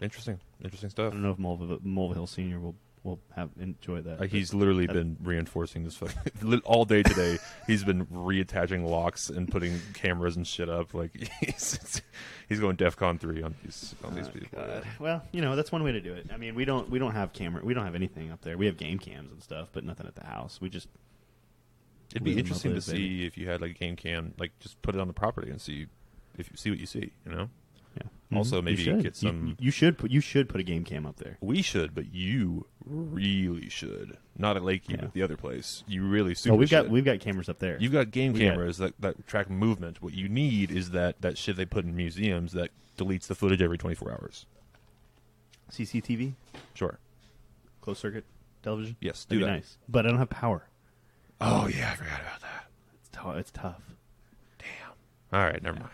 Interesting. 0.00 0.38
Interesting 0.62 0.90
stuff. 0.90 1.08
I 1.08 1.10
don't 1.10 1.22
know 1.22 1.30
if 1.30 1.38
Mulva, 1.38 1.80
Mulvihill 1.80 2.28
Senior 2.28 2.60
will 2.60 2.74
will 3.04 3.20
have 3.36 3.50
enjoy 3.60 4.00
that. 4.00 4.20
Uh, 4.20 4.24
he's 4.24 4.52
literally 4.52 4.86
that- 4.86 4.94
been 4.94 5.16
reinforcing 5.22 5.84
this 5.84 5.94
fucking 5.94 6.60
all 6.64 6.84
day 6.84 7.02
today. 7.04 7.38
he's 7.66 7.84
been 7.84 8.06
reattaching 8.06 8.84
locks 8.88 9.28
and 9.30 9.48
putting 9.50 9.78
cameras 9.92 10.36
and 10.36 10.46
shit 10.46 10.68
up. 10.68 10.92
Like 10.94 11.14
he's 11.40 12.02
he's 12.48 12.58
going 12.58 12.76
DefCon 12.76 13.20
three 13.20 13.42
on 13.42 13.54
these 13.62 13.94
on 14.02 14.14
these 14.14 14.26
Oh, 14.26 14.30
people. 14.30 14.48
God. 14.58 14.84
Well, 14.98 15.22
you 15.32 15.42
know 15.42 15.54
that's 15.54 15.70
one 15.70 15.84
way 15.84 15.92
to 15.92 16.00
do 16.00 16.14
it. 16.14 16.26
I 16.32 16.36
mean, 16.38 16.54
we 16.56 16.64
don't 16.64 16.90
we 16.90 16.98
don't 16.98 17.12
have 17.12 17.32
camera, 17.32 17.62
we 17.64 17.74
don't 17.74 17.84
have 17.84 17.94
anything 17.94 18.32
up 18.32 18.40
there. 18.40 18.56
We 18.56 18.66
have 18.66 18.76
game 18.76 18.98
cams 18.98 19.30
and 19.30 19.42
stuff, 19.42 19.68
but 19.72 19.84
nothing 19.84 20.06
at 20.06 20.14
the 20.16 20.24
house. 20.26 20.60
We 20.60 20.68
just 20.70 20.88
It'd 22.10 22.24
be 22.24 22.38
interesting 22.38 22.70
to 22.70 22.76
live, 22.76 22.86
baby. 22.86 22.98
see 22.98 23.26
if 23.26 23.36
you 23.36 23.48
had 23.48 23.60
like 23.60 23.72
a 23.72 23.74
game 23.74 23.96
cam, 23.96 24.34
like 24.38 24.58
just 24.60 24.80
put 24.82 24.94
it 24.94 25.00
on 25.00 25.08
the 25.08 25.14
property 25.14 25.50
and 25.50 25.60
see 25.60 25.86
if 26.38 26.50
you 26.50 26.56
see 26.56 26.70
what 26.70 26.78
you 26.78 26.86
see. 26.86 27.12
You 27.26 27.32
know, 27.32 27.50
yeah. 27.96 28.36
Also, 28.38 28.60
Mhm. 28.60 28.64
maybe 28.64 28.78
you 28.78 28.84
should. 28.84 29.02
get 29.02 29.16
some- 29.16 29.56
You, 29.60 29.70
should 29.70 29.96
put 29.98 30.10
you 30.10 30.20
should 30.20 30.48
put 30.48 30.60
a 30.60 30.64
game 30.64 30.82
cam 30.84 31.06
up 31.06 31.16
there. 31.16 31.38
we 31.40 31.62
should, 31.62 31.94
but 31.94 32.12
you 32.12 32.66
really 32.84 33.68
should. 33.68 34.16
Not 34.36 34.56
at 34.56 34.62
Lakey, 34.62 34.90
Yeah. 34.90 34.96
but 35.02 35.12
the 35.12 35.22
other 35.22 35.36
place. 35.36 35.84
You 35.86 36.04
really 36.06 36.34
super 36.34 36.54
No, 36.54 36.58
we've 36.58 36.70
got 36.70 36.84
should. 36.84 36.92
we've 36.92 37.04
got 37.04 37.20
cameras 37.20 37.48
up 37.48 37.60
there. 37.60 37.78
You've 37.80 37.92
got 37.92 38.10
game 38.10 38.32
We 38.32 38.40
got- 38.40 38.50
cameras 38.50 38.78
that, 38.78 39.00
that 39.00 39.26
track 39.28 39.48
movement. 39.48 40.02
What 40.02 40.14
you 40.14 40.28
need 40.28 40.70
is 40.72 40.90
that, 40.90 41.20
that 41.20 41.38
shit 41.38 41.56
they 41.56 41.64
put 41.66 41.84
in 41.84 41.94
museums 41.94 42.52
that 42.52 42.70
deletes 42.98 43.26
the 43.28 43.34
footage 43.36 43.62
every 43.62 43.78
24 43.78 44.10
hours. 44.12 44.46
CCTV, 45.70 46.34
Sure. 46.74 46.98
closed 47.80 48.00
circuit 48.00 48.24
television. 48.62 48.96
Yes, 49.00 49.24
do 49.24 49.36
That'd 49.38 49.40
be 49.40 49.44
that. 49.50 49.56
nice, 49.58 49.78
but 49.88 50.06
I 50.06 50.10
don't 50.10 50.18
have 50.18 50.30
power. 50.30 50.68
Oh, 51.40 51.66
yeah, 51.68 51.92
I 51.92 51.96
forgot 51.96 52.20
about 52.20 52.40
that. 52.40 52.66
It's 53.00 53.08
tough. 53.12 53.36
It's 53.36 53.50
tough. 53.50 53.82
Damn. 54.58 55.38
All 55.40 55.46
right, 55.46 55.62
never 55.62 55.78
mind. 55.78 55.90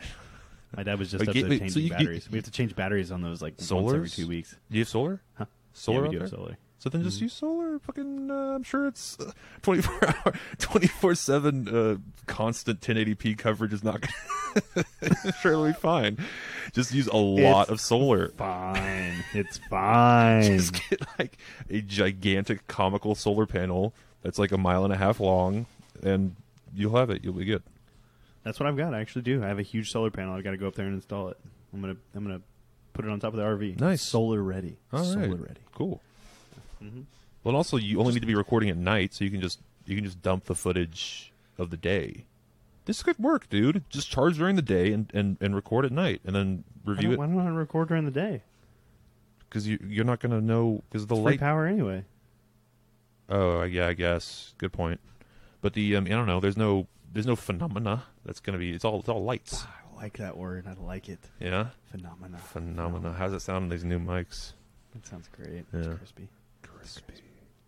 My 0.76 0.82
dad 0.84 0.98
was 0.98 1.10
just 1.10 1.26
up 1.26 1.34
there 1.34 1.42
wait, 1.48 1.58
changing 1.60 1.68
so 1.70 1.78
you- 1.80 1.84
you- 1.86 1.90
batteries. 1.90 2.30
we 2.30 2.36
have 2.38 2.44
to 2.44 2.50
change 2.50 2.76
batteries 2.76 3.10
on 3.10 3.22
those 3.22 3.42
like 3.42 3.54
once 3.58 3.72
every 3.72 4.08
Solars? 4.08 4.14
two 4.14 4.28
weeks. 4.28 4.50
Do 4.70 4.78
you 4.78 4.82
have 4.82 4.88
solar? 4.88 5.20
Huh? 5.34 5.46
Solar 5.72 5.98
yeah, 5.98 6.02
we 6.02 6.08
do 6.08 6.18
there? 6.18 6.28
have 6.28 6.30
solar. 6.30 6.58
So 6.78 6.88
then 6.88 7.00
Mm-hmm. 7.02 7.08
just 7.10 7.20
use 7.20 7.32
solar. 7.34 7.78
Fucking, 7.80 8.30
uh, 8.30 8.34
I'm 8.54 8.62
sure 8.62 8.86
it's 8.86 9.18
uh, 9.20 9.32
24 9.62 10.08
hour, 10.24 10.34
24 10.58 11.14
seven, 11.14 11.68
uh, 11.68 11.96
constant 12.26 12.80
1080p 12.80 13.36
coverage 13.36 13.72
is 13.74 13.84
not. 13.84 14.00
Gonna 14.00 14.84
sure, 15.42 15.52
it'll 15.52 15.66
be 15.66 15.72
fine. 15.74 16.16
Just 16.72 16.94
use 16.94 17.06
a 17.08 17.16
lot 17.16 17.62
It's 17.62 17.70
of 17.72 17.80
solar. 17.80 18.28
Fine. 18.30 19.24
it's 19.34 19.58
fine. 19.68 20.42
Just 20.58 20.72
get 20.88 21.02
like 21.18 21.36
a 21.68 21.80
gigantic 21.82 22.66
comical 22.66 23.14
solar 23.14 23.44
panel 23.46 23.92
that's 24.22 24.38
like 24.38 24.52
a 24.52 24.58
mile 24.58 24.84
and 24.84 24.92
a 24.92 24.96
half 24.96 25.20
long, 25.20 25.66
and 26.02 26.34
you'll 26.74 26.96
have 26.96 27.10
it. 27.10 27.22
You'll 27.24 27.34
be 27.34 27.44
good. 27.44 27.62
That's 28.42 28.58
what 28.58 28.66
I've 28.68 28.76
got. 28.76 28.94
I 28.94 29.00
actually 29.00 29.22
do. 29.22 29.42
I 29.44 29.48
have 29.48 29.58
a 29.58 29.62
huge 29.62 29.90
solar 29.90 30.10
panel. 30.10 30.34
I've 30.34 30.44
got 30.44 30.52
to 30.52 30.56
go 30.56 30.66
up 30.66 30.74
there 30.74 30.86
and 30.86 30.94
install 30.94 31.28
it. 31.28 31.38
I'm 31.72 31.80
gonna 31.80 31.96
I'm 32.14 32.24
gonna 32.24 32.40
put 32.94 33.04
it 33.04 33.10
on 33.10 33.20
top 33.20 33.32
of 33.34 33.38
the 33.38 33.44
RV. 33.44 33.78
Nice. 33.80 34.02
Solar 34.02 34.42
ready. 34.42 34.76
All 34.92 35.04
solar 35.04 35.28
right. 35.28 35.40
ready. 35.40 35.60
Cool. 35.74 36.00
Mhm. 36.82 37.04
Well, 37.44 37.54
also 37.56 37.76
you 37.76 38.00
only 38.00 38.14
need 38.14 38.20
to 38.20 38.26
be 38.26 38.34
recording 38.34 38.70
at 38.70 38.76
night, 38.76 39.14
so 39.14 39.24
you 39.24 39.30
can 39.30 39.40
just 39.40 39.60
you 39.86 39.94
can 39.94 40.04
just 40.04 40.22
dump 40.22 40.44
the 40.44 40.54
footage 40.54 41.32
of 41.58 41.70
the 41.70 41.76
day. 41.76 42.24
This 42.86 43.02
could 43.02 43.18
work, 43.18 43.48
dude. 43.50 43.84
Just 43.90 44.10
charge 44.10 44.38
during 44.38 44.56
the 44.56 44.62
day 44.62 44.92
and, 44.92 45.10
and, 45.14 45.36
and 45.40 45.54
record 45.54 45.84
at 45.84 45.92
night, 45.92 46.20
and 46.24 46.34
then 46.34 46.64
review 46.84 47.12
it 47.12 47.18
why 47.18 47.26
don't 47.26 47.38
I 47.38 47.50
record 47.50 47.88
during 47.88 48.04
the 48.04 48.10
day? 48.10 48.42
because 49.48 49.66
you 49.66 49.78
you're 49.86 50.04
not 50.04 50.20
gonna 50.20 50.40
know 50.40 50.82
because 50.88 51.06
the 51.06 51.14
It's 51.16 51.24
light. 51.24 51.40
power 51.40 51.66
anyway. 51.66 52.04
Oh, 53.28 53.62
yeah, 53.62 53.86
I 53.88 53.92
guess. 53.94 54.54
Good 54.58 54.72
point. 54.72 55.00
But 55.60 55.74
the 55.74 55.94
um, 55.96 56.06
I 56.06 56.10
don't 56.10 56.26
know. 56.26 56.40
There's 56.40 56.56
no 56.56 56.86
there's 57.12 57.26
no 57.26 57.36
phenomena 57.36 58.04
that's 58.24 58.40
gonna 58.40 58.58
be. 58.58 58.70
It's 58.72 58.84
all 58.84 59.00
it's 59.00 59.08
all 59.08 59.22
lights. 59.24 59.64
I 59.64 59.96
like 60.02 60.16
that 60.18 60.36
word. 60.36 60.66
I 60.66 60.74
like 60.82 61.08
it. 61.08 61.18
Yeah, 61.40 61.68
Phenomena. 61.90 62.38
phenomena. 62.38 63.12
How's 63.12 63.32
it 63.32 63.40
sound 63.40 63.64
on 63.64 63.68
these 63.68 63.84
new 63.84 63.98
mics? 63.98 64.52
It 64.96 65.06
sounds 65.06 65.28
great. 65.28 65.64
Yeah. 65.72 65.80
It's 65.80 65.88
crispy. 65.98 66.28
Crispy. 66.62 67.14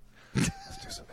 Let's 0.34 0.84
do 0.84 0.90
some 0.90 1.06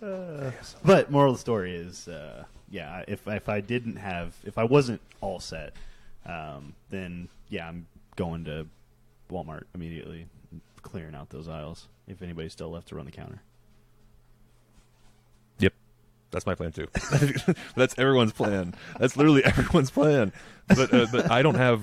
ASMR. 0.00 0.52
But 0.84 1.10
moral 1.10 1.30
of 1.32 1.36
the 1.36 1.40
story 1.40 1.76
is, 1.76 2.08
uh, 2.08 2.44
yeah, 2.70 3.04
if 3.06 3.26
if 3.28 3.48
I 3.48 3.60
didn't 3.60 3.96
have, 3.96 4.34
if 4.44 4.58
I 4.58 4.64
wasn't 4.64 5.00
all 5.20 5.38
set, 5.38 5.74
um, 6.26 6.74
then 6.90 7.28
yeah, 7.48 7.68
I'm 7.68 7.86
going 8.16 8.44
to 8.46 8.66
Walmart 9.30 9.64
immediately, 9.74 10.26
clearing 10.82 11.14
out 11.14 11.30
those 11.30 11.48
aisles. 11.48 11.88
If 12.08 12.20
anybody's 12.22 12.52
still 12.52 12.70
left 12.70 12.88
to 12.88 12.96
run 12.96 13.06
the 13.06 13.12
counter. 13.12 13.40
That's 16.32 16.46
my 16.46 16.54
plan 16.56 16.72
too. 16.72 16.88
that's 17.76 17.96
everyone's 17.98 18.32
plan. 18.32 18.74
That's 18.98 19.16
literally 19.16 19.44
everyone's 19.52 19.90
plan. 19.90 20.32
But 20.68 20.92
uh, 20.92 21.06
but 21.12 21.30
I 21.30 21.42
don't 21.42 21.54
have. 21.56 21.82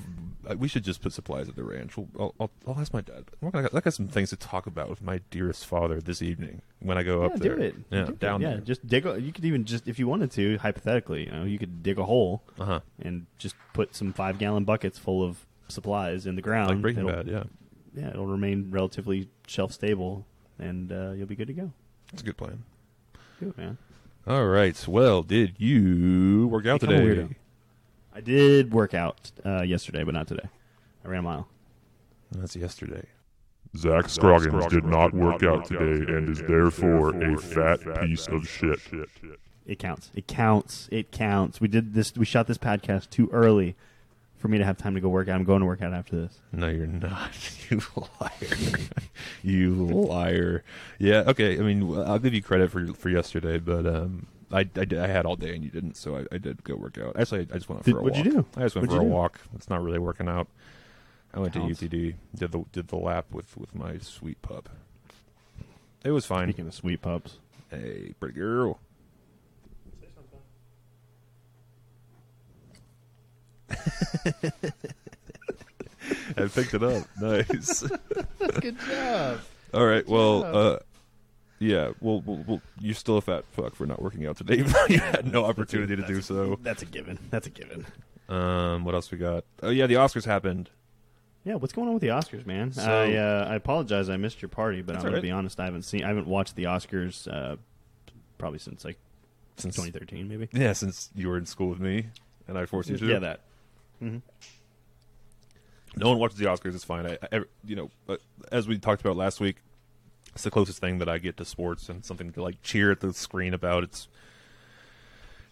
uh, 0.50 0.56
We 0.58 0.68
should 0.68 0.84
just 0.84 1.02
put 1.02 1.14
supplies 1.14 1.48
at 1.50 1.56
the 1.56 1.64
ranch. 1.64 1.96
We'll, 1.96 2.08
I'll, 2.20 2.36
I'll, 2.40 2.52
I'll 2.68 2.80
ask 2.82 2.92
my 2.94 3.02
dad. 3.02 3.26
I'm 3.42 3.52
gonna, 3.52 3.70
I 3.74 3.80
got 3.80 3.94
some 3.94 4.08
things 4.08 4.30
to 4.32 4.36
talk 4.36 4.66
about 4.68 4.90
with 4.90 5.02
my 5.02 5.20
dearest 5.30 5.66
father 5.66 6.02
this 6.02 6.22
evening 6.22 6.62
when 6.80 6.98
I 6.98 7.04
go 7.04 7.20
yeah, 7.22 7.26
up 7.28 7.36
there. 7.40 7.56
do 7.58 7.62
it. 7.62 7.76
Yeah, 7.92 8.04
Do 8.06 8.12
it. 8.14 8.20
down 8.20 8.42
yeah, 8.42 8.50
there. 8.52 8.60
just 8.62 8.88
dig. 8.88 9.06
A, 9.06 9.22
you 9.22 9.32
could 9.32 9.46
even 9.46 9.66
just 9.66 9.88
if 9.88 10.00
you 10.00 10.08
wanted 10.08 10.32
to, 10.32 10.58
hypothetically, 10.58 11.26
you 11.26 11.32
know, 11.32 11.44
you 11.44 11.60
could 11.60 11.84
dig 11.84 12.00
a 12.00 12.04
hole 12.06 12.42
Uh 12.60 12.66
huh. 12.66 12.80
and 13.02 13.28
just 13.38 13.56
put 13.74 13.96
some 13.96 14.12
five 14.14 14.40
gallon 14.40 14.64
buckets 14.64 14.98
full 14.98 15.24
of 15.24 15.46
supplies 15.68 16.26
in 16.26 16.36
the 16.36 16.42
ground. 16.42 16.70
Like 16.70 16.82
Breaking 16.82 17.06
Bad. 17.06 17.28
Yeah, 17.28 17.44
Yeah, 17.96 18.10
it'll 18.10 18.26
remain 18.26 18.72
relatively 18.72 19.30
shelf 19.46 19.72
stable, 19.74 20.26
and 20.58 20.92
uh, 20.92 21.12
you'll 21.12 21.28
be 21.28 21.36
good 21.36 21.48
to 21.48 21.54
go. 21.54 21.72
it's 22.12 22.24
a 22.24 22.26
good 22.26 22.38
plan. 22.38 22.64
It, 23.42 23.56
man. 23.58 23.78
All 24.28 24.46
right. 24.46 24.88
Well, 24.88 25.24
did 25.24 25.56
you 25.58 26.48
work 26.48 26.66
out 26.66 26.82
Become 26.82 26.96
a 26.96 27.00
today? 27.00 27.22
weirdo. 27.22 27.36
I 28.14 28.22
did 28.22 28.74
work 28.74 28.94
out 28.94 29.32
uh, 29.46 29.62
yesterday, 29.62 30.04
but 30.04 30.14
not 30.14 30.28
today. 30.28 30.48
I 31.04 31.08
ran 31.08 31.20
a 31.20 31.24
mile. 31.24 31.48
That's 32.32 32.56
yesterday. 32.56 33.06
Zach 33.78 34.10
Scroggins 34.10 34.66
did 34.68 34.84
not 34.84 35.14
work 35.14 35.44
out 35.44 35.66
today 35.66 36.12
and 36.12 36.30
is 36.30 36.42
therefore 36.42 37.10
a 37.22 37.38
fat 37.38 37.80
piece 38.02 38.28
of 38.28 38.48
shit. 38.48 38.80
It 39.66 39.78
counts. 39.78 40.12
It 40.16 40.28
counts. 40.28 40.90
It 40.92 41.12
counts. 41.12 41.62
We 41.62 41.68
did 41.68 41.94
this. 41.94 42.14
We 42.16 42.26
shot 42.26 42.48
this 42.48 42.58
podcast 42.58 43.10
too 43.12 43.30
early 43.32 43.76
for 44.40 44.48
me 44.48 44.58
to 44.58 44.66
have 44.66 44.78
time 44.78 44.96
to 44.96 45.02
go 45.02 45.10
work 45.10 45.28
out. 45.28 45.36
I'm 45.36 45.44
going 45.44 45.60
to 45.60 45.66
work 45.68 45.82
out 45.84 45.94
after 45.94 46.16
this. 46.22 46.40
No, 46.52 46.68
you're 46.68 46.88
not. 46.88 47.32
You 47.70 47.82
liar. 48.20 48.80
you 49.44 49.76
liar. 49.76 50.64
Yeah. 50.98 51.24
Okay. 51.28 51.60
I 51.60 51.62
mean, 51.62 51.96
I'll 52.00 52.18
give 52.18 52.34
you 52.34 52.42
credit 52.42 52.72
for 52.72 52.88
for 52.94 53.10
yesterday, 53.10 53.60
but 53.60 53.86
um, 53.86 54.26
I, 54.52 54.62
I, 54.62 54.64
did- 54.64 54.96
I 54.98 55.06
had 55.06 55.28
all 55.28 55.36
day 55.36 55.54
and 55.54 55.64
you 55.64 55.70
didn't, 55.70 55.96
so 55.96 56.16
I, 56.18 56.26
I 56.32 56.40
did 56.40 56.64
go 56.64 56.76
work 56.76 56.98
out. 56.98 57.16
Actually, 57.20 57.42
I 57.52 57.56
just 57.56 57.70
went 57.70 57.84
Did- 57.84 57.92
for 57.92 58.00
a 58.00 58.02
walk. 58.04 58.12
what'd 58.14 58.26
walk. 58.26 58.36
you 58.36 58.42
do? 58.42 58.48
I 58.58 58.62
just 58.64 58.76
went 58.76 58.88
What'd 58.88 59.00
for 59.02 59.06
a 59.06 59.08
do? 59.08 59.14
walk. 59.14 59.40
It's 59.54 59.70
not 59.70 59.84
really 59.84 60.00
working 60.00 60.28
out. 60.28 60.48
I 61.32 61.40
went 61.40 61.54
Counts. 61.54 61.80
to 61.80 61.88
UTD. 61.90 62.16
Did 62.36 62.52
the 62.52 62.66
did 62.72 62.88
the 62.88 62.96
lap 62.96 63.28
with 63.32 63.56
with 63.56 63.76
my 63.76 64.00
sweet 64.00 64.42
pup. 64.42 64.68
It 66.04 66.10
was 66.10 66.26
fine. 66.26 66.48
Speaking 66.48 66.66
of 66.68 66.74
sweet 66.74 67.04
pups, 67.04 67.38
Hey, 67.70 68.16
pretty 68.20 68.34
girl. 68.34 68.80
I 76.38 76.48
picked 76.48 76.74
it 76.74 76.84
up. 76.84 77.04
Nice. 77.22 77.84
good 78.62 78.78
job. 78.88 79.40
All 79.74 79.86
right. 79.86 80.08
Well, 80.08 80.44
uh, 80.44 80.80
yeah. 81.60 81.92
Well, 82.00 82.22
well, 82.26 82.44
well, 82.48 82.62
you're 82.80 82.96
still 82.96 83.18
a 83.18 83.22
fat 83.22 83.46
fuck 83.52 83.76
for 83.76 83.86
not 83.86 84.02
working 84.02 84.26
out 84.26 84.38
today. 84.38 84.54
even 84.60 84.72
though 84.72 84.86
you 84.88 85.00
had 85.00 85.32
no 85.32 85.46
opportunity 85.46 85.96
to 85.96 86.06
do 86.08 86.22
so. 86.22 86.58
That's 86.62 86.82
a 86.82 86.86
given. 86.86 87.20
That's 87.30 87.48
a 87.48 87.52
given. 87.52 87.86
Um, 88.28 88.86
what 88.86 88.96
else 88.96 89.12
we 89.12 89.18
got? 89.18 89.44
Oh 89.62 89.70
yeah, 89.70 89.88
the 89.88 89.96
Oscars 89.96 90.26
happened. 90.26 90.70
Yeah, 91.44 91.56
what's 91.56 91.74
going 91.74 91.88
on 91.88 91.94
with 91.96 92.02
the 92.02 92.10
Oscars, 92.10 92.46
man? 92.46 92.72
So- 92.72 92.84
I 92.84 93.16
uh, 93.16 93.48
I 93.50 93.56
apologize, 93.56 94.10
I 94.10 94.18
missed 94.18 94.42
your 94.42 94.50
party, 94.50 94.82
but 94.82 94.94
That's 94.94 94.98
I'm 95.04 95.08
all 95.08 95.12
gonna 95.12 95.16
right. 95.18 95.24
be 95.24 95.32
honest, 95.32 95.60
I 95.60 95.66
haven't 95.66 95.84
seen, 95.84 96.04
I 96.04 96.10
haven't 96.10 96.28
watched 96.28 96.56
the 96.56 96.66
Oscars 96.66 97.28
uh, 97.32 97.56
probably 98.38 98.60
since 98.60 98.86
like 98.86 98.98
Since 99.58 99.76
2013, 99.78 100.28
maybe. 100.28 100.48
yeah, 100.54 100.74
since 100.74 101.10
you 101.16 101.28
were 101.30 101.38
in 101.38 101.46
school 101.46 101.70
with 101.70 101.80
me 101.80 102.08
and 102.48 102.58
I 102.58 102.66
forced 102.66 102.90
you 102.90 102.98
to. 102.98 103.06
Yeah, 103.06 103.20
that. 103.20 103.40
Hmm 104.00 104.18
No 105.96 106.10
one 106.10 106.20
watches 106.20 106.38
the 106.38 106.46
Oscars. 106.46 106.76
It's 106.76 106.84
fine. 106.84 107.06
I, 107.06 107.18
I 107.32 107.42
you 107.66 107.76
know, 107.76 108.18
as 108.52 108.68
we 108.68 108.78
talked 108.78 109.02
about 109.02 109.16
last 109.18 109.40
week, 109.40 109.58
it's 110.34 110.44
the 110.44 110.52
closest 110.52 110.80
thing 110.80 111.00
that 111.00 111.10
I 111.10 111.18
get 111.18 111.38
to 111.38 111.46
sports 111.46 111.90
and 111.90 112.06
something 112.06 112.32
to 112.34 112.42
like 112.44 112.62
cheer 112.62 112.92
at 112.92 113.00
the 113.02 113.14
screen 113.14 113.54
about. 113.54 113.84
It's 113.84 114.08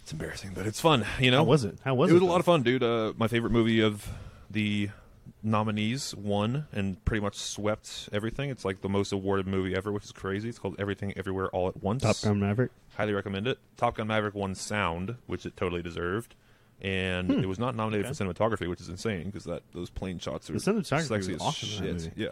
it's 0.02 0.12
embarrassing, 0.14 0.52
but 0.54 0.66
it's 0.66 0.80
fun. 0.80 1.06
You 1.20 1.32
know, 1.32 1.38
How 1.38 1.44
was 1.44 1.66
it? 1.66 1.78
How 1.84 1.94
was 1.96 2.10
it? 2.10 2.12
it? 2.12 2.14
was 2.16 2.24
a 2.24 2.26
lot 2.26 2.40
of 2.40 2.46
fun, 2.46 2.64
dude. 2.64 2.84
Uh, 2.84 3.14
my 3.18 3.28
favorite 3.28 3.52
movie 3.52 3.82
of 3.82 4.08
the 4.50 4.90
nominees 5.44 6.16
won 6.16 6.66
and 6.72 7.04
pretty 7.04 7.22
much 7.22 7.36
swept 7.36 8.08
everything. 8.14 8.50
It's 8.50 8.64
like 8.64 8.80
the 8.82 8.88
most 8.88 9.12
awarded 9.12 9.48
movie 9.48 9.76
ever, 9.76 9.92
which 9.92 10.06
is 10.06 10.14
crazy. 10.14 10.48
It's 10.48 10.60
called 10.60 10.76
Everything 10.80 11.14
Everywhere 11.18 11.48
All 11.50 11.68
at 11.68 11.84
Once. 11.84 12.04
Top 12.04 12.16
Gun 12.22 12.40
Maverick. 12.40 12.72
Highly 12.96 13.14
recommend 13.14 13.48
it. 13.48 13.60
Top 13.76 13.96
Gun 13.98 14.08
Maverick 14.08 14.34
won 14.34 14.56
sound, 14.56 15.16
which 15.26 15.46
it 15.46 15.58
totally 15.58 15.82
deserved, 15.82 16.36
and 16.82 17.32
it 17.32 17.48
was 17.48 17.60
not 17.60 17.76
nominated 17.76 18.06
Okay. 18.06 18.14
for 18.16 18.24
cinematography, 18.26 18.70
which 18.70 18.82
is 18.82 18.90
insane 18.90 19.26
because 19.26 19.46
that 19.46 19.64
those 19.74 19.90
plane 19.90 20.20
shots 20.20 20.50
are 20.50 20.54
The 20.54 20.60
cinematography 20.60 21.08
sexy 21.08 21.34
as 21.36 21.42
awesome 21.42 21.70
shit. 21.70 22.12
Yeah, 22.16 22.30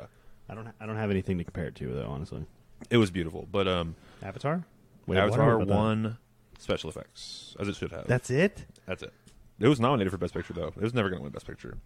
I 0.50 0.56
don't. 0.56 0.68
I 0.80 0.86
don't 0.86 0.98
have 0.98 1.12
anything 1.12 1.38
to 1.38 1.44
compare 1.44 1.66
it 1.66 1.76
to 1.76 1.88
though, 1.94 2.08
honestly. 2.10 2.46
it 2.90 2.98
was 2.98 3.12
beautiful. 3.12 3.48
But 3.52 3.68
um, 3.68 3.96
Avatar. 4.24 4.64
Wait, 5.08 5.18
Avatar 5.18 5.56
about 5.56 5.68
that. 5.68 5.74
won 5.76 6.18
special 6.58 6.90
effects 6.90 7.56
as 7.60 7.68
it 7.68 7.76
should 7.76 7.92
have. 7.92 8.08
That's 8.08 8.30
it. 8.30 8.66
That's 8.86 9.04
it. 9.04 9.14
It 9.60 9.68
was 9.68 9.80
nominated 9.80 10.12
for 10.12 10.18
Best 10.18 10.34
Picture 10.34 10.54
though. 10.54 10.68
It 10.68 10.82
was 10.82 10.94
never 10.94 11.10
going 11.10 11.20
to 11.20 11.24
win 11.24 11.32
Best 11.32 11.48
Picture. 11.48 11.78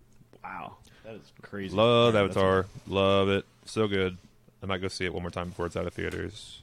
Wow, 0.44 0.78
that 1.06 1.16
is 1.16 1.32
crazy. 1.42 1.76
Love 1.76 2.14
Yeah, 2.14 2.22
Avatar. 2.22 2.66
Love 2.88 3.30
it. 3.30 3.46
So 3.66 3.88
good. 3.88 4.18
I 4.64 4.66
might 4.66 4.82
go 4.82 4.88
see 4.88 5.06
it 5.06 5.14
one 5.14 5.22
more 5.24 5.30
time 5.32 5.50
before 5.50 5.66
it's 5.66 5.78
out 5.78 5.86
of 5.88 5.94
theaters. 5.94 6.62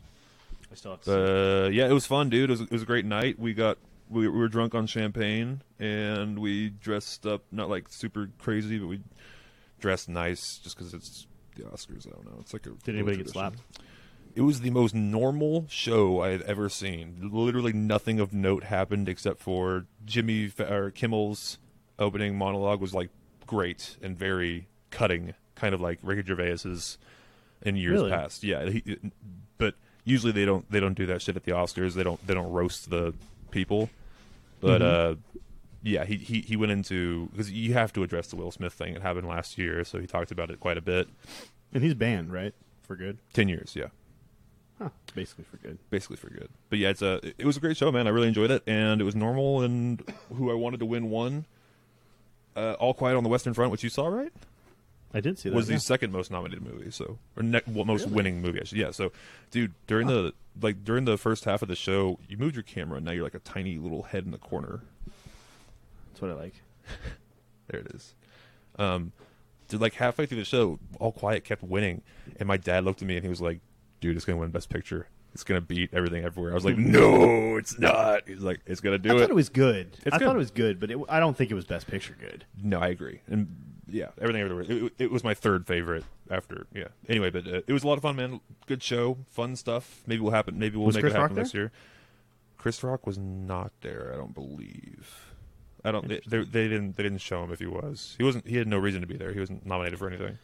I 0.70 0.74
still 0.74 0.90
have 0.92 1.00
to. 1.02 1.10
see 1.10 1.68
it. 1.68 1.74
Yeah, 1.74 1.88
it 1.88 1.92
was 1.92 2.06
fun, 2.06 2.28
dude. 2.28 2.50
It 2.50 2.52
was, 2.52 2.60
it 2.62 2.70
was 2.70 2.82
a 2.82 2.86
great 2.86 3.04
night. 3.04 3.38
We 3.38 3.54
got 3.54 3.78
we, 4.08 4.28
we 4.28 4.38
were 4.38 4.48
drunk 4.48 4.74
on 4.74 4.86
champagne 4.86 5.62
and 5.78 6.38
we 6.38 6.70
dressed 6.70 7.26
up 7.26 7.42
not 7.50 7.68
like 7.68 7.88
super 7.88 8.30
crazy, 8.38 8.78
but 8.78 8.86
we 8.88 9.00
dressed 9.80 10.08
nice 10.08 10.58
just 10.58 10.76
because 10.76 10.94
it's 10.94 11.26
the 11.56 11.62
Oscars. 11.64 12.06
I 12.06 12.10
don't 12.10 12.24
know. 12.26 12.38
It's 12.40 12.52
like 12.52 12.66
a 12.66 12.70
Did 12.84 12.94
anybody 12.96 13.18
get 13.18 13.30
slapped? 13.30 13.58
It 14.34 14.42
was 14.42 14.60
the 14.60 14.70
most 14.70 14.94
normal 14.94 15.64
show 15.70 16.20
I 16.20 16.28
had 16.28 16.42
ever 16.42 16.68
seen. 16.68 17.30
Literally 17.32 17.72
nothing 17.72 18.20
of 18.20 18.34
note 18.34 18.64
happened 18.64 19.08
except 19.08 19.40
for 19.40 19.86
Jimmy 20.04 20.52
or 20.58 20.90
Kimmel's 20.90 21.58
opening 21.98 22.36
monologue 22.36 22.80
was 22.80 22.92
like 22.92 23.08
great 23.46 23.96
and 24.02 24.18
very 24.18 24.68
cutting, 24.90 25.32
kind 25.54 25.74
of 25.74 25.80
like 25.80 25.98
Ricky 26.02 26.22
Gervais's 26.22 26.98
in 27.62 27.76
years 27.76 27.94
Really? 27.94 28.10
past. 28.10 28.44
Yeah, 28.44 28.68
he, 28.68 28.98
but 29.56 29.74
usually 30.04 30.32
they 30.32 30.44
don't 30.44 30.70
they 30.70 30.80
don't 30.80 30.94
do 30.94 31.06
that 31.06 31.22
shit 31.22 31.36
at 31.36 31.44
the 31.44 31.52
Oscars. 31.52 31.94
They 31.94 32.02
don't 32.02 32.24
they 32.26 32.34
don't 32.34 32.52
roast 32.52 32.90
the 32.90 33.14
people. 33.56 33.88
But 34.60 34.80
Mhm. 34.82 35.12
uh, 35.12 35.16
yeah, 35.82 36.04
he, 36.04 36.16
he 36.16 36.40
he 36.42 36.56
went 36.56 36.72
into 36.72 37.28
because 37.32 37.50
you 37.50 37.72
have 37.72 37.92
to 37.94 38.02
address 38.02 38.26
the 38.28 38.36
Will 38.36 38.50
Smith 38.50 38.72
thing. 38.74 38.94
It 38.94 39.02
happened 39.02 39.26
last 39.26 39.56
year, 39.58 39.82
so 39.84 39.98
he 39.98 40.06
talked 40.06 40.30
about 40.30 40.50
it 40.50 40.60
quite 40.60 40.76
a 40.76 40.82
bit. 40.82 41.08
And 41.72 41.82
he's 41.82 41.94
banned, 41.94 42.32
right? 42.32 42.54
For 42.82 42.94
good. 42.96 43.18
Ten 43.32 43.48
years, 43.48 43.74
yeah. 43.74 43.88
Huh. 44.78 44.90
Basically 45.14 45.44
for 45.50 45.56
good. 45.56 45.78
basically 45.88 46.16
for 46.16 46.28
good. 46.28 46.50
But 46.68 46.78
yeah, 46.78 46.90
it's 46.90 47.02
a 47.02 47.20
it 47.38 47.44
was 47.46 47.56
a 47.56 47.60
great 47.60 47.76
show, 47.78 47.90
man. 47.90 48.06
I 48.06 48.10
really 48.10 48.28
enjoyed 48.28 48.50
it, 48.50 48.62
and 48.66 49.00
it 49.00 49.04
was 49.04 49.16
normal. 49.16 49.62
And 49.62 50.02
who 50.36 50.50
I 50.50 50.54
wanted 50.54 50.80
to 50.80 50.86
win 50.86 51.08
won. 51.10 51.46
Uh, 52.54 52.72
All 52.80 52.94
Quiet 52.94 53.16
on 53.16 53.22
the 53.22 53.28
Western 53.30 53.52
Front, 53.54 53.70
which 53.70 53.82
you 53.84 53.90
saw, 53.90 54.06
right, 54.06 54.32
I 55.16 55.20
did 55.20 55.38
see 55.38 55.48
that. 55.48 55.56
was 55.56 55.68
yeah. 55.68 55.76
the 55.76 55.80
second 55.80 56.12
most 56.12 56.30
nominated 56.30 56.62
movie. 56.62 56.90
So 56.90 57.18
or 57.36 57.42
ne- 57.42 57.62
well, 57.66 57.84
most 57.86 58.02
Really? 58.02 58.14
winning 58.14 58.42
movie, 58.42 58.58
actually. 58.60 58.82
Yeah. 58.82 58.90
So, 58.90 59.12
dude, 59.50 59.72
during 59.86 60.06
the 60.08 60.34
like 60.60 60.84
during 60.84 61.06
the 61.06 61.16
first 61.16 61.44
half 61.44 61.62
of 61.62 61.68
the 61.68 61.74
show, 61.76 62.18
you 62.28 62.36
moved 62.36 62.54
your 62.54 62.62
camera, 62.62 62.98
and 62.98 63.06
now 63.06 63.12
you're 63.12 63.24
like 63.24 63.34
a 63.34 63.38
tiny 63.40 63.78
little 63.78 64.02
head 64.04 64.24
in 64.24 64.30
the 64.30 64.38
corner. 64.38 64.80
That's 66.08 66.20
what 66.20 66.30
I 66.30 66.34
like. 66.34 66.54
There 67.68 67.80
it 67.80 67.88
is. 67.92 68.14
Um, 68.78 69.10
dude, 69.66 69.80
like 69.80 69.94
halfway 69.94 70.24
through 70.26 70.38
the 70.38 70.44
show, 70.44 70.78
All 71.00 71.10
Quiet 71.10 71.42
kept 71.42 71.64
winning, 71.64 72.02
and 72.38 72.46
my 72.46 72.56
dad 72.56 72.84
looked 72.84 73.02
at 73.02 73.08
me 73.08 73.16
and 73.16 73.24
he 73.24 73.28
was 73.28 73.40
like, 73.40 73.58
"Dude, 74.00 74.14
it's 74.14 74.24
gonna 74.24 74.38
win 74.38 74.50
Best 74.50 74.68
Picture. 74.68 75.08
It's 75.34 75.42
gonna 75.42 75.60
beat 75.60 75.90
everything 75.92 76.22
everywhere." 76.24 76.52
I 76.52 76.54
was 76.54 76.64
like, 76.64 76.78
"No, 76.78 77.56
it's 77.56 77.76
not." 77.76 78.28
He's 78.28 78.38
like, 78.42 78.60
"It's 78.66 78.80
gonna 78.80 78.98
do 78.98 79.10
I 79.10 79.16
it." 79.16 79.18
thought 79.20 79.30
it 79.30 79.34
was 79.34 79.48
good. 79.48 79.96
It's 80.04 80.14
I 80.14 80.18
good. 80.18 80.26
thought 80.26 80.36
it 80.36 80.38
was 80.38 80.52
good, 80.52 80.78
but 80.78 80.92
it, 80.92 80.98
I 81.08 81.18
don't 81.18 81.36
think 81.36 81.50
it 81.50 81.54
was 81.54 81.64
Best 81.64 81.88
Picture 81.88 82.16
good. 82.20 82.44
No, 82.62 82.78
I 82.78 82.86
agree, 82.86 83.22
and 83.26 83.48
yeah, 83.88 84.08
everything 84.20 84.42
everywhere. 84.42 84.64
It, 84.68 84.92
it 84.98 85.10
was 85.10 85.22
my 85.22 85.34
third 85.34 85.66
favorite 85.66 86.04
after 86.30 86.66
yeah. 86.74 86.88
Anyway, 87.08 87.30
but 87.30 87.46
uh, 87.46 87.60
it 87.66 87.72
was 87.72 87.84
a 87.84 87.88
lot 87.88 87.96
of 87.98 88.02
fun, 88.02 88.16
man. 88.16 88.40
Good 88.66 88.82
show, 88.82 89.18
fun 89.28 89.56
stuff. 89.56 90.02
Maybe 90.06 90.20
we'll 90.20 90.32
happen. 90.32 90.58
Maybe 90.58 90.76
we'll 90.76 90.86
Was 90.86 90.96
make 90.96 91.02
Chris 91.02 91.14
it 91.14 91.16
happen 91.16 91.36
Rock 91.36 91.44
this 91.44 91.54
year. 91.54 91.72
Chris 92.58 92.82
Rock 92.82 93.06
was 93.06 93.16
not 93.18 93.72
there. 93.82 94.10
I 94.12 94.16
don't 94.16 94.34
believe. 94.34 95.32
I 95.84 95.92
don't. 95.92 96.08
They, 96.08 96.20
they, 96.26 96.38
they 96.38 96.68
didn't. 96.68 96.96
They 96.96 97.04
didn't 97.04 97.20
show 97.20 97.44
him 97.44 97.52
if 97.52 97.60
he 97.60 97.66
was. 97.66 98.16
He 98.18 98.24
wasn't. 98.24 98.46
He 98.46 98.56
had 98.56 98.66
no 98.66 98.78
reason 98.78 99.02
to 99.02 99.06
be 99.06 99.16
there. 99.16 99.32
He 99.32 99.38
wasn't 99.38 99.64
nominated 99.64 99.98
for 99.98 100.08
anything. 100.08 100.38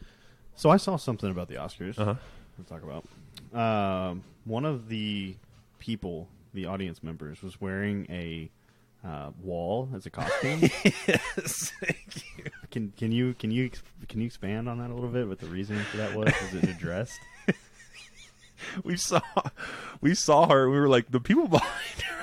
So 0.55 0.69
I 0.69 0.77
saw 0.77 0.95
something 0.95 1.29
about 1.29 1.49
the 1.49 1.55
Oscars. 1.55 1.99
Uh 1.99 2.05
huh. 2.05 2.15
We'll 2.57 2.65
talk 2.65 2.83
about. 2.83 3.05
Um, 3.53 4.23
one 4.45 4.63
of 4.63 4.87
the 4.87 5.35
people, 5.79 6.29
the 6.53 6.65
audience 6.65 7.03
members, 7.03 7.41
was 7.41 7.59
wearing 7.59 8.05
a 8.09 8.49
uh, 9.05 9.31
wall 9.41 9.89
as 9.95 10.05
a 10.05 10.09
costume. 10.09 10.61
yes. 11.07 11.71
Thank 11.81 12.23
you. 12.37 12.45
can 12.71 12.93
can 12.97 13.11
you 13.11 13.33
can 13.35 13.51
you 13.51 13.69
can 14.07 14.19
you 14.21 14.25
expand 14.27 14.69
on 14.69 14.79
that 14.79 14.89
a 14.89 14.93
little 14.93 15.09
bit? 15.09 15.27
What 15.27 15.39
the 15.39 15.47
reason 15.47 15.77
for 15.91 15.97
that 15.97 16.15
was? 16.15 16.33
Was 16.41 16.63
it 16.63 16.69
addressed? 16.69 17.19
We 18.83 18.95
saw. 18.95 19.19
We 19.99 20.15
saw 20.15 20.47
her. 20.47 20.69
We 20.69 20.79
were 20.79 20.87
like 20.87 21.11
the 21.11 21.19
people 21.19 21.49
behind 21.49 22.01
her. 22.01 22.22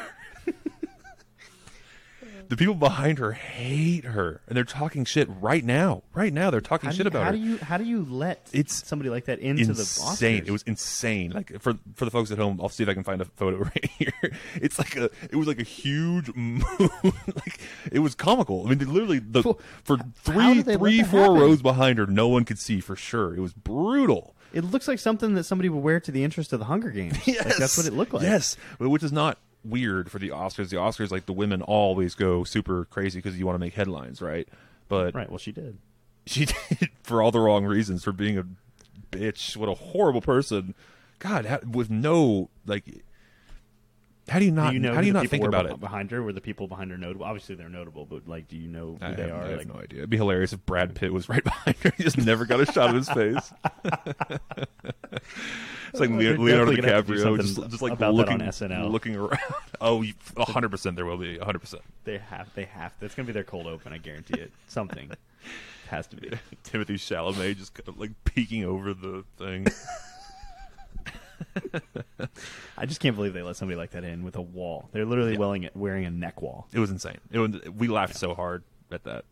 The 2.50 2.56
people 2.56 2.74
behind 2.74 3.18
her 3.20 3.30
hate 3.30 4.04
her, 4.04 4.40
and 4.48 4.56
they're 4.56 4.64
talking 4.64 5.04
shit 5.04 5.28
right 5.40 5.64
now. 5.64 6.02
Right 6.12 6.32
now, 6.32 6.50
they're 6.50 6.60
talking 6.60 6.88
How 6.88 6.90
do 6.90 6.96
shit 6.96 7.04
you, 7.04 7.08
about 7.08 7.22
how 7.22 7.30
her. 7.30 7.36
do 7.36 7.42
you 7.42 7.58
how 7.58 7.76
do 7.78 7.84
you 7.84 8.04
let 8.10 8.48
It's 8.52 8.86
somebody 8.86 9.08
like 9.08 9.26
that 9.26 9.38
into 9.38 9.66
the 9.66 9.80
insane. 9.82 10.42
It 10.46 10.50
was 10.50 10.62
insane. 10.64 11.30
Like 11.30 11.60
for 11.62 11.74
for 11.94 12.04
the 12.04 12.10
folks 12.10 12.32
at 12.32 12.38
home, 12.38 12.58
I'll 12.60 12.68
see 12.68 12.82
if 12.82 12.88
I 12.88 12.94
can 12.94 13.04
find 13.04 13.20
a 13.22 13.24
photo 13.24 13.58
right 13.64 13.90
here. 13.96 14.32
It's 14.56 14.78
like 14.80 14.96
a 14.96 15.04
it 15.30 15.36
was 15.36 15.46
like 15.46 15.60
a 15.60 15.64
huge 15.64 16.34
moon. 16.34 16.62
like 17.02 17.60
it 17.92 18.00
was 18.00 18.16
comical. 18.16 18.66
I 18.66 18.70
mean, 18.70 18.78
literally 18.92 19.20
the 19.20 19.42
for 19.84 19.96
how 19.98 20.04
three 20.16 20.54
did 20.54 20.66
they 20.66 20.72
let 20.72 20.78
three 20.80 21.02
that 21.02 21.10
four 21.10 21.20
happen? 21.20 21.36
rows 21.36 21.62
behind 21.62 21.98
her, 21.98 22.06
no 22.08 22.26
one 22.26 22.44
could 22.44 22.58
see 22.58 22.80
for 22.80 22.96
sure. 22.96 23.32
It 23.36 23.40
was 23.40 23.52
brutal. 23.54 24.34
It 24.52 24.64
looks 24.64 24.88
like 24.88 24.98
something 24.98 25.34
that 25.34 25.44
somebody 25.44 25.68
would 25.68 25.78
wear 25.84 26.00
to 26.00 26.10
the 26.10 26.24
interest 26.24 26.52
of 26.52 26.58
the 26.58 26.64
Hunger 26.64 26.90
Games. 26.90 27.16
Like, 27.28 27.56
that's 27.56 27.76
what 27.76 27.86
it 27.86 27.92
looked 27.92 28.12
like. 28.12 28.24
Yes, 28.24 28.56
which 28.78 29.04
is 29.04 29.12
not 29.12 29.38
weird 29.64 30.10
for 30.10 30.18
the 30.18 30.28
Oscars. 30.30 30.70
The 30.70 30.76
Oscars, 30.76 31.10
like 31.10 31.26
the 31.26 31.32
women, 31.32 31.62
always 31.62 32.14
go 32.14 32.44
super 32.44 32.84
crazy 32.86 33.18
because 33.18 33.38
you 33.38 33.46
want 33.46 33.56
to 33.56 33.60
make 33.60 33.74
headlines, 33.74 34.20
right? 34.22 34.48
But 34.88 35.14
Right. 35.14 35.28
Well, 35.28 35.38
she 35.38 35.52
did. 35.52 35.78
she 36.26 36.44
did 36.78 36.90
for 37.02 37.22
all 37.22 37.30
the 37.30 37.40
wrong 37.40 37.64
reasons 37.64 38.04
for 38.04 38.12
being 38.12 38.38
a 38.38 38.44
bitch. 39.10 39.56
What 39.56 39.68
a 39.68 39.74
horrible 39.74 40.20
person. 40.20 40.74
God, 41.18 41.74
with 41.74 41.90
no 41.90 42.48
like. 42.66 43.04
How 44.30 44.38
do 44.38 44.44
you 44.44 44.52
not? 44.52 44.68
do 44.70 44.74
you 44.74 44.80
know 44.80 44.94
how 44.94 45.00
do 45.00 45.08
you 45.08 45.12
the 45.12 45.22
not 45.22 45.28
think 45.28 45.44
about 45.44 45.66
it? 45.66 45.80
behind 45.80 46.12
her? 46.12 46.22
Were 46.22 46.32
the 46.32 46.40
people 46.40 46.68
behind 46.68 46.92
her 46.92 46.96
notable? 46.96 47.26
Obviously, 47.26 47.56
they're 47.56 47.68
notable, 47.68 48.06
but 48.06 48.28
like, 48.28 48.46
do 48.46 48.56
you 48.56 48.68
know 48.68 48.96
who 49.00 49.04
I 49.04 49.12
they 49.14 49.22
have, 49.22 49.32
are? 49.32 49.42
I 49.42 49.48
have 49.48 49.58
like, 49.58 49.66
no 49.66 49.80
idea. 49.80 49.98
It'd 49.98 50.10
be 50.10 50.16
hilarious 50.16 50.52
if 50.52 50.64
Brad 50.64 50.94
Pitt 50.94 51.12
was 51.12 51.28
right 51.28 51.42
behind 51.42 51.76
her. 51.78 51.92
He 51.96 52.04
just 52.04 52.16
never 52.16 52.46
got 52.46 52.60
a 52.60 52.66
shot 52.66 52.90
of 52.90 52.94
his 52.94 53.08
face. 53.08 53.52
it's 55.92 56.00
like 56.00 56.10
Leonardo 56.10 56.36
definitely 56.46 56.76
gonna 56.76 56.92
have 56.92 57.06
to 57.08 57.14
do 57.16 57.24
DiCaprio, 57.24 57.40
just, 57.40 57.70
just 57.70 57.82
like 57.82 57.92
about 57.94 58.06
that 58.10 58.12
looking, 58.12 58.40
on 58.40 58.48
SNL. 58.48 58.90
looking 58.90 59.16
around. 59.16 59.38
Oh, 59.82 60.04
hundred 60.36 60.68
percent, 60.68 60.94
there 60.94 61.06
will 61.06 61.16
be 61.16 61.38
hundred 61.38 61.60
percent. 61.60 61.82
They 62.04 62.18
have. 62.18 62.52
They 62.54 62.66
have. 62.66 62.92
That's 63.00 63.14
gonna 63.14 63.26
be 63.26 63.32
their 63.32 63.44
cold 63.44 63.66
open. 63.66 63.94
I 63.94 63.98
guarantee 63.98 64.38
it. 64.38 64.52
Something 64.68 65.10
has 65.88 66.06
to 66.08 66.16
be. 66.16 66.28
Timothée 66.64 66.96
Chalamet 66.98 67.56
just 67.56 67.72
kind 67.72 67.88
of 67.88 67.98
like 67.98 68.10
peeking 68.24 68.64
over 68.64 68.92
the 68.92 69.24
thing. 69.38 69.66
I 72.78 72.86
just 72.86 73.00
can't 73.00 73.16
believe 73.16 73.32
they 73.34 73.42
let 73.42 73.56
somebody 73.56 73.76
like 73.76 73.90
that 73.92 74.04
in 74.04 74.24
with 74.24 74.36
a 74.36 74.40
wall. 74.42 74.88
They're 74.92 75.04
literally 75.04 75.32
Yeah. 75.32 75.38
wearing 75.38 75.62
it, 75.64 75.76
wearing 75.76 76.04
a 76.04 76.10
neck 76.10 76.40
wall. 76.42 76.66
It 76.72 76.78
was 76.78 76.90
insane. 76.90 77.18
It 77.30 77.38
was, 77.38 77.50
we 77.76 77.88
laughed 77.88 78.16
so 78.16 78.34
hard 78.34 78.62
at 78.90 79.04
that. 79.04 79.24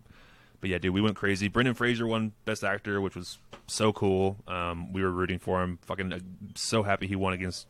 But 0.61 0.71
yeah, 0.71 0.79
dude, 0.79 0.93
we 0.93 1.01
went 1.01 1.17
crazy. 1.17 1.49
Brendan 1.49 1.75
Fraser 1.75 2.07
won 2.07 2.33
Best 2.45 2.65
Actor, 2.65 3.01
which 3.01 3.15
was 3.15 3.39
so 3.69 3.93
cool. 3.93 4.37
Um, 4.49 4.93
we 4.93 5.03
were 5.03 5.11
rooting 5.11 5.39
for 5.39 5.63
him. 5.63 5.79
Fucking 5.83 6.13
uh, 6.13 6.19
so 6.57 6.83
happy 6.83 7.07
he 7.07 7.15
won 7.17 7.33
against 7.33 7.67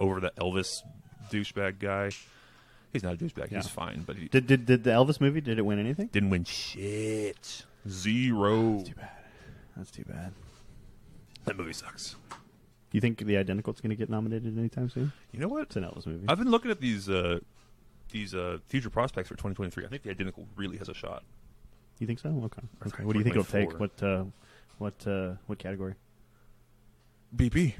over 0.00 0.18
the 0.20 0.32
Elvis 0.40 0.82
douchebag 1.30 1.78
guy. 1.78 2.10
He's 2.92 3.02
not 3.04 3.14
a 3.14 3.16
douchebag. 3.16 3.50
Yeah. 3.52 3.58
He's 3.58 3.68
fine, 3.68 4.02
but 4.06 4.16
he 4.16 4.26
Did, 4.28 4.46
did 4.46 4.66
did 4.66 4.84
the 4.84 4.90
Elvis 4.90 5.20
movie? 5.20 5.40
Did 5.40 5.58
it 5.58 5.62
win 5.66 5.78
anything? 5.78 6.08
didn't 6.08 6.30
win 6.30 6.44
shit. 6.44 7.64
Zero. 7.88 8.78
That's 8.78 8.88
too 8.88 8.94
bad. 8.94 9.10
That's 9.76 9.90
too 9.90 10.04
bad. 10.04 10.32
That 11.44 11.56
movie 11.56 11.72
sucks. 11.72 12.16
Do 12.94 12.98
you 12.98 13.00
think 13.00 13.18
the 13.18 13.36
Identical's 13.36 13.80
going 13.80 13.90
to 13.90 13.96
get 13.96 14.08
nominated 14.08 14.56
anytime 14.56 14.88
soon? 14.88 15.12
You 15.32 15.40
know 15.40 15.48
what? 15.48 15.62
It's 15.62 15.74
an 15.74 15.82
Elvis 15.82 16.06
movie. 16.06 16.26
I've 16.28 16.38
been 16.38 16.52
looking 16.52 16.70
at 16.70 16.80
these 16.80 17.10
uh, 17.10 17.40
these 18.12 18.36
uh, 18.36 18.58
future 18.68 18.88
prospects 18.88 19.26
for 19.28 19.34
2023. 19.34 19.84
I 19.84 19.88
think 19.88 20.04
the 20.04 20.10
identical 20.10 20.46
really 20.54 20.76
has 20.76 20.88
a 20.88 20.94
shot. 20.94 21.24
you 21.98 22.06
think 22.06 22.20
so? 22.20 22.28
Okay. 22.28 22.62
Okay. 22.86 23.02
What 23.02 23.14
do 23.14 23.18
you 23.18 23.24
think 23.24 23.34
it'll 23.34 23.44
take? 23.46 23.80
What 23.80 24.00
uh, 24.00 24.22
what 24.78 24.94
uh, 25.08 25.32
what 25.48 25.58
category? 25.58 25.94
BP 27.34 27.74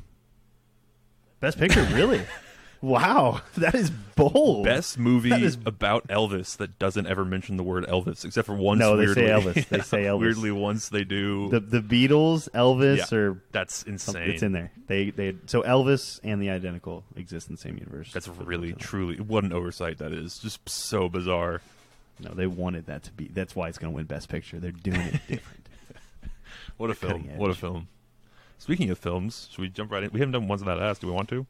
Best 1.39 1.59
Picture, 1.59 1.85
really? 1.93 2.21
wow, 2.85 3.41
that 3.57 3.75
is 3.75 3.91
bold. 3.91 4.65
best 4.65 4.99
movie 4.99 5.33
is- 5.33 5.59
about 5.67 6.07
Elvis 6.09 6.57
that 6.59 6.79
doesn't 6.79 7.07
ever 7.07 7.25
mention 7.25 7.57
the 7.57 7.63
word 7.63 7.87
Elvis 7.87 8.25
except 8.25 8.47
for 8.47 8.55
once. 8.55 8.79
No, 8.81 8.97
they 8.97 9.07
say 9.13 9.25
weirdly. 9.35 9.53
Elvis. 9.63 9.69
They 9.69 9.79
say 9.81 10.03
Elvis. 10.05 10.21
weirdly 10.21 10.51
once 10.53 10.89
they 10.89 11.05
do. 11.05 11.49
The 11.49 11.61
the 11.61 11.81
Beatles, 11.81 12.49
Elvis, 12.51 13.11
Yeah. 13.11 13.19
or 13.19 13.43
that's 13.53 13.83
insane. 13.85 14.31
It's 14.31 14.43
in 14.43 14.53
there. 14.53 14.71
They 14.87 15.11
they 15.11 15.35
so 15.47 15.63
Elvis 15.63 16.21
and 16.23 16.41
the 16.43 16.51
Identical 16.51 17.05
exist 17.17 17.49
in 17.49 17.55
the 17.57 17.61
same 17.61 17.77
universe. 17.79 18.13
That's 18.13 18.29
really 18.29 18.73
truly 18.75 19.17
what 19.21 19.45
an 19.45 19.53
oversight 19.53 19.99
that 19.99 20.13
is. 20.13 20.39
Just 20.39 20.69
so 20.69 21.09
bizarre. 21.09 21.61
No, 22.21 22.31
they 22.33 22.47
wanted 22.47 22.87
that 22.87 23.03
to 23.05 23.13
be. 23.13 23.27
That's 23.27 23.57
why 23.57 23.69
it's 23.69 23.79
going 23.79 23.93
to 23.93 23.97
win 23.97 24.07
Best 24.07 24.29
Picture. 24.29 24.61
They're 24.61 24.71
doing 24.71 25.01
it 25.01 25.13
different. 25.29 25.67
What 26.77 26.91
a 26.91 26.95
Cutting 26.95 27.25
film! 27.25 27.39
What 27.39 27.51
a 27.51 27.55
film! 27.55 27.89
Speaking 28.59 28.91
of 28.91 28.99
films, 28.99 29.49
should 29.51 29.61
we 29.61 29.69
jump 29.69 29.91
right 29.91 30.03
in? 30.05 30.11
We 30.13 30.21
haven't 30.21 30.33
done 30.33 30.47
ones 30.49 30.63
on 30.63 30.67
that 30.69 30.79
ass. 30.81 30.99
Do 30.99 31.07
we 31.09 31.13
want 31.13 31.29
to? 31.31 31.47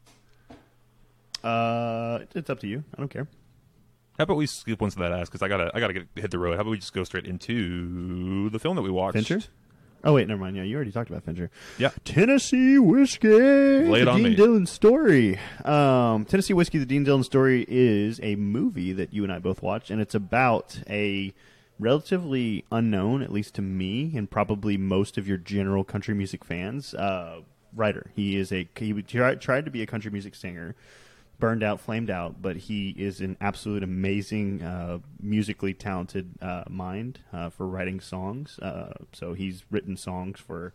Uh, 1.45 2.19
it's 2.33 2.49
up 2.49 2.59
to 2.61 2.67
you. 2.67 2.83
I 2.95 2.99
don't 2.99 3.09
care. 3.09 3.27
How 4.17 4.23
about 4.23 4.37
we 4.37 4.45
skip 4.45 4.79
ones 4.79 4.95
on 4.95 5.01
that 5.01 5.11
ass 5.11 5.27
because 5.27 5.41
I 5.41 5.47
gotta 5.47 5.71
I 5.73 5.79
gotta 5.79 5.93
get 5.93 6.07
hit 6.15 6.31
the 6.31 6.39
road. 6.39 6.55
How 6.55 6.61
about 6.61 6.71
we 6.71 6.77
just 6.77 6.93
go 6.93 7.03
straight 7.03 7.25
into 7.25 8.49
the 8.49 8.59
film 8.59 8.75
that 8.77 8.81
we 8.81 8.89
watched? 8.89 9.15
Fincher. 9.15 9.41
Oh 10.05 10.13
wait, 10.13 10.27
never 10.27 10.39
mind. 10.39 10.55
Yeah, 10.55 10.63
you 10.63 10.75
already 10.75 10.91
talked 10.91 11.09
about 11.09 11.23
Fincher. 11.23 11.49
Yeah. 11.77 11.89
Tennessee 12.05 12.77
Whiskey. 12.77 13.27
Lay 13.27 14.01
it 14.01 14.05
the 14.05 14.11
on 14.11 14.17
Dean 14.17 14.29
me. 14.29 14.35
Dillon 14.35 14.65
story. 14.67 15.39
Um, 15.65 16.25
Tennessee 16.25 16.53
Whiskey, 16.53 16.77
the 16.77 16.85
Dean 16.85 17.03
Dillon 17.03 17.23
story 17.23 17.65
is 17.67 18.19
a 18.23 18.35
movie 18.35 18.93
that 18.93 19.13
you 19.13 19.23
and 19.23 19.33
I 19.33 19.39
both 19.39 19.61
watched, 19.61 19.89
and 19.89 19.99
it's 19.99 20.15
about 20.15 20.79
a 20.89 21.33
relatively 21.79 22.63
unknown, 22.71 23.21
at 23.21 23.31
least 23.31 23.55
to 23.55 23.61
me, 23.61 24.13
and 24.15 24.29
probably 24.29 24.77
most 24.77 25.17
of 25.17 25.27
your 25.27 25.37
general 25.37 25.83
country 25.83 26.13
music 26.13 26.45
fans, 26.45 26.93
uh, 26.93 27.41
writer. 27.75 28.11
He 28.15 28.37
is 28.37 28.51
a 28.51 28.69
he 28.77 28.93
tried 29.01 29.65
to 29.65 29.71
be 29.71 29.81
a 29.81 29.85
country 29.87 30.11
music 30.11 30.35
singer. 30.35 30.75
Burned 31.37 31.63
out, 31.63 31.81
flamed 31.81 32.09
out, 32.09 32.41
but 32.41 32.55
he 32.55 32.91
is 32.97 33.19
an 33.19 33.35
absolute 33.41 33.83
amazing, 33.83 34.61
uh, 34.61 34.99
musically 35.21 35.73
talented 35.73 36.31
uh, 36.41 36.63
mind 36.69 37.19
uh, 37.33 37.49
for 37.49 37.67
writing 37.67 37.99
songs. 37.99 38.57
Uh, 38.59 38.93
so 39.11 39.33
he's 39.33 39.63
written 39.69 39.97
songs 39.97 40.39
for 40.39 40.73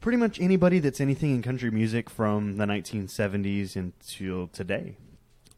pretty 0.00 0.18
much 0.18 0.40
anybody 0.40 0.78
that's 0.78 1.00
anything 1.00 1.34
in 1.34 1.42
country 1.42 1.70
music 1.70 2.08
from 2.08 2.56
the 2.56 2.66
1970s 2.66 3.74
until 3.74 4.48
today 4.48 4.96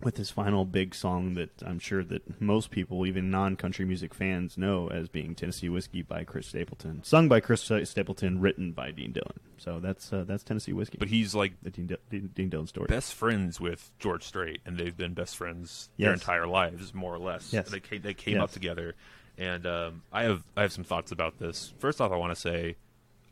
with 0.04 0.16
his 0.16 0.30
final 0.30 0.64
big 0.64 0.94
song 0.94 1.34
that 1.34 1.50
I'm 1.64 1.78
sure 1.78 2.04
that 2.04 2.40
most 2.40 2.70
people, 2.70 3.06
even 3.06 3.30
non-country 3.30 3.84
music 3.84 4.12
fans, 4.14 4.56
know 4.58 4.88
as 4.88 5.08
being 5.08 5.34
Tennessee 5.34 5.68
Whiskey 5.68 6.02
by 6.02 6.24
Chris 6.24 6.46
Stapleton, 6.46 7.02
sung 7.02 7.28
by 7.28 7.40
Chris 7.40 7.62
Stapleton, 7.84 8.40
written 8.40 8.72
by 8.72 8.90
Dean 8.90 9.12
Dillon. 9.12 9.40
So 9.56 9.80
that's 9.80 10.12
uh, 10.12 10.24
that's 10.26 10.42
Tennessee 10.44 10.72
Whiskey. 10.72 10.98
But 10.98 11.08
he's 11.08 11.34
like 11.34 11.54
the 11.62 11.70
Dean, 11.70 11.96
Dean, 12.10 12.30
Dean 12.34 12.48
Dillon 12.50 12.66
story. 12.66 12.86
best 12.86 13.14
friends 13.14 13.60
with 13.60 13.90
George 13.98 14.22
Strait, 14.24 14.60
and 14.66 14.76
they've 14.78 14.96
been 14.96 15.14
best 15.14 15.36
friends 15.36 15.88
their 15.98 16.12
entire 16.12 16.46
lives, 16.46 16.92
more 16.94 17.14
or 17.14 17.18
less. 17.18 17.52
Yes. 17.52 17.70
They 17.70 17.80
came, 17.80 18.02
they 18.02 18.14
came 18.14 18.34
Yes. 18.34 18.42
up 18.44 18.50
together, 18.50 18.94
and 19.38 19.66
um, 19.66 20.02
I 20.12 20.24
have 20.24 20.42
I 20.56 20.62
have 20.62 20.72
some 20.72 20.84
thoughts 20.84 21.12
about 21.12 21.38
this. 21.38 21.72
First 21.78 22.00
off, 22.00 22.12
I 22.12 22.16
want 22.16 22.34
to 22.34 22.40
say 22.40 22.76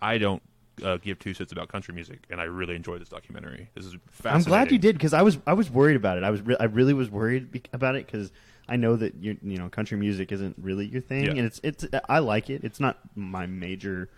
I 0.00 0.18
don't 0.18 0.42
uh, 0.82 0.96
give 0.96 1.18
two 1.18 1.30
shits 1.34 1.52
about 1.52 1.68
country 1.68 1.94
music, 1.94 2.24
and 2.30 2.40
I 2.40 2.44
really 2.44 2.74
enjoyed 2.76 3.00
this 3.00 3.08
documentary. 3.08 3.68
This 3.74 3.84
is 3.86 3.96
fascinating. 4.10 4.36
I'm 4.36 4.42
glad 4.48 4.72
you 4.72 4.78
did 4.78 4.94
because 4.96 5.12
I 5.12 5.22
was 5.22 5.38
I 5.46 5.52
was 5.54 5.70
worried 5.70 5.96
about 5.96 6.18
it. 6.18 6.24
I 6.24 6.30
was 6.30 6.40
re- 6.42 6.56
I 6.58 6.64
really 6.64 6.94
was 6.94 7.10
worried 7.10 7.50
bec- 7.52 7.68
about 7.72 7.96
it 7.96 8.06
because 8.06 8.32
I 8.68 8.76
know 8.76 8.96
that 8.96 9.14
you 9.16 9.36
you 9.42 9.58
know 9.58 9.68
country 9.68 9.98
music 9.98 10.32
isn't 10.32 10.56
really 10.58 10.86
your 10.86 11.00
thing, 11.02 11.24
Yeah. 11.24 11.30
and 11.32 11.40
it's 11.40 11.60
it's 11.62 11.84
I 12.08 12.20
like 12.20 12.48
it. 12.50 12.64
It's 12.64 12.80
not 12.80 12.98
my 13.14 13.46
major 13.46 14.08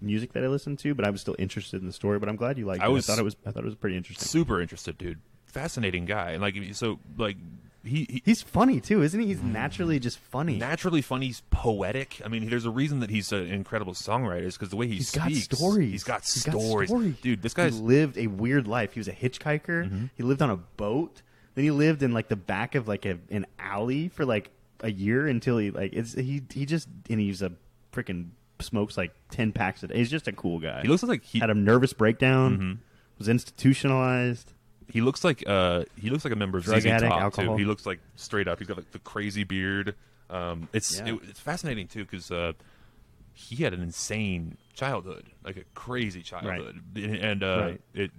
music 0.00 0.32
that 0.32 0.42
I 0.42 0.48
listen 0.48 0.76
to, 0.78 0.94
but 0.94 1.06
I 1.06 1.10
was 1.10 1.20
still 1.20 1.36
interested 1.38 1.80
in 1.80 1.86
the 1.86 1.92
story. 1.92 2.18
But 2.18 2.28
I'm 2.28 2.36
glad 2.36 2.58
you 2.58 2.66
liked 2.66 2.82
I 2.82 2.86
it. 2.86 2.90
was- 2.90 3.08
I 3.08 3.12
thought 3.14 3.20
it 3.20 3.24
was 3.24 3.36
I 3.46 3.50
thought 3.50 3.62
it 3.62 3.66
was 3.66 3.74
pretty 3.74 3.96
interesting. 3.96 4.26
Super 4.26 4.60
interested, 4.60 4.98
dude. 4.98 5.18
Fascinating 5.46 6.06
guy, 6.06 6.30
and 6.32 6.40
like 6.40 6.56
so, 6.72 6.98
like 7.18 7.36
he, 7.84 8.06
he 8.08 8.22
He's 8.24 8.42
funny 8.42 8.80
too, 8.80 9.02
isn't 9.02 9.18
he? 9.20 9.26
He's 9.26 9.42
naturally 9.42 9.98
just 9.98 10.18
funny. 10.18 10.56
naturally 10.56 11.02
funny. 11.02 11.26
He's 11.26 11.42
poetic. 11.50 12.20
I 12.24 12.28
mean, 12.28 12.48
there's 12.48 12.64
a 12.66 12.70
reason 12.70 13.00
that 13.00 13.10
he's 13.10 13.32
an 13.32 13.46
incredible 13.48 13.92
songwriter. 13.94 14.42
Is 14.44 14.54
because 14.56 14.70
the 14.70 14.76
way 14.76 14.86
he 14.86 14.94
He's 14.96 15.10
got 15.10 15.24
speaks. 15.30 15.44
stories. 15.44 15.90
He's 15.90 16.04
got 16.04 16.22
He's 16.22 16.44
got 16.44 16.60
stories, 16.60 16.88
stories. 16.88 17.16
dude. 17.20 17.42
This 17.42 17.54
he 17.54 17.70
lived 17.70 18.16
a 18.18 18.26
weird 18.28 18.66
life. 18.68 18.92
He 18.92 19.00
was 19.00 19.08
a 19.08 19.12
hitchhiker. 19.12 19.84
Mm-hmm. 19.86 20.04
He 20.16 20.22
lived 20.22 20.42
on 20.42 20.50
a 20.50 20.56
boat. 20.56 21.22
Then 21.54 21.64
he 21.64 21.70
lived 21.70 22.02
in 22.02 22.12
like 22.12 22.28
the 22.28 22.36
back 22.36 22.74
of 22.74 22.88
like 22.88 23.04
a, 23.04 23.18
an 23.30 23.46
alley 23.58 24.08
for 24.08 24.24
like 24.24 24.50
a 24.80 24.90
year 24.90 25.26
until 25.28 25.58
he 25.58 25.70
like 25.70 25.92
it's 25.92 26.14
he 26.14 26.42
he 26.52 26.64
just 26.66 26.88
and 27.10 27.20
he's 27.20 27.42
a 27.42 27.52
freaking 27.92 28.30
smokes 28.60 28.96
like 28.96 29.12
ten 29.30 29.52
packs 29.52 29.82
a 29.82 29.88
day. 29.88 29.96
He's 29.98 30.10
just 30.10 30.28
a 30.28 30.32
cool 30.32 30.58
guy. 30.60 30.82
he 30.82 30.88
looks 30.88 31.02
like 31.02 31.24
he 31.24 31.40
had 31.40 31.50
a 31.50 31.54
nervous 31.54 31.92
breakdown. 31.92 32.58
Mhm. 32.58 32.78
Was 33.18 33.28
institutionalized. 33.28 34.52
He 34.92 35.00
looks 35.00 35.24
like 35.24 35.42
uh 35.46 35.84
he 35.96 36.10
looks 36.10 36.22
like 36.24 36.32
a 36.34 36.36
member 36.36 36.58
of 36.58 36.64
Drug 36.64 36.82
ZZ 36.82 36.86
addict, 36.86 37.10
Top 37.12 37.20
alcohol. 37.22 37.54
too. 37.56 37.58
He 37.58 37.64
looks 37.64 37.86
like 37.86 37.98
straight 38.16 38.46
up. 38.46 38.58
He's 38.58 38.68
got 38.68 38.76
like 38.76 38.90
the 38.92 38.98
crazy 38.98 39.42
beard. 39.42 39.94
Um, 40.28 40.68
it's 40.74 40.98
Yeah. 40.98 41.14
it, 41.14 41.20
it's 41.30 41.40
fascinating 41.40 41.88
too 41.88 42.04
because 42.04 42.30
uh, 42.30 42.52
he 43.32 43.62
had 43.64 43.72
an 43.72 43.80
insane 43.82 44.58
childhood, 44.74 45.24
like 45.44 45.56
a 45.56 45.64
crazy 45.74 46.22
childhood, 46.22 46.80
and 46.96 47.42
uh, 47.42 47.58
Right. 47.70 47.80
it 47.94 48.10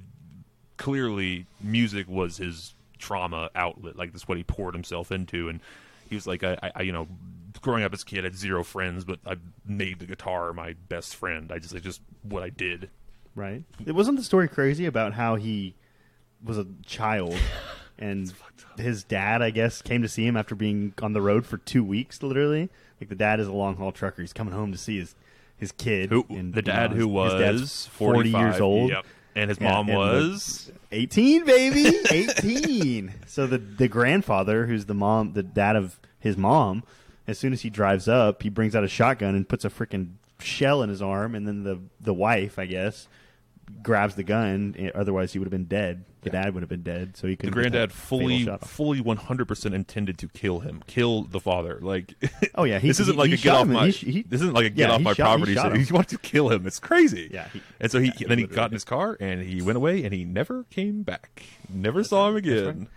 clearly 0.77 1.45
music 1.61 2.07
was 2.07 2.37
his 2.37 2.73
trauma 2.97 3.49
outlet. 3.55 3.95
Like 3.95 4.11
that's 4.11 4.27
what 4.27 4.37
he 4.37 4.43
poured 4.43 4.73
himself 4.73 5.11
into, 5.11 5.49
and 5.49 5.59
he 6.09 6.15
was 6.15 6.25
like, 6.27 6.43
I, 6.43 6.57
I, 6.63 6.71
I 6.77 6.81
you 6.81 6.91
know, 6.91 7.07
growing 7.61 7.83
up 7.83 7.93
as 7.93 8.01
a 8.01 8.05
kid, 8.05 8.21
I 8.21 8.23
had 8.23 8.35
zero 8.35 8.63
friends, 8.63 9.03
but 9.05 9.19
I 9.25 9.35
made 9.65 9.99
the 9.99 10.05
guitar 10.05 10.53
my 10.53 10.73
best 10.89 11.15
friend. 11.15 11.51
I 11.51 11.59
just, 11.59 11.75
I 11.75 11.79
just 11.79 12.01
what 12.23 12.43
I 12.43 12.49
did. 12.49 12.89
Right. 13.35 13.63
It 13.85 13.93
wasn't 13.93 14.17
the 14.17 14.23
story 14.23 14.47
crazy 14.47 14.85
about 14.85 15.13
how 15.13 15.35
he 15.35 15.75
was 16.43 16.57
a 16.57 16.67
child 16.85 17.35
and 17.97 18.33
his 18.77 19.03
dad, 19.03 19.41
I 19.41 19.49
guess, 19.51 19.81
came 19.81 20.01
to 20.01 20.07
see 20.09 20.25
him 20.25 20.35
after 20.35 20.55
being 20.55 20.93
on 21.01 21.13
the 21.13 21.21
road 21.21 21.45
for 21.45 21.57
two 21.57 21.83
weeks, 21.83 22.23
literally. 22.23 22.69
Like 22.99 23.09
the 23.09 23.15
dad 23.15 23.39
is 23.39 23.47
a 23.47 23.53
long 23.53 23.75
haul 23.75 23.91
trucker. 23.91 24.21
He's 24.21 24.33
coming 24.33 24.53
home 24.53 24.71
to 24.71 24.77
see 24.77 24.97
his 24.99 25.15
his 25.57 25.71
kid. 25.71 26.09
Who 26.09 26.25
and, 26.29 26.53
the 26.53 26.61
dad 26.61 26.91
know, 26.91 26.97
who 26.97 27.23
his- 27.23 27.33
his 27.33 27.41
dad's 27.41 27.61
was 27.61 27.85
40 27.87 28.29
years 28.29 28.59
old. 28.59 28.89
Yep. 28.89 29.05
And 29.35 29.49
his 29.49 29.59
mom 29.59 29.89
and 29.89 29.95
the- 29.95 29.97
was 29.97 30.71
18 30.91 31.43
baby 31.45 31.97
18 32.11 33.13
so 33.25 33.47
the 33.47 33.57
the 33.57 33.87
grandfather 33.87 34.67
who's 34.67 34.85
the 34.85 34.93
mom 34.93 35.33
the 35.33 35.41
dad 35.41 35.75
of 35.75 35.99
his 36.19 36.37
mom 36.37 36.83
as 37.27 37.39
soon 37.39 37.51
as 37.51 37.61
he 37.61 37.69
drives 37.71 38.07
up 38.07 38.43
he 38.43 38.49
brings 38.49 38.75
out 38.75 38.83
a 38.83 38.87
shotgun 38.87 39.33
and 39.33 39.49
puts 39.49 39.65
a 39.65 39.69
freaking 39.71 40.11
shell 40.39 40.83
in 40.83 40.89
his 40.89 41.01
arm 41.01 41.33
and 41.33 41.47
then 41.47 41.63
the 41.63 41.79
the 41.99 42.13
wife 42.13 42.59
i 42.59 42.67
guess 42.67 43.07
grabs 43.81 44.15
the 44.15 44.23
gun 44.23 44.75
eh, 44.77 44.89
otherwise 44.93 45.33
he 45.33 45.39
would 45.39 45.45
have 45.45 45.51
been 45.51 45.65
dead. 45.65 46.05
The 46.21 46.29
Yeah. 46.31 46.43
dad 46.43 46.53
would 46.53 46.63
have 46.63 46.69
been 46.69 46.83
dead 46.83 47.17
so 47.17 47.27
he 47.27 47.35
could. 47.35 47.47
the 47.49 47.51
granddad 47.51 47.91
fully 47.91 48.47
fully 48.63 49.01
100% 49.01 49.73
intended 49.73 50.17
to 50.19 50.27
kill 50.29 50.59
him 50.61 50.81
kill 50.87 51.23
the 51.23 51.39
father. 51.39 51.79
Like 51.81 52.13
oh 52.55 52.63
yeah 52.63 52.79
he, 52.79 52.87
this 52.89 52.99
isn't 53.01 53.15
he- 53.15 53.19
like 53.19 53.27
he 53.29 53.33
a 53.35 53.37
get 53.37 53.53
off 53.55 53.65
him. 53.67 53.73
my 53.73 53.87
He 53.89 54.21
this 54.23 54.41
isn't 54.41 54.53
like 54.53 54.65
a 54.65 54.69
yeah, 54.69 54.75
get 54.75 54.89
off 54.91 55.01
my 55.01 55.13
shot- 55.13 55.15
he 55.15 55.23
property 55.23 55.53
shot 55.55 55.71
so 55.73 55.77
he 55.79 55.93
wanted 55.93 56.09
to 56.09 56.17
kill 56.19 56.49
him. 56.49 56.65
It's 56.67 56.79
crazy. 56.79 57.29
Yeah, 57.33 57.47
he- 57.51 57.61
and 57.79 57.91
so 57.91 57.99
he, 57.99 58.05
yeah, 58.07 58.13
he 58.19 58.25
then 58.25 58.37
he 58.37 58.47
got 58.47 58.67
in 58.67 58.73
his 58.73 58.83
car 58.85 59.17
and 59.19 59.41
he 59.41 59.61
went 59.61 59.75
away 59.77 60.03
and 60.03 60.13
he 60.13 60.23
never 60.23 60.63
came 60.69 61.03
back. 61.03 61.43
Never 61.69 62.03
saw 62.03 62.29
him 62.29 62.35
again 62.37 62.65
right. 62.65 62.87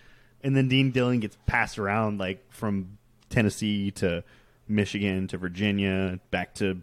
and 0.44 0.56
then 0.56 0.68
Dean 0.68 0.90
Dillon 0.92 1.18
gets 1.20 1.36
passed 1.46 1.78
around 1.78 2.18
like 2.18 2.44
from 2.52 2.98
Tennessee 3.30 3.90
to 3.92 4.22
Michigan 4.68 5.26
to 5.28 5.38
Virginia 5.38 6.20
back 6.30 6.54
to 6.56 6.80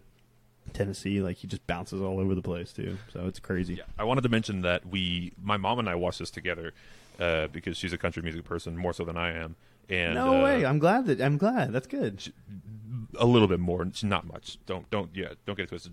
Tennessee 0.72 1.20
like 1.20 1.36
he 1.36 1.46
just 1.46 1.66
bounces 1.66 2.00
all 2.00 2.18
over 2.18 2.34
the 2.34 2.42
place 2.42 2.72
too 2.72 2.98
so 3.12 3.26
it's 3.26 3.38
crazy 3.38 3.74
Yeah, 3.74 3.84
I 3.98 4.04
wanted 4.04 4.22
to 4.22 4.28
mention 4.28 4.62
that 4.62 4.86
we, 4.86 5.32
my 5.42 5.56
mom 5.56 5.78
and 5.78 5.88
I 5.88 5.94
watched 5.94 6.18
this 6.18 6.30
together 6.30 6.72
uh, 7.20 7.46
because 7.48 7.76
she's 7.76 7.92
a 7.92 7.98
country 7.98 8.22
music 8.22 8.44
person 8.44 8.76
more 8.76 8.92
so 8.92 9.04
than 9.04 9.16
I 9.16 9.32
am, 9.34 9.54
and 9.88 10.14
no 10.14 10.40
uh, 10.40 10.42
way 10.44 10.64
I'm 10.66 10.78
glad 10.80 11.06
that 11.06 11.20
I'm 11.20 11.36
glad 11.36 11.72
that's 11.72 11.86
good 11.86 12.20
a 13.18 13.26
little 13.26 13.46
bit 13.46 13.60
more, 13.60 13.86
not 14.02 14.26
much. 14.26 14.58
Don't 14.66 14.90
don't 14.90 15.10
yeah, 15.14 15.34
don't 15.46 15.54
get 15.56 15.64
it 15.64 15.68
twisted. 15.68 15.92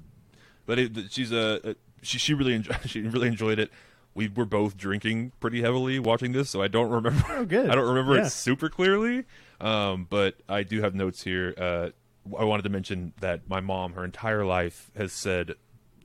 But 0.66 0.80
it, 0.80 1.12
she's 1.12 1.32
a, 1.32 1.60
a 1.64 1.76
she 2.02 2.18
she 2.18 2.34
really 2.34 2.56
enjoyed 2.56 2.78
she 2.86 3.02
really 3.02 3.28
enjoyed 3.28 3.60
it. 3.60 3.70
We 4.16 4.28
were 4.28 4.46
both 4.46 4.76
drinking 4.76 5.32
pretty 5.40 5.62
heavily 5.62 6.00
watching 6.00 6.32
this, 6.32 6.50
so 6.50 6.62
I 6.62 6.68
don't 6.68 6.90
remember. 6.90 7.24
Oh, 7.30 7.46
good. 7.46 7.70
I 7.70 7.76
don't 7.76 7.88
remember 7.88 8.16
Yeah. 8.16 8.26
it 8.26 8.30
super 8.32 8.70
clearly. 8.70 9.26
Um, 9.60 10.08
but 10.10 10.36
I 10.50 10.64
do 10.64 10.82
have 10.82 10.96
notes 10.96 11.22
here. 11.24 11.54
Uh, 11.58 11.90
I 12.38 12.44
wanted 12.44 12.64
to 12.64 12.70
mention 12.70 13.14
that 13.20 13.50
my 13.50 13.60
mom, 13.60 13.94
her 13.94 14.04
entire 14.04 14.46
life, 14.46 14.92
has 14.96 15.12
said 15.12 15.56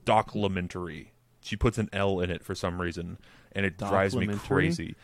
documentary. 0.05 1.13
She 1.41 1.55
puts 1.55 1.77
an 1.77 1.89
L 1.93 2.19
in 2.19 2.29
it 2.29 2.43
for 2.43 2.55
some 2.55 2.81
reason, 2.81 3.17
and 3.51 3.65
it 3.65 3.77
drives 3.77 4.15
me 4.15 4.27
crazy. 4.27 4.95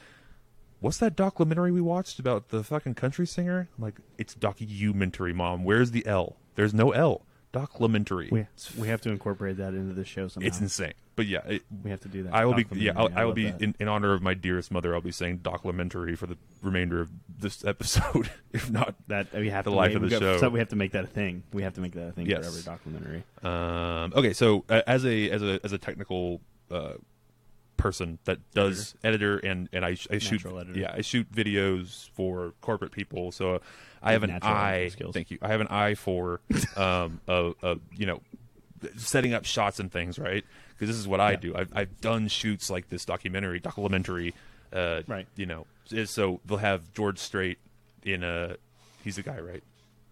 What's 0.80 0.98
that 0.98 1.16
documentary 1.16 1.72
we 1.72 1.82
watched 1.82 2.20
about 2.20 2.50
the 2.50 2.64
fucking 2.64 2.96
country 2.96 3.26
singer? 3.26 3.70
I'm 3.78 3.84
like, 3.84 4.00
it's 4.18 4.34
documentary, 4.34 5.34
mom. 5.34 5.64
Where's 5.64 5.92
the 5.92 6.06
L? 6.06 6.38
There's 6.56 6.74
no 6.74 6.92
L. 6.92 7.26
documentary. 7.54 8.28
We, 8.32 8.46
we 8.78 8.90
have 8.90 9.00
to 9.02 9.10
incorporate 9.10 9.56
that 9.58 9.74
into 9.74 9.94
the 9.94 10.04
show 10.04 10.28
somehow. 10.28 10.48
it's 10.48 10.60
insane. 10.60 10.94
But 11.16 11.28
yeah, 11.28 11.40
it, 11.48 11.62
we 11.84 11.92
have 11.92 12.02
to 12.02 12.10
do 12.10 12.24
that. 12.24 12.34
I 12.34 12.44
will 12.46 12.56
be 12.56 12.66
yeah 12.74 12.92
I'll, 12.98 13.10
I 13.16 13.24
will 13.24 13.34
be 13.34 13.48
in, 13.48 13.76
in 13.80 13.88
honor 13.88 14.14
of 14.14 14.22
my 14.22 14.34
dearest 14.34 14.72
mother. 14.72 14.94
I'll 14.94 15.02
be 15.02 15.12
saying 15.12 15.38
documentary 15.44 16.16
for 16.16 16.26
the 16.26 16.38
remainder 16.62 17.00
of 17.00 17.10
this 17.40 17.64
episode, 17.64 18.30
if 18.52 18.70
not 18.70 18.96
that 19.08 19.32
we 19.34 19.50
have 19.52 19.64
the 19.64 19.72
to 19.72 19.78
life 19.78 19.90
make, 19.90 19.96
of 19.98 20.02
the 20.02 20.10
got- 20.10 20.20
show. 20.20 20.38
So 20.40 20.50
we 20.50 20.60
have 20.60 20.70
to 20.70 20.76
make 20.76 20.92
that 20.92 21.04
a 21.06 21.08
thing. 21.08 21.44
We 21.54 21.62
have 21.64 21.76
to 21.76 21.82
make 21.82 21.94
that 21.94 22.08
a 22.10 22.12
thing 22.12 22.26
Yes. 22.26 22.40
for 22.42 22.48
every 22.48 22.62
documentary. 22.64 23.24
Um, 23.44 24.14
okay, 24.16 24.34
so 24.34 24.66
uh, 24.70 24.82
as 24.88 25.06
a 25.06 25.30
as 25.30 25.42
a 25.44 25.60
as 25.64 25.72
a 25.72 25.78
technical 25.78 26.42
uh, 26.72 26.94
person 27.84 28.18
that 28.24 28.40
does 28.54 28.96
editor, 29.04 29.38
and 29.38 29.70
and 29.74 29.86
I, 29.86 29.98
I 30.10 30.18
shoot 30.18 30.46
editor. 30.46 30.80
yeah 30.80 30.94
I 30.98 31.02
shoot 31.02 31.32
videos 31.32 32.10
for 32.12 32.54
corporate 32.62 32.92
people, 32.92 33.32
so 33.32 33.62
I 34.02 34.14
have 34.14 34.24
an 34.24 34.32
Natural 34.32 34.54
eye. 34.54 34.88
skills. 34.90 35.14
Thank 35.14 35.30
you. 35.32 35.38
I 35.42 35.50
have 35.50 35.62
an 35.62 35.68
eye 35.68 35.94
for 35.96 36.40
um 36.78 37.20
of, 37.28 37.56
of 37.62 37.80
you 37.96 38.06
know 38.06 38.22
setting 38.98 39.34
up 39.34 39.46
shots 39.46 39.80
and 39.80 39.92
things, 39.92 40.18
right? 40.18 40.44
Because 40.72 40.88
this 40.90 40.98
is 40.98 41.08
what 41.08 41.20
I 41.20 41.32
Yeah. 41.32 41.38
do. 41.38 41.56
I've 41.56 41.72
I've 41.76 42.02
done 42.02 42.28
shoots 42.28 42.70
like 42.70 42.90
this 42.90 43.06
documentary, 43.06 43.60
documentary, 43.60 44.34
uh, 44.74 45.04
Right. 45.08 45.28
You 45.36 45.46
know, 45.46 45.66
so 46.06 46.40
they'll 46.46 46.58
have 46.58 46.94
George 46.94 47.20
Strait 47.20 47.60
in 48.04 48.24
a 48.24 48.56
he's 49.04 49.18
the 49.18 49.24
guy, 49.24 49.40
right? 49.40 49.64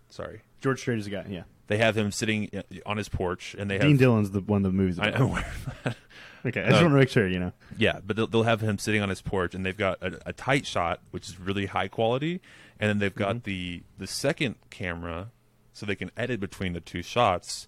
Sorry. 0.10 0.42
George 0.62 0.80
Strait 0.80 1.00
is 1.00 1.08
a 1.08 1.10
guy. 1.10 1.26
Yeah. 1.30 1.44
They 1.68 1.78
have 1.78 1.98
him 1.98 2.12
sitting 2.12 2.50
uh, 2.54 2.62
on 2.86 2.98
his 2.98 3.08
porch, 3.10 3.56
and 3.58 3.70
they 3.72 3.76
have 3.76 3.84
Dean 3.84 3.98
Dillon's 3.98 4.32
the 4.32 4.42
one 4.42 4.66
of 4.66 4.72
the 4.72 4.78
movies. 4.78 5.00
I, 5.00 5.10
about. 6.44 6.58
I'm 6.58 6.58
aware 6.58 6.58
of 6.58 6.58
that. 6.58 6.60
Okay, 6.60 6.62
I 6.62 6.70
just 6.70 6.82
Uh, 6.82 6.84
want 6.86 6.94
to 6.94 6.98
make 7.00 7.10
sure 7.10 7.28
you 7.28 7.40
know. 7.40 7.52
Yeah, 7.78 8.00
but 8.06 8.16
they'll, 8.16 8.28
they'll 8.28 8.44
have 8.44 8.62
him 8.62 8.78
sitting 8.78 9.02
on 9.02 9.10
his 9.10 9.22
porch, 9.22 9.54
and 9.56 9.66
they've 9.66 9.78
got 9.78 10.02
a, 10.02 10.20
a 10.28 10.34
tight 10.34 10.66
shot, 10.66 11.00
which 11.12 11.28
is 11.30 11.40
really 11.40 11.68
high 11.68 11.88
quality, 11.88 12.42
and 12.80 12.90
then 12.90 13.00
they've 13.00 13.14
got 13.16 13.44
the 13.44 13.84
the 13.98 14.08
second 14.08 14.56
camera, 14.70 15.30
so 15.74 15.86
they 15.86 15.96
can 15.96 16.12
edit 16.18 16.40
between 16.40 16.74
the 16.74 16.82
two 16.82 17.02
shots. 17.02 17.68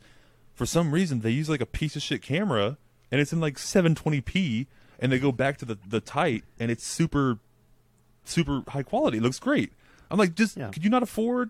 For 0.53 0.65
some 0.65 0.91
reason, 0.93 1.21
they 1.21 1.31
use 1.31 1.49
like 1.49 1.61
a 1.61 1.65
piece 1.65 1.95
of 1.95 2.01
shit 2.01 2.21
camera, 2.21 2.77
and 3.11 3.19
it's 3.21 3.33
in 3.33 3.39
like 3.39 3.55
720p, 3.57 4.67
and 4.99 5.11
they 5.11 5.19
go 5.19 5.31
back 5.31 5.57
to 5.57 5.65
the 5.65 5.77
the 5.87 5.99
tight, 6.01 6.43
and 6.59 6.69
it's 6.71 6.85
super 6.85 7.39
super 8.23 8.63
high 8.69 8.83
quality. 8.83 9.17
It 9.17 9.23
looks 9.23 9.39
great. 9.39 9.73
I'm 10.11 10.17
like, 10.17 10.35
just 10.35 10.55
Yeah. 10.57 10.69
could 10.69 10.83
you 10.83 10.89
not 10.89 11.03
afford 11.03 11.49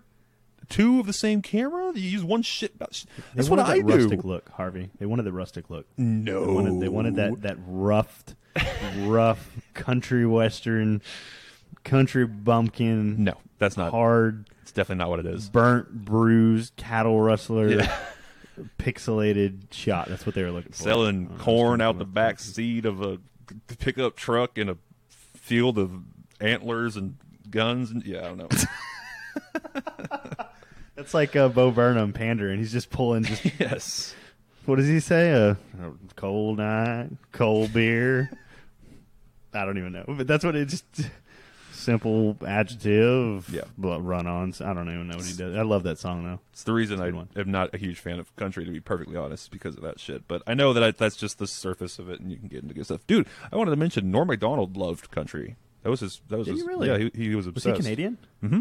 two 0.68 1.00
of 1.00 1.06
the 1.06 1.12
same 1.12 1.42
camera? 1.42 1.92
You 1.94 2.08
use 2.08 2.24
one 2.24 2.42
shit. 2.42 2.78
That's 2.78 3.06
They 3.34 3.44
what 3.48 3.58
I 3.58 3.78
that 3.78 3.86
do. 3.86 3.96
rustic 3.98 4.24
look, 4.24 4.48
Harvey. 4.50 4.90
They 4.98 5.06
wanted 5.06 5.24
the 5.24 5.32
rustic 5.32 5.70
look. 5.70 5.86
No, 5.96 6.44
They 6.46 6.52
wanted, 6.52 6.80
they 6.80 6.88
wanted 6.88 7.16
that 7.16 7.42
that 7.42 7.56
roughed, 7.66 8.34
rough 9.00 9.50
country 9.74 10.26
western, 10.26 11.02
country 11.84 12.26
bumpkin, 12.26 13.22
No, 13.24 13.34
that's 13.58 13.76
not. 13.76 13.90
hard, 13.90 14.48
It's 14.62 14.72
definitely 14.72 15.00
not 15.00 15.10
what 15.10 15.20
it 15.20 15.26
is. 15.26 15.48
burnt, 15.50 16.04
bruised 16.04 16.76
cattle 16.76 17.20
rustler, 17.20 17.68
Yeah. 17.68 17.96
pixelated 18.78 19.72
shot. 19.72 20.08
That's 20.08 20.24
what 20.24 20.34
they 20.34 20.42
were 20.44 20.50
looking 20.52 20.72
for. 20.72 20.78
selling 20.82 21.28
Oh, 21.34 21.38
corn 21.42 21.80
out 21.80 21.98
the 21.98 22.04
back 22.04 22.38
seat 22.38 22.84
of 22.86 23.02
a 23.02 23.18
pickup 23.78 24.16
truck 24.16 24.56
in 24.56 24.68
a 24.68 24.76
field 25.08 25.76
of 25.78 25.90
antlers 26.40 26.96
and 26.96 27.16
guns 27.50 27.90
and 27.90 28.02
yeah, 28.06 28.20
I 28.20 28.28
don't 28.34 28.38
know. 28.38 28.48
That's 30.94 31.14
like 31.14 31.34
uh, 31.36 31.48
Bo 31.48 31.70
Burnham 31.70 32.12
pandering. 32.12 32.58
He's 32.58 32.72
just 32.72 32.90
pulling. 32.90 33.24
Just 33.24 33.44
yes. 33.58 34.14
what 34.64 34.76
does 34.76 34.88
he 34.88 35.00
say? 35.00 35.30
A 35.32 35.56
cold 36.16 36.58
night, 36.58 37.10
cold 37.32 37.72
beer. 37.72 38.30
I 39.52 39.64
don't 39.64 39.78
even 39.78 39.92
know, 39.92 40.04
but 40.06 40.26
that's 40.26 40.44
what 40.44 40.56
it 40.56 40.66
just 40.68 40.84
simple 41.72 42.36
adjective. 42.46 43.48
Yeah. 43.50 43.62
run-ons. 43.76 44.60
I 44.60 44.72
don't 44.72 44.88
even 44.88 45.08
know 45.08 45.16
what 45.16 45.26
he 45.26 45.36
does. 45.36 45.56
I 45.56 45.62
love 45.62 45.82
that 45.84 45.98
song 45.98 46.24
though. 46.24 46.40
It's 46.52 46.64
the 46.64 46.72
reason 46.72 47.00
I 47.00 47.10
one. 47.10 47.28
am 47.36 47.50
not 47.50 47.74
a 47.74 47.78
huge 47.78 47.98
fan 47.98 48.18
of 48.18 48.34
country, 48.36 48.64
to 48.64 48.70
be 48.70 48.80
perfectly 48.80 49.16
honest, 49.16 49.50
because 49.50 49.76
of 49.76 49.82
that 49.82 50.00
shit. 50.00 50.26
But 50.26 50.42
I 50.46 50.54
know 50.54 50.72
that 50.72 50.82
I, 50.82 50.90
that's 50.92 51.16
just 51.16 51.38
the 51.38 51.46
surface 51.46 51.98
of 51.98 52.08
it, 52.08 52.20
and 52.20 52.30
you 52.30 52.38
can 52.38 52.48
get 52.48 52.62
into 52.62 52.74
good 52.74 52.84
stuff. 52.86 53.06
Dude, 53.06 53.26
I 53.52 53.56
wanted 53.56 53.70
to 53.70 53.76
mention 53.76 54.10
Norm 54.10 54.28
Macdonald 54.28 54.76
loved 54.76 55.10
country. 55.10 55.56
That 55.82 55.90
was 55.90 56.00
his. 56.00 56.20
That 56.28 56.38
was 56.38 56.46
Did 56.46 56.54
his. 56.54 56.62
he 56.62 56.68
really? 56.68 56.88
Yeah, 56.88 56.98
he, 56.98 57.10
he 57.28 57.34
was 57.34 57.46
Was 57.46 57.56
obsessed. 57.56 57.76
he 57.76 57.82
Canadian? 57.82 58.18
Mm-hmm. 58.42 58.60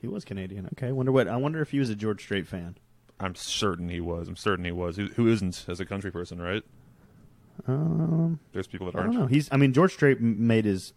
He 0.00 0.08
was 0.08 0.24
Canadian. 0.24 0.66
Okay, 0.72 0.92
wonder 0.92 1.12
what. 1.12 1.28
I 1.28 1.36
wonder 1.36 1.60
if 1.60 1.70
he 1.70 1.78
was 1.78 1.90
a 1.90 1.94
George 1.94 2.22
Strait 2.22 2.46
fan. 2.46 2.76
I'm 3.18 3.34
certain 3.34 3.88
he 3.88 4.00
was. 4.00 4.28
I'm 4.28 4.36
certain 4.36 4.64
he 4.64 4.72
was. 4.72 4.96
Who, 4.96 5.06
who 5.08 5.28
isn't 5.28 5.66
as 5.68 5.78
a 5.78 5.84
country 5.84 6.10
person, 6.10 6.40
right? 6.40 6.62
Um, 7.66 8.40
There's 8.52 8.66
people 8.66 8.86
that 8.86 8.96
aren't. 8.96 9.12
don't 9.12 9.20
know. 9.22 9.26
He's. 9.26 9.48
I 9.52 9.56
mean, 9.56 9.72
George 9.72 9.92
Strait 9.92 10.20
made 10.20 10.64
his 10.64 10.94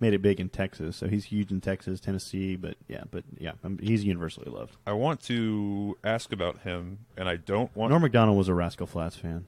made 0.00 0.14
it 0.14 0.22
big 0.22 0.40
in 0.40 0.48
Texas, 0.48 0.96
so 0.96 1.06
he's 1.06 1.26
huge 1.26 1.50
in 1.52 1.60
Texas, 1.60 2.00
Tennessee. 2.00 2.56
But 2.56 2.76
yeah, 2.88 3.04
but 3.10 3.24
yeah, 3.38 3.52
um, 3.62 3.78
he's 3.80 4.04
universally 4.04 4.50
loved. 4.50 4.76
I 4.86 4.92
want 4.94 5.20
to 5.24 5.96
ask 6.02 6.32
about 6.32 6.60
him, 6.62 6.98
and 7.16 7.28
I 7.28 7.36
don't 7.36 7.74
want. 7.76 7.90
Norm 7.90 8.02
Macdonald 8.02 8.36
was 8.36 8.48
a 8.48 8.54
Rascal 8.54 8.86
Flatts 8.86 9.16
fan. 9.16 9.44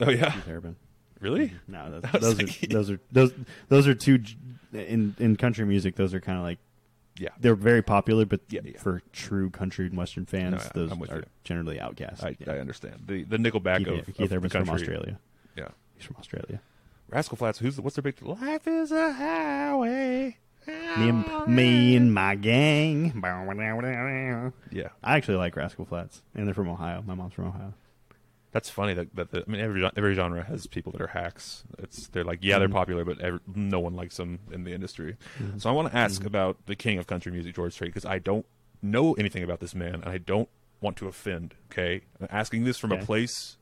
oh 0.00 0.10
yeah, 0.10 0.30
Keith 0.30 0.48
Urban. 0.48 0.76
really? 1.20 1.52
No, 1.66 1.80
I 1.86 1.88
that's, 2.00 2.12
was 2.12 2.36
those 2.36 2.40
are 2.40 2.66
those 2.68 2.90
are 2.90 3.00
those 3.10 3.32
those 3.68 3.88
are 3.88 3.94
two 3.94 4.22
in 4.72 5.16
in 5.18 5.36
country 5.36 5.64
music. 5.64 5.96
Those 5.96 6.14
are 6.14 6.20
kind 6.20 6.38
of 6.38 6.44
like 6.44 6.58
Yeah. 7.18 7.28
they're 7.38 7.54
very 7.54 7.82
popular, 7.82 8.24
but 8.26 8.40
Yeah, 8.48 8.60
yeah. 8.64 8.78
for 8.78 9.00
true 9.12 9.48
country 9.50 9.86
and 9.86 9.96
western 9.96 10.26
fans, 10.26 10.64
No, 10.74 10.86
those 10.86 11.10
are 11.10 11.16
you. 11.18 11.22
generally 11.44 11.78
outcasts. 11.78 12.24
I, 12.24 12.36
Yeah. 12.40 12.52
I 12.52 12.58
understand 12.58 13.04
the 13.06 13.22
the 13.24 13.36
Nickelback 13.36 13.78
Keith, 13.84 14.08
of, 14.08 14.14
Keith 14.14 14.32
of 14.32 14.32
Urban's 14.44 14.52
from. 14.52 14.70
Australia. 14.70 15.18
Yeah, 15.56 15.68
He's 15.96 16.04
from 16.04 16.16
Australia. 16.18 16.60
Rascal 17.08 17.36
Flatts. 17.36 17.58
Who's 17.58 17.76
the, 17.76 17.82
what's 17.82 17.94
their 17.96 18.02
big? 18.02 18.20
Life 18.22 18.66
is 18.66 18.90
a 18.90 19.12
highway. 19.12 20.38
Me 20.66 21.08
and, 21.10 21.46
me 21.46 21.94
and 21.94 22.12
my 22.14 22.34
gang. 22.36 23.12
Yeah, 24.72 24.88
I 25.02 25.16
actually 25.16 25.36
like 25.36 25.54
Rascal 25.56 25.84
Flatts, 25.84 26.22
and 26.34 26.46
they're 26.46 26.54
from 26.54 26.68
Ohio. 26.68 27.02
My 27.06 27.14
mom's 27.14 27.34
from 27.34 27.48
Ohio. 27.48 27.74
That's 28.54 28.70
funny. 28.70 28.94
That, 28.94 29.14
that 29.16 29.30
the, 29.32 29.44
I 29.46 29.50
mean, 29.50 29.60
every 29.60 29.84
every 29.96 30.14
genre 30.14 30.42
has 30.44 30.66
people 30.66 30.92
that 30.92 31.02
are 31.02 31.08
hacks. 31.08 31.64
It's 31.78 32.06
they're 32.08 32.24
like, 32.24 32.38
yeah, 32.40 32.58
they're 32.58 32.68
Mhm. 32.68 32.72
popular, 32.72 33.04
but 33.04 33.20
every, 33.20 33.40
no 33.54 33.80
one 33.80 33.94
likes 33.94 34.16
them 34.16 34.38
in 34.50 34.64
the 34.64 34.72
industry. 34.72 35.16
Mhm. 35.38 35.60
So 35.60 35.68
I 35.68 35.72
want 35.72 35.90
to 35.90 35.96
ask 35.96 36.22
Mhm. 36.22 36.26
about 36.26 36.64
the 36.66 36.76
king 36.76 36.96
of 36.98 37.06
country 37.06 37.30
music, 37.32 37.54
George 37.54 37.72
Strait, 37.74 37.88
because 37.88 38.06
I 38.06 38.18
don't 38.18 38.46
know 38.80 39.12
anything 39.14 39.42
about 39.42 39.60
this 39.60 39.74
man, 39.74 39.96
and 39.96 40.06
I 40.06 40.18
don't 40.18 40.48
want 40.80 40.96
to 40.98 41.08
offend. 41.08 41.54
Okay, 41.70 42.02
I'm 42.20 42.28
asking 42.30 42.64
this 42.64 42.78
from 42.78 42.92
Okay. 42.92 43.02
a 43.02 43.04
place 43.04 43.56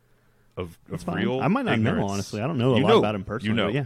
of, 0.56 0.78
of 0.90 1.08
real. 1.08 1.40
I 1.40 1.48
might 1.48 1.64
not 1.64 1.78
know, 1.80 2.06
honestly. 2.06 2.42
I 2.42 2.46
don't 2.46 2.58
know 2.58 2.74
a 2.74 2.76
You 2.76 2.82
lot 2.84 2.88
know. 2.90 2.98
about 2.98 3.14
him 3.14 3.24
personally. 3.24 3.58
You 3.58 3.66
know. 3.66 3.72
yeah. 3.72 3.84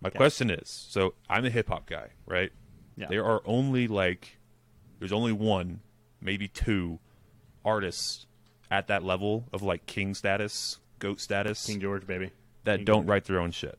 My 0.00 0.08
Yeah. 0.12 0.16
question 0.16 0.50
is, 0.50 0.68
so 0.68 1.14
I'm 1.28 1.44
a 1.44 1.50
hip 1.50 1.68
hop 1.68 1.86
guy, 1.86 2.10
right? 2.26 2.52
Yeah. 2.96 3.06
There 3.08 3.24
are 3.24 3.40
only 3.44 3.88
like, 3.88 4.38
there's 5.00 5.12
only 5.12 5.32
one, 5.32 5.80
maybe 6.20 6.46
two, 6.48 7.00
artists 7.64 8.26
at 8.72 8.86
that 8.88 9.04
level 9.04 9.44
of 9.52 9.62
like 9.62 9.84
king 9.86 10.14
status, 10.14 10.78
goat 10.98 11.20
status 11.20 11.64
King 11.66 11.78
George, 11.80 12.06
baby. 12.06 12.30
that 12.64 12.78
King 12.78 12.84
don't 12.86 12.96
George. 13.02 13.06
write 13.06 13.24
their 13.26 13.38
own 13.38 13.50
shit. 13.50 13.78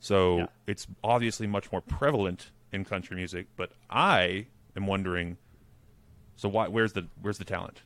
So 0.00 0.38
Yeah. 0.38 0.46
it's 0.66 0.86
obviously 1.04 1.46
much 1.46 1.70
more 1.70 1.80
prevalent 1.82 2.50
in 2.72 2.84
country 2.84 3.14
music, 3.14 3.46
but 3.56 3.70
I 3.90 4.46
am 4.74 4.86
wondering, 4.86 5.36
so 6.36 6.48
why? 6.48 6.68
Where's 6.68 6.94
the 6.94 7.06
where's 7.20 7.38
the 7.38 7.44
talent? 7.44 7.82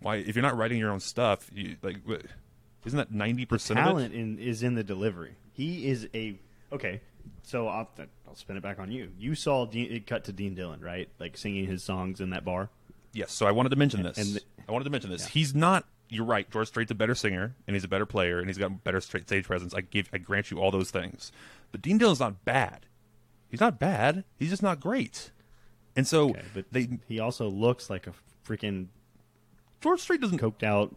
Why, 0.00 0.16
if 0.16 0.34
you're 0.34 0.42
not 0.42 0.56
writing 0.56 0.78
your 0.78 0.90
own 0.90 1.00
stuff, 1.00 1.50
you 1.54 1.76
like, 1.82 1.96
isn't 2.84 2.96
that 2.96 3.12
ninety 3.12 3.44
percent 3.46 3.78
of 3.78 3.84
talent 3.86 4.14
in, 4.14 4.38
is 4.38 4.62
in 4.62 4.74
the 4.74 4.84
delivery. 4.84 5.34
He 5.52 5.88
is 5.88 6.08
a 6.14 6.38
okay. 6.72 7.00
So 7.42 7.68
I'll, 7.68 7.88
I'll 8.28 8.34
spin 8.36 8.56
it 8.56 8.62
back 8.62 8.78
on 8.78 8.90
you. 8.90 9.10
You 9.18 9.34
saw 9.34 9.66
Dean, 9.66 9.90
it 9.90 10.06
cut 10.06 10.24
to 10.24 10.32
Dean 10.32 10.54
Dillon, 10.54 10.80
right? 10.80 11.08
Like 11.18 11.36
singing 11.36 11.66
his 11.66 11.82
songs 11.82 12.20
in 12.20 12.30
that 12.30 12.44
bar. 12.44 12.70
Yes. 13.12 13.32
So 13.32 13.46
I 13.46 13.50
wanted 13.52 13.70
to 13.70 13.76
mention 13.76 14.02
this. 14.02 14.16
And 14.18 14.36
the- 14.36 14.42
I 14.68 14.72
wanted 14.72 14.84
to 14.84 14.90
mention 14.90 15.10
this. 15.10 15.22
Yeah. 15.22 15.28
He's 15.28 15.54
not. 15.54 15.86
You're 16.08 16.24
right. 16.24 16.48
George 16.50 16.68
Strait's 16.68 16.90
a 16.90 16.94
better 16.94 17.14
singer, 17.14 17.56
and 17.66 17.74
he's 17.74 17.84
a 17.84 17.88
better 17.88 18.06
player, 18.06 18.38
and 18.38 18.48
he's 18.48 18.58
got 18.58 18.84
better 18.84 19.00
stage 19.00 19.44
presence. 19.44 19.74
I 19.74 19.80
give. 19.80 20.08
I 20.12 20.18
grant 20.18 20.50
you 20.50 20.58
all 20.60 20.70
those 20.70 20.90
things. 20.90 21.32
But 21.72 21.82
Dean 21.82 21.98
Dillon's 21.98 22.20
not 22.20 22.44
bad. 22.44 22.86
He's 23.48 23.60
not 23.60 23.78
bad. 23.78 24.24
He's 24.36 24.50
just 24.50 24.62
not 24.62 24.80
great. 24.80 25.30
And 25.96 26.06
so 26.06 26.30
Okay, 26.30 26.42
but 26.54 26.66
they 26.72 26.88
he 27.08 27.18
also 27.18 27.48
looks 27.48 27.88
like 27.90 28.06
a 28.06 28.12
freaking 28.46 28.88
George 29.80 30.00
Strait 30.00 30.20
doesn't. 30.20 30.38
coked 30.40 30.62
out 30.62 30.94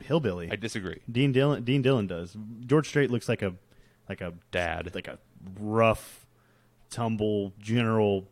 hillbilly. 0.00 0.50
I 0.50 0.56
disagree. 0.56 1.00
Dean 1.10 1.32
Dillon. 1.32 1.64
Dean 1.64 1.82
Dillon 1.82 2.06
does. 2.06 2.36
George 2.64 2.88
Strait 2.88 3.10
looks 3.10 3.28
like 3.28 3.42
a 3.42 3.54
like 4.08 4.20
a 4.20 4.34
Dad. 4.52 4.94
like 4.94 5.08
a 5.08 5.18
rough, 5.58 6.26
tumble 6.90 7.52
general 7.58 8.28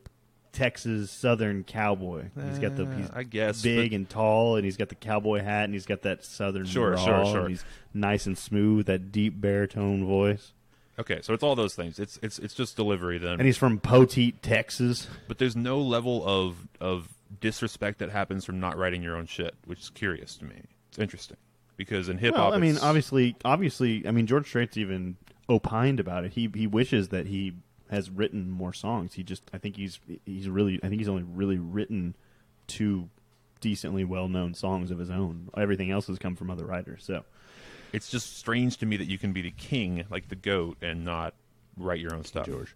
Texas 0.55 1.11
Southern 1.11 1.65
cowboy. 1.65 2.25
He's 2.49 2.59
got 2.59 2.77
the 2.77 2.85
Uh, 2.85 2.97
he's 2.97 3.11
I 3.13 3.23
guess, 3.25 3.61
big 3.61 3.91
but- 3.91 3.97
and 3.97 4.09
tall, 4.09 4.57
and 4.57 4.65
he's 4.65 4.77
got 4.79 4.89
the 4.89 4.95
cowboy 4.95 5.41
hat, 5.43 5.65
and 5.65 5.75
he's 5.75 5.85
got 5.87 6.03
that 6.03 6.25
Southern 6.25 6.65
Sure, 6.65 6.93
drawl, 6.93 7.05
sure, 7.05 7.25
sure. 7.27 7.41
and 7.43 7.51
he's 7.51 7.65
nice 7.93 8.25
and 8.27 8.39
smooth, 8.39 8.87
that 8.87 9.13
deep 9.13 9.41
baritone 9.41 10.07
voice. 10.07 10.53
Okay, 10.99 11.19
so 11.23 11.35
it's 11.35 11.43
all 11.43 11.57
those 11.57 11.75
things. 11.75 11.99
It's 11.99 12.19
it's 12.23 12.39
it's 12.39 12.55
just 12.55 12.77
delivery 12.77 13.19
then. 13.19 13.33
And 13.35 13.43
he's 13.43 13.59
from 13.59 13.81
Poteet, 13.81 14.35
Texas. 14.43 15.09
but 15.29 15.39
there's 15.39 15.57
no 15.57 15.81
level 15.81 16.25
of 16.27 16.69
of 16.81 17.09
disrespect 17.41 17.99
that 17.99 18.11
happens 18.11 18.45
from 18.45 18.61
not 18.61 18.79
writing 18.79 19.03
your 19.03 19.17
own 19.17 19.27
shit, 19.27 19.55
which 19.67 19.81
is 19.81 19.91
curious 19.91 20.37
to 20.37 20.45
me. 20.45 20.63
It's 20.89 20.99
interesting 21.01 21.37
because 21.77 22.09
in 22.09 22.19
hip 22.19 22.37
hop, 22.37 22.51
Well, 22.51 22.55
I 22.55 22.61
mean, 22.61 22.79
obviously, 22.79 23.35
obviously, 23.45 24.07
I 24.07 24.13
mean, 24.13 24.29
George 24.29 24.47
Strait's 24.47 24.77
even 24.77 25.17
opined 25.49 25.99
about 25.99 26.25
it. 26.25 26.33
He 26.35 26.49
he 26.55 26.69
wishes 26.69 27.09
that 27.09 27.27
he 27.27 27.55
has 27.95 28.11
written 28.11 28.51
more 28.51 28.73
songs. 28.73 29.15
He 29.15 29.23
just, 29.23 29.43
I 29.55 29.59
think 29.59 29.77
he's 29.77 30.01
he's 30.27 30.49
really, 30.49 30.81
I 30.83 30.89
think 30.89 31.01
he's 31.01 31.09
only 31.09 31.23
really 31.23 31.59
written 31.59 32.15
two 32.67 33.09
decently 33.61 34.05
well 34.05 34.29
known 34.29 34.53
songs 34.55 34.91
of 34.91 34.99
his 34.99 35.11
own. 35.11 35.49
Everything 35.57 35.91
else 35.91 36.07
has 36.09 36.19
come 36.19 36.37
from 36.37 36.51
other 36.51 36.67
writers. 36.67 37.03
So 37.05 37.25
It's 37.93 38.11
just 38.11 38.37
strange 38.37 38.77
to 38.79 38.87
me 38.87 38.97
that 38.99 39.07
you 39.07 39.17
can 39.19 39.33
be 39.33 39.43
the 39.43 39.51
king, 39.53 40.05
like 40.11 40.29
the 40.29 40.37
goat, 40.37 40.77
and 40.83 41.05
not 41.05 41.35
write 41.77 42.01
your 42.01 42.15
own 42.15 42.25
stuff. 42.25 42.47
George. 42.47 42.75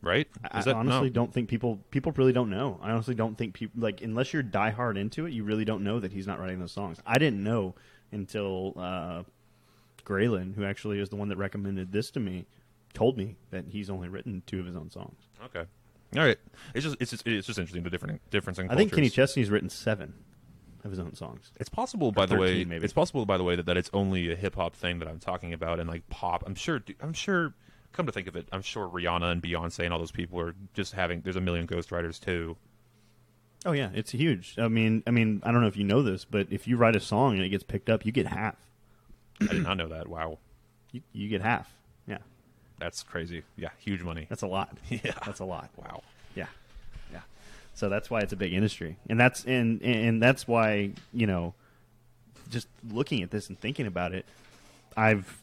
Right? 0.00 0.26
I 0.50 0.62
that- 0.62 0.74
honestly 0.74 1.08
no. 1.10 1.14
don't 1.14 1.32
think 1.32 1.48
people 1.48 1.78
people 1.90 2.10
really 2.16 2.32
don't 2.32 2.50
know. 2.50 2.80
I 2.82 2.90
honestly 2.90 3.14
don't 3.14 3.38
think 3.38 3.54
people 3.54 3.80
like 3.80 4.00
unless 4.02 4.32
you're 4.32 4.42
diehard 4.42 4.96
into 4.98 5.26
it, 5.26 5.32
you 5.32 5.44
really 5.44 5.64
don't 5.64 5.84
know 5.84 6.00
that 6.00 6.12
he's 6.12 6.26
not 6.26 6.40
writing 6.40 6.58
those 6.58 6.72
songs. 6.72 6.98
I 7.06 7.18
didn't 7.18 7.44
know 7.44 7.74
until 8.10 8.74
uh, 8.76 9.22
Graylin, 10.04 10.54
who 10.54 10.64
actually 10.64 10.98
is 10.98 11.08
the 11.08 11.16
one 11.16 11.28
that 11.28 11.36
recommended 11.36 11.92
this 11.92 12.10
to 12.10 12.20
me, 12.20 12.46
told 12.94 13.16
me 13.16 13.36
that 13.50 13.64
he's 13.68 13.90
only 13.90 14.08
written 14.08 14.42
two 14.46 14.60
of 14.60 14.66
his 14.66 14.76
own 14.76 14.90
songs. 14.90 15.18
Okay. 15.44 15.64
All 16.16 16.24
right. 16.24 16.38
It's 16.74 16.84
just 16.84 16.96
it's 17.00 17.10
just, 17.10 17.26
it's 17.26 17.46
just 17.46 17.58
interesting 17.58 17.82
the 17.82 17.90
different 17.90 18.20
difference 18.30 18.58
in 18.58 18.68
I 18.70 18.76
think 18.76 18.90
Kenny 18.90 19.08
cultures. 19.08 19.14
Chesney's 19.30 19.50
written 19.50 19.70
seven 19.70 20.14
of 20.84 20.90
his 20.90 20.98
own 21.00 21.14
songs. 21.14 21.52
It's 21.58 21.68
possible, 21.68 22.12
by 22.12 22.26
the 22.26 22.36
way. 22.36 22.64
maybe. 22.64 22.84
It's 22.84 22.92
possible, 22.92 23.24
by 23.24 23.38
the 23.38 23.44
way, 23.44 23.56
that, 23.56 23.66
that 23.66 23.76
it's 23.76 23.90
only 23.92 24.30
a 24.32 24.36
hip 24.36 24.56
hop 24.56 24.74
thing 24.74 24.98
that 24.98 25.08
I'm 25.08 25.18
talking 25.20 25.52
about, 25.52 25.80
and 25.80 25.88
like 25.88 26.08
pop. 26.10 26.44
I'm 26.46 26.54
sure. 26.54 26.82
I'm 27.00 27.12
sure. 27.12 27.54
Come 27.92 28.06
to 28.06 28.12
think 28.12 28.26
of 28.26 28.36
it, 28.36 28.48
I'm 28.50 28.62
sure 28.62 28.88
Rihanna 28.88 29.30
and 29.32 29.42
Beyonce 29.42 29.84
and 29.84 29.92
all 29.92 29.98
those 29.98 30.10
people 30.10 30.40
are 30.40 30.54
just 30.72 30.94
having. 30.94 31.20
There's 31.20 31.36
a 31.36 31.42
million 31.42 31.66
ghostwriters 31.66 32.18
too. 32.18 32.56
Oh 33.66 33.72
yeah, 33.72 33.90
it's 33.94 34.10
huge. 34.12 34.54
I 34.58 34.68
mean, 34.68 35.02
I 35.06 35.10
mean, 35.10 35.42
I 35.44 35.52
don't 35.52 35.60
know 35.60 35.66
if 35.66 35.76
you 35.76 35.84
know 35.84 36.02
this, 36.02 36.24
but 36.24 36.46
if 36.50 36.66
you 36.66 36.78
write 36.78 36.96
a 36.96 37.00
song 37.00 37.34
and 37.34 37.42
it 37.42 37.50
gets 37.50 37.62
picked 37.62 37.90
up, 37.90 38.04
you 38.06 38.10
get 38.10 38.26
half. 38.26 38.56
I 39.42 39.46
did 39.52 39.62
not 39.62 39.76
know 39.76 39.88
that. 39.88 40.08
Wow, 40.08 40.38
You, 40.90 41.02
you 41.12 41.28
get 41.28 41.42
half. 41.42 41.72
That's 42.82 43.02
crazy. 43.04 43.42
Yeah, 43.56 43.68
huge 43.78 44.02
money. 44.02 44.26
that's 44.28 44.42
a 44.42 44.46
lot. 44.48 44.76
Yeah. 44.90 45.12
that's 45.24 45.38
a 45.40 45.44
lot. 45.44 45.70
Wow. 45.76 46.02
Yeah, 46.34 46.46
yeah. 47.12 47.20
So 47.74 47.88
that's 47.88 48.10
why 48.10 48.20
it's 48.20 48.32
a 48.32 48.36
big 48.36 48.52
industry, 48.52 48.96
and 49.08 49.18
that's 49.20 49.44
and 49.44 49.80
and 49.82 50.20
that's 50.20 50.48
why 50.48 50.90
you 51.12 51.26
know, 51.28 51.54
just 52.50 52.66
looking 52.90 53.22
at 53.22 53.30
this 53.30 53.48
and 53.48 53.58
thinking 53.60 53.86
about 53.86 54.12
it, 54.12 54.26
I've 54.96 55.38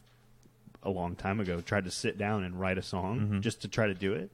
a 0.82 0.90
long 0.90 1.14
time 1.16 1.40
ago 1.40 1.60
tried 1.60 1.84
to 1.84 1.90
sit 1.90 2.18
down 2.18 2.42
and 2.44 2.58
write 2.60 2.76
a 2.78 2.82
song 2.82 3.20
Mhm. 3.20 3.40
just 3.40 3.62
to 3.62 3.68
try 3.68 3.86
to 3.86 3.94
do 3.94 4.12
it, 4.12 4.30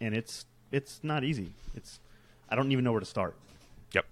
and 0.00 0.14
it's 0.14 0.44
it's 0.70 1.00
not 1.02 1.24
easy. 1.24 1.52
It's 1.74 1.98
I 2.50 2.56
don't 2.56 2.70
even 2.72 2.84
know 2.84 2.92
where 2.92 3.00
to 3.00 3.06
start. 3.06 3.36
Yep. 3.92 4.04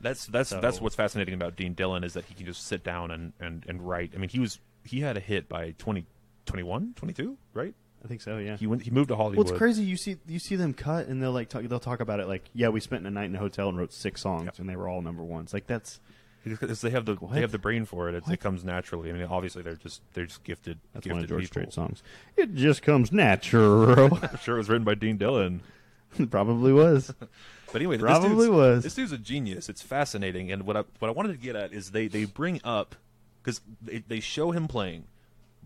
That's 0.00 0.26
that's 0.26 0.50
So- 0.50 0.60
that's 0.60 0.80
what's 0.80 0.94
fascinating 0.94 1.34
about 1.34 1.56
Dean 1.56 1.72
Dillon 1.72 2.04
is 2.04 2.12
that 2.12 2.26
he 2.26 2.34
can 2.34 2.44
just 2.46 2.66
sit 2.66 2.84
down 2.84 3.10
and, 3.10 3.32
and, 3.40 3.64
and 3.66 3.80
write. 3.88 4.12
I 4.14 4.18
mean, 4.18 4.28
he 4.28 4.38
was 4.40 4.58
he 4.84 5.00
had 5.00 5.16
a 5.16 5.20
hit 5.20 5.48
by 5.48 5.72
20, 5.78 6.06
21, 6.48 6.94
22, 6.96 7.36
right? 7.54 7.74
I 8.04 8.08
think 8.08 8.20
so. 8.20 8.38
Yeah. 8.38 8.56
He 8.56 8.66
went 8.66 8.82
he 8.82 8.90
moved 8.90 9.08
to 9.08 9.16
Hollywood. 9.16 9.38
Well, 9.46 9.48
it's 9.52 9.58
crazy. 9.58 9.82
You 9.82 9.96
see, 9.96 10.16
you 10.26 10.38
see 10.38 10.54
them 10.56 10.72
cut, 10.74 11.06
and 11.08 11.20
they'll 11.22 11.32
like 11.32 11.48
talk, 11.48 11.62
they'll 11.64 11.80
talk 11.80 12.00
about 12.00 12.20
it 12.20 12.28
like, 12.28 12.44
yeah, 12.54 12.68
we 12.68 12.80
spent 12.80 13.06
a 13.06 13.10
night 13.10 13.24
in 13.24 13.34
a 13.34 13.38
hotel 13.40 13.68
and 13.68 13.76
wrote 13.78 13.92
six 13.92 14.20
songs, 14.22 14.44
Yep. 14.46 14.58
and 14.60 14.68
they 14.68 14.76
were 14.76 14.88
all 14.88 15.02
number 15.02 15.22
ones. 15.24 15.52
Like 15.52 15.66
that's 15.66 16.00
Because 16.44 16.80
they 16.80 16.90
have 16.90 17.06
the 17.06 17.14
What? 17.16 17.32
they 17.34 17.40
have 17.40 17.50
the 17.52 17.58
brain 17.58 17.84
for 17.84 18.08
it. 18.08 18.14
It, 18.14 18.22
it 18.30 18.40
comes 18.40 18.64
naturally. 18.64 19.10
I 19.10 19.14
mean, 19.14 19.24
obviously 19.24 19.62
they're 19.62 19.74
just 19.74 20.00
they're 20.14 20.26
just 20.26 20.44
gifted. 20.44 20.78
that's 20.94 21.04
gifted 21.04 21.12
one 21.12 21.22
of 21.24 21.28
George 21.28 21.42
people. 21.50 21.62
Strait 21.62 21.72
songs. 21.72 22.02
It 22.36 22.54
just 22.54 22.82
comes 22.82 23.10
natural. 23.12 24.14
I'm 24.22 24.38
sure 24.38 24.54
it 24.54 24.58
was 24.58 24.68
written 24.68 24.84
by 24.84 24.94
Dean 24.94 25.16
Dillon. 25.16 25.60
Probably 26.30 26.72
was. 26.72 27.12
But 27.70 27.82
anyway, 27.82 27.96
this 27.98 28.04
Probably 28.04 28.46
dude's- 28.46 28.48
was. 28.48 28.82
This 28.84 28.94
dude's 28.94 29.12
a 29.12 29.18
genius. 29.18 29.68
It's 29.68 29.82
fascinating, 29.82 30.50
and 30.50 30.62
what 30.62 30.74
I 30.74 30.84
what 31.00 31.08
I 31.08 31.10
wanted 31.10 31.32
to 31.32 31.38
get 31.38 31.54
at 31.54 31.74
is 31.74 31.90
they 31.90 32.06
they 32.08 32.24
bring 32.24 32.62
up 32.64 32.94
because 33.42 33.60
they 33.82 33.98
they 33.98 34.20
show 34.20 34.52
him 34.52 34.68
playing 34.68 35.04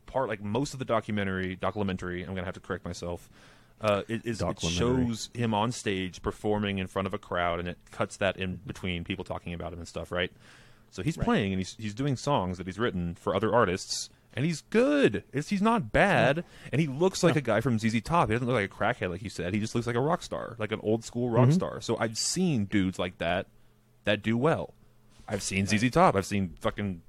part 0.06 0.28
like 0.28 0.42
most 0.42 0.72
of 0.72 0.78
the 0.78 0.84
documentary 0.84 1.56
documentary. 1.56 2.22
I'm 2.22 2.34
gonna 2.34 2.44
have 2.44 2.54
to 2.54 2.60
correct 2.60 2.84
myself. 2.84 3.28
Uh, 3.80 4.02
it, 4.06 4.24
is, 4.24 4.40
it 4.40 4.60
shows 4.76 5.28
him 5.34 5.52
on 5.52 5.72
stage 5.72 6.22
performing 6.22 6.78
in 6.78 6.86
front 6.86 7.06
of 7.08 7.14
a 7.14 7.18
crowd, 7.18 7.58
and 7.58 7.66
it 7.68 7.78
cuts 7.90 8.16
that 8.18 8.36
in 8.36 8.60
between 8.64 9.02
people 9.02 9.24
talking 9.24 9.52
about 9.52 9.72
him 9.72 9.80
and 9.80 9.88
stuff, 9.88 10.12
right? 10.12 10.30
So 10.92 11.02
he's 11.02 11.16
Right. 11.18 11.24
playing 11.24 11.52
and 11.52 11.58
he's 11.60 11.74
he's 11.78 11.94
doing 11.94 12.14
songs 12.16 12.58
that 12.58 12.66
he's 12.68 12.78
written 12.78 13.16
for 13.16 13.34
other 13.34 13.52
artists, 13.52 14.08
and 14.34 14.44
he's 14.46 14.60
good. 14.70 15.24
It's, 15.32 15.48
he's 15.48 15.62
not 15.62 15.90
bad, 15.90 16.44
and 16.70 16.80
he 16.80 16.86
looks 16.86 17.24
like 17.24 17.34
a 17.34 17.40
guy 17.40 17.60
from 17.60 17.76
ZZ 17.78 18.00
Top. 18.02 18.28
He 18.28 18.34
doesn't 18.36 18.46
look 18.46 18.54
like 18.54 18.70
a 18.70 18.72
crackhead, 18.72 19.10
like 19.10 19.22
you 19.22 19.30
said. 19.30 19.52
He 19.52 19.58
just 19.58 19.74
looks 19.74 19.86
like 19.88 19.96
a 19.96 20.00
rock 20.00 20.22
star, 20.22 20.54
like 20.58 20.70
an 20.70 20.80
old 20.82 21.02
school 21.04 21.30
rock 21.30 21.48
Mm-hmm. 21.48 21.54
star. 21.54 21.80
So 21.80 21.96
I've 21.98 22.16
seen 22.16 22.66
dudes 22.66 23.00
like 23.00 23.18
that 23.18 23.46
that 24.04 24.22
do 24.22 24.36
well. 24.36 24.74
I've 25.26 25.42
seen 25.42 25.66
ZZ 25.66 25.90
Top. 25.90 26.14
I've 26.14 26.26
seen 26.26 26.54
fucking 26.60 27.02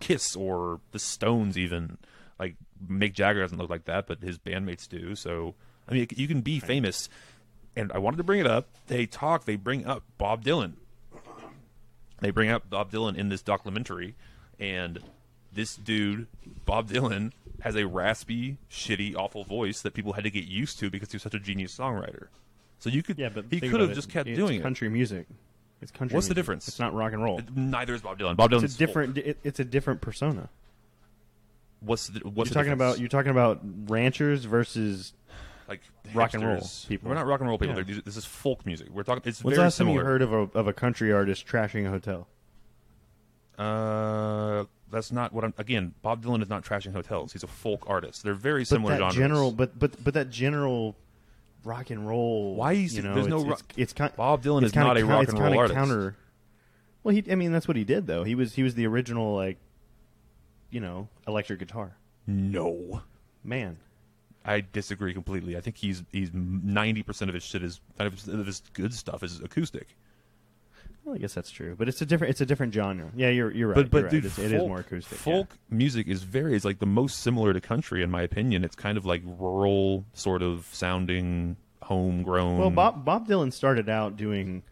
Kiss 0.00 0.34
or 0.34 0.80
the 0.90 0.98
Stones, 0.98 1.56
even 1.56 1.98
like 2.38 2.56
Mick 2.88 3.12
Jagger 3.14 3.40
doesn't 3.40 3.58
look 3.58 3.70
like 3.70 3.84
that, 3.86 4.06
but 4.06 4.20
his 4.22 4.38
bandmates 4.38 4.88
do. 4.88 5.14
So 5.14 5.54
I 5.88 5.94
mean, 5.94 6.06
you 6.14 6.28
can 6.28 6.40
be 6.40 6.60
famous. 6.60 7.08
And 7.78 7.92
I 7.92 7.98
wanted 7.98 8.16
to 8.16 8.24
bring 8.24 8.40
it 8.40 8.46
up. 8.46 8.68
They 8.86 9.04
talk. 9.04 9.44
They 9.44 9.56
bring 9.56 9.84
up 9.86 10.02
Bob 10.16 10.42
Dylan 10.44 10.74
they 12.20 12.30
bring 12.30 12.50
up 12.50 12.68
Bob 12.70 12.90
Dylan 12.90 13.16
in 13.16 13.28
this 13.28 13.42
documentary, 13.42 14.14
and 14.58 15.00
this 15.52 15.76
dude, 15.76 16.26
Bob 16.64 16.88
Dylan, 16.88 17.32
has 17.60 17.76
a 17.76 17.86
raspy, 17.86 18.58
shitty, 18.70 19.14
awful 19.16 19.44
voice 19.44 19.82
that 19.82 19.94
people 19.94 20.14
had 20.14 20.24
to 20.24 20.30
get 20.30 20.44
used 20.44 20.78
to 20.78 20.90
because 20.90 21.10
he 21.10 21.16
was 21.16 21.22
such 21.22 21.34
a 21.34 21.38
genius 21.38 21.76
songwriter. 21.76 22.28
So 22.78 22.90
you 22.90 23.02
could, 23.02 23.18
Yeah, 23.18 23.30
but 23.30 23.46
he 23.50 23.60
could 23.60 23.80
have 23.80 23.90
it. 23.90 23.94
just 23.94 24.10
kept 24.10 24.28
It's 24.28 24.38
doing 24.38 24.60
country 24.60 24.88
music. 24.88 25.26
It's 25.80 25.90
country. 25.90 26.14
What's 26.14 26.28
the 26.28 26.34
difference? 26.34 26.68
It's 26.68 26.78
not 26.78 26.94
rock 26.94 27.12
and 27.12 27.22
roll. 27.22 27.38
it. 27.38 27.54
Neither 27.54 27.94
is 27.94 28.02
Bob 28.02 28.18
Dylan. 28.18 28.36
Bob 28.36 28.50
Dylan's 28.50 28.64
It's 28.64 28.74
a 28.76 28.78
different. 28.78 29.18
It, 29.18 29.38
it's 29.44 29.60
a 29.60 29.64
different 29.64 30.00
persona. 30.00 30.48
What's 31.86 32.08
the, 32.08 32.20
what's 32.20 32.50
you're 32.50 32.54
talking 32.54 32.72
difference? 32.72 32.94
about. 32.94 32.98
You're 33.00 33.08
talking 33.08 33.30
about 33.30 33.60
ranchers 33.88 34.44
versus. 34.44 35.12
like 35.68 35.80
rock 36.14 36.34
and 36.34 36.44
roll 36.44 36.60
people. 36.88 37.08
We're 37.08 37.14
not 37.14 37.26
rock 37.26 37.40
and 37.40 37.48
roll 37.48 37.58
people. 37.58 37.80
Yeah. 37.82 38.00
This 38.04 38.16
is 38.16 38.24
folk 38.24 38.66
music. 38.66 38.88
We're 38.90 39.02
talking. 39.02 39.22
It's 39.24 39.42
When's 39.42 39.54
the 39.54 39.56
very 39.56 39.66
last 39.66 39.78
time 39.78 39.88
you 39.88 40.00
heard 40.00 40.22
of 40.22 40.32
a 40.32 40.48
of 40.58 40.66
a 40.68 40.72
country 40.72 41.12
artist 41.12 41.46
trashing 41.46 41.86
a 41.86 41.90
hotel? 41.90 42.28
Uh, 43.58 44.64
that's 44.90 45.10
not 45.10 45.32
what 45.32 45.44
I'm. 45.44 45.54
Again, 45.58 45.94
Bob 46.02 46.22
Dylan 46.24 46.42
is 46.42 46.48
not 46.48 46.64
trashing 46.64 46.92
hotels. 46.92 47.32
He's 47.32 47.42
a 47.42 47.46
folk 47.48 47.84
artist. 47.86 48.22
They're 48.22 48.34
very 48.34 48.62
But 48.62 48.68
similar 48.68 48.92
that 48.92 48.98
genres. 48.98 49.14
general, 49.16 49.52
but 49.52 49.78
but 49.78 50.02
but 50.04 50.14
that 50.14 50.30
general 50.30 50.94
rock 51.64 51.90
and 51.90 52.06
roll. 52.06 52.54
Why 52.54 52.74
is 52.74 52.96
you 52.96 53.02
know? 53.02 53.14
there's 53.14 53.28
no 53.28 53.38
it's, 53.38 53.46
ro- 53.46 53.52
it's, 53.52 53.62
it's 53.76 53.92
kind, 53.92 54.14
Bob 54.14 54.42
Dylan 54.42 54.62
is 54.62 54.74
not 54.74 54.98
a 54.98 55.04
rock 55.04 55.24
it's 55.24 55.32
and 55.32 55.42
roll 55.42 55.58
artist. 55.58 55.74
Counter. 55.74 56.16
Well, 57.02 57.14
he. 57.14 57.24
I 57.30 57.34
mean, 57.34 57.52
that's 57.52 57.66
what 57.66 57.76
he 57.76 57.84
did, 57.84 58.06
though. 58.06 58.24
He 58.24 58.34
was 58.34 58.54
he 58.54 58.62
was 58.62 58.74
the 58.74 58.86
original 58.86 59.34
like, 59.34 59.58
you 60.76 60.80
know, 60.80 61.08
electric 61.26 61.58
guitar 61.58 61.96
No. 62.26 63.00
man. 63.42 63.78
I 64.44 64.62
disagree 64.72 65.14
completely. 65.14 65.56
I 65.56 65.60
think 65.62 65.76
he's 65.76 66.04
he's 66.12 66.30
ninety 66.34 67.02
percent 67.02 67.30
of 67.30 67.34
his 67.34 67.42
shit 67.42 67.62
is 67.62 67.80
of 67.98 68.46
his 68.46 68.62
good 68.74 68.92
stuff 68.92 69.22
is 69.22 69.40
acoustic. 69.40 69.88
Well, 71.04 71.14
I 71.14 71.18
guess 71.18 71.34
that's 71.34 71.50
true, 71.50 71.74
but 71.78 71.88
it's 71.88 72.00
a 72.02 72.06
different 72.06 72.30
it's 72.32 72.40
a 72.42 72.46
different 72.46 72.74
genre. 72.74 73.10
Yeah, 73.16 73.30
you're 73.30 73.50
you're 73.52 73.68
right. 73.68 73.74
But 73.76 73.90
but 73.90 74.02
right. 74.04 74.10
dude, 74.10 74.24
It's- 74.26 74.36
folk, 74.36 74.44
it 74.44 74.52
is 74.52 74.60
more 74.68 74.80
acoustic. 74.80 75.18
yeah. 75.18 75.22
Folk 75.24 75.48
music 75.70 76.06
is 76.08 76.22
very 76.24 76.54
is 76.54 76.64
like 76.64 76.78
the 76.78 76.86
most 76.86 77.20
similar 77.22 77.52
to 77.54 77.60
country 77.60 78.02
in 78.04 78.10
my 78.10 78.22
opinion. 78.22 78.62
It's 78.64 78.76
kind 78.76 78.98
of 78.98 79.06
like 79.06 79.22
rural 79.24 80.04
sort 80.12 80.42
of 80.42 80.68
sounding, 80.72 81.56
homegrown. 81.82 82.58
Well, 82.58 82.70
Bob 82.70 83.04
Bob 83.04 83.26
Dylan 83.26 83.52
started 83.52 83.88
out 83.88 84.16
doing 84.16 84.62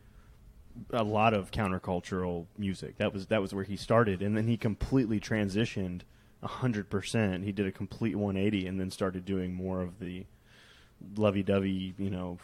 a 0.90 1.04
lot 1.04 1.34
of 1.34 1.50
countercultural 1.50 2.46
music. 2.58 2.98
That 2.98 3.12
was 3.12 3.26
that 3.26 3.40
was 3.40 3.54
where 3.54 3.64
he 3.64 3.76
started, 3.76 4.22
and 4.22 4.36
then 4.36 4.48
he 4.48 4.56
completely 4.56 5.20
transitioned 5.20 6.02
hundred 6.42 6.90
percent. 6.90 7.44
He 7.44 7.52
did 7.52 7.66
a 7.66 7.72
complete 7.72 8.16
one 8.16 8.36
eighty, 8.36 8.66
and 8.66 8.78
then 8.78 8.90
started 8.90 9.24
doing 9.24 9.54
more 9.54 9.80
of 9.80 9.98
the 9.98 10.26
lovey-dovey, 11.16 11.94
you 11.98 12.10
know, 12.10 12.38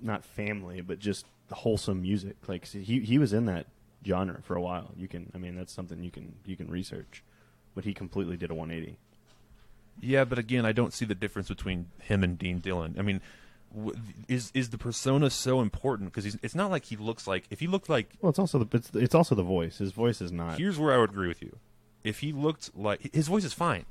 not 0.00 0.24
family, 0.24 0.80
but 0.80 0.98
just 0.98 1.26
wholesome 1.50 2.02
music. 2.02 2.36
Like 2.48 2.66
he 2.66 3.00
he 3.00 3.18
was 3.18 3.32
in 3.32 3.46
that 3.46 3.66
genre 4.06 4.40
for 4.42 4.56
a 4.56 4.60
while. 4.60 4.90
You 4.96 5.06
can, 5.06 5.30
I 5.34 5.38
mean, 5.38 5.54
that's 5.54 5.72
something 5.72 6.02
you 6.02 6.10
can 6.10 6.34
you 6.46 6.56
can 6.56 6.70
research. 6.70 7.22
But 7.74 7.84
he 7.84 7.94
completely 7.94 8.36
did 8.36 8.50
a 8.50 8.54
one 8.54 8.70
eighty. 8.70 8.98
Yeah, 10.00 10.24
but 10.24 10.38
again, 10.38 10.64
I 10.64 10.72
don't 10.72 10.92
see 10.92 11.04
the 11.04 11.14
difference 11.14 11.48
between 11.48 11.86
him 12.00 12.24
and 12.24 12.38
Dean 12.38 12.60
Dillon. 12.60 12.96
I 12.98 13.02
mean, 13.02 13.20
is 14.28 14.50
is 14.54 14.70
the 14.70 14.78
persona 14.78 15.30
so 15.30 15.60
important? 15.60 16.12
Because 16.12 16.34
it's 16.42 16.54
not 16.54 16.70
like 16.70 16.86
he 16.86 16.96
looks 16.96 17.26
like 17.26 17.44
if 17.50 17.60
he 17.60 17.66
looked 17.66 17.88
like 17.88 18.10
Well, 18.20 18.30
it's 18.30 18.38
also 18.38 18.58
the 18.58 18.76
it's, 18.76 18.90
it's 18.94 19.14
also 19.14 19.34
the 19.34 19.42
voice. 19.42 19.78
His 19.78 19.92
voice 19.92 20.20
is 20.20 20.32
not. 20.32 20.58
Here's 20.58 20.78
where 20.78 20.92
I 20.94 20.98
would 20.98 21.10
agree 21.10 21.28
with 21.28 21.42
you. 21.42 21.56
If 22.04 22.20
he 22.20 22.32
looked 22.32 22.76
like 22.76 23.14
his 23.14 23.28
voice 23.28 23.44
is 23.44 23.52
fine, 23.52 23.84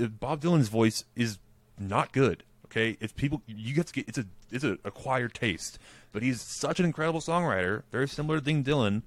Uh, 0.00 0.06
Bob 0.06 0.40
Dylan's 0.40 0.68
voice 0.68 1.04
is 1.16 1.38
not 1.78 2.12
good. 2.12 2.44
Okay, 2.66 2.96
it's 3.00 3.12
people 3.12 3.42
you 3.46 3.74
get 3.74 3.86
to 3.88 3.92
get 3.92 4.08
it's 4.08 4.18
a 4.18 4.26
it's 4.50 4.64
a 4.64 4.78
acquired 4.84 5.34
taste, 5.34 5.78
but 6.12 6.22
he's 6.22 6.40
such 6.40 6.80
an 6.80 6.86
incredible 6.86 7.20
songwriter, 7.20 7.82
very 7.92 8.08
similar 8.08 8.38
to 8.38 8.44
Dean 8.44 8.62
Dillon 8.62 9.02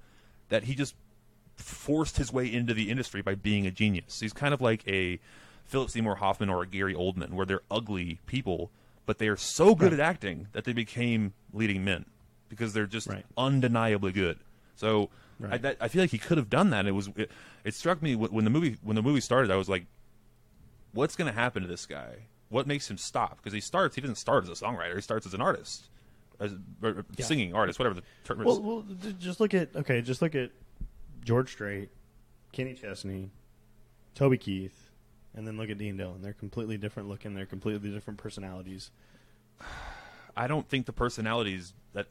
that 0.48 0.64
he 0.64 0.74
just 0.74 0.94
forced 1.56 2.16
his 2.18 2.32
way 2.32 2.50
into 2.50 2.72
the 2.72 2.90
industry 2.90 3.20
by 3.20 3.34
being 3.34 3.66
a 3.66 3.70
genius. 3.70 4.20
He's 4.20 4.32
kind 4.32 4.54
of 4.54 4.60
like 4.60 4.86
a 4.88 5.18
Philip 5.64 5.90
Seymour 5.90 6.16
Hoffman 6.16 6.48
or 6.48 6.62
a 6.62 6.66
Gary 6.66 6.94
Oldman, 6.94 7.32
where 7.32 7.44
they're 7.44 7.60
ugly 7.70 8.20
people, 8.26 8.70
but 9.08 9.16
they 9.16 9.28
are 9.28 9.38
so 9.38 9.74
good 9.74 9.92
Right. 9.92 10.00
at 10.00 10.06
acting 10.06 10.48
that 10.52 10.64
they 10.64 10.74
became 10.74 11.32
leading 11.54 11.82
men 11.82 12.04
because 12.50 12.74
they're 12.74 12.86
just 12.86 13.06
Right. 13.06 13.24
undeniably 13.38 14.12
good. 14.12 14.38
So 14.76 15.08
I, 15.50 15.56
that, 15.56 15.78
I 15.80 15.88
feel 15.88 16.02
like 16.02 16.10
he 16.10 16.18
could 16.18 16.36
have 16.36 16.50
done 16.50 16.68
that. 16.70 16.86
It 16.86 16.90
was 16.92 17.08
it, 17.16 17.30
it 17.64 17.74
struck 17.74 18.02
me 18.02 18.14
when 18.16 18.44
the 18.44 18.50
movie 18.50 18.76
when 18.82 18.96
the 18.96 19.02
movie 19.02 19.22
started. 19.22 19.50
I 19.50 19.56
was 19.56 19.66
like, 19.68 19.86
what's 20.92 21.16
going 21.16 21.32
to 21.32 21.38
happen 21.38 21.62
to 21.62 21.68
this 21.68 21.86
guy? 21.86 22.26
What 22.50 22.66
makes 22.66 22.90
him 22.90 22.98
stop? 22.98 23.38
Because 23.38 23.54
he 23.54 23.60
starts 23.60 23.94
he 23.94 24.02
doesn't 24.02 24.16
start 24.16 24.44
as 24.44 24.50
a 24.50 24.62
songwriter. 24.62 24.94
He 24.94 25.00
starts 25.00 25.26
as 25.26 25.32
an 25.32 25.40
artist. 25.40 25.88
as 26.38 26.52
or 26.82 27.04
Yeah. 27.16 27.24
singing 27.24 27.54
artist, 27.54 27.78
whatever 27.78 27.94
the 27.94 28.02
term 28.24 28.40
is. 28.42 28.46
Well, 28.46 28.60
well, 28.62 28.84
just 29.18 29.40
look 29.40 29.54
at 29.54 29.74
okay, 29.74 30.02
just 30.02 30.20
look 30.20 30.34
at 30.34 30.50
George 31.24 31.50
Strait, 31.50 31.88
Kenny 32.52 32.74
Chesney, 32.74 33.30
Toby 34.14 34.36
Keith, 34.38 34.87
and 35.34 35.46
then 35.46 35.56
look 35.56 35.70
at 35.70 35.78
Dean 35.78 35.96
Dillon. 35.96 36.22
They're 36.22 36.32
completely 36.32 36.76
different 36.76 37.08
looking. 37.08 37.34
They're 37.34 37.46
completely 37.46 37.90
different 37.90 38.18
personalities. 38.18 38.90
I 40.36 40.46
don't 40.46 40.68
think 40.68 40.86
the 40.86 40.92
personalities 40.92 41.72
that 41.94 42.06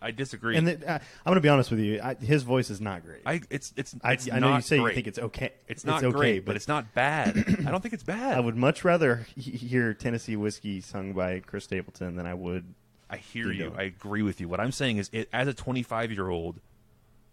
I 0.00 0.10
disagree. 0.10 0.56
And 0.56 0.66
the, 0.66 0.74
uh, 0.74 0.92
I, 0.92 0.94
I'm 0.94 1.00
going 1.26 1.36
to 1.36 1.40
be 1.40 1.48
honest 1.48 1.70
with 1.70 1.80
you. 1.80 2.00
I, 2.02 2.14
his 2.14 2.42
voice 2.42 2.70
is 2.70 2.80
not 2.80 3.04
great. 3.04 3.22
I 3.26 3.40
it's 3.50 3.72
it's, 3.76 3.94
I, 4.02 4.12
it's 4.14 4.30
I 4.30 4.38
know 4.38 4.54
you 4.54 4.60
say 4.60 4.78
great. 4.78 4.92
you 4.92 4.94
think 4.94 5.06
it's 5.08 5.18
okay. 5.18 5.52
it's 5.66 5.84
not 5.84 6.02
okay, 6.02 6.16
great, 6.16 6.44
but, 6.44 6.56
it's 6.56 6.68
not 6.68 6.94
bad. 6.94 7.36
I 7.66 7.70
don't 7.70 7.80
think 7.80 7.94
it's 7.94 8.02
bad. 8.02 8.36
I 8.36 8.40
would 8.40 8.56
much 8.56 8.84
rather 8.84 9.26
hear 9.36 9.94
Tennessee 9.94 10.36
Whiskey 10.36 10.80
sung 10.80 11.12
by 11.12 11.40
Chris 11.40 11.64
Stapleton 11.64 12.16
than 12.16 12.26
I 12.26 12.34
would. 12.34 12.64
I 13.10 13.16
hear 13.16 13.46
Dean 13.46 13.60
you. 13.60 13.72
I 13.76 13.84
agree 13.84 14.22
with 14.22 14.40
you. 14.40 14.48
What 14.48 14.60
I'm 14.60 14.72
saying 14.72 14.98
is, 14.98 15.08
it, 15.12 15.28
as 15.32 15.48
a 15.48 15.54
25 15.54 16.12
year 16.12 16.28
old, 16.28 16.60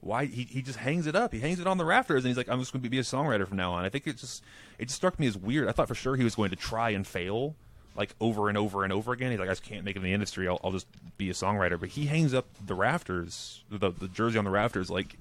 why 0.01 0.25
he, 0.25 0.43
he 0.43 0.61
just 0.61 0.79
hangs 0.79 1.07
it 1.07 1.15
up. 1.15 1.33
He 1.33 1.39
hangs 1.39 1.59
it 1.59 1.67
on 1.67 1.77
the 1.77 1.85
rafters, 1.85 2.23
and 2.23 2.29
he's 2.29 2.37
like, 2.37 2.49
"I'm 2.49 2.59
just 2.59 2.71
going 2.73 2.83
to 2.83 2.89
be 2.89 2.99
a 2.99 3.03
songwriter 3.03 3.47
from 3.47 3.57
now 3.57 3.73
on." 3.73 3.85
I 3.85 3.89
think 3.89 4.05
it 4.07 4.17
just 4.17 4.43
it 4.77 4.85
just 4.85 4.95
struck 4.95 5.19
me 5.19 5.27
as 5.27 5.37
weird. 5.37 5.67
I 5.67 5.71
thought 5.71 5.87
for 5.87 5.95
sure 5.95 6.15
he 6.15 6.23
was 6.23 6.35
going 6.35 6.49
to 6.51 6.55
try 6.55 6.91
and 6.91 7.05
fail, 7.05 7.55
like 7.95 8.13
over 8.21 8.49
and 8.49 8.57
over 8.57 8.83
and 8.83 8.93
over 8.93 9.13
again. 9.13 9.31
He's 9.31 9.39
like, 9.39 9.49
"I 9.49 9.51
just 9.53 9.63
can't 9.63 9.83
make 9.83 9.95
it 9.95 9.99
in 9.99 10.03
the 10.03 10.13
industry. 10.13 10.47
I'll, 10.47 10.59
I'll 10.63 10.71
just 10.71 10.87
be 11.17 11.29
a 11.29 11.33
songwriter." 11.33 11.79
But 11.79 11.89
he 11.89 12.05
hangs 12.05 12.33
up 12.33 12.45
the 12.65 12.75
rafters, 12.75 13.63
the, 13.69 13.91
the 13.91 14.07
jersey 14.07 14.37
on 14.37 14.45
the 14.45 14.51
rafters, 14.51 14.89
like 14.89 15.17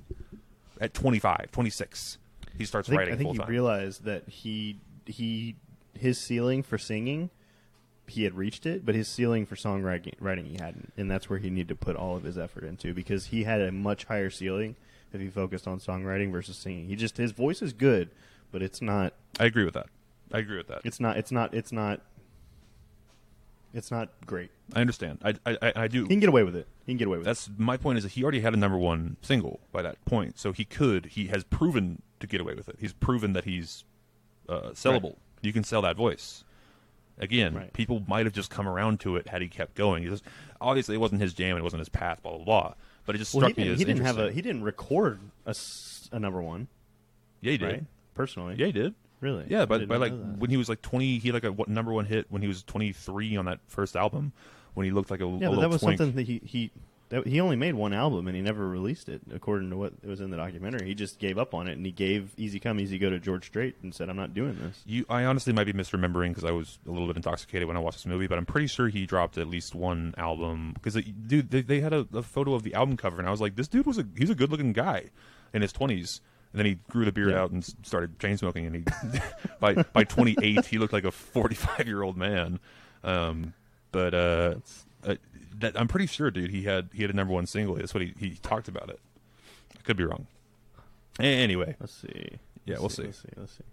at 0.81 0.93
25, 0.93 1.51
26. 1.51 2.19
He 2.59 2.65
starts 2.65 2.89
I 2.89 2.91
think, 2.91 2.99
writing 2.99 3.15
I 3.15 3.17
think 3.17 3.27
full 3.29 3.33
he 3.33 3.39
time. 3.39 3.49
realized 3.49 4.05
that 4.05 4.29
he 4.29 4.79
he 5.07 5.57
his 5.99 6.21
ceiling 6.21 6.63
for 6.63 6.79
singing 6.79 7.31
he 8.07 8.25
had 8.25 8.35
reached 8.35 8.67
it, 8.67 8.85
but 8.85 8.95
his 8.95 9.09
ceiling 9.09 9.47
for 9.47 9.55
songwriting 9.57 10.13
writing 10.21 10.45
he 10.47 10.57
hadn't, 10.59 10.93
and 10.97 11.11
that's 11.11 11.29
where 11.31 11.39
he 11.39 11.51
needed 11.51 11.69
to 11.69 11.75
put 11.77 11.97
all 11.97 12.17
of 12.17 12.23
his 12.25 12.37
effort 12.39 12.65
into 12.65 12.93
because 12.95 13.27
he 13.27 13.45
had 13.45 13.61
a 13.61 13.73
much 13.73 14.05
higher 14.05 14.31
ceiling 14.31 14.77
if 15.13 15.21
he 15.21 15.29
focused 15.29 15.67
on 15.67 15.79
songwriting 15.79 16.31
versus 16.33 16.57
singing. 16.57 16.87
He 16.89 16.97
just 16.97 17.17
his 17.17 17.33
voice 17.33 17.63
is 17.63 17.73
good, 17.73 18.11
but 18.53 18.63
it's 18.63 18.83
not 18.83 19.15
I 19.41 19.47
agree 19.47 19.65
with 19.65 19.75
that. 19.75 19.87
I 20.33 20.39
agree 20.39 20.57
with 20.57 20.67
that. 20.69 20.81
it's 20.85 21.01
not 21.01 21.17
it's 21.17 21.31
not 21.33 21.55
it's 21.55 21.73
not 21.73 22.01
it's 23.73 23.91
not 23.91 24.09
great. 24.25 24.51
I 24.73 24.81
understand. 24.81 25.19
I, 25.25 25.35
I, 25.45 25.59
I- 25.63 25.73
I 25.77 25.89
do. 25.89 26.03
He 26.03 26.09
can 26.09 26.21
get 26.21 26.29
away 26.29 26.45
with 26.45 26.55
it. 26.55 26.69
He 26.87 26.93
can 26.93 26.97
get 26.99 27.09
away 27.09 27.19
with 27.19 27.27
it. 27.27 27.31
That's 27.31 27.51
my 27.59 27.77
point. 27.77 27.99
Is 27.99 28.05
that 28.05 28.13
he 28.13 28.23
already 28.23 28.41
had 28.41 28.55
a 28.55 28.57
number 28.57 28.79
one 28.79 29.17
single 29.21 29.59
by 29.73 29.83
that 29.83 30.03
point, 30.05 30.39
so 30.39 30.53
he 30.53 30.65
could. 30.65 31.07
He 31.07 31.27
has 31.29 31.43
proven 31.45 32.01
to 32.21 32.27
get 32.29 32.41
away 32.41 32.55
with 32.55 32.69
it. 32.69 32.77
He's 32.79 32.93
proven 32.93 33.33
that 33.33 33.45
he's 33.45 33.83
uh, 34.49 34.71
sellable. 34.75 35.17
You 35.43 35.53
can 35.53 35.65
sell 35.65 35.83
that 35.83 35.97
voice. 35.97 36.45
Again, 37.19 37.55
Right. 37.55 37.73
people 37.73 38.03
might 38.09 38.27
have 38.27 38.33
just 38.35 38.51
come 38.51 38.67
around 38.67 39.01
to 39.01 39.17
it 39.17 39.29
had 39.29 39.41
he 39.41 39.49
kept 39.49 39.75
going. 39.77 40.03
He 40.03 40.09
just, 40.09 40.25
obviously, 40.61 40.95
it 40.97 40.99
wasn't 40.99 41.21
his 41.21 41.33
jam. 41.33 41.51
and 41.51 41.61
It 41.61 41.63
wasn't 41.63 41.81
his 41.81 41.89
path. 41.89 42.23
Blah 42.23 42.37
blah 42.39 42.45
blah. 42.45 42.75
But 43.07 43.15
it 43.15 43.19
just 43.19 43.35
Well, 43.35 43.43
struck 43.43 43.57
me 43.57 43.65
didn't, 43.65 43.75
as 43.75 43.79
he 43.81 43.85
didn't 43.85 44.05
have 44.05 44.19
a 44.19 44.33
he 44.33 44.43
didn't 44.43 44.63
record 44.65 45.21
a 45.47 45.55
number 46.19 46.41
one, 46.43 46.69
yeah, 47.41 47.53
he 47.53 47.59
did. 47.59 47.67
right? 47.67 47.85
Personally, 48.15 48.55
Yeah, 48.59 48.67
he 48.67 48.73
did. 48.73 48.95
really. 49.21 49.45
Yeah, 49.49 49.65
but 49.67 49.79
did 49.79 49.89
by 49.89 49.97
like 49.97 50.13
when 50.39 50.51
he 50.51 50.57
was 50.57 50.69
like 50.69 50.81
twenty, 50.83 51.19
he 51.19 51.29
had 51.29 51.35
like 51.35 51.45
a 51.45 51.53
what, 51.53 51.69
number 51.69 51.93
one 51.93 52.07
hit 52.07 52.27
when 52.31 52.43
he 52.43 52.49
was 52.49 52.63
twenty 52.63 52.93
three 52.93 53.37
on 53.37 53.45
that 53.45 53.61
first 53.69 53.95
album. 53.97 54.33
When 54.75 54.85
he 54.85 54.91
looked 54.91 55.11
like 55.11 55.21
a, 55.21 55.27
Yeah, 55.27 55.49
a 55.49 55.51
but 55.51 55.61
that 55.61 55.71
was 55.71 55.83
twink. 55.83 55.99
something 55.99 56.17
that 56.17 56.27
he 56.27 56.41
he 56.45 56.71
that, 57.15 57.27
he 57.27 57.41
only 57.41 57.57
made 57.57 57.75
one 57.75 57.93
album 57.93 58.27
and 58.27 58.37
he 58.37 58.43
never 58.43 58.69
released 58.69 59.09
it, 59.09 59.23
according 59.33 59.71
to 59.71 59.77
what 59.77 59.93
was 60.05 60.21
in 60.21 60.31
the 60.31 60.37
documentary. 60.37 60.87
He 60.87 60.95
just 60.95 61.19
gave 61.19 61.39
up 61.39 61.55
on 61.55 61.69
it 61.69 61.73
and 61.73 61.85
he 61.87 61.93
gave 61.93 62.31
"Easy 62.37 62.59
Come, 62.61 62.79
Easy 62.81 62.99
Go" 62.99 63.11
to 63.11 63.19
George 63.19 63.47
Strait 63.47 63.77
and 63.83 63.95
said, 63.95 64.09
"I'm 64.11 64.17
not 64.17 64.35
doing 64.35 64.57
this." 64.61 64.83
You, 64.87 65.05
I 65.09 65.25
honestly 65.25 65.53
might 65.53 65.65
be 65.65 65.73
misremembering 65.73 66.29
because 66.31 66.45
I 66.45 66.51
was 66.51 66.79
a 66.87 66.91
little 66.91 67.07
bit 67.07 67.17
intoxicated 67.17 67.67
when 67.69 67.77
I 67.77 67.81
watched 67.81 67.99
this 67.99 68.07
movie, 68.07 68.27
but 68.27 68.39
I'm 68.39 68.47
pretty 68.47 68.67
sure 68.67 68.89
he 68.89 69.07
dropped 69.07 69.39
at 69.39 69.47
least 69.49 69.75
one 69.75 70.15
album. 70.19 70.73
Because 70.75 70.95
dude, 71.27 71.51
they, 71.51 71.63
they 71.63 71.81
had 71.81 71.93
a, 71.93 72.07
a 72.13 72.23
photo 72.23 72.55
of 72.55 72.63
the 72.63 72.75
album 72.75 72.97
cover, 72.97 73.19
and 73.19 73.27
I 73.27 73.31
was 73.31 73.41
like, 73.41 73.57
this 73.57 73.69
dude 73.69 73.87
was 73.87 73.99
a 73.99 74.07
he's 74.17 74.31
a 74.31 74.35
good 74.35 74.51
looking 74.51 74.73
guy 74.73 75.11
in 75.53 75.63
his 75.63 75.73
20s. 75.73 76.21
And 76.53 76.59
then 76.61 76.67
he 76.67 76.79
grew 76.89 77.05
the 77.05 77.11
beard 77.11 77.31
Yeah. 77.33 77.43
out 77.43 77.51
and 77.51 77.65
started 77.83 78.19
chain 78.21 78.37
smoking, 78.37 78.65
and 78.67 78.77
he 78.77 78.85
by 79.61 79.75
by 79.75 80.05
28 80.05 80.65
he 80.67 80.79
looked 80.79 80.93
like 80.93 81.05
a 81.05 81.11
45 81.11 81.87
year 81.87 82.03
old 82.03 82.17
man. 82.17 82.61
Um, 83.03 83.55
but 83.91 84.15
uh, 84.15 84.55
uh, 85.07 85.15
that, 85.59 85.79
I'm 85.79 85.89
pretty 85.89 86.07
sure, 86.07 86.31
dude, 86.31 86.51
he 86.51 86.63
had 86.63 86.91
he 86.93 87.03
had 87.03 87.11
a 87.11 87.15
number 87.15 87.33
one 87.33 87.47
single. 87.47 87.75
That's 87.77 87.95
what 87.95 88.03
he, 88.03 88.15
he 88.19 88.31
talked 88.43 88.69
about 88.69 88.89
it. 88.91 88.99
I 89.79 89.81
could 89.83 89.97
be 89.97 90.05
wrong. 90.05 90.27
Anyway, 91.21 91.77
Let's 91.81 91.93
see. 91.95 92.39
Yeah, 92.65 92.79
Let's 92.79 92.81
we'll 92.81 92.89
see. 92.91 93.03
Let's 93.05 93.19
see. 93.23 93.29
Let's 93.37 93.53
see. 93.53 93.65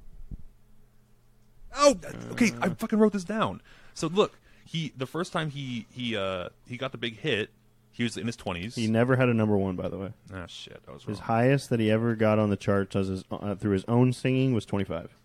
Oh, 1.76 1.96
okay. 2.32 2.52
I 2.62 2.70
fucking 2.70 3.00
wrote 3.00 3.14
this 3.14 3.24
down. 3.24 3.62
So 3.94 4.08
look, 4.08 4.38
he 4.66 4.94
the 4.98 5.06
first 5.08 5.32
time 5.34 5.50
he 5.50 5.86
he 5.90 6.16
uh 6.16 6.50
he 6.68 6.78
got 6.78 6.92
the 6.92 6.98
big 6.98 7.18
hit, 7.20 7.50
he 7.92 8.04
was 8.04 8.18
in 8.18 8.26
his 8.28 8.36
twenties. 8.36 8.76
He 8.76 8.88
never 8.88 9.16
had 9.16 9.30
a 9.30 9.34
number 9.34 9.58
one, 9.58 9.76
by 9.76 9.88
the 9.90 9.98
way. 9.98 10.14
Ah, 10.34 10.46
shit, 10.48 10.82
I 10.88 10.92
was 10.92 11.06
wrong. 11.08 11.14
His 11.14 11.20
highest 11.20 11.70
that 11.70 11.80
he 11.80 11.90
ever 11.90 12.16
got 12.16 12.40
on 12.40 12.50
the 12.50 12.58
charts 12.58 12.96
as 12.96 13.08
his, 13.08 13.24
uh, 13.32 13.56
through 13.56 13.72
his 13.72 13.86
own 13.88 14.12
singing 14.14 14.54
was 14.54 14.66
25. 14.66 15.16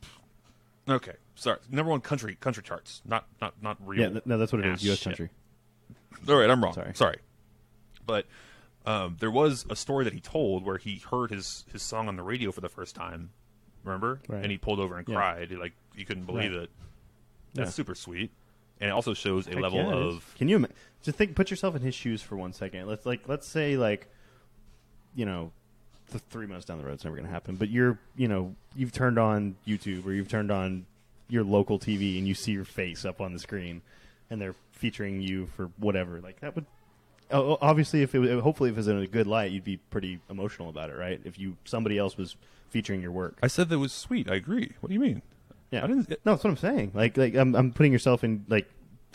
Okay, 0.88 1.14
sorry. 1.34 1.58
Number 1.70 1.90
one 1.90 2.00
country 2.00 2.36
country 2.40 2.62
charts, 2.62 3.02
not 3.04 3.26
not 3.40 3.54
not 3.60 3.76
real. 3.84 4.00
Yeah, 4.02 4.08
th- 4.10 4.26
no, 4.26 4.38
that's 4.38 4.52
what 4.52 4.64
it 4.64 4.68
Ah, 4.70 4.74
is. 4.74 4.84
U.S. 4.84 4.98
shit. 4.98 5.04
country. 5.04 5.30
All 6.28 6.36
right, 6.36 6.50
I'm 6.50 6.62
wrong. 6.62 6.74
Sorry. 6.74 6.92
Sorry, 6.94 7.18
but 8.06 8.26
um, 8.84 9.16
there 9.20 9.30
was 9.30 9.66
a 9.70 9.76
story 9.76 10.04
that 10.04 10.12
he 10.12 10.20
told 10.20 10.64
where 10.64 10.78
he 10.78 10.98
heard 11.10 11.30
his 11.30 11.64
his 11.72 11.82
song 11.82 12.08
on 12.08 12.16
the 12.16 12.22
radio 12.22 12.50
for 12.52 12.60
the 12.60 12.68
first 12.68 12.94
time. 12.94 13.30
Remember? 13.84 14.20
Right. 14.28 14.42
And 14.42 14.50
he 14.50 14.58
pulled 14.58 14.80
over 14.80 14.96
and 14.98 15.08
Yeah. 15.08 15.14
cried. 15.14 15.50
He, 15.50 15.56
like 15.56 15.72
he 15.94 16.04
couldn't 16.04 16.24
believe 16.24 16.52
Right. 16.52 16.62
it. 16.62 16.70
That's 17.54 17.68
Yeah. 17.68 17.72
super 17.72 17.94
sweet, 17.94 18.30
and 18.80 18.88
it 18.90 18.92
also 18.92 19.14
shows 19.14 19.46
a 19.46 19.50
Heck 19.50 19.60
level 19.60 19.78
yeah, 19.78 19.94
of 19.94 20.34
Can 20.36 20.48
you 20.48 20.66
just 21.02 21.16
think? 21.18 21.34
Put 21.36 21.50
yourself 21.50 21.74
in 21.76 21.82
his 21.82 21.94
shoes 21.94 22.20
for 22.22 22.36
one 22.36 22.52
second. 22.52 22.86
Let's 22.86 23.06
like 23.06 23.28
let's 23.28 23.46
say 23.46 23.76
like, 23.76 24.08
you 25.14 25.24
know, 25.24 25.52
th- 26.10 26.22
three 26.30 26.46
months 26.46 26.64
down 26.66 26.78
the 26.78 26.84
road, 26.84 26.94
it's 26.94 27.04
never 27.04 27.16
going 27.16 27.26
to 27.26 27.32
happen. 27.32 27.56
But 27.56 27.70
you're 27.70 27.98
you 28.16 28.28
know 28.28 28.54
you've 28.74 28.92
turned 28.92 29.18
on 29.18 29.56
YouTube 29.66 30.04
or 30.06 30.12
you've 30.12 30.28
turned 30.28 30.50
on 30.50 30.86
your 31.28 31.42
local 31.44 31.78
TV 31.78 32.18
and 32.18 32.28
you 32.28 32.34
see 32.34 32.52
your 32.52 32.64
face 32.64 33.04
up 33.04 33.20
on 33.20 33.32
the 33.32 33.38
screen, 33.38 33.82
and 34.30 34.40
they're 34.40 34.54
featuring 34.76 35.20
you 35.20 35.46
for 35.56 35.70
whatever. 35.78 36.20
Like 36.20 36.40
that 36.40 36.54
would. 36.54 36.66
Obviously, 37.32 38.02
if 38.02 38.14
it 38.14 38.20
was, 38.20 38.30
hopefully 38.42 38.70
if 38.70 38.76
it 38.76 38.78
was 38.78 38.88
in 38.88 38.98
a 38.98 39.06
good 39.06 39.26
light, 39.26 39.50
you'd 39.50 39.64
be 39.64 39.78
pretty 39.78 40.20
emotional 40.30 40.68
about 40.68 40.90
it, 40.90 40.96
right? 40.96 41.20
If 41.24 41.40
you 41.40 41.56
somebody 41.64 41.98
else 41.98 42.16
was 42.16 42.36
featuring 42.70 43.02
your 43.02 43.10
work, 43.10 43.36
I 43.42 43.48
said 43.48 43.68
that 43.70 43.80
was 43.80 43.92
sweet. 43.92 44.30
I 44.30 44.36
agree. 44.36 44.72
What 44.80 44.88
do 44.88 44.94
you 44.94 45.00
mean? 45.00 45.22
yeah, 45.70 45.84
I 45.84 45.86
didn't. 45.88 46.08
no, 46.08 46.16
that's 46.24 46.44
what 46.44 46.50
I'm 46.50 46.56
saying. 46.56 46.92
Like, 46.94 47.16
like 47.16 47.34
I'm, 47.34 47.54
I'm 47.54 47.72
putting 47.72 47.92
yourself 47.92 48.22
in. 48.22 48.44
Like, 48.48 48.68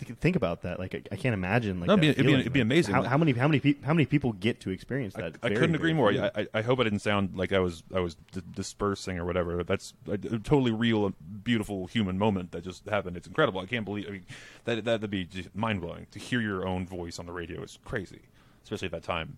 think 0.05 0.35
about 0.35 0.61
that. 0.63 0.79
Like, 0.79 0.95
I, 0.95 1.01
I 1.11 1.15
can't 1.15 1.33
imagine. 1.33 1.79
Like, 1.79 1.89
it'd 1.89 2.01
be- 2.01 2.09
it'd 2.09 2.25
be- 2.25 2.33
it'd 2.33 2.53
be 2.53 2.59
amazing. 2.61 2.93
How, 2.93 3.03
how 3.03 3.17
many, 3.17 3.31
how 3.33 3.47
many, 3.47 3.59
peop 3.59 3.83
how 3.83 3.93
many 3.93 4.05
people 4.05 4.33
get 4.33 4.59
to 4.61 4.69
experience 4.69 5.13
that? 5.15 5.35
I 5.43 5.47
very, 5.49 5.59
couldn't 5.59 5.75
agree 5.75 5.93
more. 5.93 6.11
I, 6.11 6.31
I, 6.35 6.47
I 6.55 6.61
hope 6.61 6.79
I 6.79 6.83
didn't 6.83 6.99
sound 6.99 7.35
like 7.35 7.51
I 7.53 7.59
was 7.59 7.83
I 7.93 7.99
was 7.99 8.15
d- 8.31 8.41
dispersing 8.55 9.17
or 9.19 9.25
whatever. 9.25 9.63
That's 9.63 9.93
a, 10.07 10.17
totally 10.17 10.71
real, 10.71 11.13
beautiful 11.43 11.87
human 11.87 12.17
moment 12.17 12.51
that 12.51 12.63
just 12.63 12.87
happened. 12.89 13.17
It's 13.17 13.27
incredible. 13.27 13.61
I 13.61 13.65
can't 13.65 13.85
believe. 13.85 14.07
I 14.07 14.11
mean, 14.11 14.25
that 14.65 14.83
that'd 14.85 15.09
be 15.09 15.27
mind 15.55 15.81
blowing 15.81 16.07
to 16.11 16.19
hear 16.19 16.41
your 16.41 16.67
own 16.67 16.85
voice 16.85 17.19
on 17.19 17.25
the 17.25 17.31
radio. 17.31 17.61
is 17.63 17.79
crazy, 17.85 18.21
especially 18.63 18.87
at 18.87 18.91
that 18.91 19.03
time. 19.03 19.37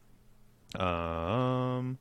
Um, 0.79 1.97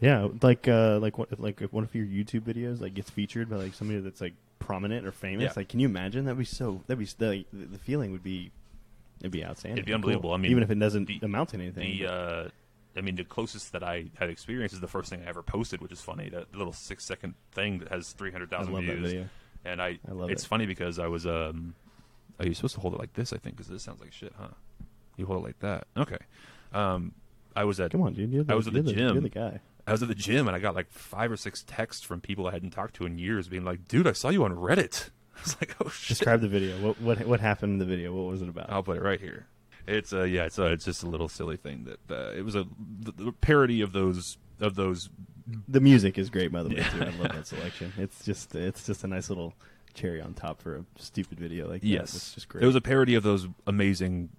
yeah, 0.00 0.28
like, 0.42 0.68
uh, 0.68 0.98
like, 0.98 1.14
like, 1.38 1.62
if 1.62 1.72
one 1.72 1.84
of 1.84 1.94
your 1.94 2.04
YouTube 2.06 2.42
videos 2.42 2.80
like 2.80 2.94
gets 2.94 3.08
featured 3.10 3.48
by 3.48 3.56
like 3.56 3.74
somebody 3.74 4.00
that's 4.00 4.20
like 4.20 4.34
prominent 4.66 5.06
or 5.06 5.12
famous. 5.12 5.44
Yeah. 5.44 5.52
Like, 5.56 5.68
can 5.68 5.80
you 5.80 5.86
imagine? 5.88 6.24
That'd 6.24 6.38
be 6.38 6.44
so. 6.44 6.82
That'd 6.86 6.98
be 6.98 7.04
the 7.18 7.44
the 7.52 7.78
feeling 7.78 8.12
would 8.12 8.22
be. 8.24 8.50
It'd 9.20 9.32
be 9.32 9.44
outstanding. 9.44 9.78
It'd 9.78 9.86
be 9.86 9.92
Cool. 9.92 9.94
unbelievable. 9.96 10.32
I 10.32 10.36
mean, 10.36 10.50
even 10.50 10.62
if 10.62 10.70
it 10.70 10.78
doesn't 10.78 11.06
the- 11.06 11.20
amount 11.22 11.50
to 11.50 11.56
anything. 11.56 11.98
the 11.98 12.06
uh, 12.06 12.48
I 12.98 13.00
mean, 13.02 13.14
the 13.16 13.24
closest 13.24 13.72
that 13.72 13.82
I 13.82 14.06
had 14.18 14.30
experienced 14.30 14.74
is 14.74 14.80
the 14.80 14.88
first 14.88 15.10
thing 15.10 15.22
I 15.24 15.28
ever 15.28 15.42
posted, 15.42 15.80
which 15.82 15.92
is 15.92 16.00
funny. 16.00 16.28
That 16.30 16.54
little 16.54 16.72
six 16.72 17.04
second 17.04 17.34
thing 17.52 17.78
that 17.78 17.88
has 17.88 18.12
three 18.12 18.30
hundred 18.32 18.50
thousand 18.50 18.74
views. 18.76 19.26
And 19.64 19.82
I, 19.82 19.98
I 20.08 20.12
love 20.12 20.30
it's 20.30 20.44
it. 20.44 20.46
funny 20.46 20.66
because 20.66 20.98
I 20.98 21.06
was 21.06 21.26
um, 21.26 21.74
oh, 22.40 22.44
you're 22.44 22.54
supposed 22.54 22.74
to 22.74 22.80
hold 22.80 22.94
it 22.94 23.00
like 23.00 23.12
this, 23.14 23.32
I 23.32 23.38
think, 23.38 23.56
because 23.56 23.68
this 23.68 23.82
sounds 23.82 24.00
like 24.00 24.12
shit, 24.12 24.32
huh? 24.38 24.48
You 25.16 25.26
hold 25.26 25.40
it 25.40 25.46
like 25.46 25.58
that, 25.60 25.86
okay? 25.96 26.18
Um, 26.72 27.12
I 27.54 27.64
was 27.64 27.80
at 27.80 27.90
Come 27.90 28.02
on, 28.02 28.12
dude. 28.14 28.30
You're 28.30 28.44
the, 28.44 28.52
I 28.52 28.56
was 28.56 28.66
at 28.66 28.74
the 28.74 28.82
gym. 28.82 29.14
You're 29.14 29.20
the 29.22 29.28
guy. 29.28 29.60
I 29.86 29.92
was 29.92 30.02
at 30.02 30.08
the 30.08 30.14
gym 30.14 30.48
and 30.48 30.56
I 30.56 30.58
got 30.58 30.74
like 30.74 30.90
five 30.90 31.30
or 31.30 31.36
six 31.36 31.62
texts 31.66 32.02
from 32.02 32.20
people 32.20 32.46
I 32.46 32.50
hadn't 32.52 32.70
talked 32.70 32.94
to 32.96 33.06
in 33.06 33.18
years, 33.18 33.48
being 33.48 33.64
like, 33.64 33.86
"Dude, 33.86 34.06
I 34.06 34.12
saw 34.12 34.30
you 34.30 34.44
on 34.44 34.56
Reddit." 34.56 35.10
I 35.36 35.40
was 35.42 35.56
like, 35.60 35.76
"Oh 35.84 35.88
shit!" 35.88 36.18
Describe 36.18 36.40
the 36.40 36.48
video. 36.48 36.76
What 36.78 37.00
what 37.00 37.26
what 37.26 37.40
happened 37.40 37.74
in 37.74 37.78
the 37.78 37.84
video? 37.84 38.12
What 38.12 38.30
was 38.30 38.42
it 38.42 38.48
about? 38.48 38.70
I'll 38.70 38.82
put 38.82 38.96
it 38.96 39.02
right 39.02 39.20
here. 39.20 39.46
It's 39.86 40.12
uh 40.12 40.24
yeah, 40.24 40.44
it's 40.44 40.58
uh, 40.58 40.66
it's 40.66 40.84
just 40.84 41.02
a 41.02 41.08
little 41.08 41.28
silly 41.28 41.56
thing 41.56 41.84
that 41.84 42.14
uh, 42.14 42.32
it 42.36 42.44
was 42.44 42.56
a 42.56 42.66
the, 43.00 43.12
the 43.12 43.32
parody 43.32 43.80
of 43.80 43.92
those 43.92 44.38
of 44.60 44.74
those. 44.74 45.08
The 45.68 45.80
music 45.80 46.18
is 46.18 46.28
great, 46.30 46.50
by 46.50 46.64
the 46.64 46.70
way. 46.70 46.76
Yeah. 46.76 46.88
Too. 46.88 47.02
I 47.02 47.10
love 47.10 47.32
that 47.32 47.46
selection. 47.54 47.92
It's 47.96 48.24
just 48.24 48.54
it's 48.56 48.84
just 48.84 49.04
a 49.04 49.06
nice 49.06 49.28
little 49.28 49.54
cherry 49.94 50.20
on 50.20 50.34
top 50.34 50.60
for 50.60 50.76
a 50.76 50.84
stupid 50.98 51.38
video 51.38 51.68
like 51.68 51.82
that. 51.82 51.86
Yes, 51.86 52.14
it's 52.14 52.34
just 52.34 52.48
great. 52.48 52.64
It 52.64 52.66
was 52.66 52.74
a 52.74 52.80
parody 52.80 53.14
of 53.14 53.22
those 53.22 53.46
amazing 53.66 54.30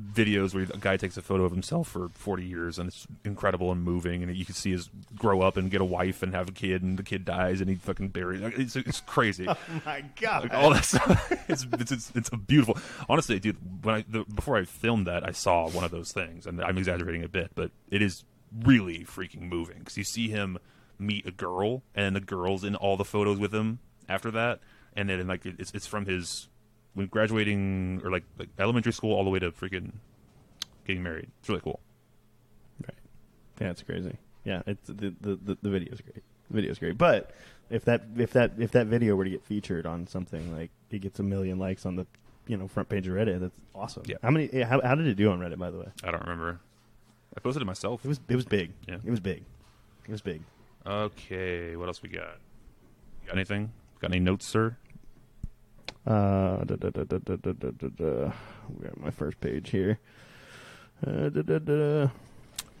videos 0.00 0.54
where 0.54 0.64
a 0.64 0.78
guy 0.78 0.96
takes 0.96 1.16
a 1.16 1.22
photo 1.22 1.44
of 1.44 1.52
himself 1.52 1.88
for 1.88 2.08
40 2.10 2.44
years 2.44 2.78
and 2.78 2.88
it's 2.88 3.06
incredible 3.24 3.70
and 3.70 3.82
moving 3.82 4.22
and 4.22 4.34
you 4.34 4.44
can 4.44 4.54
see 4.54 4.70
his 4.70 4.88
grow 5.16 5.42
up 5.42 5.56
and 5.56 5.70
get 5.70 5.80
a 5.80 5.84
wife 5.84 6.22
and 6.22 6.34
have 6.34 6.48
a 6.48 6.52
kid 6.52 6.82
and 6.82 6.98
the 6.98 7.02
kid 7.02 7.24
dies 7.24 7.60
and 7.60 7.68
he 7.68 7.76
fucking 7.76 8.08
buries 8.08 8.40
it's, 8.42 8.76
it's 8.76 9.00
crazy 9.00 9.46
Oh 9.48 9.56
my 9.84 10.04
god! 10.20 10.44
like 10.44 10.54
all 10.54 10.70
that 10.70 10.84
stuff 10.84 11.30
it's, 11.48 11.66
it's, 11.72 11.92
it's, 11.92 12.12
it's 12.14 12.30
a 12.32 12.36
beautiful 12.36 12.78
honestly 13.08 13.38
dude 13.38 13.56
when 13.84 13.96
I 13.96 14.04
the, 14.08 14.24
before 14.24 14.56
I 14.56 14.64
filmed 14.64 15.06
that 15.06 15.26
I 15.26 15.32
saw 15.32 15.68
one 15.68 15.84
of 15.84 15.90
those 15.90 16.12
things 16.12 16.46
and 16.46 16.62
I'm 16.62 16.78
exaggerating 16.78 17.24
a 17.24 17.28
bit 17.28 17.50
but 17.54 17.70
it 17.90 18.00
is 18.00 18.24
really 18.64 19.00
freaking 19.00 19.42
moving 19.42 19.78
because 19.80 19.98
you 19.98 20.04
see 20.04 20.28
him 20.28 20.58
meet 20.98 21.26
a 21.26 21.30
girl 21.30 21.82
and 21.94 22.16
the 22.16 22.20
girl's 22.20 22.64
in 22.64 22.74
all 22.74 22.96
the 22.96 23.04
photos 23.04 23.38
with 23.38 23.54
him 23.54 23.80
after 24.08 24.30
that 24.30 24.60
and 24.94 25.08
then 25.08 25.26
like 25.26 25.44
it's, 25.44 25.72
it's 25.72 25.86
from 25.86 26.06
his 26.06 26.48
when 26.94 27.06
graduating 27.06 28.00
or 28.04 28.10
like, 28.10 28.24
like 28.38 28.48
elementary 28.58 28.92
school 28.92 29.14
all 29.14 29.24
the 29.24 29.30
way 29.30 29.38
to 29.38 29.50
freaking 29.52 29.92
getting 30.86 31.02
married 31.02 31.28
it's 31.40 31.48
really 31.48 31.60
cool 31.60 31.80
Right. 32.86 32.94
Yeah, 33.60 33.70
it's 33.70 33.82
crazy. 33.82 34.16
Yeah, 34.44 34.62
it's 34.66 34.86
the 34.88 35.14
the 35.20 35.38
the, 35.42 35.58
the 35.60 35.70
video's 35.70 36.00
great. 36.00 36.22
The 36.48 36.54
video 36.54 36.70
is 36.70 36.78
great. 36.78 36.96
But 36.96 37.32
if 37.68 37.84
that 37.84 38.04
if 38.16 38.32
that 38.32 38.52
if 38.58 38.70
that 38.72 38.86
video 38.86 39.14
were 39.16 39.24
to 39.24 39.30
get 39.30 39.44
featured 39.44 39.86
on 39.86 40.06
something 40.06 40.54
like 40.56 40.70
it 40.90 41.00
gets 41.00 41.20
a 41.20 41.22
million 41.22 41.58
likes 41.58 41.84
on 41.84 41.96
the 41.96 42.06
you 42.46 42.56
know 42.56 42.66
front 42.66 42.88
page 42.88 43.06
of 43.06 43.14
Reddit, 43.14 43.40
that's 43.40 43.60
awesome. 43.74 44.02
Yeah. 44.06 44.16
How 44.22 44.30
many? 44.30 44.48
Eh, 44.52 44.64
how, 44.64 44.80
how 44.80 44.94
did 44.94 45.06
it 45.06 45.14
do 45.14 45.30
on 45.30 45.40
Reddit? 45.40 45.58
By 45.58 45.70
the 45.70 45.78
way, 45.78 45.88
I 46.02 46.10
don't 46.10 46.22
remember 46.22 46.58
I 47.36 47.40
posted 47.40 47.62
it 47.62 47.66
myself 47.66 48.04
it 48.04 48.08
was 48.08 48.20
it 48.28 48.36
was 48.36 48.46
big. 48.46 48.72
Yeah. 48.88 48.96
It 49.04 49.10
was 49.10 49.20
big. 49.20 49.44
It 50.08 50.10
was 50.10 50.22
big. 50.22 50.42
okay 50.86 51.76
what 51.76 51.88
else 51.88 52.02
we 52.02 52.08
got 52.08 52.38
got 53.26 53.34
anything 53.36 53.70
got 54.00 54.10
any 54.10 54.20
notes 54.20 54.46
sir 54.46 54.76
Uh, 56.06 56.64
da, 56.64 56.76
da, 56.76 56.90
da, 56.90 57.04
da, 57.04 57.18
da, 57.18 57.36
da, 57.36 57.52
da, 57.52 57.70
da, 57.70 57.88
da. 57.88 58.32
We 58.68 58.84
got 58.84 58.98
my 59.00 59.10
first 59.10 59.40
page 59.40 59.70
here. 59.70 59.98
Uh, 61.06 61.28
da, 61.28 61.42
da, 61.42 61.58
da. 61.58 62.08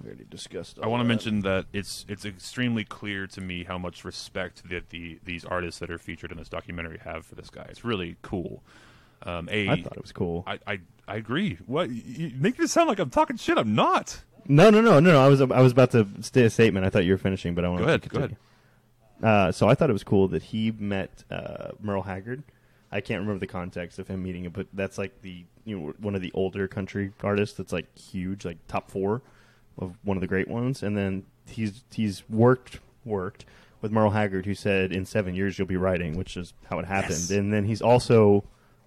We 0.02 0.06
already 0.08 0.24
discussed. 0.30 0.78
I 0.82 0.86
want 0.86 1.02
to 1.02 1.04
mention 1.04 1.40
that 1.40 1.66
it's 1.74 2.06
it's 2.08 2.24
extremely 2.24 2.84
clear 2.84 3.26
to 3.26 3.40
me 3.40 3.64
how 3.64 3.76
much 3.76 4.02
respect 4.04 4.68
that 4.70 4.88
the 4.88 5.18
these 5.24 5.44
artists 5.44 5.78
that 5.80 5.90
are 5.90 5.98
featured 5.98 6.32
in 6.32 6.38
this 6.38 6.48
documentary 6.48 6.98
have 7.04 7.26
for 7.26 7.34
this 7.34 7.50
guy. 7.50 7.66
It's 7.68 7.84
really 7.84 8.16
cool. 8.22 8.62
Um, 9.22 9.50
a, 9.52 9.68
I 9.68 9.82
thought 9.82 9.96
it 9.96 10.02
was 10.02 10.12
cool. 10.12 10.42
I, 10.46 10.58
I 10.66 10.80
I 11.06 11.16
agree. 11.16 11.58
What 11.66 11.90
you 11.90 12.32
making 12.38 12.64
it 12.64 12.68
sound 12.68 12.88
like 12.88 12.98
I'm 12.98 13.10
talking 13.10 13.36
shit? 13.36 13.58
I'm 13.58 13.74
not. 13.74 14.22
No, 14.48 14.70
no, 14.70 14.80
no, 14.80 15.00
no, 15.00 15.12
no. 15.12 15.22
I 15.22 15.28
was 15.28 15.42
I 15.42 15.60
was 15.60 15.72
about 15.72 15.90
to 15.90 16.08
say 16.22 16.44
a 16.44 16.50
statement. 16.50 16.86
I 16.86 16.88
thought 16.88 17.04
you 17.04 17.12
were 17.12 17.18
finishing, 17.18 17.54
but 17.54 17.66
I 17.66 17.68
want 17.68 17.84
Go 17.84 17.98
to 17.98 17.98
Continue. 17.98 18.28
go 18.28 19.26
ahead. 19.26 19.48
Uh, 19.48 19.52
so 19.52 19.68
I 19.68 19.74
thought 19.74 19.90
it 19.90 19.92
was 19.92 20.04
cool 20.04 20.28
that 20.28 20.44
he 20.44 20.70
met 20.70 21.24
uh, 21.30 21.72
Merle 21.78 22.02
Haggard. 22.04 22.42
I 22.92 23.00
can't 23.00 23.20
remember 23.20 23.38
the 23.40 23.46
context 23.46 23.98
of 23.98 24.08
him 24.08 24.22
meeting 24.22 24.44
him, 24.44 24.52
but 24.52 24.66
that's 24.72 24.98
like 24.98 25.22
the 25.22 25.44
you 25.64 25.78
know 25.78 25.92
one 26.00 26.14
of 26.14 26.22
the 26.22 26.32
older 26.34 26.66
country 26.68 27.12
artists 27.22 27.56
that's 27.56 27.72
like 27.72 27.96
huge, 27.96 28.44
like 28.44 28.58
top 28.66 28.90
four 28.90 29.22
of 29.78 29.96
one 30.02 30.16
of 30.16 30.20
the 30.20 30.26
great 30.26 30.48
ones. 30.48 30.82
And 30.82 30.96
then 30.96 31.24
he's 31.46 31.84
he's 31.92 32.22
worked 32.28 32.80
worked 33.04 33.44
with 33.80 33.92
Merle 33.92 34.10
Haggard, 34.10 34.44
who 34.46 34.54
said 34.54 34.92
in 34.92 35.06
seven 35.06 35.34
years 35.34 35.58
you'll 35.58 35.68
be 35.68 35.76
writing, 35.76 36.16
which 36.16 36.36
is 36.36 36.52
how 36.68 36.78
it 36.78 36.84
happened. 36.86 37.12
Yes. 37.12 37.30
And 37.30 37.52
then 37.52 37.64
he's 37.64 37.80
also 37.80 38.44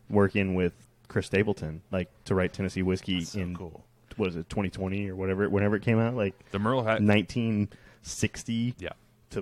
working 0.09 0.53
with 0.53 0.73
Chris 1.07 1.25
Stapleton, 1.27 1.81
like 1.91 2.09
to 2.25 2.35
write 2.35 2.53
Tennessee 2.53 2.81
Whiskey 2.83 3.19
That's 3.19 3.31
so 3.31 3.39
in 3.39 3.55
cool. 3.55 3.83
what 4.17 4.29
is 4.29 4.35
it, 4.35 4.49
2020 4.49 5.09
or 5.09 5.15
whatever, 5.15 5.49
whenever 5.49 5.75
it 5.75 5.81
came 5.81 5.99
out, 5.99 6.15
like 6.15 6.35
The 6.51 6.59
Merle 6.59 6.83
hat. 6.83 7.01
1960 7.01 8.75
Yeah, 8.79 8.89
to 9.31 9.41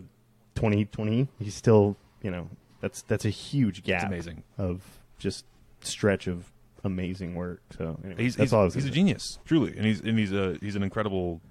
2020. 0.56 1.28
He's 1.40 1.56
still, 1.56 1.98
you 2.22 2.32
know, 2.32 2.48
that's 2.82 3.02
that's 3.04 3.26
a 3.26 3.30
huge 3.30 3.84
gap. 3.84 4.08
amazing. 4.08 4.44
Of 4.58 4.82
just 5.18 5.46
stretch 5.82 6.28
of 6.28 6.52
amazing 6.84 7.36
work. 7.36 7.62
So 7.78 7.98
anyway, 8.04 8.24
he's 8.24 8.36
that's 8.36 8.50
he's, 8.50 8.54
all 8.54 8.66
he's 8.66 8.76
a 8.78 8.82
say. 8.82 8.90
genius, 8.90 9.40
truly, 9.46 9.76
and 9.78 9.86
he's 9.86 10.02
and 10.02 10.18
he's 10.20 10.34
a 10.34 10.58
he's 10.62 10.76
an 10.76 10.84
incredible, 10.84 11.42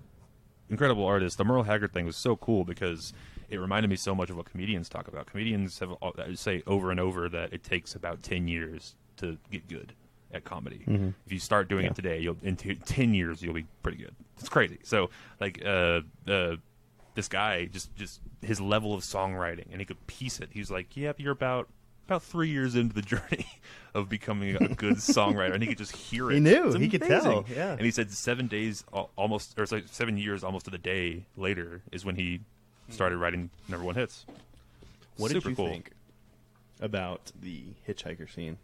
incredible 0.69 1.05
artist. 1.05 1.39
The 1.39 1.44
Merle 1.44 1.62
Haggard 1.65 1.93
thing 1.93 2.07
was 2.07 2.16
so 2.16 2.36
cool 2.36 2.65
because 2.65 3.12
it 3.48 3.59
reminded 3.59 3.89
me 3.89 3.97
so 3.97 4.15
much 4.15 4.31
of 4.31 4.36
what 4.36 4.47
comedians 4.51 4.89
talk 4.89 5.09
about. 5.09 5.27
Comedians 5.27 5.78
have 5.81 5.94
say 6.35 6.62
over 6.66 6.90
and 6.90 7.01
over 7.01 7.28
that 7.28 7.52
it 7.52 7.62
takes 7.65 7.94
about 7.94 8.23
ten 8.23 8.48
years 8.48 8.94
to 9.19 9.39
get 9.51 9.69
good 9.69 9.93
at 10.32 10.44
comedy. 10.44 10.82
Mhm. 10.86 11.12
If 11.27 11.32
you 11.32 11.40
start 11.40 11.69
doing 11.69 11.85
Yeah. 11.85 11.90
it 11.90 11.97
today, 11.97 12.20
you'll 12.20 12.36
in 12.43 12.57
t- 12.57 12.77
ten 12.77 13.15
years 13.15 13.43
you'll 13.43 13.55
be 13.55 13.66
pretty 13.82 13.98
good. 13.98 14.15
It's 14.39 14.48
crazy. 14.48 14.78
So 14.85 15.11
like 15.40 15.61
uh 15.65 16.01
uh 16.28 16.57
this 17.20 17.28
guy 17.28 17.66
just 17.66 17.94
just 17.97 18.20
his 18.42 18.60
level 18.60 18.94
of 18.94 19.02
songwriting 19.02 19.66
and 19.70 19.80
he 19.80 19.84
could 19.84 20.06
piece 20.06 20.40
it. 20.40 20.48
He's 20.52 20.70
like, 20.70 20.97
"Yep, 20.97 21.20
you're 21.20 21.32
about." 21.32 21.68
About 22.06 22.24
three 22.24 22.48
years 22.48 22.74
into 22.74 22.92
the 22.92 23.02
journey 23.12 23.47
of 23.94 24.09
becoming 24.09 24.56
a 24.56 24.66
good 24.74 24.94
songwriter, 25.16 25.55
and 25.55 25.62
he 25.62 25.68
could 25.68 25.78
just 25.78 25.94
hear 25.94 26.28
it. 26.28 26.34
He 26.34 26.40
knew. 26.40 26.72
He 26.72 26.88
could 26.88 27.02
tell, 27.02 27.44
yeah. 27.48 27.70
And 27.70 27.82
he 27.82 27.92
said 27.92 28.10
seven 28.10 28.48
days, 28.48 28.82
almost, 29.14 29.56
or 29.56 29.64
sorry, 29.64 29.84
seven 29.86 30.16
years, 30.16 30.42
almost 30.42 30.64
to 30.64 30.72
the 30.72 30.78
day 30.78 31.26
later, 31.36 31.82
is 31.92 32.05
when 32.05 32.16
he 32.16 32.40
started 32.88 33.16
writing 33.18 33.48
number 33.68 33.86
one 33.86 33.94
hits. 33.94 34.26
What 35.18 35.30
Super 35.30 35.40
did 35.40 35.51
you 35.51 35.55
cool. 35.55 35.68
think 35.68 35.90
about 36.80 37.30
the 37.40 37.62
hitchhiker 37.88 38.28
scene? 38.34 38.59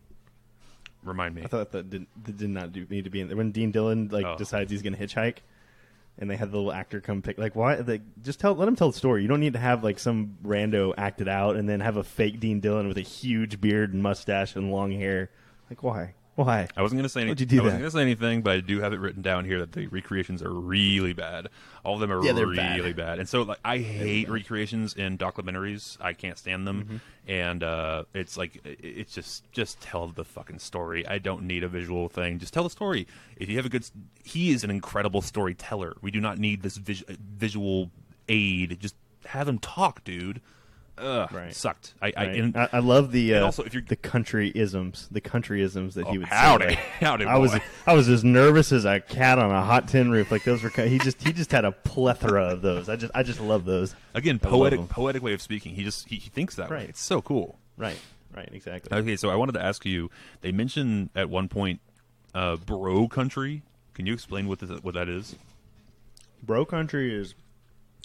Remind 1.04 1.36
me. 1.36 1.42
I 1.44 1.46
thought 1.46 1.70
that 1.70 1.88
did, 1.88 2.06
that 2.24 2.36
did 2.36 2.50
not 2.50 2.72
do, 2.72 2.84
need 2.90 3.04
to 3.04 3.10
be 3.10 3.20
in 3.20 3.28
there. 3.28 3.36
When 3.36 3.52
Dean 3.52 3.70
Dillon 3.70 4.08
like 4.10 4.26
Oh. 4.26 4.36
decides 4.36 4.72
he's 4.72 4.82
going 4.82 4.96
to 4.96 5.06
hitchhike, 5.06 5.36
and 6.18 6.30
they 6.30 6.36
had 6.36 6.50
the 6.50 6.56
little 6.56 6.72
actor 6.72 7.00
come 7.00 7.22
pick. 7.22 7.38
Like, 7.38 7.54
why? 7.54 7.76
Like, 7.76 8.02
just 8.22 8.40
tell. 8.40 8.54
Let 8.54 8.68
him 8.68 8.76
tell 8.76 8.90
the 8.90 8.96
story. 8.98 9.22
You 9.22 9.28
don't 9.28 9.40
need 9.40 9.52
to 9.52 9.58
have 9.58 9.84
like 9.84 9.98
some 9.98 10.36
rando 10.44 10.92
act 10.96 11.20
it 11.20 11.28
out, 11.28 11.56
and 11.56 11.68
then 11.68 11.80
have 11.80 11.96
a 11.96 12.04
fake 12.04 12.40
Dean 12.40 12.60
Dillon 12.60 12.88
with 12.88 12.98
a 12.98 13.02
huge 13.02 13.60
beard 13.60 13.92
and 13.92 14.02
mustache 14.02 14.56
and 14.56 14.72
long 14.72 14.92
hair. 14.92 15.30
Like, 15.70 15.82
why? 15.82 16.15
Why? 16.36 16.68
I 16.76 16.82
wasn't 16.82 16.98
going 16.98 17.04
to 17.04 17.08
say 17.08 17.22
anything. 17.22 17.38
you 17.40 17.46
do 17.46 17.60
I 17.60 17.64
wasn't 17.64 17.80
going 17.80 17.90
to 17.90 17.96
say 17.96 18.02
anything, 18.02 18.42
but 18.42 18.52
I 18.52 18.60
do 18.60 18.80
have 18.80 18.92
it 18.92 19.00
written 19.00 19.22
down 19.22 19.44
here 19.46 19.58
that 19.60 19.72
the 19.72 19.86
recreations 19.86 20.42
are 20.42 20.52
really 20.52 21.14
bad. 21.14 21.48
All 21.82 21.94
of 21.94 22.00
them 22.00 22.12
are 22.12 22.22
Yeah, 22.22 22.32
really 22.32 22.92
bad. 22.92 22.96
bad. 22.96 23.18
And 23.20 23.28
so, 23.28 23.42
like, 23.42 23.58
I 23.64 23.78
hate 23.78 24.28
recreations 24.28 24.92
in 24.94 25.16
documentaries. 25.16 25.96
I 26.00 26.12
can't 26.12 26.36
stand 26.36 26.66
them. 26.66 26.84
Mm-hmm. 26.84 26.96
And 27.30 27.62
uh, 27.62 28.04
it's 28.14 28.36
like 28.36 28.56
it- 28.64 28.78
it's 28.82 29.14
just 29.14 29.50
just 29.52 29.80
tell 29.80 30.08
the 30.08 30.24
fucking 30.24 30.58
story. 30.58 31.06
I 31.06 31.18
don't 31.18 31.44
need 31.44 31.64
a 31.64 31.68
visual 31.68 32.08
thing. 32.08 32.38
Just 32.38 32.52
tell 32.52 32.64
the 32.64 32.70
story. 32.70 33.06
If 33.36 33.48
you 33.48 33.56
have 33.56 33.66
a 33.66 33.70
good, 33.70 33.88
he 34.22 34.50
is 34.50 34.62
an 34.62 34.70
incredible 34.70 35.22
storyteller. 35.22 35.94
We 36.02 36.10
do 36.10 36.20
not 36.20 36.38
need 36.38 36.62
this 36.62 36.76
vis- 36.76 37.02
visual 37.08 37.90
aid. 38.28 38.78
Just 38.80 38.94
have 39.24 39.48
him 39.48 39.58
talk, 39.58 40.04
dude. 40.04 40.40
Ugh, 40.98 41.30
Right. 41.32 41.54
sucked. 41.54 41.94
I, 42.00 42.06
I, 42.16 42.26
Right. 42.26 42.36
and, 42.40 42.56
I, 42.56 42.68
I 42.74 42.78
love 42.78 43.12
the 43.12 43.34
uh, 43.34 43.44
also, 43.44 43.62
if 43.64 43.74
you're- 43.74 43.84
the 43.86 43.96
country 43.96 44.50
isms, 44.54 45.08
the 45.10 45.20
country 45.20 45.60
isms 45.62 45.94
that 45.94 46.06
he 46.06 46.16
Oh, 46.16 46.20
would 46.20 46.28
howdy. 46.28 46.64
say. 46.64 46.70
like, 46.70 46.78
Howdy, 47.00 47.24
I 47.26 47.36
was. 47.36 47.54
I 47.86 47.92
was 47.94 48.08
as 48.08 48.24
nervous 48.24 48.72
as 48.72 48.84
a 48.84 49.00
cat 49.00 49.38
on 49.38 49.50
a 49.50 49.62
hot 49.62 49.88
tin 49.88 50.10
roof. 50.10 50.30
Like 50.30 50.44
those 50.44 50.62
were 50.62 50.70
he 50.70 50.98
just 50.98 51.22
he 51.22 51.32
just 51.32 51.52
had 51.52 51.64
a 51.64 51.72
plethora 51.72 52.44
of 52.48 52.62
those. 52.62 52.88
I 52.88 52.96
just 52.96 53.12
I 53.14 53.22
just 53.22 53.40
love 53.40 53.64
those. 53.66 53.94
again, 54.14 54.38
poetic 54.38 54.88
poetic 54.88 55.22
way 55.22 55.32
of 55.34 55.42
speaking. 55.42 55.74
He 55.74 55.84
just 55.84 56.08
he, 56.08 56.16
he 56.16 56.30
thinks 56.30 56.54
that 56.56 56.70
way. 56.70 56.76
Right. 56.76 56.88
It's 56.88 57.00
so 57.02 57.20
cool. 57.20 57.58
Right, 57.76 57.98
right, 58.34 58.48
exactly. 58.52 58.96
Okay, 58.96 59.16
so 59.16 59.28
I 59.28 59.34
wanted 59.36 59.52
to 59.52 59.62
ask 59.62 59.84
you. 59.84 60.10
They 60.40 60.50
mentioned 60.52 61.10
at 61.14 61.28
one 61.28 61.48
point, 61.48 61.80
uh, 62.34 62.56
bro 62.56 63.06
country. 63.08 63.62
Can 63.92 64.06
you 64.06 64.14
explain 64.14 64.48
what 64.48 64.60
this, 64.60 64.70
what 64.82 64.94
that 64.94 65.08
is? 65.10 65.36
Bro 66.42 66.64
country 66.66 67.14
is 67.14 67.34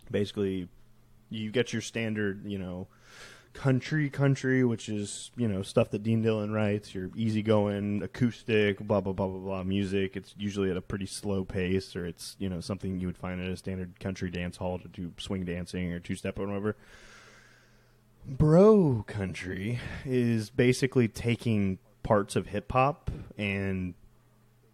basically 0.09 0.67
you 1.31 1.51
get 1.51 1.73
your 1.73 1.81
standard, 1.81 2.45
you 2.45 2.59
know, 2.59 2.87
country 3.53 4.09
country, 4.09 4.63
which 4.63 4.87
is 4.89 5.31
you 5.35 5.47
know 5.47 5.61
stuff 5.61 5.89
that 5.91 6.03
Dean 6.03 6.21
Dillon 6.21 6.51
writes. 6.51 6.93
Your 6.93 7.09
easygoing 7.15 8.03
acoustic, 8.03 8.79
blah 8.79 9.01
blah 9.01 9.13
blah 9.13 9.27
blah 9.27 9.39
blah 9.39 9.63
music. 9.63 10.15
It's 10.15 10.35
usually 10.37 10.69
at 10.69 10.77
a 10.77 10.81
pretty 10.81 11.05
slow 11.05 11.43
pace, 11.43 11.95
or 11.95 12.05
it's 12.05 12.35
you 12.39 12.49
know 12.49 12.61
something 12.61 12.99
you 12.99 13.07
would 13.07 13.17
find 13.17 13.41
at 13.41 13.49
a 13.49 13.57
standard 13.57 13.99
country 13.99 14.29
dance 14.29 14.57
hall 14.57 14.79
to 14.79 14.87
do 14.87 15.13
swing 15.17 15.45
dancing 15.45 15.91
or 15.91 15.99
two 15.99 16.15
step 16.15 16.39
or 16.39 16.47
whatever. 16.47 16.75
Bro 18.25 19.05
country 19.07 19.79
is 20.05 20.49
basically 20.49 21.07
taking 21.07 21.79
parts 22.03 22.35
of 22.35 22.47
hip 22.47 22.71
hop 22.71 23.09
and 23.37 23.95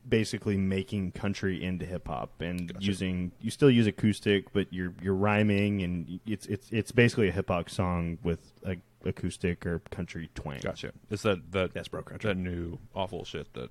basically 0.08 0.58
making 0.58 1.12
country 1.12 1.64
into 1.64 1.86
hip 1.86 2.08
hop 2.08 2.42
and 2.42 2.74
Gotcha. 2.74 2.86
using 2.86 3.32
you 3.42 3.52
still 3.52 3.70
use 3.70 3.88
acoustic 3.88 4.52
but 4.54 4.72
you're 4.72 4.94
you're 5.02 5.14
rhyming 5.16 5.82
and 5.82 6.20
it's 6.26 6.46
it's 6.46 6.70
it's 6.72 6.92
basically 6.92 7.28
a 7.28 7.32
hip 7.32 7.50
hop 7.50 7.70
song 7.70 8.18
with 8.24 8.54
a 8.66 8.78
acoustic 9.06 9.66
or 9.66 9.80
country 9.92 10.30
twang. 10.36 10.60
Gotcha. 10.62 10.92
It's 11.10 11.24
that 11.24 11.52
that 11.52 11.74
That's 11.74 11.88
bro 11.88 12.04
country. 12.04 12.30
that 12.30 12.38
new 12.38 12.80
awful 12.96 13.26
shit 13.26 13.54
that. 13.54 13.70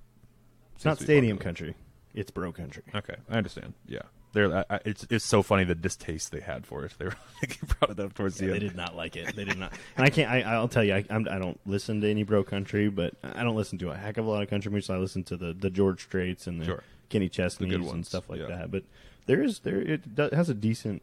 It's 0.75 0.85
not 0.85 0.99
seems 0.99 0.99
to 0.99 1.03
be 1.03 1.15
stadium 1.15 1.39
country. 1.39 1.75
It's 2.15 2.31
bro 2.31 2.53
country. 2.53 2.83
Okay, 2.95 3.17
I 3.31 3.37
understand. 3.37 3.75
Yeah, 3.87 4.03
they're. 4.37 4.65
I, 4.71 4.81
it's 4.85 5.07
it's 5.11 5.25
so 5.25 5.43
funny 5.43 5.65
the 5.65 5.75
distaste 5.75 6.31
they 6.31 6.41
had 6.41 6.67
for 6.67 6.85
it. 6.85 6.93
They 6.99 7.07
were 7.07 7.17
like 7.43 7.59
brought 7.79 7.91
it 7.91 7.99
up 8.01 8.15
towards 8.15 8.39
Yeah, 8.41 8.49
the 8.49 8.53
they 8.53 8.59
end. 8.59 8.69
did 8.69 8.77
not 8.77 8.95
like 8.95 9.17
it. 9.17 9.35
They 9.35 9.45
did 9.45 9.59
not. 9.59 9.73
And 9.97 10.07
I 10.07 10.11
can't. 10.11 10.31
I, 10.31 10.43
I'll 10.43 10.69
tell 10.69 10.85
you. 10.85 10.95
I, 10.95 11.05
I'm, 11.11 11.27
I 11.31 11.39
don't 11.39 11.59
listen 11.67 12.01
to 12.03 12.11
any 12.11 12.23
bro 12.23 12.45
country, 12.45 12.89
but 12.89 13.15
I 13.25 13.43
don't 13.43 13.57
listen 13.57 13.79
to 13.79 13.91
a 13.91 13.97
heck 13.97 14.19
of 14.19 14.27
a 14.27 14.29
lot 14.31 14.43
of 14.43 14.51
country 14.51 14.71
music. 14.71 14.95
I 14.95 14.99
listen 14.99 15.25
to 15.25 15.37
the 15.37 15.53
the 15.55 15.71
George 15.71 16.03
Straits 16.03 16.47
and 16.47 16.61
the 16.61 16.67
Sure. 16.67 16.83
Kenny 17.09 17.27
good 17.27 17.33
Chesney's 17.33 17.91
and 17.91 18.07
stuff 18.07 18.29
like 18.29 18.41
yeah. 18.41 18.47
that. 18.49 18.71
But 18.71 18.85
there 19.27 19.43
is 19.43 19.61
there 19.61 19.81
it 19.81 20.15
does, 20.15 20.33
has 20.33 20.49
a 20.51 20.55
decent 20.55 21.03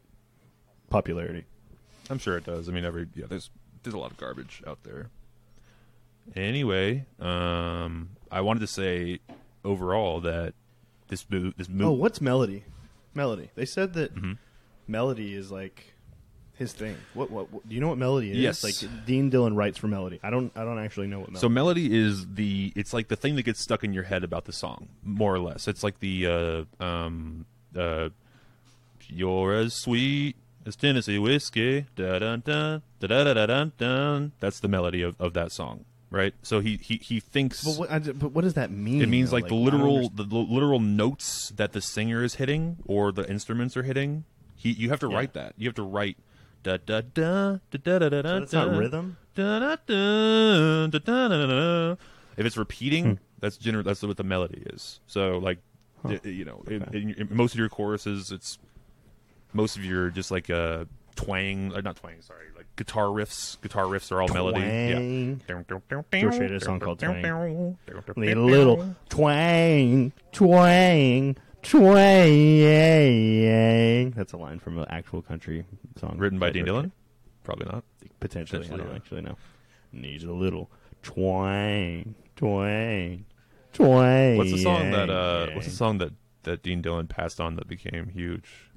popularity. 0.89 1.45
I'm 2.09 2.19
sure 2.19 2.37
it 2.37 2.45
does. 2.45 2.69
I 2.69 2.71
mean, 2.71 2.85
every 2.85 3.07
yeah, 3.15 3.25
there's 3.27 3.49
there's 3.81 3.93
a 3.95 3.97
lot 3.99 4.11
of 4.11 4.17
garbage 4.17 4.61
out 4.67 4.83
there. 4.83 5.09
Anyway, 6.35 7.05
um, 7.19 8.09
I 8.31 8.41
wanted 8.41 8.61
to 8.61 8.67
say 8.67 9.19
overall 9.65 10.21
that 10.21 10.53
this 11.07 11.29
move. 11.29 11.55
This 11.57 11.67
Oh, 11.79 11.91
what's 11.91 12.21
melody? 12.21 12.63
Melody. 13.15 13.49
They 13.55 13.65
said 13.65 13.93
that 13.93 14.13
Mm-hmm. 14.15 14.33
melody 14.87 15.33
is 15.35 15.51
like 15.51 15.93
his 16.55 16.71
thing. 16.73 16.95
What, 17.13 17.31
what? 17.31 17.51
what- 17.51 17.67
Do 17.67 17.73
you 17.75 17.81
know 17.81 17.87
what 17.89 17.97
melody 17.97 18.31
is? 18.31 18.37
Yes. 18.37 18.63
Like 18.63 18.75
Dean 19.05 19.29
Dillon 19.29 19.55
writes 19.55 19.77
for 19.77 19.87
melody. 19.87 20.19
I 20.23 20.29
don't. 20.29 20.51
I 20.55 20.63
don't 20.63 20.79
actually 20.79 21.07
know 21.07 21.19
what 21.19 21.29
melody. 21.29 21.41
So 21.41 21.49
melody 21.49 21.95
is 21.97 22.25
the 22.35 22.71
it's 22.75 22.93
like 22.93 23.07
the 23.07 23.15
thing 23.15 23.35
that 23.37 23.43
gets 23.43 23.59
stuck 23.59 23.83
in 23.83 23.91
your 23.93 24.03
head 24.03 24.23
about 24.23 24.45
the 24.45 24.53
song, 24.53 24.87
more 25.03 25.33
or 25.33 25.39
less. 25.39 25.67
It's 25.67 25.83
like 25.83 25.99
the 25.99 26.27
uh, 26.79 26.83
um 26.83 27.45
uh, 27.75 28.09
you're 29.07 29.53
as 29.53 29.73
sweet 29.73 30.35
as 30.65 30.75
Tennessee 30.75 31.19
whiskey. 31.19 31.85
Da 31.95 32.19
dun 32.19 32.41
dun 32.45 32.81
da 32.99 33.07
da 33.07 33.23
da 33.23 33.33
da 33.33 33.45
dun 33.47 33.71
dun. 33.77 34.31
That's 34.39 34.59
the 34.59 34.67
melody 34.67 35.01
of, 35.01 35.19
of 35.19 35.33
that 35.33 35.51
song, 35.51 35.85
right? 36.13 36.33
So 36.43 36.59
he 36.59 36.77
he, 36.77 36.97
he 36.97 37.19
thinks. 37.19 37.63
But 37.63 37.89
what, 37.89 38.19
but 38.19 38.31
what 38.31 38.43
does 38.43 38.53
that 38.53 38.71
mean? 38.71 39.01
It 39.01 39.09
means 39.09 39.33
like, 39.33 39.43
like 39.43 39.49
the 39.49 39.55
literal 39.55 40.09
the 40.09 40.23
literal 40.23 40.79
notes 40.79 41.51
that 41.55 41.73
the 41.73 41.81
singer 41.81 42.23
is 42.23 42.35
hitting 42.35 42.77
or 42.85 43.11
the 43.11 43.29
instruments 43.29 43.75
are 43.75 43.83
hitting. 43.83 44.23
He 44.55 44.71
you 44.71 44.89
have 44.91 44.99
to 44.99 45.09
yeah. 45.09 45.17
write 45.17 45.33
that. 45.33 45.55
You 45.57 45.67
have 45.67 45.75
to 45.75 45.83
write 45.83 46.17
da 46.61 46.77
da 46.77 47.01
da 47.01 47.57
da 47.71 47.77
da 47.83 47.99
da 47.99 48.09
da. 48.09 48.21
So 48.21 48.39
that's 48.39 48.51
da, 48.51 48.65
not 48.65 48.77
rhythm. 48.77 49.17
Da 49.35 49.59
da 49.59 49.75
da 49.85 50.87
da 50.87 50.99
da 50.99 51.27
da 51.27 51.47
da. 51.47 51.95
If 52.37 52.45
it's 52.45 52.57
repeating, 52.57 53.19
that's 53.39 53.57
gener- 53.57 53.83
that's 53.83 54.01
what 54.03 54.17
the 54.17 54.23
melody 54.23 54.63
is. 54.67 54.99
So 55.07 55.39
like, 55.39 55.57
huh. 56.03 56.17
d- 56.23 56.31
you 56.31 56.45
know, 56.45 56.63
okay. 56.67 56.75
in, 56.75 56.83
in, 56.93 57.09
in 57.13 57.27
most 57.31 57.53
of 57.53 57.59
your 57.59 57.69
choruses, 57.69 58.31
it's 58.31 58.57
most 59.51 59.77
of 59.77 59.83
your 59.83 60.09
just 60.09 60.31
like 60.31 60.49
a 60.49 60.87
twang, 61.15 61.69
not 61.69 61.95
twang, 61.95 62.21
sorry, 62.21 62.45
guitar 62.75 63.05
riffs. 63.05 63.59
Guitar 63.61 63.85
riffs 63.85 64.11
are 64.11 64.21
all 64.21 64.27
melody. 64.29 64.61
Twang. 64.61 65.41
Yeah. 65.47 65.61
George 66.21 66.33
Strait 66.33 66.51
had 66.51 66.61
a 66.61 66.65
song 66.65 66.79
called 66.79 66.99
Twang. 66.99 67.23
A 67.25 68.35
little 68.35 68.95
twang, 69.09 70.11
twang, 70.31 71.37
twang. 71.61 72.13
That's 74.11 74.33
a 74.33 74.37
line 74.37 74.59
from 74.59 74.77
an 74.79 74.85
actual 74.89 75.21
country 75.21 75.65
song 75.99 76.17
Written 76.17 76.39
by 76.39 76.49
Dean 76.49 76.65
Dillon? 76.65 76.91
Probably 77.43 77.65
not. 77.71 77.83
Strait. 77.97 78.19
Potentially, 78.19 78.67
I 78.71 78.77
don't 78.77 78.89
yeah. 78.89 78.95
actually 78.95 79.21
know. 79.21 79.37
Needs 79.91 80.23
a 80.23 80.31
little 80.31 80.71
twang, 81.03 82.15
twang, 82.35 83.25
twang. 83.73 84.37
What's 84.37 84.51
the 84.51 84.63
song 84.63 84.91
that 84.91 85.09
uh 85.09 85.51
What's 85.53 85.67
the 85.67 85.73
song 85.73 85.97
that 85.99 86.13
that 86.43 86.63
Dean 86.63 86.81
Dillon 86.81 87.07
passed 87.07 87.39
on 87.39 87.55
that 87.55 87.67
became 87.67 88.09
huge? 88.09 88.69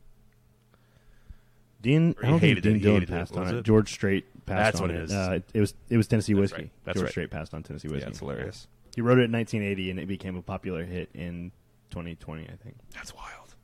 Dean, 1.83 2.15
I 2.23 2.23
don't 2.29 2.41
think 2.41 2.43
hated 2.43 2.67
it, 2.67 2.71
Dean 2.71 2.83
Dillon 2.83 3.01
hated 3.03 3.11
it. 3.15 3.19
passed 3.19 3.37
on 3.37 3.49
it. 3.49 3.55
it? 3.59 3.65
George 3.65 3.93
Strait 3.93 4.25
passed 4.47 4.59
That's 4.59 4.81
on 4.81 4.89
what 4.89 4.91
it. 4.91 4.97
it 4.97 5.05
is. 5.05 5.13
Uh, 5.13 5.33
it, 5.37 5.45
it 5.55 5.61
was 5.61 5.75
it 5.91 5.97
was 5.97 6.07
Tennessee 6.07 6.33
That's 6.33 6.41
whiskey. 6.53 6.63
right. 6.63 6.71
That's 6.85 6.97
George 6.97 7.05
right. 7.05 7.11
Strait 7.11 7.31
passed 7.31 7.55
on 7.55 7.63
Tennessee 7.63 7.89
whiskey. 7.89 8.03
Yeah, 8.05 8.09
it's 8.11 8.19
hilarious. 8.19 8.67
He 8.95 9.03
wrote 9.03 9.19
it 9.19 9.25
in 9.25 9.33
1980, 9.33 9.91
and 9.91 10.01
it 10.01 10.07
became 10.07 10.37
a 10.37 10.43
popular 10.43 10.85
hit 10.85 11.11
in 11.15 11.53
2020. 11.91 12.45
I 12.45 12.47
think. 12.63 12.77
That's 12.95 13.15
wild. 13.15 13.55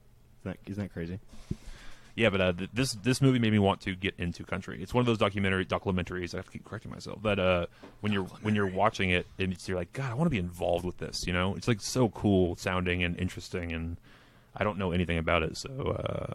Isn't 0.45 0.59
that, 0.65 0.71
isn't 0.71 0.83
that 0.85 0.93
crazy? 0.93 1.21
Yeah, 2.15 2.29
but 2.29 2.41
uh, 2.43 2.53
th- 2.53 2.71
this 2.75 2.93
this 2.93 3.23
movie 3.23 3.39
made 3.39 3.53
me 3.53 3.59
want 3.59 3.81
to 3.83 3.95
get 3.95 4.15
into 4.19 4.45
country. 4.45 4.83
It's 4.83 4.93
one 4.93 5.01
of 5.01 5.07
those 5.07 5.17
documentary 5.17 5.65
documentaries. 5.65 6.35
I 6.35 6.39
have 6.39 6.45
to 6.47 6.53
keep 6.53 6.65
correcting 6.65 6.91
myself. 6.91 7.23
That 7.23 7.39
uh, 7.39 7.67
when 8.01 8.13
you're 8.13 8.25
when 8.43 8.55
you're 8.55 8.67
watching 8.67 9.11
it, 9.11 9.27
it's, 9.39 9.67
you're 9.67 9.79
like, 9.79 9.95
God, 9.95 10.11
I 10.11 10.15
want 10.15 10.27
to 10.27 10.31
be 10.31 10.39
involved 10.39 10.85
with 10.85 10.99
this. 10.99 11.27
You 11.27 11.33
know, 11.33 11.55
it's 11.55 11.67
like 11.69 11.81
so 11.81 12.11
cool 12.11 12.57
sounding 12.57 13.03
and 13.03 13.19
interesting, 13.19 13.73
and 13.73 13.97
I 14.55 14.63
don't 14.63 14.77
know 14.77 14.93
anything 14.93 15.17
about 15.17 15.43
it. 15.43 15.57
So 15.57 15.71
uh, 15.71 16.35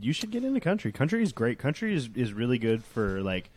you 0.00 0.12
should 0.12 0.30
get 0.30 0.44
into 0.44 0.60
country. 0.60 0.92
Country 0.92 1.22
is 1.22 1.32
great. 1.32 1.58
Country 1.58 1.94
is, 1.94 2.08
is 2.14 2.32
really 2.32 2.58
good 2.58 2.84
for 2.84 3.20
like 3.20 3.50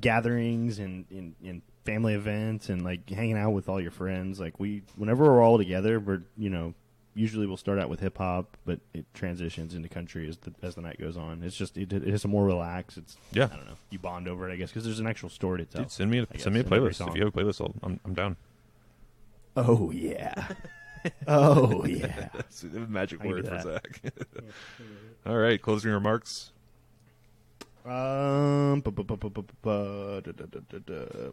gatherings 0.00 0.78
and, 0.78 1.04
and, 1.10 1.34
and 1.44 1.62
family 1.84 2.14
events 2.14 2.68
and 2.68 2.82
like 2.84 3.08
hanging 3.08 3.36
out 3.36 3.50
with 3.50 3.68
all 3.68 3.80
your 3.80 3.90
friends. 3.90 4.38
Like 4.40 4.58
we, 4.60 4.82
whenever 4.96 5.24
we're 5.24 5.42
all 5.42 5.58
together, 5.58 5.98
we're 6.00 6.22
you 6.36 6.50
know 6.50 6.74
usually 7.14 7.46
we'll 7.46 7.56
start 7.56 7.78
out 7.78 7.88
with 7.88 8.00
hip 8.00 8.18
hop, 8.18 8.56
but 8.64 8.78
it 8.94 9.04
transitions 9.12 9.74
into 9.74 9.88
country 9.88 10.28
as 10.28 10.36
the 10.38 10.52
as 10.62 10.74
the 10.76 10.80
night 10.80 10.98
goes 11.00 11.16
on. 11.16 11.42
It's 11.42 11.56
just 11.56 11.76
it, 11.76 11.92
it's 11.92 12.24
a 12.24 12.28
more 12.28 12.44
relaxed. 12.44 12.98
It's 12.98 13.16
Yeah. 13.32 13.48
I 13.52 13.56
don't 13.56 13.66
know. 13.66 13.76
You 13.90 13.98
bond 13.98 14.28
over 14.28 14.48
it, 14.48 14.52
I 14.52 14.56
guess, 14.56 14.70
because 14.70 14.84
there's 14.84 15.00
an 15.00 15.06
actual 15.06 15.28
story 15.28 15.58
to 15.58 15.64
tell. 15.64 15.82
dude, 15.82 15.90
send 15.90 16.10
me 16.10 16.18
a, 16.18 16.26
I 16.32 16.36
send 16.38 16.54
me 16.54 16.60
a 16.60 16.62
guess, 16.62 16.72
in 16.72 16.76
every 16.76 16.90
playlist. 16.90 17.08
If 17.08 17.16
you 17.16 17.24
have 17.24 17.34
a 17.34 17.38
playlist, 17.38 17.60
I'll, 17.60 17.74
I'm 17.82 18.00
I'm 18.04 18.14
down. 18.14 18.36
Oh 19.56 19.90
yeah. 19.90 20.48
oh 21.28 21.84
yeah. 21.86 22.28
That's 22.34 22.62
a 22.62 22.66
magic 22.66 23.22
word 23.24 23.44
for 23.46 23.50
that. 23.54 23.62
Zach. 23.64 24.12
All 25.26 25.36
right, 25.36 25.60
closing 25.60 25.90
remarks. 25.92 26.52
Um, 27.84 28.80
bu- 28.80 28.90
bu- 28.90 29.04
bu- 29.04 29.16
bu- 29.16 29.30
bu- 29.30 29.42
bu- 29.62 30.20
da- 30.20 30.32
da- 30.32 30.46
da- 30.46 30.60
da- 30.68 30.78
da. 30.78 31.30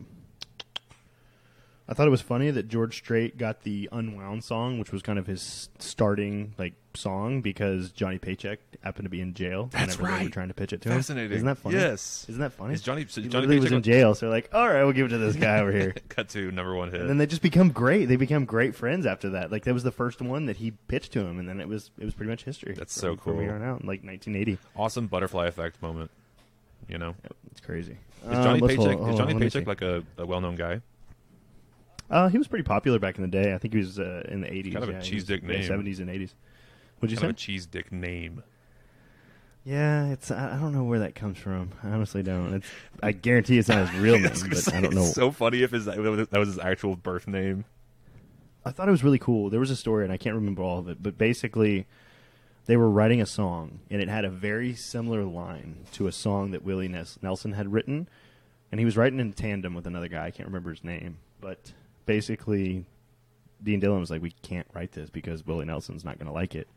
I 1.88 1.94
thought 1.94 2.08
it 2.08 2.12
was 2.12 2.22
funny 2.22 2.50
that 2.50 2.68
George 2.68 2.96
Strait 2.98 3.38
got 3.38 3.62
the 3.62 3.88
Unwound 3.92 4.44
song, 4.44 4.80
which 4.80 4.92
was 4.92 5.04
kind 5.04 5.20
of 5.20 5.28
his 5.28 5.70
starting 5.78 6.56
like 6.58 6.74
song, 6.96 7.42
because 7.42 7.92
Johnny 7.92 8.18
Paycheck 8.18 8.58
happened 8.84 9.06
to 9.06 9.10
be 9.10 9.22
in 9.22 9.36
jail. 9.36 9.68
That's 9.72 10.00
whenever 10.00 10.18
They 10.18 10.24
were 10.26 10.30
trying 10.32 10.48
to 10.48 10.56
pitch 10.56 10.74
it 10.74 10.82
to 10.82 10.90
him. 10.90 10.96
Fascinating. 10.98 11.34
Isn't 11.34 11.46
that 11.46 11.60
funny? 11.60 11.76
Yes. 11.76 12.26
Isn't 12.28 12.42
that 12.42 12.54
funny? 12.54 12.74
Is 12.74 12.82
Johnny- 12.82 13.06
so 13.08 13.22
Johnny 13.22 13.30
literally 13.46 13.56
was 13.58 13.66
Paycheck- 13.66 13.76
in 13.78 13.84
jail, 13.84 14.16
so 14.16 14.26
they're 14.26 14.34
like, 14.34 14.50
all 14.52 14.68
right, 14.68 14.84
we'll 14.84 14.94
give 14.94 15.06
it 15.06 15.10
to 15.10 15.20
this 15.20 15.36
guy 15.36 15.60
over 15.60 15.72
here. 15.72 15.94
Cut 16.10 16.30
to 16.30 16.50
number 16.52 16.74
one 16.74 16.90
hit. 16.90 17.02
And 17.02 17.10
then 17.10 17.18
they 17.20 17.28
just 17.28 17.44
become 17.44 17.70
great. 17.70 18.06
They 18.06 18.16
become 18.16 18.46
great 18.46 18.74
friends 18.76 19.06
after 19.06 19.30
that. 19.32 19.52
Like 19.52 19.66
that 19.66 19.74
was 19.76 19.84
the 19.84 19.92
first 19.92 20.22
one 20.24 20.48
that 20.48 20.58
he 20.58 20.72
pitched 20.72 21.12
to 21.14 21.20
him, 21.20 21.38
and 21.38 21.48
then 21.48 21.62
it 21.62 21.68
was 21.68 21.92
it 22.00 22.06
was 22.06 22.16
pretty 22.16 22.32
much 22.32 22.46
history. 22.46 22.74
That's 22.76 23.00
from- 23.00 23.18
so 23.18 23.22
from 23.22 23.40
here 23.42 23.50
cool. 23.52 23.58
on 23.58 23.64
out, 23.64 23.82
in 23.82 23.88
like 23.88 24.04
1980. 24.04 24.58
awesome 24.76 25.06
butterfly 25.06 25.46
effect 25.46 25.80
moment. 25.84 26.10
You 26.88 26.98
know, 26.98 27.16
it's 27.52 27.62
crazy. 27.62 27.98
is 28.24 28.30
Johnny 28.32 28.60
Um, 28.60 28.60
let's- 28.60 28.76
hold 28.76 28.90
Paycheck 28.90 29.10
is 29.12 29.18
Johnny 29.18 29.34
on, 29.36 29.40
Paycheck 29.40 29.68
like 29.68 29.82
a, 29.84 30.04
a 30.18 30.26
well 30.26 30.42
known 30.42 30.56
guy? 30.56 30.82
Uh, 32.10 32.28
he 32.30 32.38
was 32.38 32.48
pretty 32.48 32.64
popular 32.64 33.00
back 33.00 33.16
in 33.18 33.22
the 33.24 33.28
day. 33.28 33.54
I 33.54 33.58
think 33.58 33.74
he 33.74 33.80
was 33.80 33.98
uh, 34.00 34.24
in 34.30 34.42
the 34.42 34.48
80s. 34.48 34.74
Kind 34.74 34.84
of 34.84 34.90
a 34.90 34.94
yeah, 34.94 35.02
he 35.02 35.10
cheese 35.10 35.24
dick 35.26 35.44
name. 35.44 35.62
70s 35.62 36.00
and 36.00 36.10
80s. 36.10 36.34
What'd 37.00 37.12
you 37.12 37.18
Kind 37.18 37.32
of 37.32 37.36
a 37.36 37.40
say? 37.40 37.46
cheese 37.46 37.66
dick 37.66 37.92
name. 37.92 38.44
Yeah, 39.64 40.10
it's. 40.12 40.30
I 40.30 40.56
I 40.56 40.60
don't 40.60 40.74
know 40.74 40.84
where 40.84 41.00
that 41.00 41.16
comes 41.16 41.40
from. 41.40 41.72
I 41.84 41.90
honestly 41.90 42.22
don't. 42.22 42.54
It's, 42.54 42.68
I 43.02 43.12
guarantee 43.14 43.58
it's 43.58 43.68
not 43.68 43.90
his 43.90 44.00
real 44.00 44.16
name, 44.20 44.28
I 44.28 44.48
but 44.48 44.58
say, 44.60 44.78
I 44.78 44.82
don't 44.82 44.94
know. 44.94 45.02
It's 45.02 45.16
so 45.16 45.32
funny 45.32 45.64
if 45.64 45.72
his, 45.72 45.86
that 45.86 45.98
was 45.98 46.48
his 46.50 46.60
actual 46.60 46.96
birth 46.96 47.28
name. 47.28 47.66
I 48.64 48.70
thought 48.72 48.88
it 48.88 48.92
was 48.92 49.04
really 49.04 49.18
cool. 49.20 49.50
There 49.50 49.60
was 49.60 49.72
a 49.72 49.76
story, 49.76 50.04
and 50.04 50.14
I 50.14 50.18
can't 50.18 50.36
remember 50.36 50.62
all 50.62 50.78
of 50.80 50.88
it, 50.88 51.02
but 51.02 51.18
basically, 51.18 51.88
they 52.68 52.78
were 52.78 52.90
writing 52.90 53.22
a 53.22 53.26
song, 53.26 53.80
and 53.90 54.02
it 54.02 54.08
had 54.08 54.24
a 54.24 54.30
very 54.30 54.76
similar 54.76 55.24
line 55.24 55.86
to 55.94 56.06
a 56.08 56.12
song 56.12 56.52
that 56.52 56.64
Willie 56.64 56.88
Nelson 57.22 57.54
had 57.54 57.72
written, 57.74 58.08
and 58.72 58.80
he 58.80 58.86
was 58.86 58.96
writing 58.98 59.20
in 59.20 59.34
tandem 59.34 59.74
with 59.74 59.88
another 59.88 60.08
guy. 60.08 60.26
I 60.26 60.32
can't 60.32 60.48
remember 60.48 60.70
his 60.72 60.84
name, 60.84 61.18
but 61.42 61.74
basically, 62.06 62.86
Dean 63.64 63.80
Dillon 63.80 64.00
was 64.00 64.10
like, 64.12 64.22
"We 64.22 64.32
can't 64.42 64.68
write 64.74 64.92
this 64.92 65.10
because 65.10 65.46
Willie 65.46 65.66
Nelson's 65.66 66.06
not 66.06 66.18
going 66.18 66.28
to 66.28 66.34
like 66.34 66.56
it." 66.56 66.68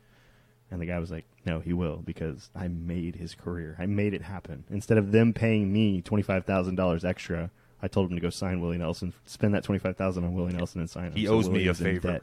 And 0.71 0.81
the 0.81 0.87
guy 0.87 0.99
was 0.99 1.11
like, 1.11 1.25
"No, 1.47 1.61
he 1.61 1.73
will 1.73 1.97
because 2.05 2.51
I 2.55 2.69
made 2.69 3.17
his 3.17 3.35
career. 3.35 3.77
I 3.79 3.87
made 3.87 4.15
it 4.15 4.23
happen. 4.23 4.65
Instead 4.71 4.99
of 4.99 5.13
them 5.13 5.33
paying 5.33 5.73
me 5.73 6.03
twenty 6.03 6.23
five 6.23 6.45
thousand 6.45 6.75
dollars 6.77 7.05
extra, 7.05 7.51
I 7.83 7.89
told 7.89 8.11
him 8.11 8.17
to 8.17 8.21
go 8.23 8.31
sign 8.31 8.61
Willie 8.61 8.79
Nelson. 8.79 9.13
Spend 9.27 9.55
that 9.55 9.65
twenty 9.65 9.79
five 9.79 9.97
thousand 9.97 10.25
on 10.25 10.35
Willie 10.35 10.53
Nelson 10.53 10.81
and 10.81 10.91
sign 10.91 11.07
him. 11.07 11.13
He 11.15 11.27
So 11.27 11.35
owes 11.35 11.49
me 11.49 11.67
a 11.69 11.75
favor. 11.75 12.21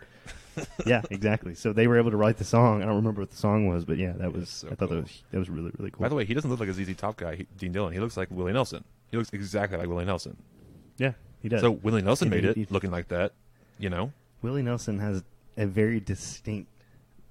yeah, 0.86 1.02
exactly. 1.10 1.54
So 1.54 1.74
they 1.74 1.86
were 1.88 1.98
able 1.98 2.12
to 2.12 2.18
write 2.18 2.38
the 2.38 2.46
song. 2.46 2.82
I 2.82 2.86
don't 2.86 2.96
remember 2.96 3.22
what 3.22 3.32
the 3.32 3.36
song 3.38 3.68
was, 3.68 3.84
but 3.84 3.98
yeah, 3.98 4.14
that 4.14 4.32
was. 4.32 4.50
so 4.50 4.68
I 4.68 4.76
thought 4.76 4.90
cool. 4.90 4.98
that 4.98 5.04
was 5.04 5.24
that 5.32 5.40
was 5.40 5.50
really 5.50 5.72
really 5.78 5.92
cool. 5.92 6.04
By 6.04 6.10
the 6.10 6.16
way, 6.16 6.24
he 6.26 6.34
doesn't 6.34 6.50
look 6.50 6.60
like 6.60 6.70
a 6.70 6.74
ZZ 6.74 6.96
Top 6.96 7.18
guy, 7.18 7.36
he, 7.36 7.48
Dean 7.58 7.72
Dillon. 7.72 7.94
He 7.94 8.00
looks 8.00 8.16
like 8.16 8.30
Willie 8.32 8.54
Nelson. 8.54 8.84
He 9.12 9.18
looks 9.18 9.32
exactly 9.34 9.78
like 9.78 9.88
Willie 9.88 10.06
Nelson. 10.06 10.38
yeah, 10.98 11.14
he 11.46 11.50
does. 11.50 11.62
So 11.62 11.70
Willie 11.70 12.02
Nelson 12.02 12.28
made 12.32 12.44
it 12.44 12.72
looking 12.72 12.90
like 12.90 13.10
that. 13.10 13.32
You 13.78 13.92
know, 13.92 14.12
Willie 14.42 14.64
Nelson 14.64 14.98
has 14.98 15.24
a 15.58 15.68
very 15.68 16.00
distinct 16.00 16.72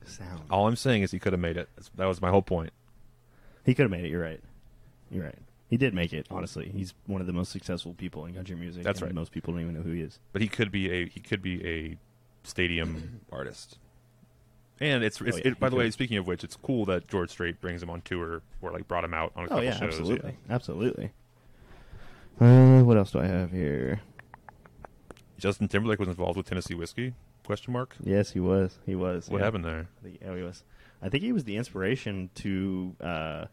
sound. 0.06 0.42
all 0.52 0.68
I'm 0.68 0.76
saying 0.76 1.02
is 1.02 1.10
he 1.10 1.18
could 1.18 1.32
have 1.32 1.40
made 1.40 1.56
it. 1.56 1.68
That 1.96 2.06
was 2.06 2.22
my 2.22 2.30
whole 2.30 2.40
point. 2.40 2.72
He 3.66 3.74
could 3.74 3.82
have 3.82 3.90
made 3.90 4.04
it. 4.04 4.10
You're 4.10 4.22
right. 4.22 4.40
You're 5.10 5.24
right. 5.24 5.38
He 5.68 5.76
did 5.76 5.94
make 5.94 6.12
it. 6.12 6.28
Honestly, 6.30 6.70
he's 6.72 6.94
one 7.06 7.20
of 7.20 7.26
the 7.26 7.32
most 7.32 7.50
successful 7.50 7.92
people 7.94 8.24
in 8.26 8.34
country 8.34 8.54
music. 8.54 8.84
That's 8.84 9.00
and 9.00 9.08
right. 9.08 9.14
Most 9.16 9.32
people 9.32 9.52
don't 9.52 9.62
even 9.62 9.74
know 9.74 9.82
who 9.82 9.90
he 9.90 10.02
is. 10.02 10.20
But 10.32 10.42
he 10.42 10.46
could 10.46 10.70
be 10.70 10.92
a 10.92 11.08
he 11.08 11.18
could 11.18 11.42
be 11.42 11.66
a 11.66 11.98
stadium 12.46 13.20
artist. 13.32 13.78
And 14.78 15.02
it's, 15.02 15.20
it's 15.20 15.36
Oh, 15.38 15.40
yeah, 15.40 15.48
it, 15.52 15.58
by 15.58 15.66
he 15.66 15.70
the 15.70 15.76
way, 15.76 15.90
speaking 15.90 16.18
of 16.18 16.28
which, 16.28 16.44
it's 16.44 16.54
cool 16.54 16.84
that 16.86 17.08
George 17.08 17.30
Strait 17.30 17.60
brings 17.60 17.82
him 17.82 17.90
on 17.90 18.00
tour 18.02 18.42
or 18.62 18.70
like 18.70 18.86
brought 18.86 19.02
him 19.02 19.14
out 19.14 19.32
on 19.34 19.44
a 19.44 19.46
Oh 19.46 19.48
couple 19.48 19.64
yeah, 19.64 19.80
shows. 19.80 19.98
absolutely, 19.98 20.36
absolutely. 20.48 21.10
Uh, 22.40 22.82
what 22.82 22.96
else 22.96 23.12
do 23.12 23.20
I 23.20 23.26
have 23.26 23.52
here? 23.52 24.00
Justin 25.38 25.68
Timberlake 25.68 25.98
was 25.98 26.08
involved 26.08 26.36
with 26.36 26.46
Tennessee 26.46 26.74
whiskey? 26.74 27.14
Question 27.44 27.72
mark. 27.72 27.94
Yes, 28.02 28.30
he 28.30 28.40
was. 28.40 28.78
He 28.86 28.94
was. 28.94 29.28
What 29.28 29.38
yeah. 29.38 29.44
happened 29.44 29.64
there? 29.64 29.88
I 30.00 30.02
think, 30.02 30.20
oh, 30.26 30.34
he 30.34 30.42
was. 30.42 30.64
I 31.02 31.08
think 31.08 31.22
he 31.22 31.32
was 31.32 31.44
the 31.44 31.56
inspiration 31.56 32.30
to. 32.36 32.96
Uh, 33.00 33.44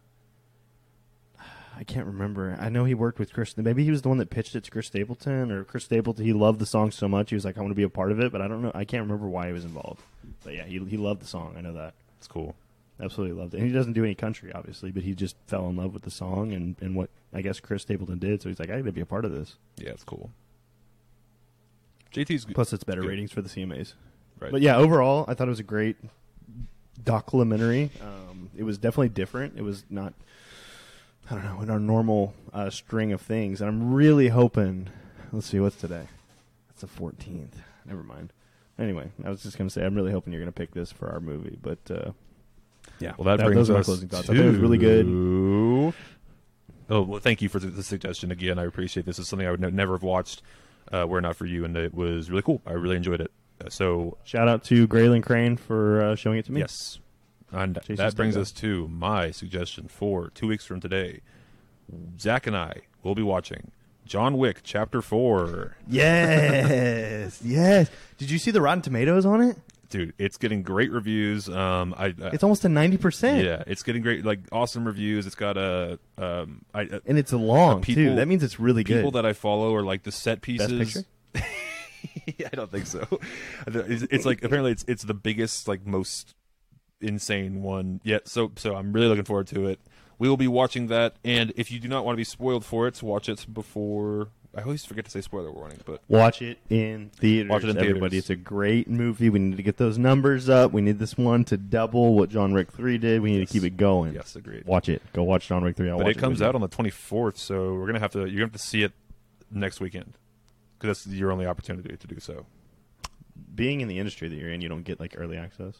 I 1.77 1.83
can't 1.83 2.05
remember. 2.05 2.57
I 2.59 2.69
know 2.69 2.85
he 2.85 2.93
worked 2.93 3.19
with 3.19 3.33
Chris. 3.33 3.55
Maybe 3.57 3.83
he 3.83 3.91
was 3.91 4.01
the 4.01 4.09
one 4.09 4.17
that 4.19 4.29
pitched 4.29 4.55
it 4.55 4.63
to 4.65 4.71
Chris 4.71 4.87
Stapleton, 4.87 5.51
or 5.51 5.63
Chris 5.63 5.83
Stapleton. 5.85 6.23
He 6.25 6.33
loved 6.33 6.59
the 6.59 6.65
song 6.65 6.91
so 6.91 7.07
much, 7.07 7.29
he 7.29 7.35
was 7.35 7.45
like, 7.45 7.57
"I 7.57 7.61
want 7.61 7.71
to 7.71 7.75
be 7.75 7.83
a 7.83 7.89
part 7.89 8.11
of 8.11 8.19
it." 8.19 8.31
But 8.31 8.41
I 8.41 8.47
don't 8.47 8.61
know. 8.61 8.71
I 8.73 8.85
can't 8.85 9.01
remember 9.01 9.27
why 9.27 9.47
he 9.47 9.53
was 9.53 9.65
involved. 9.65 10.01
But 10.43 10.53
yeah, 10.53 10.63
he 10.63 10.79
he 10.79 10.97
loved 10.97 11.21
the 11.21 11.27
song. 11.27 11.55
I 11.57 11.61
know 11.61 11.73
that. 11.73 11.93
It's 12.17 12.27
cool. 12.27 12.55
Absolutely 13.01 13.35
loved 13.39 13.53
it. 13.53 13.57
And 13.57 13.67
he 13.67 13.73
doesn't 13.73 13.93
do 13.93 14.03
any 14.03 14.13
country, 14.13 14.51
obviously, 14.53 14.91
but 14.91 15.03
he 15.03 15.15
just 15.15 15.35
fell 15.47 15.67
in 15.69 15.75
love 15.75 15.93
with 15.93 16.03
the 16.03 16.11
song 16.11 16.53
and, 16.53 16.75
and 16.81 16.95
what 16.95 17.09
I 17.33 17.41
guess 17.41 17.59
Chris 17.59 17.81
Stapleton 17.81 18.19
did. 18.19 18.41
So 18.41 18.49
he's 18.49 18.59
like, 18.59 18.69
I 18.69 18.77
got 18.77 18.85
to 18.85 18.91
be 18.91 19.01
a 19.01 19.05
part 19.05 19.25
of 19.25 19.31
this. 19.31 19.55
Yeah, 19.77 19.89
it's 19.89 20.03
cool. 20.03 20.29
JT's. 22.13 22.45
Plus, 22.45 22.73
it's 22.73 22.83
better 22.83 23.01
Good. 23.01 23.09
ratings 23.09 23.31
for 23.31 23.41
the 23.41 23.49
CMAs. 23.49 23.93
right. 24.39 24.51
But 24.51 24.61
yeah, 24.61 24.75
overall, 24.77 25.25
I 25.27 25.33
thought 25.33 25.47
it 25.47 25.51
was 25.51 25.59
a 25.59 25.63
great, 25.63 25.95
documentary. 27.03 27.89
Um, 28.01 28.49
it 28.55 28.63
was 28.63 28.77
definitely 28.77 29.09
different. 29.09 29.57
It 29.57 29.63
was 29.63 29.85
not, 29.89 30.13
I 31.29 31.35
don't 31.35 31.45
know, 31.45 31.61
in 31.61 31.69
our 31.69 31.79
normal 31.79 32.33
uh, 32.53 32.69
string 32.69 33.11
of 33.13 33.21
things. 33.21 33.61
And 33.61 33.69
I'm 33.69 33.93
really 33.93 34.27
hoping. 34.27 34.89
Let's 35.31 35.47
see, 35.47 35.59
what's 35.59 35.77
today? 35.77 36.07
It's 36.69 36.81
the 36.81 36.87
14th. 36.87 37.53
Never 37.85 38.03
mind. 38.03 38.33
Anyway, 38.77 39.11
I 39.23 39.29
was 39.29 39.43
just 39.43 39.57
going 39.57 39.69
to 39.69 39.73
say, 39.73 39.85
I'm 39.85 39.95
really 39.95 40.11
hoping 40.11 40.33
you're 40.33 40.41
going 40.41 40.51
to 40.51 40.57
pick 40.57 40.73
this 40.73 40.91
for 40.91 41.09
our 41.09 41.19
movie. 41.19 41.57
But 41.61 41.79
uh, 41.89 42.11
yeah, 43.01 43.13
Well, 43.17 43.25
that, 43.25 43.37
that- 43.37 43.45
brings 43.45 43.55
those 43.55 43.69
are 43.69 43.73
my 43.73 43.79
us 43.79 43.85
closing 43.85 44.07
thoughts. 44.09 44.27
To... 44.27 44.33
I 44.33 44.35
thought 44.37 44.45
it 44.45 44.49
was 44.49 44.57
really 44.59 44.77
good. 44.77 45.05
Oh, 46.89 47.01
well, 47.03 47.19
thank 47.19 47.41
you 47.41 47.47
for 47.49 47.59
the, 47.59 47.67
the 47.67 47.83
suggestion 47.83 48.31
again. 48.31 48.59
I 48.59 48.65
appreciate 48.65 49.05
this. 49.05 49.17
Is 49.17 49.27
something 49.27 49.47
I 49.47 49.51
would 49.51 49.61
ne- 49.61 49.71
never 49.71 49.93
have 49.93 50.03
watched. 50.03 50.41
Uh, 50.91 51.05
Were 51.07 51.21
not 51.21 51.37
for 51.37 51.45
you, 51.45 51.63
and 51.63 51.75
it 51.77 51.93
was 51.93 52.29
really 52.29 52.41
cool. 52.41 52.61
I 52.65 52.73
really 52.73 52.97
enjoyed 52.97 53.21
it. 53.21 53.31
Uh, 53.63 53.69
so 53.69 54.17
Shout 54.25 54.49
out 54.49 54.63
to 54.65 54.87
Graylin 54.89 55.23
Crane 55.23 55.55
for 55.55 56.01
uh, 56.01 56.15
showing 56.15 56.37
it 56.39 56.45
to 56.45 56.51
me. 56.51 56.59
yes, 56.61 56.99
and 57.51 57.75
Jason 57.81 57.95
that 57.95 58.15
brings 58.15 58.33
Statham. 58.33 58.41
us 58.41 58.51
to 58.53 58.87
my 58.89 59.31
suggestion 59.31 59.87
for 59.87 60.29
two 60.31 60.47
weeks 60.47 60.65
from 60.65 60.81
today. 60.81 61.21
Zach 62.19 62.45
and 62.45 62.57
I 62.57 62.81
will 63.03 63.15
be 63.15 63.21
watching 63.21 63.71
John 64.05 64.37
Wick 64.37 64.61
Chapter 64.63 65.01
Four. 65.01 65.77
Yes, 65.87 67.41
yes. 67.45 67.89
Did 68.17 68.29
you 68.31 68.37
see 68.37 68.51
the 68.51 68.61
Rotten 68.61 68.81
Tomatoes 68.81 69.25
on 69.25 69.41
it? 69.41 69.57
Dude, 69.91 70.13
it's 70.17 70.37
getting 70.37 70.63
great 70.63 70.91
reviews. 70.91 71.47
Um, 71.49 71.93
I, 71.97 72.05
I 72.07 72.13
It's 72.33 72.43
almost 72.43 72.65
a 72.65 72.69
ninety 72.69 72.97
percent. 72.97 73.43
yeah, 73.45 73.61
it's 73.67 73.83
getting 73.83 74.01
great, 74.01 74.25
like 74.25 74.39
awesome 74.51 74.85
reviews. 74.85 75.27
It's 75.27 75.35
got 75.35 75.57
a 75.57 75.99
um, 76.17 76.65
I, 76.73 76.83
uh, 76.83 76.99
and 77.05 77.17
it's 77.19 77.31
long 77.33 77.77
Uh, 77.77 77.81
people- 77.81 78.03
too. 78.03 78.15
That 78.15 78.27
means 78.27 78.41
it's 78.41 78.59
really 78.59 78.83
people 78.83 79.11
good. 79.11 79.17
that 79.19 79.25
I 79.27 79.33
follow 79.33 79.75
are 79.75 79.83
like 79.83 80.03
the 80.03 80.11
set 80.11 80.41
pieces. 80.41 80.71
picture? 80.71 81.05
I 82.51 82.55
don't 82.55 82.71
think 82.71 82.87
so. 82.87 83.05
It's, 83.67 84.03
it's 84.03 84.25
like 84.25 84.43
apparently 84.43 84.71
it's 84.71 84.83
it's 84.87 85.03
the 85.03 85.13
biggest, 85.13 85.67
like 85.67 85.85
most 85.85 86.33
insane 86.99 87.61
one 87.61 88.01
yet. 88.03 88.27
So 88.27 88.51
so 88.55 88.75
I'm 88.75 88.93
really 88.93 89.07
looking 89.07 89.25
forward 89.25 89.47
to 89.47 89.67
it. 89.67 89.79
We 90.17 90.29
will 90.29 90.37
be 90.37 90.47
watching 90.47 90.87
that, 90.87 91.15
and 91.23 91.51
if 91.55 91.71
you 91.71 91.79
do 91.79 91.87
not 91.87 92.05
want 92.05 92.15
to 92.15 92.17
be 92.17 92.23
spoiled 92.23 92.63
for 92.63 92.87
it, 92.87 93.01
watch 93.03 93.27
it 93.27 93.45
before. 93.51 94.29
I 94.55 94.63
always 94.63 94.83
forget 94.83 95.05
to 95.05 95.11
say 95.11 95.21
spoiler 95.21 95.49
warning, 95.51 95.79
but 95.85 96.01
Watch 96.09 96.41
it 96.41 96.57
in 96.69 97.09
theaters. 97.15 97.49
Watch 97.49 97.63
it 97.63 97.69
in 97.69 97.77
everybody. 97.77 98.17
It's 98.17 98.29
a 98.29 98.35
great 98.35 98.89
movie. 98.89 99.29
We 99.29 99.39
need 99.39 99.55
to 99.55 99.63
get 99.63 99.77
those 99.77 99.97
numbers 99.97 100.49
up. 100.49 100.73
We 100.73 100.81
need 100.81 100.99
this 100.99 101.17
one 101.17 101.45
to 101.45 101.55
double 101.57 102.15
what 102.15 102.29
John 102.29 102.51
Wick 102.53 102.69
three 102.71 102.97
did. 102.97 103.21
We 103.21 103.31
need 103.31 103.39
Yes. 103.39 103.47
to 103.49 103.53
keep 103.53 103.63
it 103.63 103.77
going. 103.77 104.13
yes, 104.13 104.35
agreed. 104.35 104.65
Watch 104.65 104.89
it. 104.89 105.01
Go 105.13 105.23
watch 105.23 105.47
John 105.47 105.63
Wick 105.63 105.77
three. 105.77 105.89
I'll 105.89 105.97
but 105.97 106.07
watch 106.07 106.17
it 106.17 106.19
comes 106.19 106.41
you. 106.41 106.45
out 106.45 106.55
on 106.55 106.59
the 106.61 106.67
24th, 106.67 107.37
so 107.37 107.75
we're 107.75 107.85
gonna 107.85 107.99
have 107.99 108.11
to 108.11 108.19
you're 108.19 108.27
gonna 108.31 108.41
have 108.45 108.51
to 108.51 108.59
see 108.59 108.83
it 108.83 108.91
next 109.49 109.79
weekend 109.79 110.17
because 110.79 111.03
that's 111.05 111.15
your 111.15 111.31
only 111.31 111.45
opportunity 111.45 111.95
to 111.95 112.07
do 112.07 112.19
so. 112.19 112.45
Being 113.55 113.79
in 113.81 113.87
the 113.87 113.99
industry 113.99 114.27
that 114.27 114.35
you're 114.35 114.51
in, 114.51 114.59
you 114.61 114.67
don't 114.69 114.83
get 114.83 114.99
like 114.99 115.15
early 115.17 115.37
access. 115.37 115.75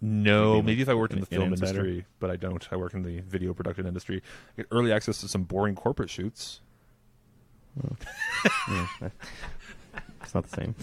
No, 0.00 0.54
Maybe 0.56 0.66
maybe 0.66 0.82
if 0.82 0.88
I 0.88 0.94
worked 0.94 1.14
in 1.14 1.20
the 1.20 1.26
film 1.26 1.52
industry, 1.54 2.04
but 2.18 2.28
I 2.30 2.36
don't. 2.36 2.66
I 2.72 2.76
work 2.76 2.92
in 2.94 3.02
the 3.02 3.20
video 3.20 3.54
production 3.54 3.86
industry. 3.86 4.20
I 4.52 4.62
get 4.62 4.66
early 4.72 4.92
access 4.92 5.20
to 5.20 5.28
some 5.28 5.44
boring 5.44 5.76
corporate 5.76 6.10
shoots. 6.10 6.60
Yeah. 8.70 9.08
it's 10.22 10.34
not 10.34 10.46
the 10.48 10.56
same. 10.56 10.74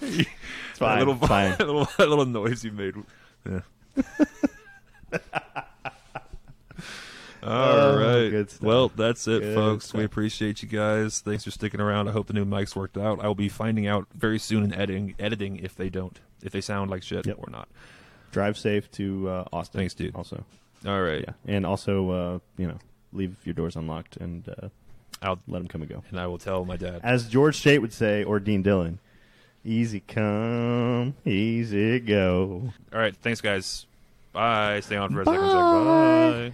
it's 0.00 0.78
fine, 0.78 0.98
That 0.98 1.06
little, 1.06 1.14
fine. 1.26 1.50
that 1.52 1.60
little, 1.66 1.84
that 1.98 2.08
little 2.08 2.26
noise 2.26 2.64
you 2.64 2.72
made. 2.72 2.94
Yeah. 3.48 3.60
All 7.42 7.50
Oh, 7.52 7.98
right. 8.30 8.50
stuff. 8.50 8.62
Well, 8.62 8.88
that's 8.94 9.26
it, 9.26 9.40
Good 9.40 9.54
folks. 9.54 9.94
We 9.94 10.04
appreciate 10.04 10.62
you 10.62 10.68
guys. 10.68 11.20
Thanks 11.20 11.44
for 11.44 11.50
sticking 11.50 11.80
around. 11.80 12.08
I 12.08 12.12
hope 12.12 12.26
the 12.26 12.34
new 12.34 12.44
mics 12.44 12.76
worked 12.76 12.98
out. 12.98 13.18
I 13.24 13.26
will 13.28 13.34
be 13.34 13.48
finding 13.48 13.86
out 13.86 14.06
very 14.14 14.38
soon 14.38 14.62
in 14.62 14.74
editing, 14.74 15.14
editing 15.18 15.56
if 15.56 15.74
they 15.74 15.88
don't, 15.88 16.18
if 16.42 16.52
they 16.52 16.60
sound 16.60 16.90
like 16.90 17.02
shit 17.02 17.26
Yep. 17.26 17.36
or 17.38 17.48
not. 17.50 17.68
Drive 18.30 18.58
safe 18.58 18.90
to 18.92 19.28
uh, 19.30 19.44
Austin. 19.54 19.78
Thanks, 19.80 19.94
dude. 19.94 20.14
Also, 20.14 20.44
All 20.86 21.00
right. 21.00 21.24
yeah, 21.26 21.32
and 21.46 21.64
also, 21.64 22.10
uh, 22.10 22.38
you 22.58 22.66
know, 22.68 22.78
leave 23.12 23.36
your 23.44 23.54
doors 23.54 23.76
unlocked 23.76 24.16
and 24.16 24.48
uh, 24.48 24.68
I'll, 25.22 25.38
let 25.48 25.58
them 25.58 25.68
come 25.68 25.82
and 25.82 25.90
go. 25.90 26.02
and 26.10 26.18
I 26.18 26.26
will 26.26 26.38
tell 26.38 26.64
my 26.64 26.76
dad. 26.76 27.00
As 27.02 27.28
George 27.28 27.56
Strait 27.56 27.78
would 27.78 27.92
say, 27.92 28.24
or 28.24 28.40
Dean 28.40 28.62
Dillon, 28.62 28.98
easy 29.64 30.00
come, 30.00 31.14
easy 31.24 32.00
go. 32.00 32.72
All 32.92 32.98
right. 32.98 33.14
Thanks, 33.16 33.40
guys. 33.40 33.86
Bye. 34.32 34.80
Stay 34.80 34.96
on 34.96 35.12
for 35.12 35.22
a 35.22 35.24
second. 35.24 35.40
Bye. 35.40 36.52